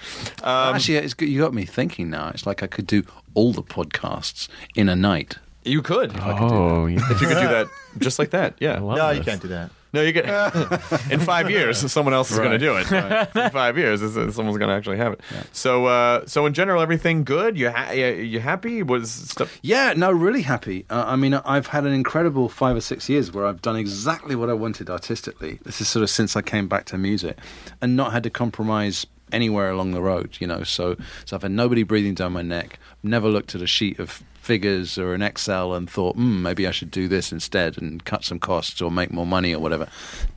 Um, 0.43 0.75
Actually, 0.75 0.99
it's 0.99 1.15
good. 1.15 1.29
You 1.29 1.41
got 1.41 1.55
me 1.55 1.65
thinking 1.65 2.11
now. 2.11 2.29
It's 2.29 2.47
like 2.47 2.63
I 2.63 2.67
could 2.67 2.87
do 2.87 3.05
all 3.35 3.53
the 3.53 3.63
podcasts 3.63 4.49
in 4.75 4.89
a 4.89 4.97
night. 4.97 5.39
You 5.65 5.83
could 5.83 6.13
oh, 6.19 6.87
yeah. 6.87 6.99
if 7.11 7.21
you 7.21 7.29
could 7.29 7.41
do 7.41 7.49
that 7.49 7.69
just 7.99 8.19
like 8.19 8.31
that. 8.31 8.55
Yeah. 8.59 8.77
I 8.77 8.79
love 8.79 8.97
No, 8.97 9.11
you 9.11 9.23
can't 9.23 9.43
do 9.43 9.49
that. 9.49 9.71
No, 9.93 10.03
you 10.03 10.13
get 10.13 10.27
in 11.11 11.21
five 11.21 11.51
years. 11.51 11.79
Someone 11.91 12.13
else 12.15 12.31
is 12.31 12.39
going 12.39 12.51
to 12.51 12.59
do 12.59 12.77
it. 12.77 12.91
In 12.91 13.51
five 13.51 13.79
years, 13.79 14.03
it's- 14.03 14.35
someone's 14.35 14.59
going 14.59 14.69
to 14.69 14.75
actually 14.75 14.99
have 14.99 15.13
it. 15.15 15.21
So, 15.53 15.87
uh, 15.87 16.27
so 16.27 16.45
in 16.47 16.53
general, 16.55 16.83
everything 16.83 17.25
good. 17.25 17.57
You 17.59 17.71
ha- 17.71 17.91
you 17.93 18.41
happy? 18.41 18.83
Was 18.83 19.11
stuff? 19.11 19.59
Yeah, 19.63 19.95
no, 19.97 20.11
really 20.13 20.43
happy. 20.43 20.85
Uh, 20.91 21.05
I 21.07 21.17
mean, 21.17 21.35
I've 21.35 21.69
had 21.69 21.85
an 21.87 21.93
incredible 21.93 22.49
five 22.49 22.77
or 22.77 22.81
six 22.81 23.09
years 23.09 23.33
where 23.33 23.47
I've 23.47 23.63
done 23.63 23.77
exactly 23.77 24.35
what 24.37 24.51
I 24.51 24.55
wanted 24.55 24.91
artistically. 24.91 25.59
This 25.65 25.81
is 25.81 25.89
sort 25.89 26.03
of 26.03 26.11
since 26.11 26.37
I 26.37 26.43
came 26.43 26.69
back 26.69 26.85
to 26.87 26.99
music, 26.99 27.39
and 27.81 27.97
not 27.97 28.13
had 28.13 28.23
to 28.25 28.31
compromise 28.31 29.07
anywhere 29.33 29.71
along 29.71 29.93
the 29.93 30.03
road. 30.03 30.37
You 30.41 30.47
know, 30.47 30.63
so 30.65 30.97
so 31.25 31.37
I've 31.37 31.43
had 31.43 31.53
nobody 31.53 31.83
breathing 31.83 32.15
down 32.15 32.33
my 32.33 32.43
neck. 32.43 32.79
Never 33.03 33.29
looked 33.29 33.55
at 33.55 33.63
a 33.63 33.67
sheet 33.67 33.99
of 33.99 34.23
figures 34.49 34.97
or 34.97 35.13
an 35.13 35.21
Excel 35.21 35.75
and 35.75 35.91
thought, 35.91 36.17
hmm, 36.17 36.43
maybe 36.43 36.67
I 36.67 36.71
should 36.71 36.91
do 36.91 37.07
this 37.07 37.33
instead 37.33 37.77
and 37.77 38.03
cut 38.03 38.25
some 38.25 38.39
costs 38.39 38.81
or 38.81 38.91
make 38.91 39.13
more 39.13 39.27
money 39.27 39.55
or 39.55 39.61
whatever. 39.61 39.89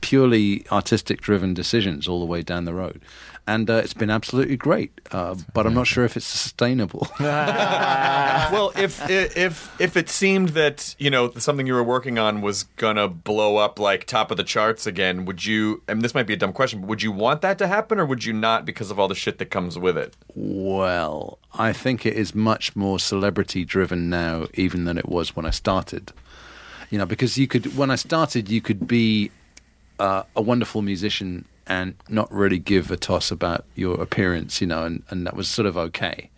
Purely 0.02 0.66
artistic 0.70 1.22
driven 1.22 1.54
decisions 1.54 2.06
all 2.06 2.20
the 2.20 2.26
way 2.26 2.42
down 2.42 2.66
the 2.66 2.74
road. 2.74 3.00
And 3.44 3.68
uh, 3.68 3.74
it's 3.74 3.92
been 3.92 4.08
absolutely 4.10 4.56
great, 4.56 4.92
uh, 5.10 5.34
but 5.52 5.66
I'm 5.66 5.74
not 5.74 5.88
sure 5.88 6.04
if 6.04 6.16
it's 6.16 6.26
sustainable. 6.26 7.08
well, 7.20 8.72
if 8.76 9.10
if 9.10 9.80
if 9.80 9.96
it 9.96 10.08
seemed 10.08 10.50
that 10.50 10.94
you 10.96 11.10
know 11.10 11.32
something 11.32 11.66
you 11.66 11.74
were 11.74 11.82
working 11.82 12.18
on 12.18 12.40
was 12.40 12.62
gonna 12.76 13.08
blow 13.08 13.56
up 13.56 13.80
like 13.80 14.06
top 14.06 14.30
of 14.30 14.36
the 14.36 14.44
charts 14.44 14.86
again, 14.86 15.24
would 15.24 15.44
you? 15.44 15.82
Mean, 15.88 16.00
this 16.00 16.14
might 16.14 16.28
be 16.28 16.34
a 16.34 16.36
dumb 16.36 16.52
question, 16.52 16.82
but 16.82 16.88
would 16.88 17.02
you 17.02 17.10
want 17.10 17.40
that 17.42 17.58
to 17.58 17.66
happen, 17.66 17.98
or 17.98 18.06
would 18.06 18.24
you 18.24 18.32
not 18.32 18.64
because 18.64 18.92
of 18.92 19.00
all 19.00 19.08
the 19.08 19.14
shit 19.16 19.38
that 19.38 19.46
comes 19.46 19.76
with 19.76 19.98
it? 19.98 20.14
Well, 20.36 21.38
I 21.54 21.72
think 21.72 22.06
it 22.06 22.14
is 22.14 22.36
much 22.36 22.76
more 22.76 23.00
celebrity 23.00 23.64
driven 23.64 24.08
now, 24.08 24.46
even 24.54 24.84
than 24.84 24.98
it 24.98 25.08
was 25.08 25.34
when 25.34 25.46
I 25.46 25.50
started. 25.50 26.12
You 26.90 26.98
know, 26.98 27.06
because 27.06 27.38
you 27.38 27.48
could, 27.48 27.76
when 27.76 27.90
I 27.90 27.96
started, 27.96 28.50
you 28.50 28.60
could 28.60 28.86
be 28.86 29.30
uh, 29.98 30.22
a 30.36 30.42
wonderful 30.42 30.82
musician 30.82 31.46
and 31.66 31.94
not 32.08 32.32
really 32.32 32.58
give 32.58 32.90
a 32.90 32.96
toss 32.96 33.30
about 33.30 33.64
your 33.74 34.00
appearance, 34.00 34.60
you 34.60 34.66
know, 34.66 34.84
and, 34.84 35.02
and 35.10 35.26
that 35.26 35.36
was 35.36 35.48
sort 35.48 35.66
of 35.66 35.76
okay, 35.76 36.30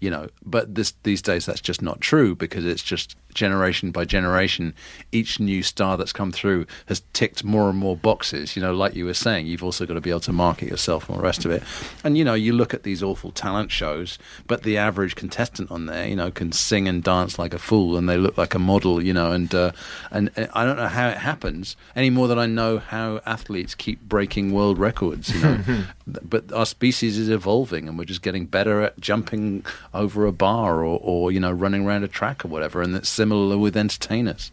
you 0.00 0.10
know. 0.10 0.28
But 0.44 0.74
this 0.74 0.94
these 1.02 1.22
days, 1.22 1.46
that's 1.46 1.60
just 1.60 1.82
not 1.82 2.00
true 2.00 2.34
because 2.34 2.64
it's 2.64 2.82
just 2.82 3.16
generation 3.36 3.92
by 3.92 4.04
generation, 4.04 4.74
each 5.12 5.38
new 5.38 5.62
star 5.62 5.96
that's 5.96 6.12
come 6.12 6.32
through 6.32 6.66
has 6.86 7.02
ticked 7.12 7.44
more 7.44 7.68
and 7.70 7.78
more 7.78 7.96
boxes. 7.96 8.56
You 8.56 8.62
know, 8.62 8.74
like 8.74 8.96
you 8.96 9.04
were 9.04 9.14
saying, 9.14 9.46
you've 9.46 9.62
also 9.62 9.86
got 9.86 9.94
to 9.94 10.00
be 10.00 10.10
able 10.10 10.20
to 10.20 10.32
market 10.32 10.68
yourself 10.68 11.08
and 11.08 11.18
the 11.18 11.22
rest 11.22 11.44
of 11.44 11.52
it. 11.52 11.62
And 12.02 12.18
you 12.18 12.24
know, 12.24 12.34
you 12.34 12.52
look 12.52 12.74
at 12.74 12.82
these 12.82 13.02
awful 13.02 13.30
talent 13.30 13.70
shows, 13.70 14.18
but 14.48 14.64
the 14.64 14.76
average 14.76 15.14
contestant 15.14 15.70
on 15.70 15.86
there, 15.86 16.08
you 16.08 16.16
know, 16.16 16.32
can 16.32 16.50
sing 16.50 16.88
and 16.88 17.04
dance 17.04 17.38
like 17.38 17.54
a 17.54 17.58
fool, 17.58 17.96
and 17.96 18.08
they 18.08 18.16
look 18.16 18.36
like 18.36 18.54
a 18.54 18.58
model, 18.58 19.04
you 19.04 19.12
know. 19.12 19.30
And 19.30 19.54
uh, 19.54 19.72
and 20.10 20.30
uh, 20.36 20.46
I 20.54 20.64
don't 20.64 20.76
know 20.76 20.88
how 20.88 21.08
it 21.08 21.18
happens 21.18 21.76
any 21.94 22.10
more 22.10 22.26
than 22.26 22.38
I 22.38 22.46
know 22.46 22.78
how 22.78 23.20
athletes 23.26 23.74
keep 23.74 24.00
breaking 24.00 24.52
world 24.52 24.78
records. 24.78 25.32
You 25.34 25.40
know, 25.40 25.84
but 26.22 26.50
our 26.52 26.66
species 26.66 27.18
is 27.18 27.28
evolving, 27.28 27.86
and 27.88 27.98
we're 27.98 28.04
just 28.04 28.22
getting 28.22 28.46
better 28.46 28.80
at 28.80 28.98
jumping 28.98 29.64
over 29.94 30.26
a 30.26 30.32
bar 30.32 30.84
or, 30.84 30.98
or 31.02 31.32
you 31.32 31.40
know, 31.40 31.52
running 31.52 31.86
around 31.86 32.04
a 32.04 32.08
track 32.08 32.44
or 32.44 32.48
whatever. 32.48 32.82
And 32.82 32.94
that's 32.94 33.08
similar 33.08 33.58
with 33.58 33.76
entertainers. 33.76 34.50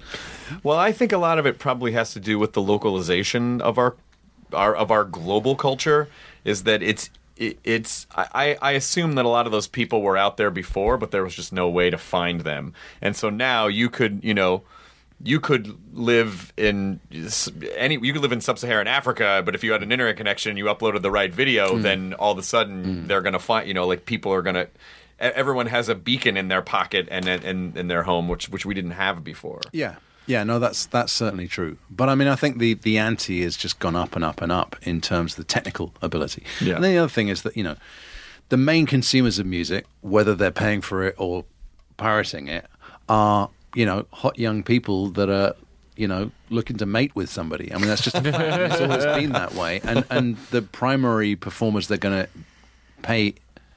Well, 0.63 0.77
I 0.77 0.91
think 0.91 1.11
a 1.11 1.17
lot 1.17 1.39
of 1.39 1.45
it 1.45 1.59
probably 1.59 1.93
has 1.93 2.13
to 2.13 2.19
do 2.19 2.39
with 2.39 2.53
the 2.53 2.61
localization 2.61 3.61
of 3.61 3.77
our, 3.77 3.95
our 4.53 4.75
of 4.75 4.91
our 4.91 5.03
global 5.03 5.55
culture. 5.55 6.09
Is 6.43 6.63
that 6.63 6.83
it's 6.83 7.09
it's 7.37 8.05
I, 8.15 8.57
I 8.61 8.71
assume 8.71 9.15
that 9.15 9.25
a 9.25 9.29
lot 9.29 9.45
of 9.45 9.51
those 9.51 9.67
people 9.67 10.01
were 10.01 10.17
out 10.17 10.37
there 10.37 10.51
before, 10.51 10.97
but 10.97 11.11
there 11.11 11.23
was 11.23 11.35
just 11.35 11.51
no 11.51 11.69
way 11.69 11.89
to 11.89 11.97
find 11.97 12.41
them, 12.41 12.73
and 13.01 13.15
so 13.15 13.29
now 13.29 13.67
you 13.67 13.89
could 13.89 14.23
you 14.23 14.33
know 14.33 14.63
you 15.23 15.39
could 15.39 15.77
live 15.93 16.53
in 16.57 16.99
any 17.75 17.97
you 18.01 18.13
could 18.13 18.21
live 18.21 18.31
in 18.31 18.41
sub-Saharan 18.41 18.87
Africa, 18.87 19.41
but 19.45 19.55
if 19.55 19.63
you 19.63 19.71
had 19.71 19.81
an 19.81 19.91
internet 19.91 20.17
connection, 20.17 20.57
you 20.57 20.65
uploaded 20.65 21.01
the 21.01 21.11
right 21.11 21.33
video, 21.33 21.75
hmm. 21.75 21.81
then 21.81 22.13
all 22.13 22.31
of 22.31 22.37
a 22.37 22.43
sudden 22.43 22.83
hmm. 22.83 23.07
they're 23.07 23.21
gonna 23.21 23.39
find 23.39 23.67
you 23.67 23.73
know 23.73 23.87
like 23.87 24.05
people 24.05 24.31
are 24.33 24.41
gonna. 24.41 24.67
Everyone 25.19 25.67
has 25.67 25.89
a 25.89 25.95
beacon 25.95 26.37
in 26.37 26.47
their 26.47 26.61
pocket 26.61 27.07
and 27.09 27.27
in, 27.27 27.77
in 27.77 27.87
their 27.87 28.03
home, 28.03 28.27
which 28.27 28.49
which 28.49 28.65
we 28.65 28.73
didn't 28.73 28.91
have 28.91 29.23
before. 29.23 29.61
Yeah. 29.71 29.95
Yeah, 30.25 30.43
no, 30.43 30.57
that's 30.59 30.85
that's 30.85 31.11
certainly 31.11 31.47
true. 31.47 31.77
But 31.89 32.09
I 32.09 32.15
mean, 32.15 32.27
I 32.27 32.35
think 32.35 32.59
the 32.59 32.75
the 32.75 32.97
ante 32.97 33.43
has 33.43 33.57
just 33.57 33.79
gone 33.79 33.95
up 33.95 34.15
and 34.15 34.23
up 34.23 34.41
and 34.41 34.51
up 34.51 34.75
in 34.83 35.01
terms 35.01 35.33
of 35.33 35.37
the 35.37 35.43
technical 35.43 35.93
ability. 36.01 36.43
Yeah. 36.61 36.75
And 36.75 36.83
then 36.83 36.93
the 36.93 36.97
other 36.99 37.09
thing 37.09 37.27
is 37.27 37.41
that 37.41 37.57
you 37.57 37.63
know, 37.63 37.75
the 38.49 38.57
main 38.57 38.85
consumers 38.85 39.39
of 39.39 39.45
music, 39.45 39.85
whether 40.01 40.33
they're 40.33 40.51
paying 40.51 40.81
for 40.81 41.03
it 41.03 41.15
or 41.17 41.43
pirating 41.97 42.47
it, 42.47 42.65
are 43.09 43.49
you 43.75 43.85
know 43.85 44.05
hot 44.11 44.39
young 44.39 44.63
people 44.63 45.09
that 45.09 45.29
are 45.29 45.55
you 45.97 46.07
know 46.07 46.31
looking 46.49 46.77
to 46.77 46.85
mate 46.85 47.13
with 47.15 47.29
somebody. 47.29 47.73
I 47.73 47.77
mean, 47.77 47.87
that's 47.87 48.03
just 48.03 48.15
a 48.15 48.21
fact. 48.21 48.71
it's 48.71 48.81
always 48.81 49.05
been 49.05 49.33
that 49.33 49.55
way, 49.55 49.81
and 49.83 50.05
and 50.09 50.37
the 50.51 50.61
primary 50.61 51.35
performers 51.35 51.89
they're 51.89 51.97
going 51.97 52.23
to 52.23 52.29
pay 53.01 53.35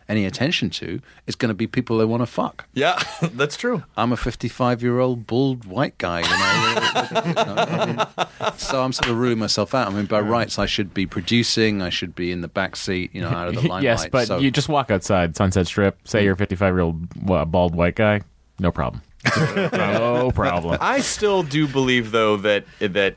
any 0.08 0.24
attention 0.24 0.70
to 0.70 1.00
is 1.26 1.34
going 1.34 1.48
to 1.48 1.54
be 1.54 1.66
people 1.66 1.98
they 1.98 2.04
want 2.04 2.22
to 2.22 2.26
fuck. 2.26 2.66
Yeah, 2.74 3.02
that's 3.32 3.56
true. 3.56 3.84
I'm 3.96 4.12
a 4.12 4.16
55 4.16 4.82
year 4.82 4.98
old 4.98 5.26
bald 5.26 5.64
white 5.64 5.98
guy. 5.98 6.20
You 6.20 6.26
know, 6.26 7.24
you 7.26 7.34
know, 7.34 7.54
I 7.56 7.86
mean, 7.86 8.58
so 8.58 8.82
I'm 8.82 8.92
sort 8.92 9.10
of 9.10 9.16
ruling 9.16 9.38
myself 9.38 9.74
out. 9.74 9.88
I 9.88 9.90
mean, 9.90 10.06
by 10.06 10.20
rights, 10.20 10.58
I 10.58 10.66
should 10.66 10.94
be 10.94 11.06
producing. 11.06 11.82
I 11.82 11.90
should 11.90 12.14
be 12.14 12.30
in 12.30 12.40
the 12.40 12.48
back 12.48 12.76
seat, 12.76 13.14
you 13.14 13.20
know, 13.20 13.28
out 13.28 13.48
of 13.48 13.54
the 13.54 13.60
limelight. 13.68 13.82
yes, 13.82 14.06
but 14.08 14.26
so, 14.26 14.38
you 14.38 14.50
just 14.50 14.68
walk 14.68 14.90
outside 14.90 15.36
Sunset 15.36 15.66
Strip. 15.66 15.98
Say 16.06 16.20
mm. 16.20 16.24
you're 16.24 16.34
a 16.34 16.36
55 16.36 16.74
year 16.74 16.80
old 16.80 17.50
bald 17.50 17.74
white 17.74 17.96
guy. 17.96 18.20
No 18.58 18.70
problem. 18.70 19.02
no 19.72 20.30
problem. 20.34 20.78
I 20.80 21.00
still 21.00 21.42
do 21.42 21.66
believe 21.66 22.12
though 22.12 22.36
that 22.38 22.64
that 22.78 23.16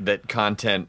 that 0.00 0.28
content 0.28 0.88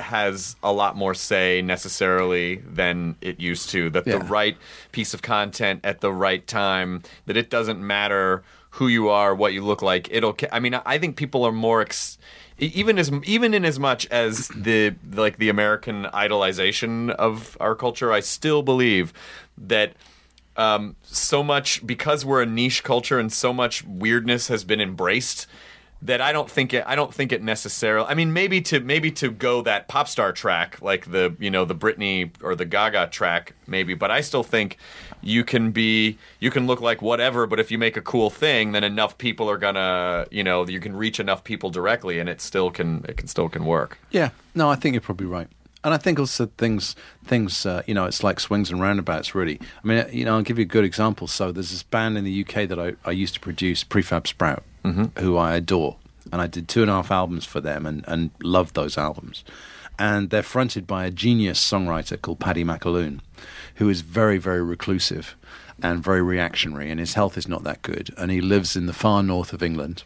has 0.00 0.56
a 0.62 0.72
lot 0.72 0.96
more 0.96 1.14
say 1.14 1.62
necessarily 1.62 2.56
than 2.56 3.16
it 3.20 3.40
used 3.40 3.70
to. 3.70 3.90
That 3.90 4.04
the 4.04 4.18
right 4.18 4.56
piece 4.92 5.14
of 5.14 5.22
content 5.22 5.80
at 5.84 6.00
the 6.00 6.12
right 6.12 6.46
time. 6.46 7.02
That 7.26 7.36
it 7.36 7.50
doesn't 7.50 7.80
matter 7.80 8.42
who 8.70 8.88
you 8.88 9.08
are, 9.08 9.34
what 9.34 9.52
you 9.52 9.64
look 9.64 9.82
like. 9.82 10.08
It'll. 10.10 10.36
I 10.52 10.60
mean, 10.60 10.74
I 10.74 10.98
think 10.98 11.16
people 11.16 11.44
are 11.44 11.52
more. 11.52 11.80
Ex- 11.80 12.18
even 12.58 12.98
as 12.98 13.10
even 13.24 13.54
in 13.54 13.64
as 13.64 13.78
much 13.78 14.06
as 14.08 14.48
the 14.48 14.94
like 15.12 15.38
the 15.38 15.48
American 15.48 16.04
idolization 16.04 17.10
of 17.10 17.56
our 17.60 17.74
culture, 17.74 18.12
I 18.12 18.20
still 18.20 18.62
believe 18.62 19.12
that 19.56 19.94
um, 20.56 20.96
so 21.02 21.42
much 21.42 21.86
because 21.86 22.24
we're 22.24 22.42
a 22.42 22.46
niche 22.46 22.84
culture 22.84 23.18
and 23.18 23.32
so 23.32 23.52
much 23.52 23.84
weirdness 23.84 24.48
has 24.48 24.64
been 24.64 24.80
embraced 24.80 25.46
that 26.02 26.20
I 26.20 26.32
don't 26.32 26.50
think 26.50 26.72
it 26.72 26.84
I 26.86 26.96
don't 26.96 27.12
think 27.12 27.32
it 27.32 27.42
necessarily 27.42 28.06
I 28.08 28.14
mean 28.14 28.32
maybe 28.32 28.60
to 28.62 28.80
maybe 28.80 29.10
to 29.12 29.30
go 29.30 29.62
that 29.62 29.88
pop 29.88 30.08
star 30.08 30.32
track 30.32 30.80
like 30.80 31.10
the 31.10 31.34
you 31.38 31.50
know 31.50 31.64
the 31.64 31.74
Britney 31.74 32.30
or 32.42 32.54
the 32.54 32.64
Gaga 32.64 33.08
track 33.08 33.54
maybe 33.66 33.94
but 33.94 34.10
I 34.10 34.20
still 34.20 34.42
think 34.42 34.78
you 35.22 35.44
can 35.44 35.70
be 35.70 36.18
you 36.38 36.50
can 36.50 36.66
look 36.66 36.80
like 36.80 37.02
whatever 37.02 37.46
but 37.46 37.60
if 37.60 37.70
you 37.70 37.78
make 37.78 37.96
a 37.96 38.02
cool 38.02 38.30
thing 38.30 38.72
then 38.72 38.84
enough 38.84 39.18
people 39.18 39.50
are 39.50 39.58
gonna 39.58 40.26
you 40.30 40.42
know 40.42 40.66
you 40.66 40.80
can 40.80 40.96
reach 40.96 41.20
enough 41.20 41.44
people 41.44 41.70
directly 41.70 42.18
and 42.18 42.28
it 42.28 42.40
still 42.40 42.70
can 42.70 43.04
it 43.08 43.16
can 43.16 43.28
still 43.28 43.48
can 43.48 43.64
work 43.64 43.98
Yeah, 44.10 44.30
no, 44.54 44.70
I 44.70 44.76
think 44.76 44.94
you're 44.94 45.00
probably 45.00 45.26
right. 45.26 45.48
And 45.82 45.94
I 45.94 45.96
think 45.96 46.18
also 46.18 46.46
things, 46.58 46.94
things, 47.24 47.64
uh, 47.64 47.82
you 47.86 47.94
know, 47.94 48.04
it's 48.04 48.22
like 48.22 48.38
swings 48.38 48.70
and 48.70 48.80
roundabouts, 48.80 49.34
really. 49.34 49.58
I 49.82 49.86
mean, 49.86 50.04
you 50.12 50.26
know, 50.26 50.34
I'll 50.34 50.42
give 50.42 50.58
you 50.58 50.64
a 50.64 50.66
good 50.66 50.84
example. 50.84 51.26
So 51.26 51.52
there's 51.52 51.70
this 51.70 51.82
band 51.82 52.18
in 52.18 52.24
the 52.24 52.44
UK 52.44 52.68
that 52.68 52.78
I, 52.78 52.94
I 53.04 53.12
used 53.12 53.32
to 53.34 53.40
produce, 53.40 53.82
Prefab 53.82 54.26
Sprout, 54.26 54.62
Mm-hmm. 54.84 55.20
who 55.20 55.36
I 55.36 55.56
adore. 55.56 55.96
And 56.32 56.40
I 56.40 56.46
did 56.46 56.68
two 56.68 56.82
and 56.82 56.90
a 56.90 56.94
half 56.94 57.10
albums 57.10 57.44
for 57.44 57.60
them 57.60 57.86
and, 57.86 58.04
and 58.06 58.30
loved 58.42 58.74
those 58.74 58.96
albums. 58.96 59.44
And 59.98 60.30
they're 60.30 60.42
fronted 60.42 60.86
by 60.86 61.04
a 61.04 61.10
genius 61.10 61.60
songwriter 61.62 62.20
called 62.20 62.40
Paddy 62.40 62.64
McAloon, 62.64 63.20
who 63.76 63.88
is 63.88 64.00
very, 64.00 64.38
very 64.38 64.62
reclusive 64.62 65.36
and 65.82 66.02
very 66.02 66.22
reactionary, 66.22 66.90
and 66.90 67.00
his 67.00 67.14
health 67.14 67.36
is 67.36 67.48
not 67.48 67.64
that 67.64 67.82
good. 67.82 68.10
And 68.16 68.30
he 68.30 68.40
lives 68.40 68.76
in 68.76 68.86
the 68.86 68.92
far 68.92 69.22
north 69.22 69.52
of 69.52 69.62
England 69.62 70.04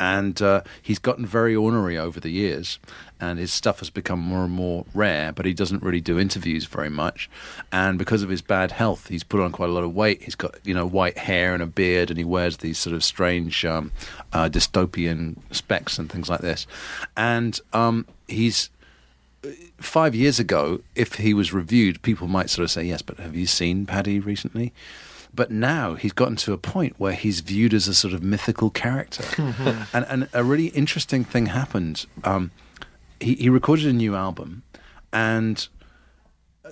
and 0.00 0.40
uh, 0.40 0.62
he's 0.80 0.98
gotten 0.98 1.26
very 1.26 1.54
ornery 1.54 1.98
over 1.98 2.18
the 2.18 2.30
years, 2.30 2.80
and 3.20 3.38
his 3.38 3.52
stuff 3.52 3.80
has 3.80 3.90
become 3.90 4.18
more 4.18 4.44
and 4.44 4.52
more 4.52 4.86
rare. 4.94 5.30
But 5.30 5.44
he 5.44 5.52
doesn't 5.52 5.82
really 5.82 6.00
do 6.00 6.18
interviews 6.18 6.64
very 6.64 6.88
much, 6.88 7.28
and 7.70 7.98
because 7.98 8.22
of 8.22 8.30
his 8.30 8.40
bad 8.40 8.72
health, 8.72 9.08
he's 9.08 9.22
put 9.22 9.40
on 9.40 9.52
quite 9.52 9.68
a 9.68 9.72
lot 9.72 9.84
of 9.84 9.94
weight. 9.94 10.22
He's 10.22 10.34
got 10.34 10.56
you 10.64 10.74
know 10.74 10.86
white 10.86 11.18
hair 11.18 11.52
and 11.52 11.62
a 11.62 11.66
beard, 11.66 12.10
and 12.10 12.18
he 12.18 12.24
wears 12.24 12.56
these 12.56 12.78
sort 12.78 12.96
of 12.96 13.04
strange 13.04 13.64
um, 13.64 13.92
uh, 14.32 14.48
dystopian 14.48 15.36
specs 15.52 15.98
and 15.98 16.10
things 16.10 16.30
like 16.30 16.40
this, 16.40 16.66
and 17.16 17.60
um, 17.74 18.06
he's 18.26 18.70
five 19.78 20.14
years 20.14 20.38
ago, 20.38 20.80
if 20.94 21.14
he 21.14 21.32
was 21.32 21.52
reviewed, 21.52 22.02
people 22.02 22.28
might 22.28 22.50
sort 22.50 22.64
of 22.64 22.70
say, 22.70 22.84
yes, 22.84 23.00
but 23.00 23.18
have 23.18 23.34
you 23.34 23.46
seen 23.46 23.86
Paddy 23.86 24.20
recently? 24.20 24.72
But 25.32 25.50
now 25.50 25.94
he's 25.94 26.12
gotten 26.12 26.36
to 26.36 26.52
a 26.52 26.58
point 26.58 26.94
where 26.98 27.12
he's 27.12 27.40
viewed 27.40 27.72
as 27.72 27.88
a 27.88 27.94
sort 27.94 28.14
of 28.14 28.22
mythical 28.22 28.70
character. 28.70 29.24
and, 29.92 30.04
and 30.08 30.28
a 30.32 30.42
really 30.42 30.66
interesting 30.68 31.24
thing 31.24 31.46
happened. 31.46 32.06
Um, 32.24 32.50
he, 33.20 33.34
he 33.34 33.48
recorded 33.48 33.86
a 33.86 33.92
new 33.92 34.16
album, 34.16 34.62
and 35.12 35.68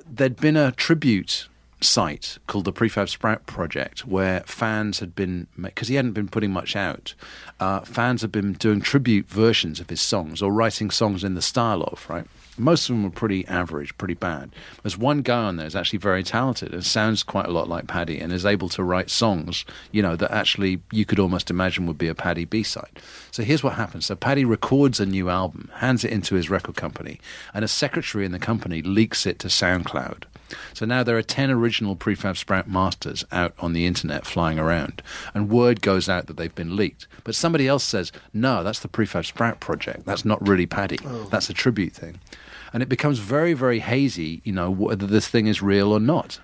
there'd 0.07 0.37
been 0.37 0.57
a 0.57 0.73
tribute 0.73 1.49
site 1.81 2.39
called 2.47 2.65
the 2.65 2.73
Prefab 2.73 3.09
Sprout 3.09 3.47
Project 3.47 4.05
where 4.07 4.41
fans 4.41 4.99
had 4.99 5.15
been, 5.15 5.47
because 5.61 5.89
he 5.89 5.95
hadn't 5.95 6.13
been 6.13 6.29
putting 6.29 6.51
much 6.51 6.75
out, 6.75 7.15
uh, 7.61 7.81
fans 7.81 8.23
had 8.23 8.33
been 8.33 8.55
doing 8.55 8.81
tribute 8.81 9.29
versions 9.29 9.79
of 9.81 9.89
his 9.89 10.01
songs 10.01 10.43
or 10.43 10.53
writing 10.53 10.91
songs 10.91 11.23
in 11.23 11.35
the 11.35 11.43
style 11.43 11.83
of, 11.85 12.05
right? 12.09 12.27
Most 12.59 12.89
of 12.89 12.95
them 12.95 13.05
were 13.05 13.11
pretty 13.11 13.47
average, 13.47 13.97
pretty 13.99 14.15
bad. 14.15 14.51
There's 14.83 14.99
one 14.99 15.23
guy 15.23 15.45
on 15.45 15.57
there 15.57 15.65
who's 15.65 15.77
actually 15.77 15.99
very 15.99 16.23
talented 16.23 16.73
and 16.73 16.85
sounds 16.85 17.23
quite 17.23 17.47
a 17.47 17.51
lot 17.53 17.69
like 17.69 17.87
Paddy 17.87 18.19
and 18.19 18.33
is 18.33 18.47
able 18.47 18.69
to 18.71 18.83
write 18.83 19.11
songs, 19.11 19.65
you 19.93 20.03
know, 20.03 20.17
that 20.17 20.31
actually 20.31 20.81
you 20.93 21.05
could 21.05 21.19
almost 21.19 21.51
imagine 21.51 21.87
would 21.87 21.99
be 21.99 22.09
a 22.09 22.15
Paddy 22.15 22.45
B 22.45 22.63
side. 22.63 23.01
So 23.31 23.43
here's 23.43 23.63
what 23.63 23.75
happens. 23.75 24.07
So 24.07 24.17
Paddy 24.17 24.45
records 24.45 25.01
a 25.01 25.07
new 25.07 25.29
album, 25.29 25.71
hands 25.75 26.05
it 26.05 26.13
into 26.13 26.35
his 26.35 26.51
record 26.51 26.77
company, 26.77 27.21
and 27.55 27.65
a 27.65 27.69
secretary 27.69 28.25
in 28.25 28.33
the 28.33 28.39
company 28.39 28.83
leaks 28.83 29.27
it 29.27 29.39
to 29.41 29.49
SoundCloud. 29.49 30.25
So 30.73 30.87
now 30.87 31.03
there 31.03 31.17
are 31.19 31.23
10 31.23 31.51
original 31.51 31.95
Prefab 31.95 32.37
Sprout 32.37 32.69
masters 32.69 33.25
out 33.31 33.55
on 33.59 33.73
the 33.73 33.87
internet 33.87 34.27
flying 34.27 34.59
around, 34.59 35.03
and 35.35 35.51
word 35.51 35.83
goes 35.83 36.09
out 36.09 36.27
that 36.27 36.37
they've 36.37 36.55
been 36.55 36.77
leaked. 36.77 37.07
But 37.25 37.35
somebody 37.35 37.69
else 37.69 37.85
says, 37.85 38.13
no, 38.33 38.63
that's 38.63 38.81
the 38.81 38.89
Prefab 38.89 39.27
Sprout 39.27 39.61
project. 39.61 40.07
That's 40.07 40.25
not 40.25 40.47
really 40.47 40.67
Paddy. 40.67 40.99
Oh. 41.05 41.25
That's 41.31 41.51
a 41.51 41.55
tribute 41.55 41.93
thing. 41.93 42.21
And 42.73 42.83
it 42.83 42.89
becomes 42.89 43.19
very, 43.19 43.55
very 43.55 43.81
hazy, 43.81 44.41
you 44.45 44.53
know, 44.53 44.71
whether 44.71 45.07
this 45.07 45.29
thing 45.29 45.47
is 45.47 45.63
real 45.63 45.93
or 45.93 46.01
not. 46.01 46.41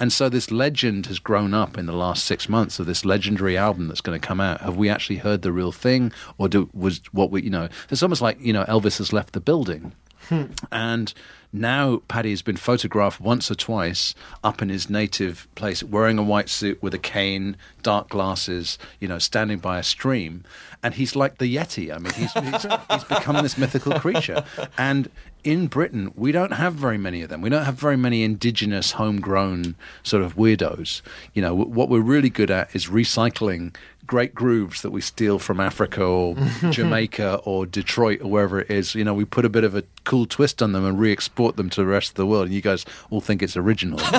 And 0.00 0.12
so 0.12 0.28
this 0.28 0.50
legend 0.50 1.06
has 1.06 1.18
grown 1.18 1.54
up 1.54 1.76
in 1.76 1.86
the 1.86 1.92
last 1.92 2.24
six 2.24 2.48
months 2.48 2.78
of 2.78 2.86
this 2.86 3.04
legendary 3.04 3.56
album 3.56 3.88
that's 3.88 4.00
going 4.00 4.18
to 4.18 4.26
come 4.26 4.40
out. 4.40 4.60
Have 4.60 4.76
we 4.76 4.88
actually 4.88 5.16
heard 5.16 5.42
the 5.42 5.52
real 5.52 5.72
thing, 5.72 6.12
or 6.36 6.48
do, 6.48 6.70
was 6.72 7.00
what 7.12 7.30
we, 7.30 7.42
you 7.42 7.50
know? 7.50 7.68
It's 7.90 8.02
almost 8.02 8.22
like 8.22 8.40
you 8.40 8.52
know 8.52 8.64
Elvis 8.64 8.98
has 8.98 9.12
left 9.12 9.32
the 9.32 9.40
building, 9.40 9.92
hmm. 10.28 10.44
and 10.70 11.12
now 11.52 12.02
Paddy 12.08 12.30
has 12.30 12.42
been 12.42 12.56
photographed 12.56 13.20
once 13.20 13.50
or 13.50 13.56
twice 13.56 14.14
up 14.44 14.62
in 14.62 14.68
his 14.68 14.88
native 14.88 15.48
place, 15.56 15.82
wearing 15.82 16.18
a 16.18 16.22
white 16.22 16.48
suit 16.48 16.80
with 16.82 16.94
a 16.94 16.98
cane, 16.98 17.56
dark 17.82 18.08
glasses, 18.10 18.78
you 19.00 19.08
know, 19.08 19.18
standing 19.18 19.58
by 19.58 19.78
a 19.78 19.82
stream, 19.82 20.44
and 20.82 20.94
he's 20.94 21.16
like 21.16 21.38
the 21.38 21.56
Yeti. 21.56 21.92
I 21.92 21.98
mean, 21.98 22.12
he's 22.12 22.32
he's, 22.32 22.66
he's 22.90 23.04
become 23.04 23.42
this 23.42 23.58
mythical 23.58 23.98
creature, 23.98 24.44
and 24.76 25.10
in 25.44 25.66
Britain, 25.66 26.12
we 26.16 26.32
don't 26.32 26.52
have 26.52 26.74
very 26.74 26.98
many 26.98 27.22
of 27.22 27.28
them. 27.28 27.40
We 27.40 27.48
don't 27.48 27.64
have 27.64 27.74
very 27.74 27.96
many 27.96 28.22
indigenous, 28.22 28.92
homegrown 28.92 29.76
sort 30.02 30.22
of 30.22 30.36
weirdos. 30.36 31.00
You 31.32 31.42
know, 31.42 31.54
what 31.54 31.88
we're 31.88 32.00
really 32.00 32.30
good 32.30 32.50
at 32.50 32.74
is 32.74 32.86
recycling 32.86 33.74
great 34.08 34.34
grooves 34.34 34.82
that 34.82 34.90
we 34.90 35.00
steal 35.00 35.38
from 35.38 35.60
Africa 35.60 36.02
or 36.02 36.34
Jamaica 36.70 37.40
or 37.44 37.64
Detroit 37.66 38.22
or 38.22 38.30
wherever 38.30 38.60
it 38.60 38.70
is. 38.70 38.96
You 38.96 39.04
know, 39.04 39.14
we 39.14 39.24
put 39.24 39.44
a 39.44 39.48
bit 39.48 39.62
of 39.62 39.76
a 39.76 39.84
cool 40.02 40.26
twist 40.26 40.60
on 40.60 40.72
them 40.72 40.84
and 40.84 40.98
re-export 40.98 41.56
them 41.56 41.70
to 41.70 41.82
the 41.82 41.86
rest 41.86 42.10
of 42.10 42.14
the 42.16 42.26
world. 42.26 42.46
And 42.46 42.54
you 42.54 42.60
guys 42.60 42.84
all 43.10 43.20
think 43.20 43.40
it's 43.42 43.56
original. 43.56 44.00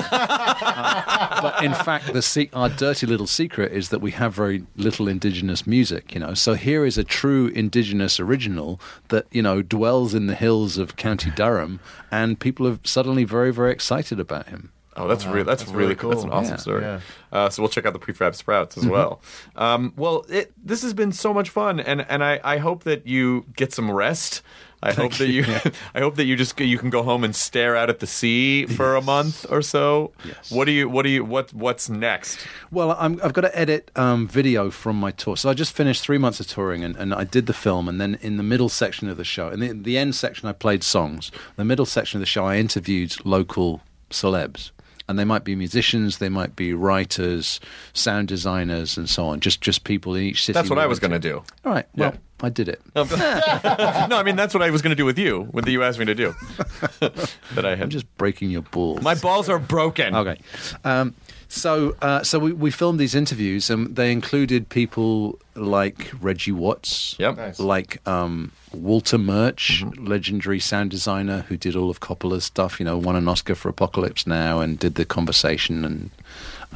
Uh, 1.20 1.42
but 1.42 1.62
in 1.62 1.74
fact, 1.74 2.12
the 2.12 2.22
se- 2.22 2.50
our 2.52 2.68
dirty 2.68 3.06
little 3.06 3.26
secret 3.26 3.72
is 3.72 3.90
that 3.90 4.00
we 4.00 4.10
have 4.12 4.34
very 4.34 4.64
little 4.76 5.08
indigenous 5.08 5.66
music. 5.66 6.14
You 6.14 6.20
know, 6.20 6.34
so 6.34 6.54
here 6.54 6.84
is 6.84 6.96
a 6.96 7.04
true 7.04 7.48
indigenous 7.48 8.18
original 8.18 8.80
that 9.08 9.26
you 9.30 9.42
know 9.42 9.60
dwells 9.62 10.14
in 10.14 10.26
the 10.26 10.34
hills 10.34 10.78
of 10.78 10.96
County 10.96 11.30
Durham, 11.30 11.80
and 12.10 12.38
people 12.40 12.66
are 12.66 12.78
suddenly 12.84 13.24
very, 13.24 13.52
very 13.52 13.72
excited 13.72 14.18
about 14.18 14.48
him. 14.48 14.72
Oh, 14.96 15.06
that's 15.06 15.24
Wow, 15.24 15.32
really 15.32 15.44
that's, 15.44 15.62
that's 15.62 15.72
really 15.72 15.84
really 15.84 15.94
cool. 15.94 16.10
That's 16.10 16.24
an 16.24 16.30
awesome 16.30 16.54
Yeah. 16.54 16.56
story. 16.56 16.82
Yeah. 16.82 17.00
Uh, 17.32 17.48
so 17.48 17.62
we'll 17.62 17.68
check 17.70 17.86
out 17.86 17.92
the 17.92 17.98
prefab 18.00 18.34
sprouts 18.34 18.76
as 18.76 18.86
well. 18.86 19.20
Um, 19.56 19.92
well, 19.96 20.26
it, 20.28 20.52
this 20.62 20.82
has 20.82 20.94
been 20.94 21.12
so 21.12 21.32
much 21.32 21.48
fun, 21.50 21.78
and 21.80 22.04
and 22.08 22.24
I, 22.24 22.40
I 22.42 22.58
hope 22.58 22.82
that 22.84 23.06
you 23.06 23.46
get 23.56 23.72
some 23.72 23.90
rest. 23.90 24.42
I 24.82 24.92
hope 24.92 25.12
that 25.18 25.28
you, 25.28 25.44
I 25.94 26.00
hope 26.00 26.16
that 26.16 26.24
you 26.24 26.34
just 26.36 26.58
you 26.58 26.76
can 26.78 26.90
go 26.90 27.02
home 27.02 27.22
and 27.22 27.36
stare 27.36 27.76
out 27.76 27.88
at 27.90 28.00
the 28.00 28.06
sea 28.06 28.64
for 28.66 28.96
a 28.96 29.02
month 29.02 29.46
or 29.50 29.60
so. 29.62 30.12
Yes. 30.24 30.50
What 30.50 30.64
do 30.64 30.72
you 30.72 30.88
what 30.88 31.02
do 31.04 31.10
you 31.10 31.24
what 31.24 31.52
what's 31.54 31.88
next? 31.88 32.38
Well, 32.72 32.96
I'm, 32.98 33.20
I've 33.22 33.32
got 33.34 33.42
to 33.42 33.56
edit 33.56 33.90
um, 33.94 34.26
video 34.26 34.70
from 34.70 34.96
my 34.98 35.10
tour. 35.12 35.36
So 35.36 35.50
I 35.50 35.54
just 35.54 35.72
finished 35.72 36.02
three 36.02 36.18
months 36.18 36.40
of 36.40 36.46
touring, 36.48 36.82
and, 36.82 36.96
and 36.96 37.14
I 37.14 37.24
did 37.24 37.46
the 37.46 37.52
film. 37.52 37.88
And 37.88 38.00
then 38.00 38.18
in 38.22 38.38
the 38.38 38.42
middle 38.42 38.68
section 38.70 39.08
of 39.08 39.16
the 39.18 39.24
show, 39.24 39.50
in 39.50 39.60
the, 39.60 39.72
the 39.72 39.98
end 39.98 40.14
section, 40.16 40.48
I 40.48 40.52
played 40.52 40.82
songs. 40.82 41.30
The 41.56 41.64
middle 41.64 41.86
section 41.86 42.16
of 42.18 42.20
the 42.20 42.26
show, 42.26 42.44
I 42.46 42.56
interviewed 42.56 43.14
local 43.24 43.82
celebs. 44.10 44.70
And 45.10 45.18
they 45.18 45.24
might 45.24 45.44
be 45.44 45.54
musicians, 45.56 46.18
they 46.18 46.28
might 46.28 46.56
be 46.56 46.72
writers, 46.72 47.60
sound 47.92 48.28
designers, 48.28 48.96
and 48.96 49.10
so 49.10 49.26
on. 49.26 49.40
Just 49.40 49.60
just 49.60 49.84
people 49.84 50.14
in 50.14 50.22
each 50.22 50.44
city. 50.44 50.54
That's 50.54 50.70
what 50.70 50.78
I 50.78 50.86
was 50.86 50.98
going 51.00 51.10
to 51.10 51.18
do. 51.18 51.42
All 51.64 51.72
right. 51.72 51.86
Well, 51.96 52.12
Yeah. 52.12 52.18
I 52.42 52.48
did 52.48 52.68
it. 52.70 52.80
no, 52.96 53.02
I 53.12 54.22
mean 54.22 54.36
that's 54.36 54.54
what 54.54 54.62
I 54.62 54.70
was 54.70 54.80
going 54.80 54.90
to 54.92 54.96
do 54.96 55.04
with 55.04 55.18
you. 55.18 55.42
What 55.50 55.66
you 55.68 55.82
asked 55.82 55.98
me 55.98 56.06
to 56.06 56.14
do. 56.14 56.34
that 57.00 57.66
I 57.66 57.70
had. 57.70 57.82
I'm 57.82 57.90
just 57.90 58.06
breaking 58.16 58.50
your 58.50 58.62
balls. 58.62 59.02
My 59.02 59.14
balls 59.14 59.50
are 59.50 59.58
broken. 59.58 60.14
Okay. 60.14 60.38
Um, 60.84 61.14
so, 61.50 61.96
uh, 62.00 62.22
so 62.22 62.38
we, 62.38 62.52
we 62.52 62.70
filmed 62.70 62.98
these 63.00 63.14
interviews, 63.14 63.68
and 63.70 63.96
they 63.96 64.12
included 64.12 64.68
people 64.68 65.38
like 65.56 66.10
Reggie 66.20 66.52
Watts, 66.52 67.16
Yep. 67.18 67.36
Nice. 67.36 67.58
like 67.60 68.06
um, 68.08 68.52
Walter 68.72 69.18
Murch, 69.18 69.84
legendary 69.98 70.60
sound 70.60 70.90
designer 70.90 71.40
who 71.48 71.56
did 71.56 71.74
all 71.74 71.90
of 71.90 71.98
Coppola's 72.00 72.44
stuff. 72.44 72.78
You 72.78 72.86
know, 72.86 72.96
won 72.96 73.16
an 73.16 73.26
Oscar 73.28 73.54
for 73.56 73.68
Apocalypse 73.68 74.26
Now, 74.26 74.60
and 74.60 74.78
did 74.78 74.94
the 74.94 75.04
Conversation 75.04 75.84
and 75.84 76.10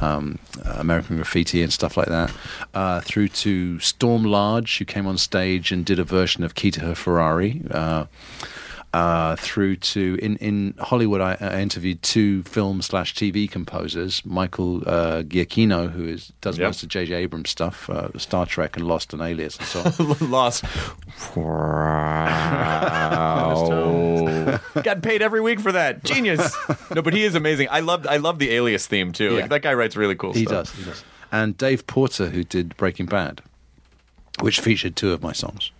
um, 0.01 0.39
American 0.65 1.15
Graffiti 1.15 1.63
and 1.63 1.71
stuff 1.71 1.95
like 1.95 2.09
that. 2.09 2.33
Uh, 2.73 2.99
through 2.99 3.29
to 3.29 3.79
Storm 3.79 4.23
Large, 4.25 4.77
who 4.79 4.83
came 4.85 5.07
on 5.07 5.17
stage 5.17 5.71
and 5.71 5.85
did 5.85 5.99
a 5.99 6.03
version 6.03 6.43
of 6.43 6.53
Key 6.53 6.69
to 6.71 6.81
Her 6.81 6.95
Ferrari. 6.95 7.61
Uh, 7.71 8.05
uh, 8.95 9.35
through 9.35 9.75
to 9.75 10.17
in 10.21 10.37
in 10.37 10.73
Hollywood, 10.79 11.19
I, 11.19 11.35
I 11.41 11.59
interviewed 11.59 12.01
two 12.01 12.43
film 12.43 12.81
slash 12.81 13.13
TV 13.13 13.49
composers, 13.51 14.23
Michael 14.25 14.77
uh, 14.87 15.23
Giacchino, 15.23 15.91
who 15.91 16.07
is 16.07 16.31
does 16.39 16.57
Yep. 16.57 16.67
most 16.69 16.83
of 16.83 16.89
J.J. 16.89 17.13
Abrams 17.15 17.49
stuff, 17.49 17.89
uh, 17.89 18.07
Star 18.17 18.45
Trek 18.45 18.77
and 18.77 18.87
Lost 18.87 19.11
and 19.13 19.21
Alias 19.21 19.57
and 19.57 19.67
so 19.67 19.79
on. 19.83 19.93
Lost. 20.31 20.63
Wow. 23.75 24.59
Got 24.83 25.01
paid 25.01 25.21
every 25.21 25.41
week 25.41 25.59
for 25.59 25.71
that. 25.73 26.03
Genius. 26.03 26.55
No, 26.93 27.01
but 27.01 27.13
he 27.13 27.23
is 27.23 27.35
amazing. 27.35 27.67
I 27.71 27.81
loved 27.81 28.07
I 28.07 28.17
love 28.17 28.39
the 28.39 28.51
Alias 28.51 28.87
theme 28.87 29.11
too. 29.11 29.33
Yeah. 29.33 29.41
Like 29.41 29.49
that 29.49 29.61
guy 29.61 29.73
writes 29.73 29.95
really 29.95 30.15
cool 30.15 30.33
he 30.33 30.45
stuff. 30.45 30.67
does, 30.67 30.73
he 30.75 30.83
does. 30.85 31.03
And 31.31 31.57
Dave 31.57 31.85
Porter, 31.87 32.29
who 32.29 32.43
did 32.43 32.77
Breaking 32.77 33.07
Bad, 33.07 33.41
which 34.39 34.59
featured 34.61 34.95
two 34.95 35.11
of 35.11 35.21
my 35.21 35.33
songs. 35.33 35.71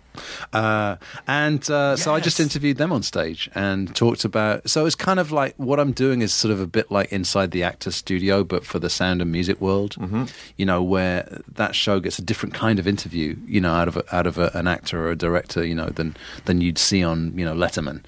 Uh, 0.52 0.96
and 1.26 1.68
uh, 1.70 1.96
so 1.96 2.14
I 2.14 2.20
just 2.20 2.40
interviewed 2.40 2.76
them 2.76 2.92
on 2.92 3.02
stage 3.02 3.50
and 3.54 3.94
talked 3.94 4.24
about. 4.24 4.68
So 4.68 4.86
it's 4.86 4.94
kind 4.94 5.20
of 5.20 5.32
like 5.32 5.54
what 5.56 5.78
I'm 5.80 5.92
doing 5.92 6.22
is 6.22 6.32
sort 6.32 6.52
of 6.52 6.60
a 6.60 6.66
bit 6.66 6.90
like 6.90 7.12
inside 7.12 7.50
the 7.50 7.62
actor 7.62 7.90
studio, 7.90 8.44
but 8.44 8.64
for 8.64 8.78
the 8.78 8.90
sound 8.90 9.22
and 9.22 9.30
music 9.30 9.60
world. 9.60 9.96
Mm-hmm. 9.96 10.24
You 10.56 10.66
know, 10.66 10.82
where 10.82 11.42
that 11.54 11.74
show 11.74 12.00
gets 12.00 12.18
a 12.18 12.22
different 12.22 12.54
kind 12.54 12.78
of 12.78 12.86
interview. 12.86 13.36
You 13.46 13.60
know, 13.60 13.72
out 13.72 13.88
of 13.88 13.96
a, 13.96 14.16
out 14.16 14.26
of 14.26 14.38
a, 14.38 14.50
an 14.54 14.66
actor 14.66 15.06
or 15.06 15.10
a 15.10 15.16
director. 15.16 15.64
You 15.64 15.74
know, 15.74 15.88
than 15.88 16.16
than 16.44 16.60
you'd 16.60 16.78
see 16.78 17.04
on 17.04 17.36
you 17.38 17.44
know 17.44 17.54
Letterman. 17.54 18.02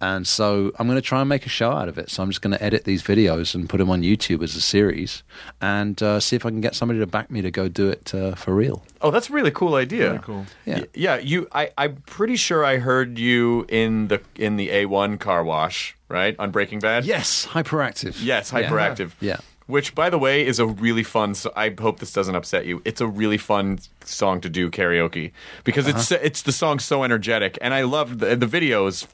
And 0.00 0.26
so 0.26 0.72
I'm 0.78 0.86
going 0.86 0.96
to 0.96 1.02
try 1.02 1.20
and 1.20 1.28
make 1.28 1.46
a 1.46 1.48
show 1.48 1.72
out 1.72 1.88
of 1.88 1.98
it. 1.98 2.10
So 2.10 2.22
I'm 2.22 2.30
just 2.30 2.42
going 2.42 2.56
to 2.56 2.62
edit 2.62 2.84
these 2.84 3.02
videos 3.02 3.54
and 3.54 3.68
put 3.68 3.78
them 3.78 3.90
on 3.90 4.02
YouTube 4.02 4.42
as 4.42 4.54
a 4.56 4.60
series, 4.60 5.22
and 5.60 6.00
uh, 6.02 6.20
see 6.20 6.36
if 6.36 6.46
I 6.46 6.50
can 6.50 6.60
get 6.60 6.74
somebody 6.74 7.00
to 7.00 7.06
back 7.06 7.30
me 7.30 7.42
to 7.42 7.50
go 7.50 7.68
do 7.68 7.88
it 7.88 8.14
uh, 8.14 8.34
for 8.34 8.54
real. 8.54 8.84
Oh, 9.00 9.10
that's 9.10 9.30
a 9.30 9.32
really 9.32 9.50
cool 9.50 9.74
idea. 9.74 10.08
Very 10.10 10.18
cool. 10.20 10.46
Yeah. 10.66 10.78
Y- 10.80 10.86
yeah. 10.94 11.18
You, 11.18 11.47
I, 11.52 11.70
I'm 11.78 11.96
pretty 12.06 12.36
sure 12.36 12.64
I 12.64 12.78
heard 12.78 13.18
you 13.18 13.66
in 13.68 14.08
the 14.08 14.20
in 14.36 14.56
the 14.56 14.68
A1 14.68 15.18
car 15.20 15.42
wash, 15.44 15.96
right, 16.08 16.34
on 16.38 16.50
Breaking 16.50 16.78
Bad. 16.80 17.04
Yes, 17.04 17.46
hyperactive. 17.46 18.16
Yes, 18.22 18.50
hyperactive. 18.50 19.12
Yeah. 19.20 19.38
Which, 19.66 19.94
by 19.94 20.08
the 20.08 20.18
way, 20.18 20.46
is 20.46 20.58
a 20.58 20.66
really 20.66 21.02
fun. 21.02 21.34
So 21.34 21.52
I 21.54 21.74
hope 21.78 22.00
this 22.00 22.12
doesn't 22.12 22.34
upset 22.34 22.64
you. 22.64 22.80
It's 22.86 23.02
a 23.02 23.06
really 23.06 23.36
fun 23.36 23.78
song 24.04 24.40
to 24.40 24.48
do 24.48 24.70
karaoke 24.70 25.32
because 25.64 25.86
it's 25.86 26.10
Uh-huh. 26.10 26.20
it's 26.24 26.40
the 26.42 26.52
song 26.52 26.78
so 26.78 27.04
energetic, 27.04 27.58
and 27.60 27.74
I 27.74 27.82
love 27.82 28.18
the 28.18 28.34
the 28.36 28.46
videos. 28.46 29.06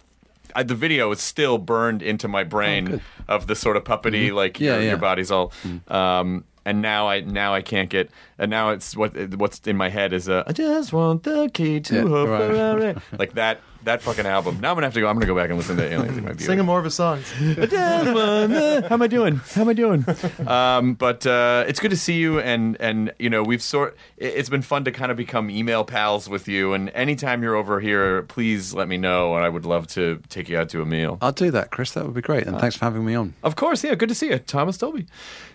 I, 0.56 0.62
the 0.62 0.76
video 0.76 1.10
is 1.10 1.20
still 1.20 1.58
burned 1.58 2.00
into 2.02 2.28
my 2.28 2.44
brain 2.44 3.00
of 3.26 3.48
the 3.48 3.56
sort 3.56 3.76
of 3.76 3.82
puppety 3.82 4.32
like 4.32 4.54
Mm-hmm. 4.54 4.64
Yeah, 4.64 4.74
your, 4.74 4.82
yeah. 4.82 4.88
your 4.90 4.98
body's 4.98 5.32
all. 5.32 5.52
Um, 5.88 6.44
and 6.64 6.80
now 6.82 7.08
I 7.08 7.20
now 7.20 7.54
I 7.54 7.62
can't 7.62 7.90
get 7.90 8.10
and 8.38 8.50
now 8.50 8.70
it's 8.70 8.96
what 8.96 9.12
what's 9.36 9.60
in 9.66 9.76
my 9.76 9.88
head 9.88 10.12
is 10.12 10.28
uh, 10.28 10.44
I 10.46 10.52
just 10.52 10.92
want 10.92 11.22
the 11.24 11.50
key 11.52 11.80
to 11.80 11.94
Yeah, 11.94 12.02
her 12.02 12.26
right. 12.26 12.50
Ferrari 12.50 12.96
like 13.18 13.34
that 13.34 13.60
that 13.84 14.02
fucking 14.02 14.26
album. 14.26 14.60
Now 14.60 14.70
I'm 14.70 14.76
gonna 14.76 14.86
have 14.86 14.94
to 14.94 15.00
go. 15.00 15.08
I'm 15.08 15.14
gonna 15.14 15.26
go 15.26 15.34
back 15.34 15.48
and 15.50 15.58
listen 15.58 15.76
to 15.76 15.84
Aliens 15.84 16.16
Ate 16.18 16.22
My 16.24 16.30
Buick. 16.30 16.40
Singing 16.40 16.64
more 16.66 16.78
of 16.78 16.84
his 16.84 16.94
songs. 16.94 17.30
How 17.78 18.86
am 18.90 19.02
I 19.02 19.06
doing? 19.06 19.36
How 19.36 19.62
am 19.62 19.68
I 19.68 19.72
doing? 19.72 20.04
Um, 20.46 20.94
but 20.94 21.26
uh, 21.26 21.64
it's 21.66 21.80
good 21.80 21.90
to 21.90 21.96
see 21.96 22.14
you, 22.18 22.38
and 22.38 22.76
and 22.80 23.12
you 23.18 23.30
know 23.30 23.42
we've 23.42 23.62
sort. 23.62 23.96
it- 24.16 24.34
It's 24.34 24.48
been 24.48 24.62
fun 24.62 24.84
to 24.84 24.92
kind 24.92 25.10
of 25.10 25.16
become 25.16 25.48
email 25.50 25.84
pals 25.84 26.28
with 26.28 26.48
you, 26.48 26.72
and 26.74 26.90
anytime 26.90 27.42
you're 27.42 27.54
over 27.56 27.80
here, 27.80 28.22
please 28.24 28.74
let 28.74 28.88
me 28.88 28.96
know, 28.96 29.34
and 29.36 29.44
I 29.44 29.48
would 29.48 29.64
love 29.64 29.86
to 29.88 30.20
take 30.28 30.48
you 30.48 30.58
out 30.58 30.68
to 30.70 30.82
a 30.82 30.84
meal. 30.84 31.18
I'll 31.22 31.32
do 31.32 31.50
that, 31.52 31.70
Chris. 31.70 31.92
That 31.92 32.04
would 32.04 32.14
be 32.14 32.20
great. 32.20 32.46
And 32.46 32.58
thanks 32.58 32.76
for 32.76 32.84
having 32.84 33.04
me 33.04 33.14
on. 33.14 33.34
Of 33.42 33.56
course, 33.56 33.82
yeah. 33.84 33.94
Good 33.94 34.08
to 34.10 34.14
see 34.14 34.28
you, 34.28 34.38
Thomas 34.38 34.76
Dolby. 34.78 35.06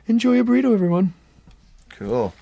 Enjoy 0.07 0.33
your 0.33 0.43
burrito, 0.45 0.73
everyone. 0.73 1.13
Cool. 1.89 2.33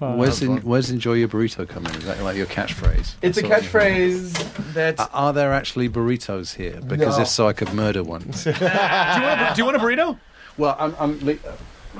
Where's 0.00 0.42
in, 0.42 0.58
where's 0.58 0.90
enjoy 0.90 1.14
your 1.14 1.28
burrito 1.28 1.68
coming? 1.68 1.94
Is 1.94 2.04
that 2.06 2.20
like 2.22 2.36
your 2.36 2.46
catchphrase? 2.46 3.14
It's 3.22 3.38
a 3.38 3.42
That's 3.42 3.44
all. 3.74 3.80
catchphrase 3.80 4.72
that. 4.74 4.98
Uh, 4.98 5.06
Are 5.12 5.32
there 5.32 5.52
actually 5.52 5.88
burritos 5.88 6.54
here? 6.56 6.80
Because 6.80 7.16
No. 7.18 7.22
if 7.22 7.28
so, 7.28 7.46
I 7.46 7.52
could 7.52 7.72
murder 7.72 8.02
one. 8.02 8.22
do, 8.44 8.50
you 8.50 8.52
want 8.52 9.40
a, 9.40 9.52
do 9.54 9.58
you 9.62 9.64
want 9.64 9.76
a 9.76 9.80
burrito? 9.80 10.18
well, 10.58 10.76
I'm, 10.78 10.96
I'm 10.98 11.28
uh, 11.28 11.32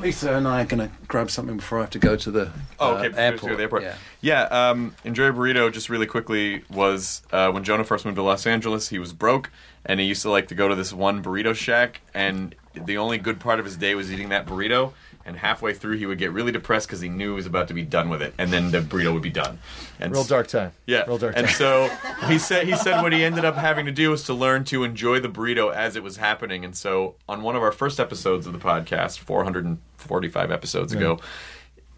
Lisa 0.00 0.34
and 0.34 0.46
I 0.48 0.62
are 0.62 0.64
going 0.66 0.88
to 0.88 0.94
grab 1.06 1.30
something 1.30 1.56
before 1.56 1.78
I 1.78 1.82
have 1.82 1.90
to 1.90 1.98
go 1.98 2.16
to 2.16 2.30
the 2.30 2.50
Oh, 2.80 2.96
uh, 2.96 2.98
okay. 2.98 3.08
before 3.08 3.20
airport. 3.22 3.56
the 3.56 3.62
airport. 3.62 3.82
Yeah. 3.82 3.94
Yeah. 4.20 4.42
um, 4.70 4.94
Enjoy 5.04 5.28
a 5.28 5.32
Burrito, 5.32 5.72
just 5.72 5.88
really 5.88 6.06
quickly, 6.06 6.64
was 6.68 7.22
uh, 7.32 7.50
when 7.52 7.64
Jonah 7.64 7.84
first 7.84 8.04
moved 8.04 8.16
to 8.16 8.22
Los 8.22 8.46
Angeles, 8.46 8.88
he 8.88 8.98
was 8.98 9.12
broke, 9.12 9.50
and 9.86 9.98
he 10.00 10.06
used 10.06 10.22
to 10.22 10.30
like 10.30 10.48
to 10.48 10.54
go 10.54 10.68
to 10.68 10.74
this 10.74 10.92
one 10.92 11.22
burrito 11.22 11.54
shack, 11.54 12.00
and 12.12 12.54
the 12.74 12.98
only 12.98 13.16
good 13.16 13.40
part 13.40 13.58
of 13.58 13.64
his 13.64 13.76
day 13.76 13.94
was 13.94 14.12
eating 14.12 14.28
that 14.30 14.44
burrito. 14.46 14.92
And 15.26 15.36
halfway 15.36 15.74
through, 15.74 15.96
he 15.96 16.06
would 16.06 16.18
get 16.18 16.30
really 16.32 16.52
depressed 16.52 16.86
because 16.86 17.00
he 17.00 17.08
knew 17.08 17.30
he 17.30 17.34
was 17.34 17.46
about 17.46 17.66
to 17.68 17.74
be 17.74 17.82
done 17.82 18.08
with 18.08 18.22
it, 18.22 18.32
and 18.38 18.52
then 18.52 18.70
the 18.70 18.78
burrito 18.80 19.12
would 19.12 19.22
be 19.22 19.30
done. 19.30 19.58
And 19.98 20.12
Real 20.12 20.22
dark 20.22 20.46
time. 20.46 20.70
yeah, 20.86 21.04
Real 21.06 21.18
dark 21.18 21.34
time. 21.34 21.44
and 21.46 21.52
so 21.52 21.88
he 22.28 22.38
said 22.38 22.66
he 22.66 22.76
said 22.76 23.02
what 23.02 23.12
he 23.12 23.24
ended 23.24 23.44
up 23.44 23.56
having 23.56 23.86
to 23.86 23.92
do 23.92 24.10
was 24.10 24.22
to 24.24 24.34
learn 24.34 24.62
to 24.66 24.84
enjoy 24.84 25.18
the 25.18 25.28
burrito 25.28 25.74
as 25.74 25.96
it 25.96 26.04
was 26.04 26.18
happening. 26.18 26.64
And 26.64 26.76
so 26.76 27.16
on 27.28 27.42
one 27.42 27.56
of 27.56 27.62
our 27.62 27.72
first 27.72 27.98
episodes 27.98 28.46
of 28.46 28.52
the 28.52 28.58
podcast, 28.60 29.18
445 29.18 30.50
episodes 30.50 30.92
ago, 30.92 31.18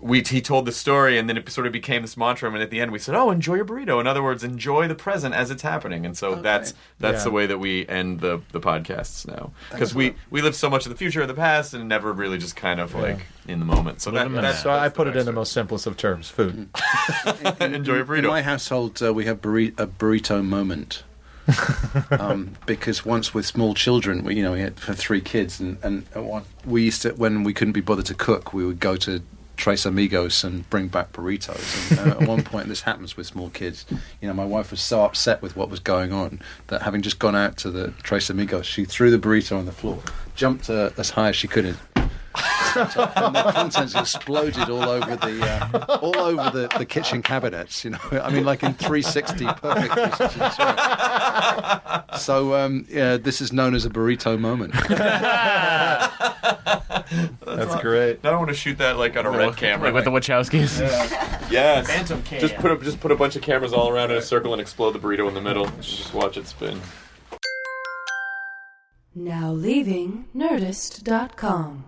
we 0.01 0.23
he 0.23 0.41
told 0.41 0.65
the 0.65 0.73
story, 0.73 1.19
and 1.19 1.29
then 1.29 1.37
it 1.37 1.49
sort 1.51 1.67
of 1.67 1.73
became 1.73 2.03
this 2.03 2.17
mantra. 2.17 2.51
And 2.51 2.63
at 2.63 2.71
the 2.71 2.81
end, 2.81 2.93
we 2.93 2.99
said, 2.99 3.15
"Oh, 3.17 3.31
enjoy 3.31 3.57
your 3.57 3.65
burrito." 3.65 4.01
In 4.01 4.07
other 4.07 4.23
words, 4.23 4.45
enjoy 4.45 4.87
the 4.87 4.95
present 4.95 5.35
as 5.35 5.51
it's 5.51 5.63
happening. 5.63 6.07
And 6.07 6.17
so 6.17 6.37
that's 6.37 6.75
that's 7.01 7.21
Yeah. 7.21 7.25
the 7.25 7.31
way 7.33 7.47
that 7.47 7.59
we 7.59 7.87
end 7.89 8.21
the 8.21 8.41
the 8.53 8.61
podcasts 8.61 9.27
now 9.27 9.51
because 9.71 9.95
we 9.95 10.15
we 10.31 10.41
live 10.41 10.55
so 10.55 10.71
much 10.71 10.87
in 10.87 10.93
the 10.93 10.99
future 10.99 11.21
and 11.21 11.29
the 11.29 11.35
past, 11.35 11.75
and 11.75 11.89
never 11.89 12.13
really 12.13 12.39
just 12.39 12.55
kind 12.55 12.79
of 12.79 12.95
like 12.95 13.27
in 13.49 13.59
the 13.59 13.65
moment. 13.65 14.01
So 14.01 14.13
that, 14.13 14.27
in 14.27 14.33
the 14.33 14.41
that's 14.41 14.63
So 14.63 14.71
I 14.71 14.89
put 14.89 15.09
it 15.09 15.17
in 15.17 15.27
the 15.27 15.33
most 15.33 15.53
simplest 15.53 15.87
of 15.87 15.97
terms: 15.97 16.31
food. 16.31 16.69
enjoy 17.61 17.97
your 17.97 18.05
burrito. 18.05 18.19
In 18.19 18.27
my 18.27 18.43
household, 18.43 19.03
uh, 19.03 19.13
we 19.13 19.25
have 19.25 19.41
burri- 19.43 19.79
a 19.79 19.87
burrito 19.87 20.45
moment. 20.45 21.03
um, 22.11 22.51
because 22.67 23.07
once 23.07 23.33
with 23.33 23.47
small 23.47 23.73
children, 23.73 24.23
we, 24.23 24.35
you 24.37 24.43
know, 24.43 24.53
we 24.53 24.61
had 24.61 24.77
three 24.77 25.23
kids, 25.23 25.61
and, 25.61 25.79
and 25.83 26.05
one, 26.15 26.45
we 26.67 26.83
used 26.85 27.01
to, 27.01 27.11
when 27.13 27.43
we 27.43 27.55
couldn't 27.55 27.73
be 27.73 27.81
bothered 27.81 28.05
to 28.05 28.15
cook, 28.15 28.53
we 28.53 28.67
would 28.67 28.79
go 28.81 28.97
to 28.97 29.23
Tres 29.59 29.85
Amigos 29.85 30.45
and 30.45 30.69
bring 30.71 30.87
back 30.87 31.13
burritos. 31.13 31.91
And 31.99 32.13
uh, 32.13 32.21
at 32.21 32.29
one 32.29 32.43
point, 32.45 32.69
this 32.69 32.83
happens 32.83 33.17
with 33.17 33.27
small 33.27 33.51
kids. 33.51 33.85
You 34.23 34.29
know, 34.29 34.33
my 34.33 34.45
wife 34.45 34.71
was 34.71 34.81
so 34.81 35.05
upset 35.05 35.43
with 35.43 35.57
what 35.57 35.69
was 35.69 35.81
going 35.81 36.13
on 36.13 36.41
that 36.69 36.83
having 36.83 37.03
just 37.03 37.19
gone 37.19 37.35
out 37.35 37.57
to 37.59 37.71
the 37.71 37.93
Tres 38.03 38.31
Amigos, 38.31 38.67
she 38.67 38.85
threw 38.85 39.11
the 39.11 39.19
burrito 39.19 39.59
on 39.59 39.67
the 39.67 39.73
floor, 39.73 39.99
jumped 40.37 40.71
uh, 40.71 40.91
as 40.97 41.11
high 41.11 41.31
as 41.31 41.37
she 41.37 41.49
could, 41.49 41.67
and 41.67 41.77
and 42.35 43.35
the 43.35 43.53
contents 43.53 43.95
exploded 43.95 44.69
all 44.69 44.89
over 44.89 45.17
the 45.17 45.43
uh, 45.43 45.99
all 46.01 46.19
over 46.19 46.51
the, 46.51 46.69
the 46.79 46.85
kitchen 46.85 47.23
cabinets. 47.23 47.85
You 47.85 47.91
know, 47.91 47.99
I 48.23 48.31
mean, 48.31 48.45
like 48.45 48.63
in 48.63 48.75
360, 48.75 49.47
perfect. 49.47 49.95
360. 49.95 50.65
So, 52.19 52.55
um, 52.55 52.87
yeah, 52.89 53.17
this 53.17 53.41
is 53.41 53.53
known 53.53 53.75
as 53.77 53.85
a 53.85 53.91
burrito 53.91 54.39
moment. 54.41 54.73
That's 57.45 57.77
great. 57.81 58.19
I 58.25 58.31
don't 58.31 58.39
want 58.39 58.49
to 58.49 58.55
shoot 58.57 58.79
that 58.79 58.99
like 58.99 59.17
on 59.17 59.25
a 59.25 59.31
red 59.31 59.57
camera. 59.57 59.93
Like 59.93 59.95
with 59.95 60.05
the 60.05 60.11
Wachowskis. 60.11 60.81
Yes. 61.51 61.87
Phantom 61.87 62.23
cam. 62.23 62.41
Just 62.41 62.57
put 62.57 62.73
a, 62.73 62.77
just 62.85 62.99
put 63.01 63.13
a 63.13 63.17
bunch 63.17 63.37
of 63.37 63.43
cameras 63.43 63.73
all 63.73 63.89
around 63.89 64.11
in 64.11 64.17
a 64.17 64.23
circle 64.23 64.53
and 64.53 64.61
explode 64.61 64.93
the 64.93 64.99
burrito 64.99 65.29
in 65.29 65.35
the 65.35 65.41
middle. 65.41 65.67
Just 65.81 66.13
watch 66.13 66.37
it 66.37 66.49
spin. 66.49 66.81
Now 69.15 69.53
leaving 69.53 70.27
Nerdist.com. 70.35 71.88